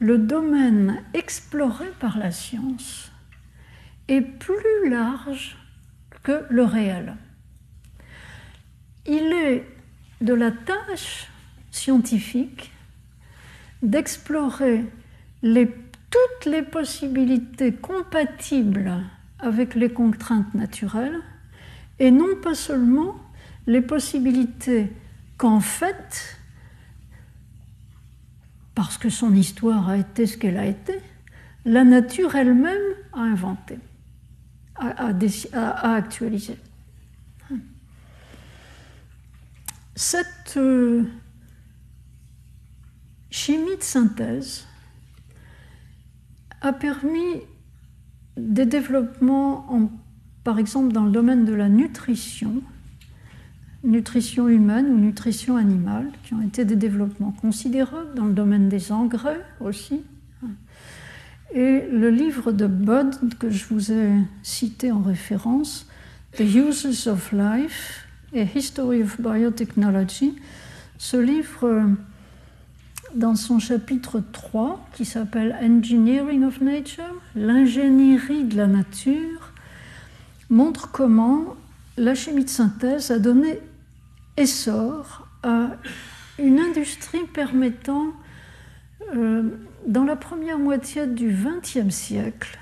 le 0.00 0.18
domaine 0.18 1.02
exploré 1.14 1.86
par 2.00 2.18
la 2.18 2.32
science 2.32 3.10
est 4.08 4.20
plus 4.20 4.90
large 4.90 5.56
que 6.22 6.44
le 6.50 6.64
réel. 6.64 7.16
Il 9.06 9.32
est 9.32 9.66
de 10.20 10.34
la 10.34 10.50
tâche 10.50 11.28
scientifique 11.70 12.72
d'explorer 13.82 14.84
toutes 16.12 16.52
les 16.52 16.62
possibilités 16.62 17.72
compatibles 17.72 18.92
avec 19.38 19.74
les 19.74 19.90
contraintes 19.90 20.54
naturelles 20.54 21.18
et 21.98 22.10
non 22.10 22.36
pas 22.42 22.54
seulement 22.54 23.16
les 23.66 23.80
possibilités 23.80 24.92
qu'en 25.38 25.60
fait, 25.60 26.38
parce 28.74 28.98
que 28.98 29.08
son 29.08 29.34
histoire 29.34 29.88
a 29.88 29.96
été 29.96 30.26
ce 30.26 30.36
qu'elle 30.36 30.58
a 30.58 30.66
été, 30.66 31.00
la 31.64 31.84
nature 31.84 32.34
elle-même 32.34 32.94
a 33.12 33.20
inventé, 33.20 33.78
a, 34.76 35.94
actualisé. 35.94 36.58
Cette 39.94 40.56
euh, 40.56 41.04
chimie 43.30 43.76
de 43.76 43.82
synthèse 43.82 44.66
a 46.62 46.72
permis 46.72 47.42
des 48.36 48.64
développements, 48.64 49.90
par 50.44 50.58
exemple 50.58 50.92
dans 50.92 51.04
le 51.04 51.10
domaine 51.10 51.44
de 51.44 51.52
la 51.52 51.68
nutrition, 51.68 52.62
nutrition 53.84 54.48
humaine 54.48 54.86
ou 54.86 54.96
nutrition 54.96 55.56
animale, 55.56 56.08
qui 56.22 56.34
ont 56.34 56.42
été 56.42 56.64
des 56.64 56.76
développements 56.76 57.32
considérables 57.32 58.14
dans 58.14 58.26
le 58.26 58.32
domaine 58.32 58.68
des 58.68 58.92
engrais 58.92 59.40
aussi. 59.60 60.02
Et 61.54 61.82
le 61.92 62.08
livre 62.08 62.52
de 62.52 62.66
Budd 62.66 63.14
que 63.38 63.50
je 63.50 63.66
vous 63.68 63.92
ai 63.92 64.10
cité 64.42 64.90
en 64.90 65.02
référence, 65.02 65.86
The 66.36 66.40
Uses 66.40 67.08
of 67.08 67.32
Life, 67.32 68.06
a 68.34 68.44
History 68.44 69.02
of 69.02 69.20
Biotechnology, 69.20 70.34
ce 70.96 71.18
livre, 71.18 71.84
dans 73.14 73.34
son 73.34 73.58
chapitre 73.58 74.22
3, 74.32 74.88
qui 74.94 75.04
s'appelle 75.04 75.56
Engineering 75.62 76.44
of 76.44 76.60
Nature, 76.60 77.14
l'ingénierie 77.34 78.44
de 78.44 78.56
la 78.56 78.66
nature, 78.66 79.52
montre 80.50 80.90
comment 80.90 81.56
la 81.96 82.14
chimie 82.14 82.44
de 82.44 82.50
synthèse 82.50 83.10
a 83.10 83.18
donné 83.18 83.58
essor 84.36 85.28
à 85.42 85.70
une 86.38 86.60
industrie 86.60 87.26
permettant, 87.32 88.12
euh, 89.14 89.42
dans 89.86 90.04
la 90.04 90.16
première 90.16 90.58
moitié 90.58 91.06
du 91.06 91.28
XXe 91.28 91.94
siècle, 91.94 92.58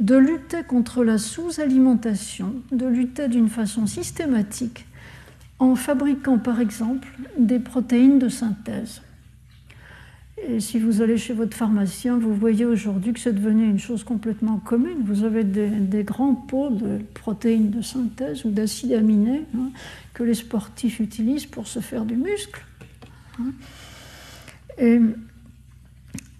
de 0.00 0.16
lutter 0.16 0.64
contre 0.64 1.04
la 1.04 1.18
sous-alimentation, 1.18 2.54
de 2.72 2.86
lutter 2.86 3.28
d'une 3.28 3.48
façon 3.48 3.86
systématique 3.86 4.86
en 5.58 5.76
fabriquant 5.76 6.38
par 6.38 6.60
exemple 6.60 7.08
des 7.38 7.60
protéines 7.60 8.18
de 8.18 8.28
synthèse. 8.28 9.02
Et 10.48 10.58
si 10.58 10.80
vous 10.80 11.02
allez 11.02 11.18
chez 11.18 11.34
votre 11.34 11.56
pharmacien, 11.56 12.18
vous 12.18 12.34
voyez 12.34 12.64
aujourd'hui 12.64 13.12
que 13.12 13.20
c'est 13.20 13.32
devenu 13.32 13.64
une 13.64 13.78
chose 13.78 14.02
complètement 14.02 14.58
commune. 14.58 15.04
Vous 15.04 15.22
avez 15.22 15.44
des, 15.44 16.02
grands 16.02 16.34
pots 16.34 16.70
de 16.70 16.98
protéines 17.14 17.70
de 17.70 17.80
synthèse 17.80 18.44
ou 18.44 18.50
d'acides 18.50 18.92
aminés 18.92 19.44
hein, 19.56 19.70
que 20.14 20.24
les 20.24 20.34
sportifs 20.34 20.98
utilisent 20.98 21.46
pour 21.46 21.68
se 21.68 21.78
faire 21.78 22.04
du 22.04 22.16
muscle. 22.16 22.64
Hein. 23.38 23.52
Et 24.78 25.00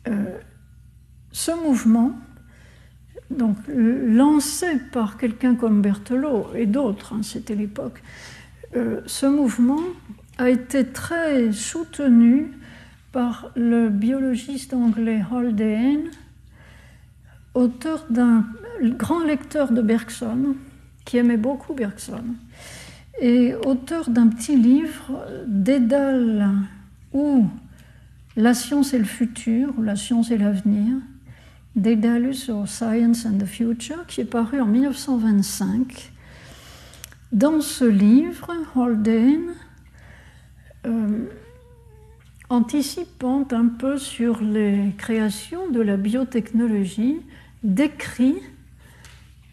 euh, 0.09 0.39
ce 1.31 1.53
mouvement, 1.63 2.13
donc 3.31 3.57
lancé 3.69 4.67
par 4.91 5.17
quelqu'un 5.17 5.55
comme 5.55 5.81
Berthelot 5.81 6.49
et 6.57 6.67
d'autres, 6.67 7.13
hein, 7.13 7.23
c'était 7.23 7.55
l'époque, 7.55 8.03
euh, 8.75 9.01
ce 9.07 9.27
mouvement 9.27 9.83
a 10.39 10.51
été 10.51 10.87
très 10.87 11.53
soutenu 11.53 12.51
par 13.13 13.51
le 13.55 13.89
biologiste 13.91 14.75
anglais 14.75 15.23
Haldane, 15.31 16.11
auteur 17.55 18.07
d'un 18.11 18.47
grand 18.83 19.23
lecteur 19.23 19.73
de 19.73 19.83
Bergson, 19.83 20.57
qui 21.05 21.19
aimait 21.19 21.37
beaucoup 21.37 21.75
Bergson, 21.75 22.25
et 23.21 23.55
auteur 23.55 24.09
d'un 24.09 24.29
petit 24.29 24.57
livre, 24.57 25.27
Dédale, 25.47 26.51
où 27.13 27.47
la 28.37 28.55
science 28.55 28.95
est 28.95 28.99
le 28.99 29.05
futur, 29.05 29.75
ou 29.77 29.83
la 29.83 29.97
science 29.97 30.31
est 30.31 30.39
l'avenir, 30.39 30.97
Daedalus 31.77 32.51
or 32.51 32.69
Science 32.69 33.25
and 33.25 33.39
the 33.39 33.47
Future, 33.47 34.07
qui 34.07 34.21
est 34.21 34.27
paru 34.27 34.61
en 34.61 34.67
1925. 34.67 36.13
Dans 37.33 37.63
ce 37.63 37.85
livre, 37.85 38.51
Haldane 38.77 39.55
euh, 40.87 41.27
anticipant 42.53 43.47
un 43.51 43.67
peu 43.67 43.97
sur 43.97 44.43
les 44.43 44.93
créations 44.99 45.71
de 45.71 45.81
la 45.81 45.97
biotechnologie, 45.97 47.17
décrit 47.63 48.37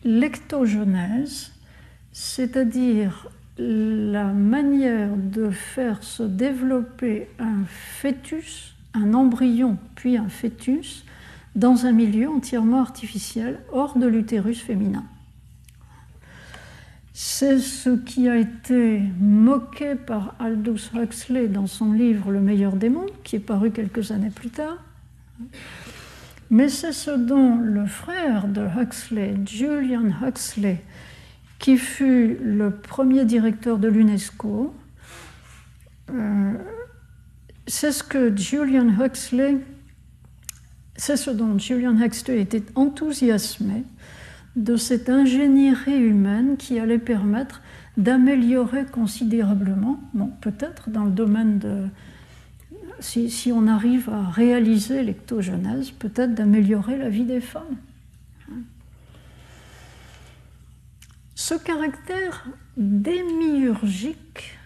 l'ectogenèse, 0.04 1.52
c'est-à-dire 2.12 3.30
la 3.58 4.26
manière 4.26 5.16
de 5.16 5.50
faire 5.50 6.04
se 6.04 6.24
développer 6.24 7.28
un 7.40 7.64
fœtus, 7.68 8.76
un 8.94 9.14
embryon, 9.14 9.78
puis 9.96 10.18
un 10.18 10.30
fœtus, 10.30 11.06
dans 11.56 11.86
un 11.86 11.92
milieu 11.92 12.30
entièrement 12.30 12.82
artificiel, 12.82 13.60
hors 13.72 13.98
de 13.98 14.08
l'utérus 14.08 14.62
féminin. 14.62 15.06
C'est 17.22 17.60
ce 17.60 17.90
qui 17.90 18.30
a 18.30 18.38
été 18.38 19.02
moqué 19.20 19.96
par 19.96 20.36
Aldous 20.40 20.92
Huxley 20.96 21.50
dans 21.50 21.68
son 21.68 21.92
livre 21.92 22.32
Le 22.32 22.40
meilleur 22.40 22.78
des 22.78 22.88
mondes, 22.88 23.12
qui 23.26 23.36
est 23.36 23.40
paru 23.40 23.72
quelques 23.72 24.12
années 24.12 24.30
plus 24.30 24.52
tard. 24.52 24.78
Mais 26.50 26.70
c'est 26.70 26.94
ce 26.94 27.12
dont 27.12 27.58
le 27.58 27.86
frère 27.88 28.48
de 28.48 28.62
Huxley, 28.62 29.36
Julian 29.46 30.06
Huxley, 30.26 30.82
qui 31.60 31.78
fut 31.78 32.38
le 32.42 32.72
premier 32.72 33.26
directeur 33.26 33.80
de 33.80 33.90
l'UNESCO, 33.90 34.74
euh, 36.12 36.54
c'est 37.68 37.92
ce 37.92 38.02
que 38.02 38.34
Julian 38.34 38.88
Huxley, 38.98 39.58
c'est 40.96 41.18
ce 41.18 41.32
dont 41.32 41.60
Julian 41.60 42.02
Huxley 42.02 42.40
était 42.40 42.64
enthousiasmé 42.76 43.84
de 44.60 44.76
cette 44.76 45.10
ingénierie 45.10 45.98
humaine 45.98 46.58
qui 46.58 46.80
allait 46.80 47.00
permettre 47.00 47.62
d'améliorer 47.98 48.86
considérablement, 48.86 50.00
peut-être 50.42 50.90
dans 50.90 51.06
le 51.06 51.12
domaine 51.12 51.60
de... 51.60 51.86
Si, 53.00 53.52
on 53.54 53.68
arrive 53.68 54.10
à 54.10 54.30
réaliser 54.30 55.04
l'ectogenèse, 55.04 55.92
peut-être 55.92 56.36
d'améliorer 56.36 56.98
la 56.98 57.08
vie 57.08 57.24
des 57.24 57.40
femmes. 57.40 57.78
Ce 61.36 61.54
caractère 61.56 62.46
démiurgique 62.76 64.58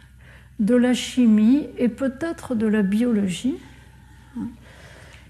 de 0.59 0.73
la 0.73 0.95
chimie 0.95 1.67
et 1.77 1.87
peut-être 1.87 2.55
de 2.55 2.65
la 2.65 2.81
biologie 2.81 3.57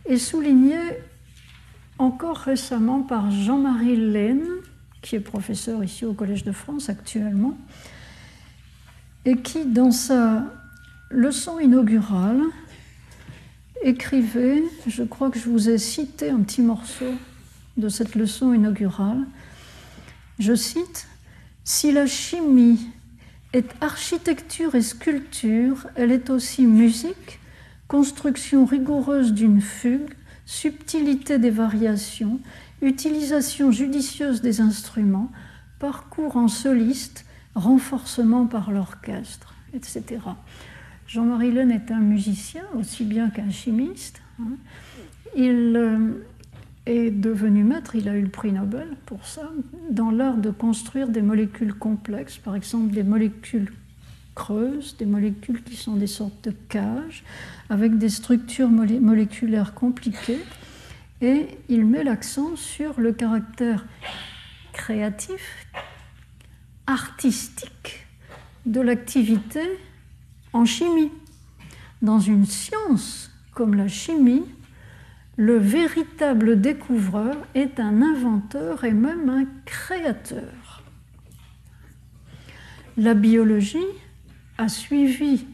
est 0.06 0.18
souligné 0.18 0.78
encore 2.04 2.38
récemment 2.38 3.02
par 3.02 3.32
Jean-Marie 3.32 3.96
Laine, 3.96 4.46
qui 5.02 5.16
est 5.16 5.22
professeur 5.22 5.84
ici 5.84 6.06
au 6.06 6.14
Collège 6.14 6.44
de 6.44 6.52
France 6.52 6.90
actuellement, 6.90 7.58
et 9.26 9.38
qui, 9.38 9.66
dans 9.66 9.92
sa 9.92 10.44
leçon 11.10 11.60
inaugurale, 11.60 12.42
écrivait, 13.84 14.64
je 14.88 15.04
crois 15.04 15.30
que 15.30 15.40
je 15.40 15.50
vous 15.50 15.70
ai 15.70 15.78
cité 15.78 16.30
un 16.30 16.42
petit 16.42 16.62
morceau 16.62 17.14
de 17.78 17.90
cette 17.90 18.16
leçon 18.16 18.54
inaugurale, 18.54 19.24
je 20.40 20.56
cite, 20.56 21.08
Si 21.64 21.92
la 21.94 22.06
chimie 22.06 22.88
est 23.54 23.70
architecture 23.82 24.76
et 24.76 24.82
sculpture, 24.82 25.88
elle 25.96 26.12
est 26.12 26.30
aussi 26.30 26.66
musique, 26.66 27.40
construction 27.88 28.66
rigoureuse 28.66 29.32
d'une 29.34 29.62
fugue, 29.62 30.14
subtilité 30.46 31.40
des 31.40 31.50
variations, 31.50 32.40
utilisation 32.82 33.72
judicieuse 33.72 34.42
des 34.42 34.62
instruments, 34.62 35.32
parcours 35.80 36.38
en 36.38 36.48
soliste, 36.48 37.26
renforcement 37.56 38.46
par 38.48 38.72
l'orchestre, 38.72 39.54
etc. 39.74 40.22
Jean-Marie 41.08 41.52
Laine 41.52 41.72
est 41.72 41.92
un 41.92 42.00
musicien 42.00 42.64
aussi 42.78 43.04
bien 43.04 43.30
qu'un 43.30 43.52
chimiste. 43.52 44.22
Hein. 44.42 44.56
Il 45.36 45.74
euh, 45.76 46.26
est 46.86 47.12
devenu 47.12 47.64
maître, 47.64 47.96
il 47.96 48.10
a 48.10 48.16
eu 48.16 48.22
le 48.22 48.30
prix 48.30 48.52
Nobel 48.52 48.88
pour 49.06 49.26
ça, 49.26 49.50
dans 49.90 50.12
l'art 50.12 50.38
de 50.38 50.50
construire 50.52 51.08
des 51.08 51.22
molécules 51.22 51.74
complexes, 51.74 52.38
par 52.38 52.56
exemple 52.56 52.94
des 52.94 53.04
molécules 53.04 53.72
creuses, 54.36 54.98
des 54.98 55.06
molécules 55.06 55.64
qui 55.64 55.76
sont 55.76 55.96
des 55.96 56.08
sortes 56.08 56.44
de 56.44 56.52
cages, 56.52 57.24
avec 57.70 57.98
des 57.98 58.10
structures 58.10 58.70
moléculaires 58.70 59.74
compliquées. 59.74 60.42
Et 61.22 61.48
il 61.70 61.86
met 61.86 62.04
l'accent 62.04 62.56
sur 62.56 63.00
le 63.00 63.14
caractère 63.14 63.86
créatif, 64.74 65.66
artistique 66.88 68.06
de 68.66 68.82
l'activité 68.82 69.62
en 70.52 70.66
chimie. 70.66 71.12
Dans 72.02 72.20
une 72.20 72.46
science 72.46 73.32
comme 73.54 73.76
la 73.76 73.88
chimie, 73.88 74.44
le 75.38 75.58
véritable 75.58 76.60
découvreur 76.62 77.36
est 77.56 77.80
un 77.80 78.02
inventeur 78.02 78.84
et 78.84 78.92
même 78.92 79.30
un 79.30 79.46
créateur. 79.66 80.84
La 82.98 83.14
biologie 83.16 83.78
a 84.58 84.70
suivi 84.70 85.46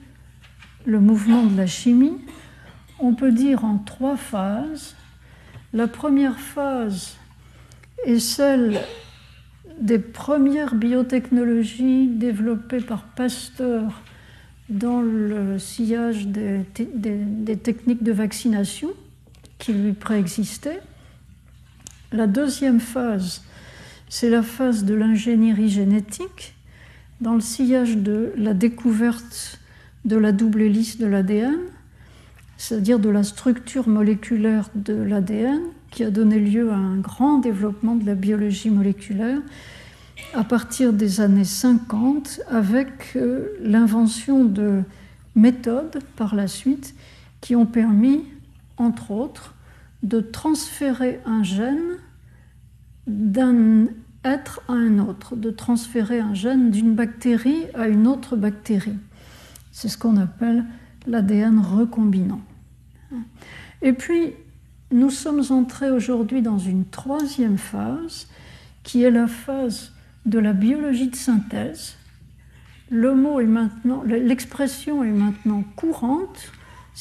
le 0.86 1.00
mouvement 1.00 1.44
de 1.44 1.56
la 1.56 1.68
chimie, 1.68 2.18
on 3.00 3.14
peut 3.14 3.32
dire 3.32 3.66
en 3.66 3.78
trois 3.78 4.18
phases. 4.18 4.96
La 5.74 5.88
première 5.88 6.40
phase 6.40 7.18
est 8.06 8.20
celle 8.20 8.82
des 9.80 10.00
premières 10.00 10.76
biotechnologies 10.76 12.08
développées 12.08 12.82
par 12.82 13.04
Pasteur 13.04 14.02
dans 14.70 15.02
le 15.02 15.58
sillage 15.58 16.28
des, 16.28 16.66
techniques 17.58 18.04
de 18.04 18.12
vaccination 18.12 18.90
qui 19.58 19.74
lui 19.74 19.94
préexistaient. 19.94 20.82
La 22.12 22.28
deuxième 22.28 22.80
phase, 22.80 23.44
c'est 24.10 24.30
la 24.30 24.44
phase 24.44 24.86
de 24.86 24.94
l'ingénierie 24.94 25.70
génétique, 25.70 26.56
dans 27.22 27.34
le 27.34 27.42
sillage 27.42 27.98
de 27.98 28.34
la 28.38 28.54
découverte 28.54 29.60
de 30.06 30.16
la 30.16 30.32
double 30.32 30.62
hélice 30.62 30.98
de 30.98 31.06
l'ADN, 31.06 31.60
c'est-à-dire 32.58 33.00
de 33.00 33.10
la 33.10 33.24
structure 33.24 33.88
moléculaire 33.88 34.70
de 34.76 34.94
l'ADN, 34.94 35.62
qui 35.92 36.04
a 36.04 36.12
donné 36.12 36.40
lieu 36.40 36.72
à 36.72 36.76
un 36.76 36.98
grand 36.98 37.40
développement 37.40 37.96
de 37.96 38.06
la 38.06 38.16
biologie 38.16 38.70
moléculaire 38.70 39.40
à 40.34 40.44
partir 40.44 40.94
des 40.94 41.22
années 41.22 41.44
50 41.44 42.42
avec 42.50 43.16
euh, 43.16 43.48
l'invention 43.62 44.46
de 44.46 44.84
méthodes 45.36 46.00
par 46.16 46.36
la 46.36 46.48
suite 46.48 46.94
qui 47.42 47.56
ont 47.56 47.66
permis, 47.66 48.26
entre 48.78 49.12
autres, 49.12 49.56
de 50.04 50.20
transférer 50.20 51.20
un 51.26 51.44
gène 51.44 51.98
d'un 53.08 53.88
être 54.24 54.62
à 54.68 54.74
un 54.74 55.00
autre, 55.00 55.36
de 55.36 55.50
transférer 55.50 56.20
un 56.20 56.34
gène 56.34 56.72
d'une 56.72 56.94
bactérie 56.94 57.66
à 57.74 57.88
une 57.88 58.08
autre 58.08 58.36
bactérie. 58.36 58.98
C'est 59.72 59.88
ce 59.88 59.98
qu'on 59.98 60.18
appelle 60.18 60.66
l'ADN 61.08 61.60
recombinant. 61.60 62.42
Et 63.82 63.94
puis, 63.94 64.34
nous 64.92 65.10
sommes 65.10 65.44
entrés 65.52 65.92
aujourd'hui 65.92 66.42
dans 66.42 66.58
une 66.58 66.86
troisième 66.86 67.58
phase, 67.58 68.28
qui 68.84 69.04
est 69.04 69.12
la 69.12 69.28
phase 69.28 69.94
de 70.26 70.40
la 70.40 70.54
biologie 70.54 71.10
de 71.10 71.16
synthèse. 71.16 71.96
Le 72.90 73.14
mot 73.16 73.40
est 73.40 73.46
maintenant, 73.46 74.04
l'expression 74.04 75.04
est 75.04 75.12
maintenant 75.12 75.64
courante. 75.76 76.52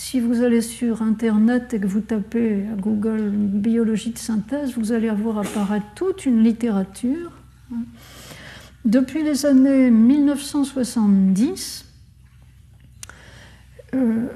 Si 0.01 0.21
vous 0.21 0.43
allez 0.43 0.61
sur 0.63 1.03
Internet 1.03 1.75
et 1.75 1.81
que 1.81 1.87
vous 1.89 2.01
tapez 2.01 2.65
à 2.73 2.77
Google 2.77 3.31
biologie 3.31 4.11
de 4.11 4.19
synthèse, 4.19 4.75
vous 4.79 4.93
allez 4.93 5.09
avoir 5.09 5.39
apparaître 5.39 5.87
toute 5.97 6.25
une 6.25 6.45
littérature. 6.45 7.33
Depuis 8.85 9.25
les 9.25 9.45
années 9.45 9.91
1970, 9.91 11.85
euh, 13.95 14.29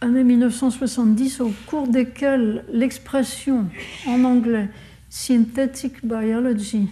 années 0.00 0.24
1970 0.24 1.40
au 1.40 1.52
cours 1.68 1.86
desquelles 1.86 2.64
l'expression 2.72 3.66
en 4.08 4.24
anglais 4.24 4.68
synthetic 5.08 6.04
biology 6.04 6.88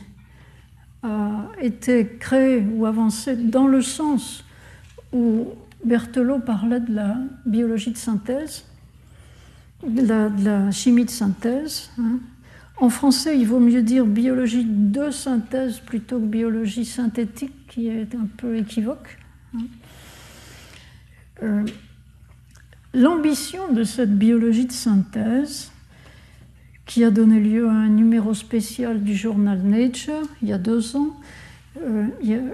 a 1.02 1.48
été 1.60 2.06
créé 2.20 2.64
ou 2.74 2.86
avancé 2.86 3.34
dans 3.34 3.66
le 3.66 3.82
sens 3.82 4.44
où 5.12 5.48
Berthelot 5.84 6.40
parlait 6.40 6.80
de 6.80 6.94
la 6.94 7.16
biologie 7.46 7.90
de 7.90 7.96
synthèse, 7.96 8.64
de 9.86 10.02
la, 10.44 10.70
chimie 10.70 11.04
de 11.04 11.10
synthèse. 11.10 11.90
Hein. 11.98 12.18
En 12.78 12.88
français, 12.88 13.38
il 13.38 13.46
vaut 13.46 13.60
mieux 13.60 13.82
dire 13.82 14.04
biologie 14.04 14.64
de 14.64 15.10
synthèse 15.10 15.78
plutôt 15.80 16.18
que 16.18 16.26
biologie 16.26 16.84
synthétique, 16.84 17.54
qui 17.68 17.88
est 17.88 18.14
un 18.14 18.26
peu 18.36 18.56
équivoque. 18.56 19.18
Hein. 19.54 19.66
Euh, 21.42 21.64
l'ambition 22.94 23.72
de 23.72 23.84
cette 23.84 24.16
biologie 24.16 24.66
de 24.66 24.72
synthèse, 24.72 25.70
qui 26.86 27.04
a 27.04 27.10
donné 27.10 27.40
lieu 27.40 27.68
à 27.68 27.72
un 27.72 27.88
numéro 27.88 28.34
spécial 28.34 29.02
du 29.02 29.14
journal 29.14 29.62
Nature 29.62 30.22
il 30.42 30.48
y 30.48 30.52
a 30.52 30.58
deux 30.58 30.96
ans. 30.96 31.16
Euh, 31.80 32.06
il 32.22 32.28
y 32.28 32.34
a, 32.34 32.38
euh, 32.38 32.52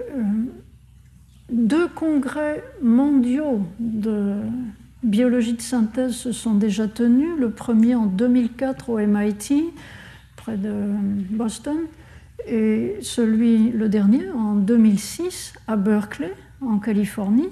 deux 1.51 1.87
congrès 1.87 2.63
mondiaux 2.81 3.61
de 3.79 4.35
biologie 5.03 5.53
de 5.53 5.61
synthèse 5.61 6.13
se 6.13 6.31
sont 6.31 6.55
déjà 6.55 6.87
tenus. 6.87 7.37
Le 7.37 7.51
premier 7.51 7.95
en 7.95 8.05
2004 8.05 8.89
au 8.89 8.97
MIT, 8.97 9.73
près 10.37 10.57
de 10.57 10.73
Boston, 11.29 11.77
et 12.47 12.97
celui, 13.01 13.71
le 13.71 13.89
dernier, 13.89 14.29
en 14.31 14.55
2006 14.55 15.53
à 15.67 15.75
Berkeley, 15.75 16.33
en 16.61 16.79
Californie. 16.79 17.49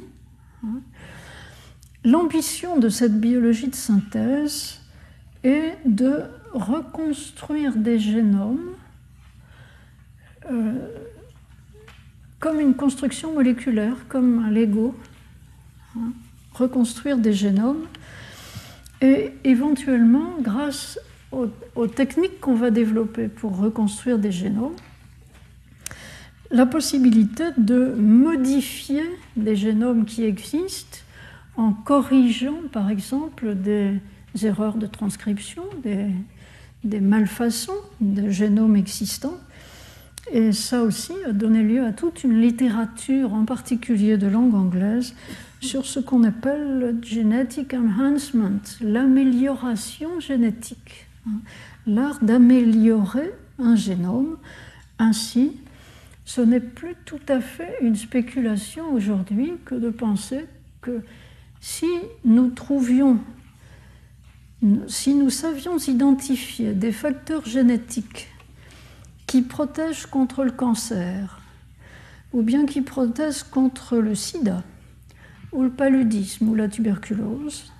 L'ambition 2.04 2.78
de 2.78 2.90
cette 2.90 3.20
biologie 3.20 3.68
de 3.68 3.76
synthèse 3.76 4.80
est 5.44 5.78
de 5.86 6.24
reconstruire 6.54 7.76
des 7.76 8.00
génomes 8.00 8.72
euh, 10.52 10.74
comme 12.40 12.60
une 12.60 12.76
construction 12.76 13.34
moléculaire, 13.34 13.96
comme 14.08 14.40
un 14.40 14.52
Lego. 14.52 14.96
Hein, 15.98 16.12
reconstruire 16.60 17.18
des 17.18 17.34
génomes 17.34 17.86
et 19.02 19.32
éventuellement, 19.44 20.36
grâce 20.42 21.00
aux, 21.32 21.88
techniques 21.88 22.40
qu'on 22.42 22.56
va 22.56 22.72
développer 22.72 23.28
pour 23.28 23.58
reconstruire 23.58 24.20
des 24.20 24.32
génomes, 24.32 24.76
la 26.52 26.66
possibilité 26.66 27.46
de 27.58 27.94
modifier 27.96 29.04
des 29.38 29.56
génomes 29.56 30.06
qui 30.06 30.24
existent 30.24 31.00
en 31.56 31.72
corrigeant, 31.72 32.58
par 32.72 32.90
exemple, 32.90 33.56
des 33.56 34.00
erreurs 34.42 34.76
de 34.76 34.88
transcription, 34.88 35.64
des, 35.84 36.08
des 36.84 37.00
malfaçons 37.00 37.72
de 38.02 38.30
génomes 38.30 38.76
existants. 38.76 39.38
Et 40.32 40.52
ça 40.52 40.84
aussi 40.84 41.14
a 41.28 41.32
donné 41.32 41.64
lieu 41.64 41.84
à 41.84 41.92
toute 41.92 42.24
une 42.24 42.40
littérature, 42.40 43.34
en 43.34 43.46
particulier 43.46 44.18
de 44.18 44.28
langue 44.28 44.54
anglaise, 44.54 45.16
sur 45.60 45.86
ce 45.86 46.00
qu'on 46.00 46.24
appelle 46.24 46.80
le 46.80 46.98
genetic 47.02 47.74
enhancement, 47.74 48.60
l'amélioration 48.82 50.20
génétique, 50.20 51.08
hein. 51.28 51.40
l'art 51.88 52.20
d'améliorer 52.22 53.32
un 53.58 53.76
génome. 53.76 54.38
Ainsi, 55.00 55.54
ce 56.26 56.42
n'est 56.42 56.60
plus 56.60 56.96
tout 57.06 57.20
à 57.28 57.42
fait 57.42 57.76
une 57.82 57.96
spéculation 57.96 58.94
aujourd'hui 58.94 59.54
que 59.66 59.76
de 59.76 59.90
penser 59.90 60.46
que 60.82 61.02
si 61.60 61.88
nous 62.24 62.50
trouvions 62.50 63.20
si 64.88 65.14
nous 65.14 65.30
savions 65.30 65.78
identifier 65.78 66.74
des 66.74 66.92
facteurs 66.92 67.46
génétiques 67.46 68.28
qui 69.30 69.44
protègent 69.44 70.08
contre 70.08 70.44
le 70.44 70.50
cancer, 70.50 71.40
ou 72.34 72.42
bien 72.42 72.66
qui 72.66 72.82
protègent 72.82 73.44
contre 73.44 73.98
le 73.98 74.16
sida, 74.16 74.64
ou 75.52 75.62
le 75.62 75.70
paludisme, 75.70 76.50
ou 76.50 76.56
la 76.56 76.68
tuberculose, 76.68 77.72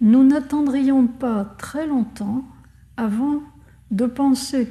nous 0.00 0.24
n'attendrions 0.24 1.06
pas 1.06 1.44
très 1.56 1.86
longtemps 1.86 2.44
avant 2.96 3.44
de 3.92 4.06
penser 4.06 4.66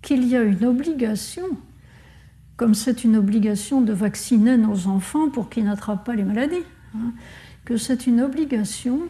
qu'il 0.00 0.26
y 0.26 0.34
a 0.34 0.42
une 0.42 0.64
obligation, 0.64 1.44
comme 2.56 2.72
c'est 2.72 3.04
une 3.04 3.16
obligation 3.16 3.82
de 3.82 3.92
vacciner 3.92 4.56
nos 4.56 4.86
enfants 4.86 5.28
pour 5.28 5.50
qu'ils 5.50 5.64
n'attrapent 5.64 6.06
pas 6.06 6.14
les 6.14 6.24
maladies, 6.24 6.64
hein, 6.94 7.12
que 7.66 7.76
c'est 7.76 8.06
une 8.06 8.22
obligation 8.22 9.00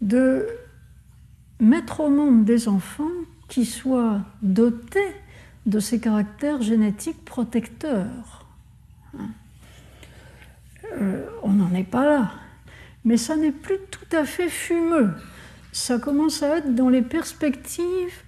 de 0.00 0.44
mettre 1.60 2.00
au 2.00 2.10
monde 2.10 2.44
des 2.44 2.66
enfants 2.66 3.12
qui 3.50 3.66
soient 3.66 4.20
dotés 4.42 5.12
de 5.66 5.80
ces 5.80 6.00
caractères 6.00 6.62
génétiques 6.62 7.22
protecteurs. 7.24 8.46
Euh, 10.94 11.26
on 11.42 11.50
n'en 11.50 11.74
est 11.74 11.84
pas 11.84 12.04
là, 12.04 12.32
mais 13.04 13.16
ça 13.16 13.36
n'est 13.36 13.52
plus 13.52 13.76
tout 13.90 14.16
à 14.16 14.24
fait 14.24 14.48
fumeux. 14.48 15.10
Ça 15.72 15.98
commence 15.98 16.42
à 16.42 16.58
être 16.58 16.74
dans 16.74 16.88
les 16.88 17.02
perspectives 17.02 18.22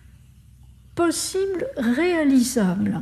possibles, 0.95 1.67
réalisables. 1.77 3.01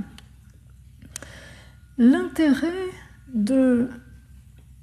L'intérêt 1.99 2.89
de 3.33 3.89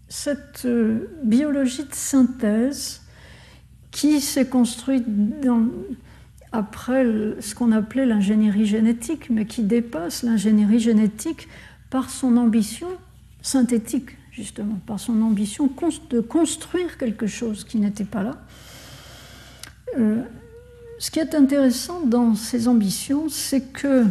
cette 0.10 0.66
euh, 0.66 1.08
biologie 1.24 1.86
de 1.86 1.94
synthèse, 1.94 3.02
qui 3.92 4.22
s'est 4.22 4.48
construite 4.48 5.06
après 6.58 7.06
ce 7.40 7.54
qu'on 7.54 7.72
appelait 7.72 8.08
l'ingénierie 8.08 8.66
génétique, 8.66 9.30
mais 9.30 9.46
qui 9.46 9.62
dépasse 9.62 10.24
l'ingénierie 10.24 10.80
génétique 10.80 11.48
par 11.92 12.10
son 12.10 12.36
ambition 12.36 12.88
synthétique, 13.44 14.18
justement, 14.32 14.80
par 14.88 15.00
son 15.00 15.22
ambition 15.22 15.70
de 16.10 16.20
construire 16.20 16.98
quelque 16.98 17.28
chose 17.28 17.64
qui 17.64 17.78
n'était 17.78 18.06
pas 18.06 18.24
là. 18.24 18.38
Euh, 20.00 20.24
ce 20.98 21.12
qui 21.12 21.20
est 21.20 21.36
intéressant 21.36 22.02
dans 22.02 22.34
ces 22.34 22.68
ambitions, 22.68 23.30
c'est 23.30 23.72
que 23.72 24.06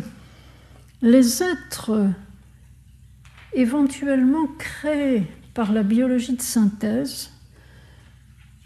les 1.03 1.43
êtres 1.43 2.09
éventuellement 3.55 4.47
créés 4.57 5.27
par 5.53 5.73
la 5.73 5.83
biologie 5.83 6.37
de 6.37 6.43
synthèse, 6.43 7.33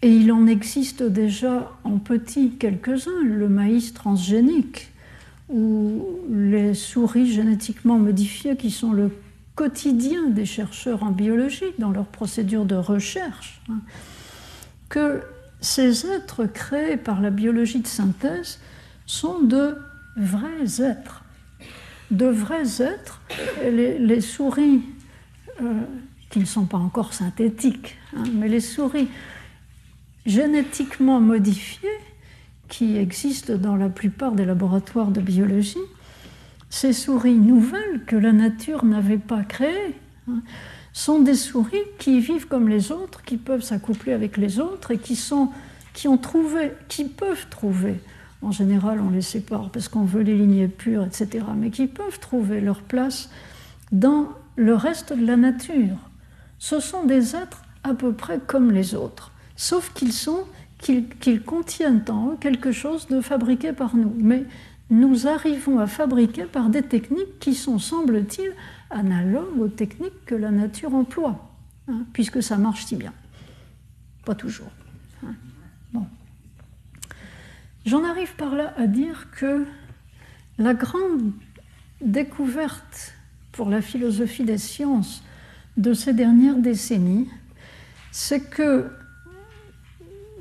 et 0.03 0.11
il 0.11 0.33
en 0.33 0.47
existe 0.47 1.03
déjà 1.03 1.73
en 1.85 1.99
petit 1.99 2.53
quelques-uns, 2.53 3.23
le 3.23 3.49
maïs 3.49 3.93
transgénique, 3.93 4.89
ou 5.51 6.07
les 6.31 6.75
souris 6.75 7.31
génétiquement 7.31 7.99
modifiées 7.99 8.57
qui 8.57 8.71
sont 8.71 8.93
le 8.93 9.11
quotidien 9.57 10.29
des 10.29 10.47
chercheurs 10.47 11.03
en 11.03 11.11
biologie 11.11 11.73
dans 11.79 11.91
leur 11.91 12.07
procédure 12.07 12.65
de 12.65 12.77
recherche, 12.77 13.61
hein, 13.69 13.81
que 14.89 15.21
ces 15.61 16.07
êtres 16.07 16.47
créés 16.47 16.97
par 16.97 17.21
la 17.21 17.31
biologie 17.31 17.81
de 17.81 17.87
synthèse 17.87 18.59
sont 19.05 19.41
de 19.41 19.77
vrais 20.17 20.81
êtres. 20.81 21.25
De 22.11 22.27
vrais 22.27 22.81
êtres, 22.81 23.21
les, 23.63 24.21
souris, 24.21 24.83
euh, 25.61 25.75
qui 26.31 26.39
ne 26.39 26.47
sont 26.47 26.65
pas 26.65 26.79
encore 26.79 27.13
synthétiques, 27.13 27.99
hein, 28.17 28.25
mais 28.33 28.49
les 28.49 28.61
souris 28.61 29.09
génétiquement 30.27 31.21
modifiées, 31.21 31.89
qui 32.69 32.97
existent 32.97 33.57
dans 33.57 33.77
la 33.77 33.89
plupart 33.89 34.33
des 34.33 34.45
laboratoires 34.45 35.11
de 35.11 35.21
biologie, 35.21 35.77
ces 36.71 36.93
souris 36.93 37.35
nouvelles 37.35 38.05
que 38.07 38.17
la 38.17 38.33
nature 38.33 38.85
n'avait 38.85 39.19
pas 39.19 39.43
créées, 39.43 39.95
hein, 40.29 40.41
sont 40.93 41.21
des 41.21 41.35
souris 41.35 41.83
qui 41.99 42.21
vivent 42.21 42.47
comme 42.47 42.69
les 42.69 42.93
autres, 42.93 43.23
qui 43.23 43.37
peuvent 43.37 43.63
s'accoupler 43.63 44.13
avec 44.13 44.37
les 44.37 44.61
autres 44.61 44.93
et 44.93 44.99
qui, 44.99 45.17
sont, 45.17 45.51
qui 45.93 46.09
ont 46.09 46.19
trouvé, 46.19 46.73
qui 46.89 47.05
peuvent 47.05 47.47
trouver, 47.51 48.01
en 48.43 48.53
général 48.53 49.01
on 49.01 49.11
les 49.11 49.23
sépare 49.23 49.71
parce 49.71 49.89
qu'on 49.89 50.05
veut 50.05 50.23
les 50.23 50.37
lignées 50.37 50.69
pures, 50.69 51.05
etc., 51.05 51.45
mais 51.57 51.71
qui 51.71 51.87
peuvent 51.87 52.21
trouver 52.21 52.61
leur 52.61 52.83
place 52.83 53.31
dans 53.93 54.29
le 54.57 54.75
reste 54.75 55.13
de 55.13 55.27
la 55.27 55.37
nature. 55.37 55.97
Ce 56.59 56.81
sont 56.81 57.05
des 57.05 57.35
êtres 57.35 57.63
à 57.83 57.95
peu 57.95 58.13
près 58.13 58.39
comme 58.47 58.71
les 58.71 58.95
autres, 58.95 59.33
sauf 59.61 59.93
qu'ils 59.93 60.15
sont 60.15 60.47
contiennent 61.45 62.03
en 62.09 62.31
eux 62.31 62.37
quelque 62.41 62.73
chose 62.73 63.09
de 63.09 63.21
fabriqué 63.21 63.75
par 63.75 63.95
nous. 63.95 64.15
Mais 64.17 64.45
nous 64.89 65.29
arrivons 65.29 65.79
à 65.79 65.87
fabriquer 65.87 66.45
par 66.45 66.71
des 66.71 66.81
techniques 66.81 67.39
qui 67.41 67.55
sont, 67.55 67.79
semble-t-il, 67.79 68.55
analogue 68.89 69.61
aux 69.61 69.69
techniques 69.69 70.25
que 70.25 70.35
la 70.35 70.51
nature 70.51 70.95
emploie, 70.95 71.47
hein, 71.89 72.07
puisque 72.15 72.43
ça 72.43 72.57
marche 72.57 72.87
si 72.87 72.97
bien. 72.97 73.13
Pas 74.25 74.35
toujours. 74.35 74.71
Hein. 75.27 75.35
J'en 77.85 78.03
arrive 78.03 78.35
par 78.37 78.55
là 78.55 78.73
à 78.79 78.87
dire 78.87 79.29
que 79.37 79.67
la 80.57 80.73
grande 80.73 81.33
découverte 82.01 83.13
pour 83.53 83.69
la 83.69 83.83
philosophie 83.83 84.45
des 84.45 84.59
sciences 84.59 85.23
de 85.77 85.93
ces 85.93 86.15
dernières 86.15 86.57
décennies, 86.57 87.29
c'est 88.11 88.41
que 88.41 88.91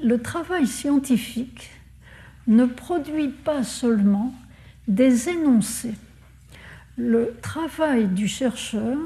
le 0.04 0.22
travail 0.22 0.68
scientifique 0.68 1.72
ne 2.48 2.66
produit 2.66 3.30
pas 3.30 3.64
seulement 3.64 4.34
des 4.88 5.30
énoncés 5.30 5.96
le 7.00 7.34
travail 7.42 8.08
du 8.08 8.28
chercheur 8.28 8.98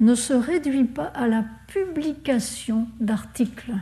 ne 0.00 0.14
se 0.14 0.32
réduit 0.32 0.84
pas 0.84 1.04
à 1.14 1.28
la 1.28 1.44
publication 1.68 2.88
d'articles. 2.98 3.72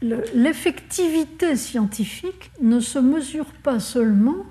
L'effectivité 0.00 1.56
scientifique 1.56 2.52
ne 2.62 2.78
se 2.78 3.00
mesure 3.00 3.52
pas 3.62 3.80
seulement 3.80 4.46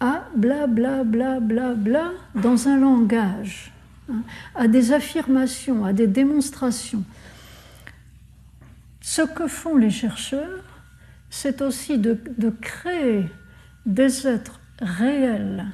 à 0.00 0.26
bla 0.34 0.66
bla 0.66 1.04
bla 1.04 1.38
bla 1.38 1.74
bla 1.74 2.12
dans 2.34 2.68
un 2.68 2.78
langage, 2.78 3.70
hein, 4.10 4.22
à 4.54 4.68
des 4.68 4.92
affirmations, 4.92 5.84
à 5.84 5.92
des 5.92 6.06
démonstrations. 6.06 7.04
Ce 9.10 9.22
que 9.22 9.48
font 9.48 9.78
les 9.78 9.88
chercheurs, 9.88 10.62
c'est 11.30 11.62
aussi 11.62 11.96
de 11.96 12.50
créer 12.60 13.24
des 13.86 14.26
êtres 14.26 14.60
réels 14.82 15.64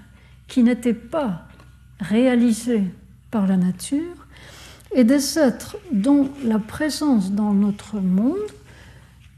qui 0.47 0.63
n'étaient 0.63 0.95
pas 0.95 1.49
réalisés 1.99 2.85
par 3.33 3.49
la 3.49 3.57
nature 3.57 4.29
et 4.95 5.03
des 5.03 5.37
êtres 5.37 5.77
dont 5.91 6.31
la 6.45 6.61
présence 6.61 7.33
dans 7.33 7.53
notre 7.53 7.97
monde 7.97 8.39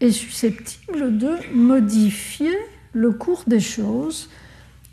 est 0.01 0.13
susceptible 0.13 1.17
de 1.17 1.31
modifier 1.55 2.55
le 2.93 3.13
cours 3.13 3.45
des 3.47 3.61
choses 3.61 4.29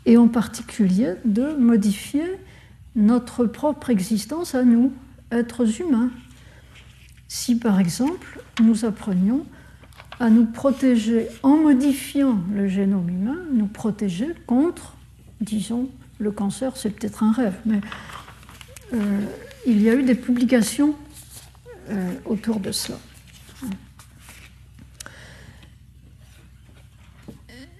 et 0.06 0.16
en 0.16 0.28
particulier 0.28 1.12
de 1.26 1.52
modifier 1.56 2.24
notre 2.96 3.44
propre 3.44 3.90
existence 3.90 4.54
à 4.54 4.64
nous, 4.64 4.94
êtres 5.30 5.82
humains. 5.82 6.10
Si 7.28 7.58
par 7.58 7.80
exemple 7.80 8.40
nous 8.60 8.84
apprenions 8.84 9.46
à 10.20 10.30
nous 10.30 10.46
protéger 10.46 11.28
en 11.42 11.56
modifiant 11.56 12.38
le 12.52 12.68
génome 12.68 13.08
humain, 13.08 13.38
nous 13.52 13.66
protéger 13.66 14.28
contre, 14.46 14.94
disons, 15.40 15.90
le 16.18 16.30
cancer, 16.30 16.76
c'est 16.76 16.90
peut-être 16.90 17.22
un 17.22 17.32
rêve, 17.32 17.56
mais 17.66 17.80
euh, 18.92 19.20
il 19.66 19.82
y 19.82 19.90
a 19.90 19.94
eu 19.94 20.04
des 20.04 20.14
publications 20.14 20.94
euh, 21.90 22.12
autour 22.24 22.60
de 22.60 22.70
cela. 22.70 22.98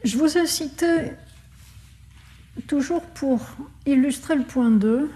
Je 0.02 0.18
vous 0.18 0.36
ai 0.36 0.46
cité, 0.46 1.12
toujours 2.66 3.00
pour 3.00 3.40
illustrer 3.86 4.34
le 4.36 4.42
point 4.42 4.70
2, 4.70 5.10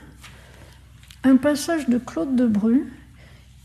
un 1.24 1.36
passage 1.36 1.88
de 1.88 1.98
Claude 1.98 2.34
Debru 2.36 2.90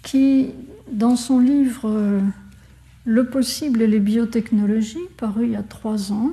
qui, 0.02 0.52
dans 0.94 1.16
son 1.16 1.40
livre 1.40 1.90
euh, 1.90 2.22
le 3.06 3.26
possible 3.26 3.82
et 3.82 3.88
les 3.88 4.00
biotechnologies, 4.00 5.10
paru 5.18 5.46
il 5.46 5.52
y 5.52 5.56
a 5.56 5.64
trois 5.64 6.12
ans, 6.14 6.32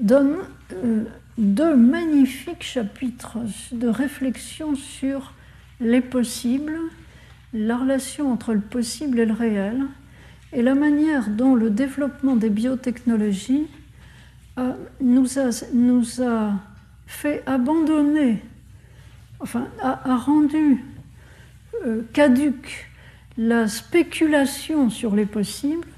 donne 0.00 0.36
euh, 0.72 1.04
deux 1.38 1.74
magnifiques 1.74 2.62
chapitres 2.62 3.38
de 3.72 3.88
réflexion 3.88 4.74
sur 4.76 5.32
les 5.80 6.02
possibles, 6.02 6.78
la 7.54 7.78
relation 7.78 8.30
entre 8.30 8.52
le 8.52 8.60
possible 8.60 9.18
et 9.18 9.26
le 9.26 9.34
réel, 9.34 9.82
et 10.52 10.62
la 10.62 10.74
manière 10.74 11.30
dont 11.30 11.54
le 11.54 11.70
développement 11.70 12.36
des 12.36 12.50
biotechnologies 12.50 13.66
nous, 15.00 15.38
a, 15.38 15.48
nous, 15.72 16.22
a, 16.22 16.52
fait 17.06 17.42
abandonner, 17.46 18.42
enfin, 19.40 19.66
a, 19.80 20.16
rendu 20.16 20.56
euh, 20.56 20.91
caduque 22.12 22.88
la 23.36 23.68
spéculation 23.68 24.90
sur 24.90 25.14
les 25.16 25.26
possibles, 25.26 25.88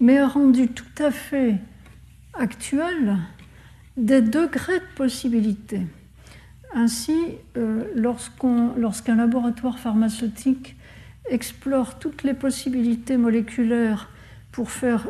mais 0.00 0.18
a 0.18 0.28
rendu 0.28 0.68
tout 0.68 1.02
à 1.02 1.10
fait 1.10 1.56
actuel 2.34 3.16
des 3.96 4.20
degrés 4.20 4.78
de 4.78 4.94
possibilité. 4.94 5.80
Ainsi, 6.74 7.16
euh, 7.56 7.84
lorsqu'un 7.94 9.16
laboratoire 9.16 9.78
pharmaceutique 9.78 10.76
explore 11.30 11.98
toutes 11.98 12.22
les 12.22 12.34
possibilités 12.34 13.16
moléculaires 13.16 14.10
pour 14.52 14.70
faire, 14.70 15.08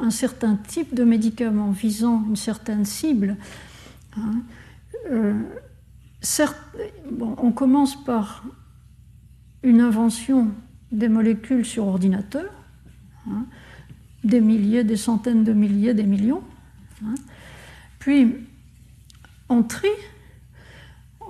un 0.00 0.10
certain 0.10 0.56
type 0.56 0.94
de 0.94 1.04
médicament 1.04 1.70
visant 1.70 2.24
une 2.28 2.36
certaine 2.36 2.84
cible, 2.84 3.36
hein, 4.16 4.42
euh, 5.10 5.34
on 7.20 7.52
commence 7.52 8.02
par 8.04 8.44
une 9.62 9.80
invention 9.80 10.48
des 10.90 11.08
molécules 11.08 11.64
sur 11.64 11.86
ordinateur, 11.86 12.50
hein, 13.28 13.46
des 14.24 14.40
milliers, 14.40 14.84
des 14.84 14.96
centaines 14.96 15.44
de 15.44 15.52
milliers, 15.52 15.94
des 15.94 16.04
millions. 16.04 16.42
Hein. 17.04 17.14
Puis 17.98 18.34
on 19.48 19.62
trie, 19.62 19.88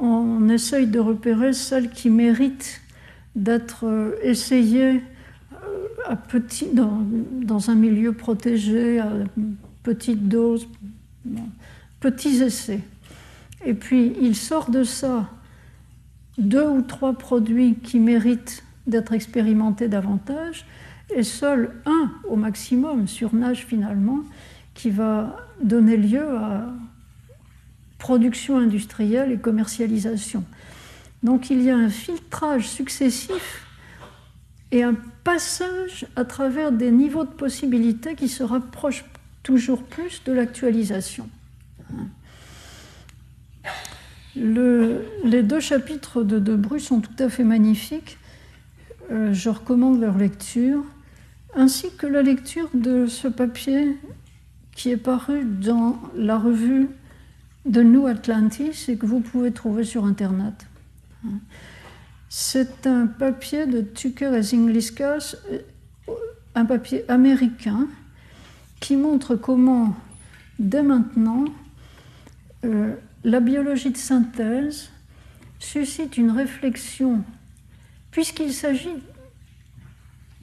on 0.00 0.48
essaye 0.48 0.86
de 0.86 0.98
repérer 0.98 1.52
celles 1.52 1.90
qui 1.90 2.10
méritent 2.10 2.80
d'être 3.36 3.86
euh, 3.86 4.16
essayées 4.22 5.02
euh, 5.52 5.86
à 6.06 6.16
petit, 6.16 6.68
dans, 6.72 7.70
un 7.70 7.74
milieu 7.74 8.12
protégé, 8.12 8.98
à 8.98 9.10
petite 9.82 10.28
dose, 10.28 10.68
petits 12.00 12.42
essais. 12.42 12.80
Et 13.64 13.74
puis 13.74 14.14
il 14.20 14.36
sort 14.36 14.70
de 14.70 14.84
ça 14.84 15.30
deux 16.38 16.66
ou 16.66 16.82
trois 16.82 17.12
produits 17.12 17.76
qui 17.76 17.98
méritent 17.98 18.64
d'être 18.86 19.12
expérimentés 19.12 19.88
davantage, 19.88 20.66
et 21.14 21.22
seul 21.22 21.72
un 21.86 22.10
au 22.28 22.36
maximum 22.36 23.06
surnage 23.06 23.66
finalement 23.66 24.20
qui 24.74 24.90
va 24.90 25.36
donner 25.62 25.96
lieu 25.96 26.36
à 26.36 26.72
production 27.98 28.58
industrielle 28.58 29.30
et 29.30 29.38
commercialisation. 29.38 30.44
Donc 31.22 31.50
il 31.50 31.62
y 31.62 31.70
a 31.70 31.76
un 31.76 31.90
filtrage 31.90 32.68
successif 32.68 33.66
et 34.72 34.82
un 34.82 34.96
passage 35.22 36.06
à 36.16 36.24
travers 36.24 36.72
des 36.72 36.90
niveaux 36.90 37.24
de 37.24 37.30
possibilités 37.30 38.14
qui 38.14 38.28
se 38.28 38.42
rapprochent 38.42 39.04
toujours 39.42 39.82
plus 39.82 40.22
de 40.24 40.32
l'actualisation. 40.32 41.28
Les 44.36 45.42
deux 45.42 45.60
chapitres 45.60 46.22
de 46.22 46.38
Debru 46.38 46.80
sont 46.80 47.00
tout 47.00 47.22
à 47.22 47.28
fait 47.28 47.44
magnifiques. 47.44 48.18
Euh, 49.10 49.32
je 49.32 49.50
recommande 49.50 50.00
leur 50.00 50.16
lecture, 50.16 50.84
ainsi 51.54 51.88
que 51.96 52.06
la 52.06 52.22
lecture 52.22 52.70
de 52.72 53.06
ce 53.06 53.28
papier 53.28 53.96
qui 54.74 54.90
est 54.90 54.96
paru 54.96 55.44
dans 55.44 56.00
la 56.16 56.38
revue 56.38 56.88
de 57.66 57.82
New 57.82 58.06
Atlantis 58.06 58.86
et 58.88 58.96
que 58.96 59.06
vous 59.06 59.20
pouvez 59.20 59.52
trouver 59.52 59.84
sur 59.84 60.04
Internet. 60.04 60.54
C'est 62.28 62.86
un 62.86 63.06
papier 63.06 63.66
de 63.66 63.82
Tucker 63.82 64.34
et 64.34 64.42
Zingliskas, 64.42 65.36
euh, 65.50 65.58
un 66.54 66.64
papier 66.64 67.08
américain 67.10 67.86
qui 68.80 68.96
montre 68.96 69.36
comment, 69.36 69.94
dès 70.58 70.82
maintenant, 70.82 71.44
euh, 72.64 72.94
la 73.24 73.40
biologie 73.40 73.90
de 73.90 73.96
synthèse 73.96 74.90
suscite 75.58 76.16
une 76.16 76.30
réflexion, 76.30 77.22
puisqu'il 78.10 78.52
s'agit 78.52 78.96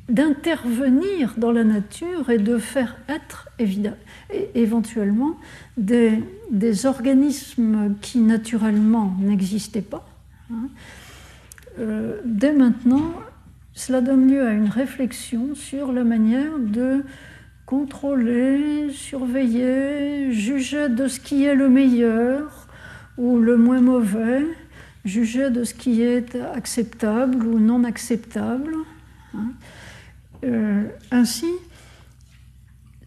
d'intervenir 0.08 1.36
dans 1.38 1.52
la 1.52 1.64
nature 1.64 2.30
et 2.30 2.40
de 2.40 2.58
faire 2.58 2.98
être 3.08 3.50
éventuellement 4.56 5.38
des, 5.78 6.24
organismes 6.86 7.96
qui 8.02 8.20
naturellement 8.20 9.16
n'existaient 9.20 9.82
pas. 9.82 10.08
Hein. 10.52 10.70
Euh, 11.80 12.20
dès 12.26 12.54
maintenant, 12.54 13.14
cela 13.74 14.02
donne 14.02 14.32
lieu 14.32 14.48
à 14.48 14.52
une 14.52 14.70
réflexion 14.70 15.54
sur 15.54 15.92
la 15.92 16.04
manière 16.04 16.58
de 16.58 17.04
contrôler, 17.66 18.92
surveiller, 18.92 20.32
juger 20.32 20.90
de 20.90 21.08
ce 21.08 21.20
qui 21.20 21.44
est 21.44 21.56
le 21.56 21.70
meilleur 21.70 22.69
ou 23.20 23.38
le 23.38 23.58
moins 23.58 23.82
mauvais, 23.82 24.46
juger 25.04 25.50
de 25.50 25.66
ce 25.66 25.74
qui 25.74 26.02
est 26.02 26.36
acceptable 26.36 27.46
ou 27.46 27.60
non 27.60 27.84
acceptable. 27.84 28.74
Hein. 29.36 29.52
Euh, 30.46 30.86
ainsi, 31.12 31.52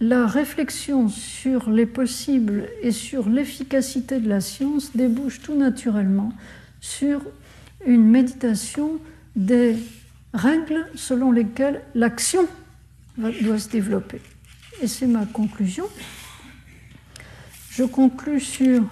la 0.00 0.26
réflexion 0.26 1.08
sur 1.08 1.70
les 1.70 1.86
possibles 1.86 2.68
et 2.82 2.90
sur 2.90 3.28
l'efficacité 3.28 4.20
de 4.20 4.28
la 4.28 4.42
science 4.42 4.94
débouche 4.94 5.40
tout 5.40 5.56
naturellement 5.56 6.32
sur 6.80 7.22
une 7.86 8.04
méditation 8.04 8.98
des 9.34 9.76
règles 10.34 10.86
selon 10.94 11.32
lesquelles 11.32 11.80
l'action 11.94 12.46
doit 13.16 13.58
se 13.58 13.70
développer. 13.70 14.20
Et 14.82 14.88
c'est 14.88 15.06
ma 15.06 15.24
conclusion. 15.24 15.86
Je 17.70 17.84
conclus 17.84 18.40
sur 18.40 18.82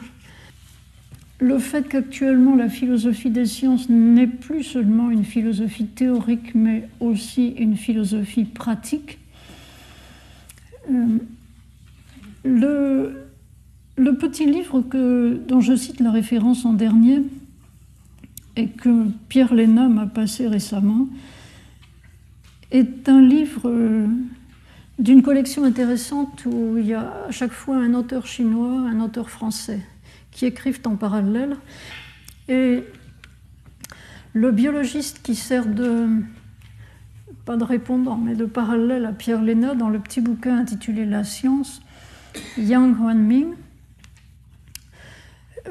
le 1.40 1.58
fait 1.58 1.88
qu'actuellement 1.88 2.54
la 2.54 2.68
philosophie 2.68 3.30
des 3.30 3.46
sciences 3.46 3.88
n'est 3.88 4.26
plus 4.26 4.62
seulement 4.62 5.10
une 5.10 5.24
philosophie 5.24 5.86
théorique, 5.86 6.54
mais 6.54 6.88
aussi 7.00 7.48
une 7.48 7.76
philosophie 7.76 8.44
pratique. 8.44 9.18
Euh, 10.90 11.18
le, 12.44 14.12
petit 14.18 14.44
livre 14.44 14.80
dont 15.48 15.60
je 15.60 15.74
cite 15.74 16.00
la 16.00 16.10
référence 16.10 16.66
en 16.66 16.74
dernier 16.74 17.22
et 18.56 18.66
que 18.66 19.06
Pierre 19.28 19.54
Léna 19.54 19.88
m'a 19.88 20.06
passé 20.06 20.46
récemment 20.46 21.08
est 22.70 23.08
un 23.08 23.22
livre 23.22 23.62
euh, 23.64 24.06
d'une 24.98 25.22
collection 25.22 25.64
intéressante 25.64 26.44
où 26.44 26.76
il 26.76 26.86
y 26.86 26.94
a 26.94 27.24
à 27.28 27.30
chaque 27.30 27.52
fois 27.52 27.76
un 27.76 27.94
auteur 27.94 28.26
chinois, 28.26 28.80
un 28.88 29.00
auteur 29.00 29.30
français 29.30 29.80
qui 30.30 30.46
écrivent 30.46 30.80
en 30.84 30.96
parallèle. 30.96 31.56
Et 32.48 32.84
le 34.32 34.50
biologiste 34.52 35.20
qui 35.22 35.34
sert 35.34 35.66
de, 35.66 36.08
pas 37.44 37.56
de 37.56 37.64
répondant, 37.64 38.16
mais 38.16 38.34
de 38.34 38.44
parallèle 38.44 39.04
à 39.06 39.12
Pierre 39.12 39.42
Léna 39.42 39.74
dans 39.74 39.88
le 39.88 39.98
petit 39.98 40.20
bouquin 40.20 40.58
intitulé 40.58 41.04
La 41.04 41.24
science, 41.24 41.82
Yang 42.56 42.96
Huanming, 42.96 43.54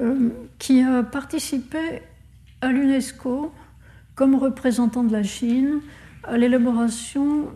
euh, 0.01 0.29
qui 0.59 0.81
a 0.81 1.03
participé 1.03 2.01
à 2.61 2.71
l'UNESCO 2.71 3.53
comme 4.15 4.35
représentant 4.35 5.03
de 5.03 5.13
la 5.13 5.23
Chine 5.23 5.79
à 6.23 6.37
l'élaboration 6.37 7.47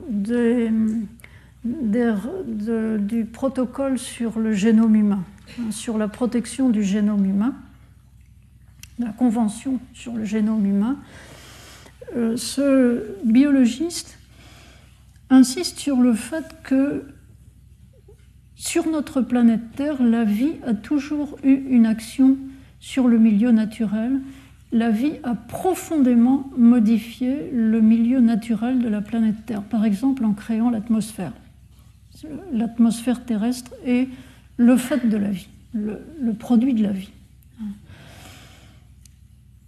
du 1.63 3.25
protocole 3.25 3.99
sur 3.99 4.39
le 4.39 4.53
génome 4.53 4.95
humain, 4.95 5.23
sur 5.71 5.97
la 5.97 6.07
protection 6.07 6.69
du 6.69 6.83
génome 6.83 7.25
humain, 7.25 7.55
la 8.99 9.09
convention 9.09 9.79
sur 9.93 10.13
le 10.13 10.25
génome 10.25 10.65
humain. 10.65 10.97
Euh, 12.15 12.37
ce 12.37 13.15
biologiste 13.25 14.17
insiste 15.29 15.79
sur 15.79 15.97
le 15.97 16.13
fait 16.13 16.55
que 16.63 17.05
sur 18.55 18.87
notre 18.87 19.21
planète 19.21 19.61
Terre, 19.75 20.01
la 20.01 20.23
vie 20.23 20.53
a 20.65 20.73
toujours 20.73 21.37
eu 21.43 21.53
une 21.69 21.85
action 21.85 22.37
sur 22.79 23.07
le 23.07 23.17
milieu 23.17 23.51
naturel. 23.51 24.21
La 24.71 24.89
vie 24.89 25.13
a 25.23 25.35
profondément 25.35 26.49
modifié 26.57 27.49
le 27.51 27.81
milieu 27.81 28.19
naturel 28.19 28.79
de 28.79 28.89
la 28.89 29.01
planète 29.01 29.45
Terre, 29.45 29.63
par 29.63 29.85
exemple 29.85 30.23
en 30.25 30.33
créant 30.33 30.69
l'atmosphère 30.69 31.33
l'atmosphère 32.51 33.25
terrestre 33.25 33.71
est 33.85 34.07
le 34.57 34.77
fait 34.77 35.07
de 35.07 35.17
la 35.17 35.29
vie, 35.29 35.47
le, 35.73 36.33
produit 36.37 36.73
de 36.73 36.83
la 36.83 36.91
vie. 36.91 37.11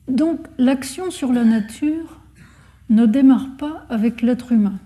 Donc 0.07 0.47
l'action 0.57 1.09
sur 1.09 1.33
la 1.33 1.43
nature 1.43 2.19
ne 2.89 3.05
démarre 3.05 3.57
pas 3.57 3.85
avec 3.89 4.21
l'être 4.21 4.51
humain. 4.51 4.79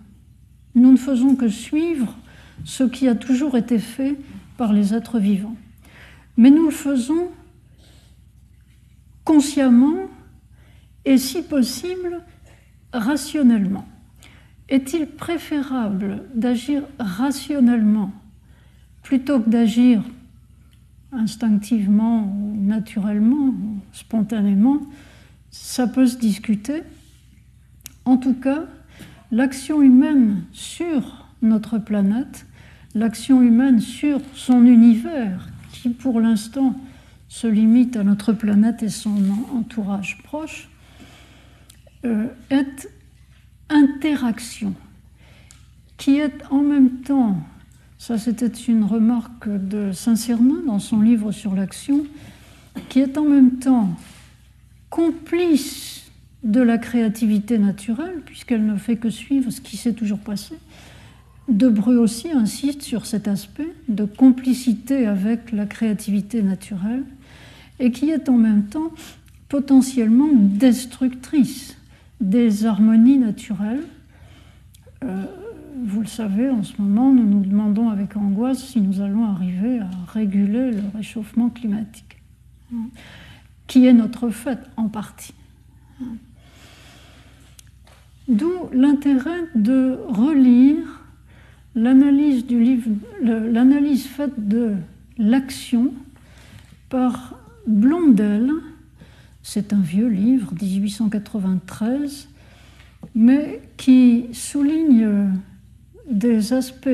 Nous 0.76 0.92
ne 0.92 0.98
faisons 0.98 1.36
que 1.36 1.50
suivre 1.50 2.18
ce 2.64 2.84
qui 2.84 3.08
a 3.08 3.16
toujours 3.16 3.58
été 3.58 3.80
fait 3.80 4.16
par 4.58 4.72
les 4.72 4.94
êtres 4.94 5.20
vivants. 5.20 5.58
Mais 6.38 6.52
nous 6.52 6.66
le 6.66 6.72
faisons 6.72 7.30
consciemment 9.26 10.08
et 11.06 11.18
si 11.18 11.42
possible 11.42 12.22
rationnellement. 12.94 13.88
Est-il 14.70 15.08
préférable 15.08 16.24
d'agir 16.36 16.84
rationnellement 17.00 18.12
plutôt 19.10 19.40
que 19.40 19.50
d'agir 19.50 20.04
instinctivement 21.12 22.32
naturellement, 22.56 23.56
spontanément 23.92 24.82
Ça 25.50 25.88
peut 25.88 26.06
se 26.06 26.20
discuter. 26.20 26.84
En 28.06 28.18
tout 28.18 28.36
cas, 28.36 28.66
l'action 29.32 29.82
humaine 29.82 30.44
sur 30.52 31.26
notre 31.42 31.80
planète, 31.80 32.46
l'action 32.94 33.42
humaine 33.42 33.80
sur 33.80 34.22
son 34.36 34.64
univers, 34.64 35.50
qui 35.72 35.90
pour 35.90 36.20
l'instant 36.22 36.76
se 37.30 37.48
limite 37.48 37.98
à 37.98 38.04
notre 38.04 38.32
planète 38.32 38.84
et 38.84 38.90
son 38.90 39.18
entourage 39.56 40.22
proche, 40.22 40.70
euh, 42.06 42.28
est 42.52 42.88
interaction 43.70 44.76
qui 45.98 46.20
est 46.20 46.44
en 46.52 46.62
même 46.62 47.02
temps, 47.02 47.38
ça 48.00 48.18
c'était 48.18 48.48
une 48.48 48.86
remarque 48.86 49.50
de 49.50 49.92
Saint-Cernin 49.92 50.62
dans 50.66 50.80
son 50.80 51.02
livre 51.02 51.32
sur 51.32 51.54
l'action, 51.54 52.06
qui 52.88 53.02
est 53.02 53.18
en 53.18 53.26
même 53.26 53.60
temps 53.60 53.90
complice 54.90 56.10
de 56.44 56.62
la 56.62 56.78
créativité 56.78 57.60
naturelle, 57.60 58.22
puisqu'elle 58.26 58.66
ne 58.66 58.78
fait 58.78 58.96
que 58.96 59.10
suivre 59.10 59.52
ce 59.52 59.60
qui 59.60 59.76
s'est 59.76 59.94
toujours 59.94 60.20
passé. 60.20 60.56
Debreu 61.50 61.98
aussi 61.98 62.32
insiste 62.32 62.84
sur 62.84 63.06
cet 63.06 63.28
aspect 63.28 63.74
de 63.90 64.06
complicité 64.06 65.06
avec 65.06 65.52
la 65.52 65.66
créativité 65.66 66.42
naturelle, 66.42 67.04
et 67.80 67.92
qui 67.92 68.10
est 68.10 68.30
en 68.30 68.38
même 68.38 68.64
temps 68.64 68.92
potentiellement 69.50 70.30
destructrice 70.34 71.76
des 72.22 72.66
harmonies 72.66 73.18
naturelles. 73.18 73.84
Euh, 75.04 75.26
vous 75.86 76.02
le 76.02 76.08
savez, 76.08 76.50
en 76.50 76.64
ce 76.64 76.82
moment, 76.82 77.12
nous 77.12 77.26
nous 77.26 77.42
demandons 77.42 77.90
avec 77.90 78.16
angoisse 78.16 78.64
si 78.64 78.82
nous 78.82 79.02
allons 79.02 79.26
arriver 79.26 79.80
à 79.80 79.90
réguler 80.12 80.72
le 80.72 80.84
réchauffement 80.96 81.50
climatique, 81.50 82.22
qui 83.68 83.86
est 83.86 83.94
notre 83.94 84.30
fait 84.30 84.60
en 84.78 84.90
partie. 84.90 85.34
D'où 88.28 88.52
l'intérêt 88.72 89.42
de 89.56 89.98
relire 90.08 91.02
l'analyse 91.76 92.46
du 92.46 92.60
livre, 92.60 92.90
l'analyse 93.24 94.06
faite 94.06 94.48
de 94.48 94.74
l'action 95.18 95.94
par 96.90 97.36
Blondel, 97.68 98.52
c'est 99.44 99.74
un 99.74 99.80
vieux 99.80 100.08
livre, 100.08 100.54
1893, 100.60 102.30
mais 103.16 103.62
qui 103.78 104.28
souligne 104.34 105.32
des 106.10 106.54
aspects 106.54 106.90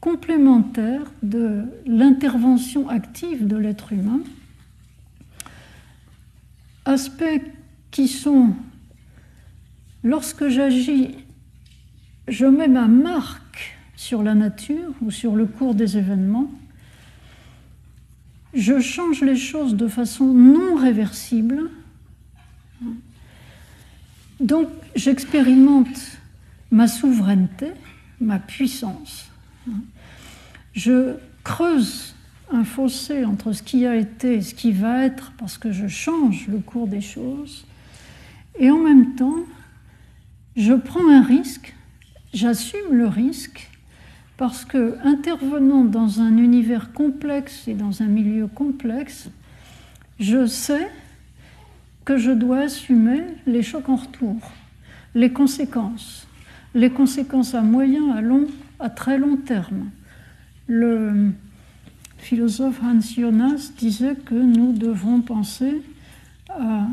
complémentaires 0.00 1.12
de 1.22 1.64
l'intervention 1.86 2.88
active 2.88 3.46
de 3.46 3.56
l'être 3.56 3.92
humain. 3.92 4.20
aspects 6.86 7.42
qui 7.90 8.08
sont, 8.08 8.54
lorsque 10.02 10.48
j'agis, 10.48 11.10
je 12.26 12.46
mets 12.46 12.68
ma 12.68 12.88
marque 12.88 13.76
sur 13.94 14.22
la 14.22 14.34
nature 14.34 14.92
ou 15.02 15.10
sur 15.10 15.36
le 15.36 15.46
cours 15.46 15.74
des 15.74 15.98
événements, 15.98 16.50
je 18.54 18.80
change 18.80 19.20
les 19.22 19.36
choses 19.36 19.76
de 19.76 19.86
façon 19.86 20.32
non 20.32 20.74
réversible. 20.74 21.70
Donc 24.40 24.68
j'expérimente 24.96 26.18
ma 26.70 26.88
souveraineté, 26.88 27.72
ma 28.20 28.38
puissance. 28.38 29.30
Je 30.72 31.16
creuse 31.42 32.14
un 32.52 32.64
fossé 32.64 33.24
entre 33.24 33.52
ce 33.52 33.62
qui 33.62 33.86
a 33.86 33.96
été 33.96 34.34
et 34.34 34.42
ce 34.42 34.54
qui 34.54 34.72
va 34.72 35.04
être 35.04 35.32
parce 35.38 35.58
que 35.58 35.72
je 35.72 35.86
change 35.86 36.48
le 36.48 36.58
cours 36.58 36.86
des 36.86 37.00
choses. 37.00 37.64
Et 38.58 38.70
en 38.70 38.78
même 38.78 39.14
temps, 39.14 39.44
je 40.56 40.74
prends 40.74 41.08
un 41.08 41.22
risque, 41.22 41.74
j'assume 42.34 42.92
le 42.92 43.06
risque 43.06 43.70
parce 44.36 44.64
que 44.64 44.96
intervenant 45.04 45.84
dans 45.84 46.20
un 46.20 46.36
univers 46.36 46.92
complexe 46.92 47.68
et 47.68 47.74
dans 47.74 48.02
un 48.02 48.06
milieu 48.06 48.46
complexe, 48.46 49.30
je 50.18 50.46
sais 50.46 50.90
que 52.04 52.16
je 52.16 52.30
dois 52.30 52.60
assumer 52.60 53.22
les 53.46 53.62
chocs 53.62 53.88
en 53.88 53.96
retour, 53.96 54.36
les 55.14 55.32
conséquences, 55.32 56.26
les 56.74 56.90
conséquences 56.90 57.54
à 57.54 57.62
moyen, 57.62 58.10
à 58.12 58.20
long, 58.20 58.46
à 58.78 58.90
très 58.90 59.18
long 59.18 59.36
terme. 59.36 59.90
Le 60.66 61.30
philosophe 62.18 62.80
Hans 62.82 63.00
Jonas 63.00 63.72
disait 63.76 64.14
que 64.14 64.34
nous 64.34 64.72
devrons 64.72 65.20
penser 65.20 65.82
à 66.48 66.86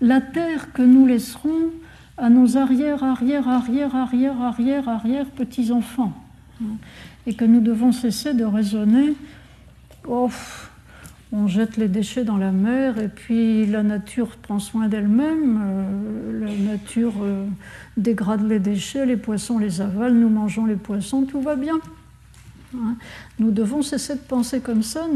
la 0.00 0.20
terre 0.20 0.72
que 0.72 0.82
nous 0.82 1.06
laisserons 1.06 1.70
à 2.18 2.28
nos 2.28 2.56
arrière, 2.56 3.02
arrière, 3.02 3.48
arrière, 3.48 3.96
arrière, 3.96 4.40
arrière, 4.40 4.88
arrière 4.88 5.26
petits-enfants. 5.26 6.12
Et 7.26 7.34
que 7.34 7.44
nous 7.44 7.60
devons 7.60 7.92
cesser 7.92 8.34
de 8.34 8.44
raisonner, 8.44 9.14
oh, 10.06 10.30
on 11.32 11.48
jette 11.48 11.78
les 11.78 11.88
déchets 11.88 12.24
dans 12.24 12.36
la 12.36 12.52
mer 12.52 12.98
et 12.98 13.08
puis 13.08 13.66
la 13.66 13.82
nature 13.82 14.36
prend 14.36 14.58
soin 14.58 14.88
d'elle-même, 14.88 15.60
euh, 15.64 16.46
la 16.46 16.72
nature 16.72 17.14
euh, 17.22 17.46
dégrade 17.96 18.46
les 18.46 18.58
déchets, 18.58 19.06
les 19.06 19.16
poissons 19.16 19.58
les 19.58 19.80
avalent, 19.80 20.14
nous 20.14 20.28
mangeons 20.28 20.66
les 20.66 20.76
poissons, 20.76 21.22
tout 21.22 21.40
va 21.40 21.56
bien. 21.56 21.80
Hein. 22.74 22.96
Nous 23.38 23.50
devons 23.50 23.80
cesser 23.80 24.14
de 24.14 24.20
penser 24.20 24.60
comme 24.60 24.82
ça, 24.82 25.06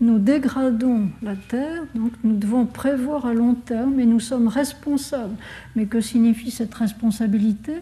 nous, 0.00 0.18
dégradons 0.18 1.08
la 1.22 1.36
Terre, 1.36 1.84
donc 1.94 2.12
nous 2.22 2.36
devons 2.36 2.66
prévoir 2.66 3.24
à 3.24 3.32
long 3.32 3.54
terme 3.54 3.98
et 3.98 4.06
nous 4.06 4.20
sommes 4.20 4.48
responsables. 4.48 5.36
Mais 5.74 5.86
que 5.86 6.02
signifie 6.02 6.50
cette 6.50 6.74
responsabilité 6.74 7.72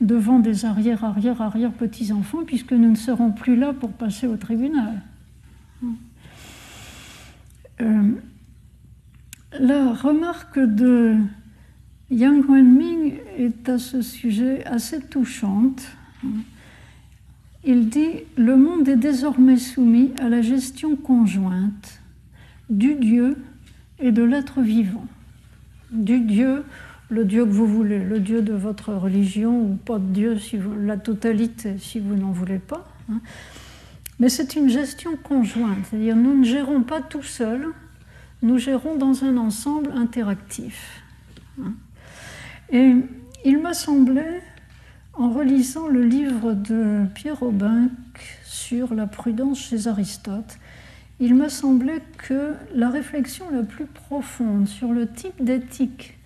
devant 0.00 0.38
des 0.38 0.64
arrière, 0.64 1.04
arrière, 1.04 1.42
arrière 1.42 1.72
petits-enfants, 1.72 2.44
puisque 2.46 2.72
nous 2.72 2.90
ne 2.90 2.96
serons 2.96 3.32
plus 3.32 3.56
là 3.56 3.74
pour 3.74 3.90
passer 3.90 4.26
au 4.26 4.36
tribunal? 4.36 5.02
Euh, 7.80 8.12
La 9.58 9.92
remarque 9.92 10.58
de 10.58 11.16
Yang 12.10 12.48
Wenming 12.48 13.14
est 13.36 13.68
à 13.68 13.78
ce 13.78 14.02
sujet 14.02 14.64
assez 14.64 15.00
touchante. 15.00 15.82
Il 17.64 17.88
dit 17.88 18.12
Le 18.36 18.56
monde 18.56 18.88
est 18.88 18.96
désormais 18.96 19.58
soumis 19.58 20.12
à 20.18 20.28
la 20.28 20.40
gestion 20.40 20.96
conjointe 20.96 22.00
du 22.70 22.94
Dieu 22.94 23.36
et 23.98 24.12
de 24.12 24.22
l'être 24.22 24.60
vivant. 24.60 25.06
Du 25.90 26.20
Dieu, 26.20 26.64
le 27.10 27.24
Dieu 27.24 27.44
que 27.44 27.50
vous 27.50 27.66
voulez, 27.66 28.02
le 28.02 28.20
Dieu 28.20 28.42
de 28.42 28.52
votre 28.52 28.92
religion 28.92 29.60
ou 29.60 29.74
pas 29.74 29.98
de 29.98 30.06
Dieu, 30.12 30.38
si 30.38 30.58
la 30.82 30.96
totalité 30.96 31.76
si 31.78 31.98
vous 31.98 32.14
n'en 32.14 32.30
voulez 32.30 32.58
pas. 32.58 32.86
Hein. 33.10 33.20
Mais 34.20 34.28
c'est 34.28 34.56
une 34.56 34.68
gestion 34.68 35.16
conjointe, 35.16 35.86
c'est-à-dire 35.88 36.16
nous 36.16 36.36
ne 36.36 36.44
gérons 36.44 36.82
pas 36.82 37.00
tout 37.00 37.22
seuls, 37.22 37.68
nous 38.42 38.58
gérons 38.58 38.96
dans 38.96 39.24
un 39.24 39.36
ensemble 39.36 39.90
interactif. 39.94 41.02
Et 42.70 42.94
il 43.44 43.62
m'a 43.62 43.74
semblé 43.74 44.24
en 45.14 45.30
relisant 45.30 45.88
le 45.88 46.02
livre 46.02 46.54
de 46.54 47.04
Pierre 47.14 47.42
Aubin 47.42 47.88
sur 48.44 48.94
la 48.94 49.06
prudence 49.06 49.60
chez 49.60 49.86
Aristote, 49.88 50.58
il 51.20 51.34
me 51.34 51.48
semblait 51.48 52.02
que 52.16 52.54
la 52.74 52.90
réflexion 52.90 53.46
la 53.50 53.62
plus 53.62 53.86
profonde 53.86 54.68
sur 54.68 54.92
le 54.92 55.08
type 55.08 55.42
d'éthique 55.42 56.16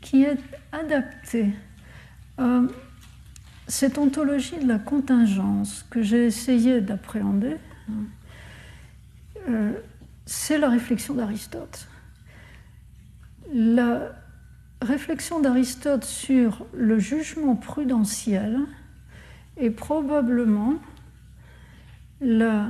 qui 0.00 0.24
est 0.24 0.38
adaptée 0.72 1.50
à 2.38 2.62
cette 3.66 3.98
ontologie 3.98 4.58
de 4.58 4.68
la 4.68 4.78
contingence 4.78 5.84
que 5.90 6.02
j'ai 6.02 6.26
essayé 6.26 6.80
d'appréhender, 6.80 7.56
euh, 9.48 9.72
c'est 10.26 10.58
la 10.58 10.68
réflexion 10.68 11.14
d'Aristote. 11.14 11.88
La 13.52 14.12
réflexion 14.82 15.40
d'Aristote 15.40 16.04
sur 16.04 16.66
le 16.74 16.98
jugement 16.98 17.56
prudentiel 17.56 18.60
est 19.56 19.70
probablement 19.70 20.74
la, 22.20 22.68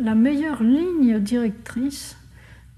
la 0.00 0.14
meilleure 0.14 0.62
ligne 0.62 1.18
directrice 1.18 2.16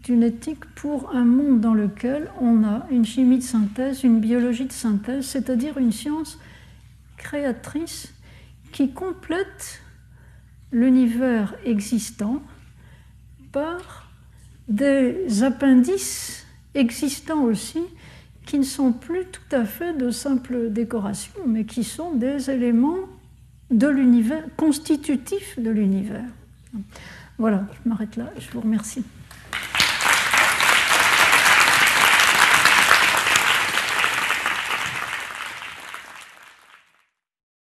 d'une 0.05 0.23
éthique 0.23 0.65
pour 0.77 1.15
un 1.15 1.24
monde 1.24 1.61
dans 1.61 1.74
lequel 1.74 2.31
on 2.40 2.62
a 2.62 2.86
une 2.90 3.05
chimie 3.05 3.39
de 3.39 3.43
synthèse, 3.43 4.05
une 4.05 4.20
biologie 4.20 4.66
de 4.66 4.73
synthèse, 4.73 5.27
c'est-à-dire 5.27 5.78
une 5.78 5.90
science 5.90 6.39
créatrice 7.17 8.13
qui 8.73 8.93
complète 8.93 9.81
l'univers 10.73 11.55
existant 11.65 12.43
par 13.53 14.11
des 14.69 15.43
appendices 15.43 16.45
existants 16.75 17.43
aussi 17.43 17.81
qui 18.45 18.59
ne 18.59 18.65
sont 18.65 18.93
plus 18.93 19.25
tout 19.27 19.57
à 19.57 19.65
fait 19.65 19.93
de 19.97 20.11
simples 20.11 20.71
décorations, 20.71 21.47
mais 21.47 21.65
qui 21.65 21.85
sont 21.85 22.15
des 22.15 22.51
éléments 22.51 23.09
de 23.71 23.89
l'univers, 23.89 24.45
constitutifs 24.57 25.59
de 25.59 25.71
l'univers. 25.71 26.29
Voilà, 27.39 27.67
je 27.73 27.89
m'arrête 27.89 28.17
là, 28.17 28.33
je 28.39 28.51
vous 28.53 28.61
remercie. 28.61 29.05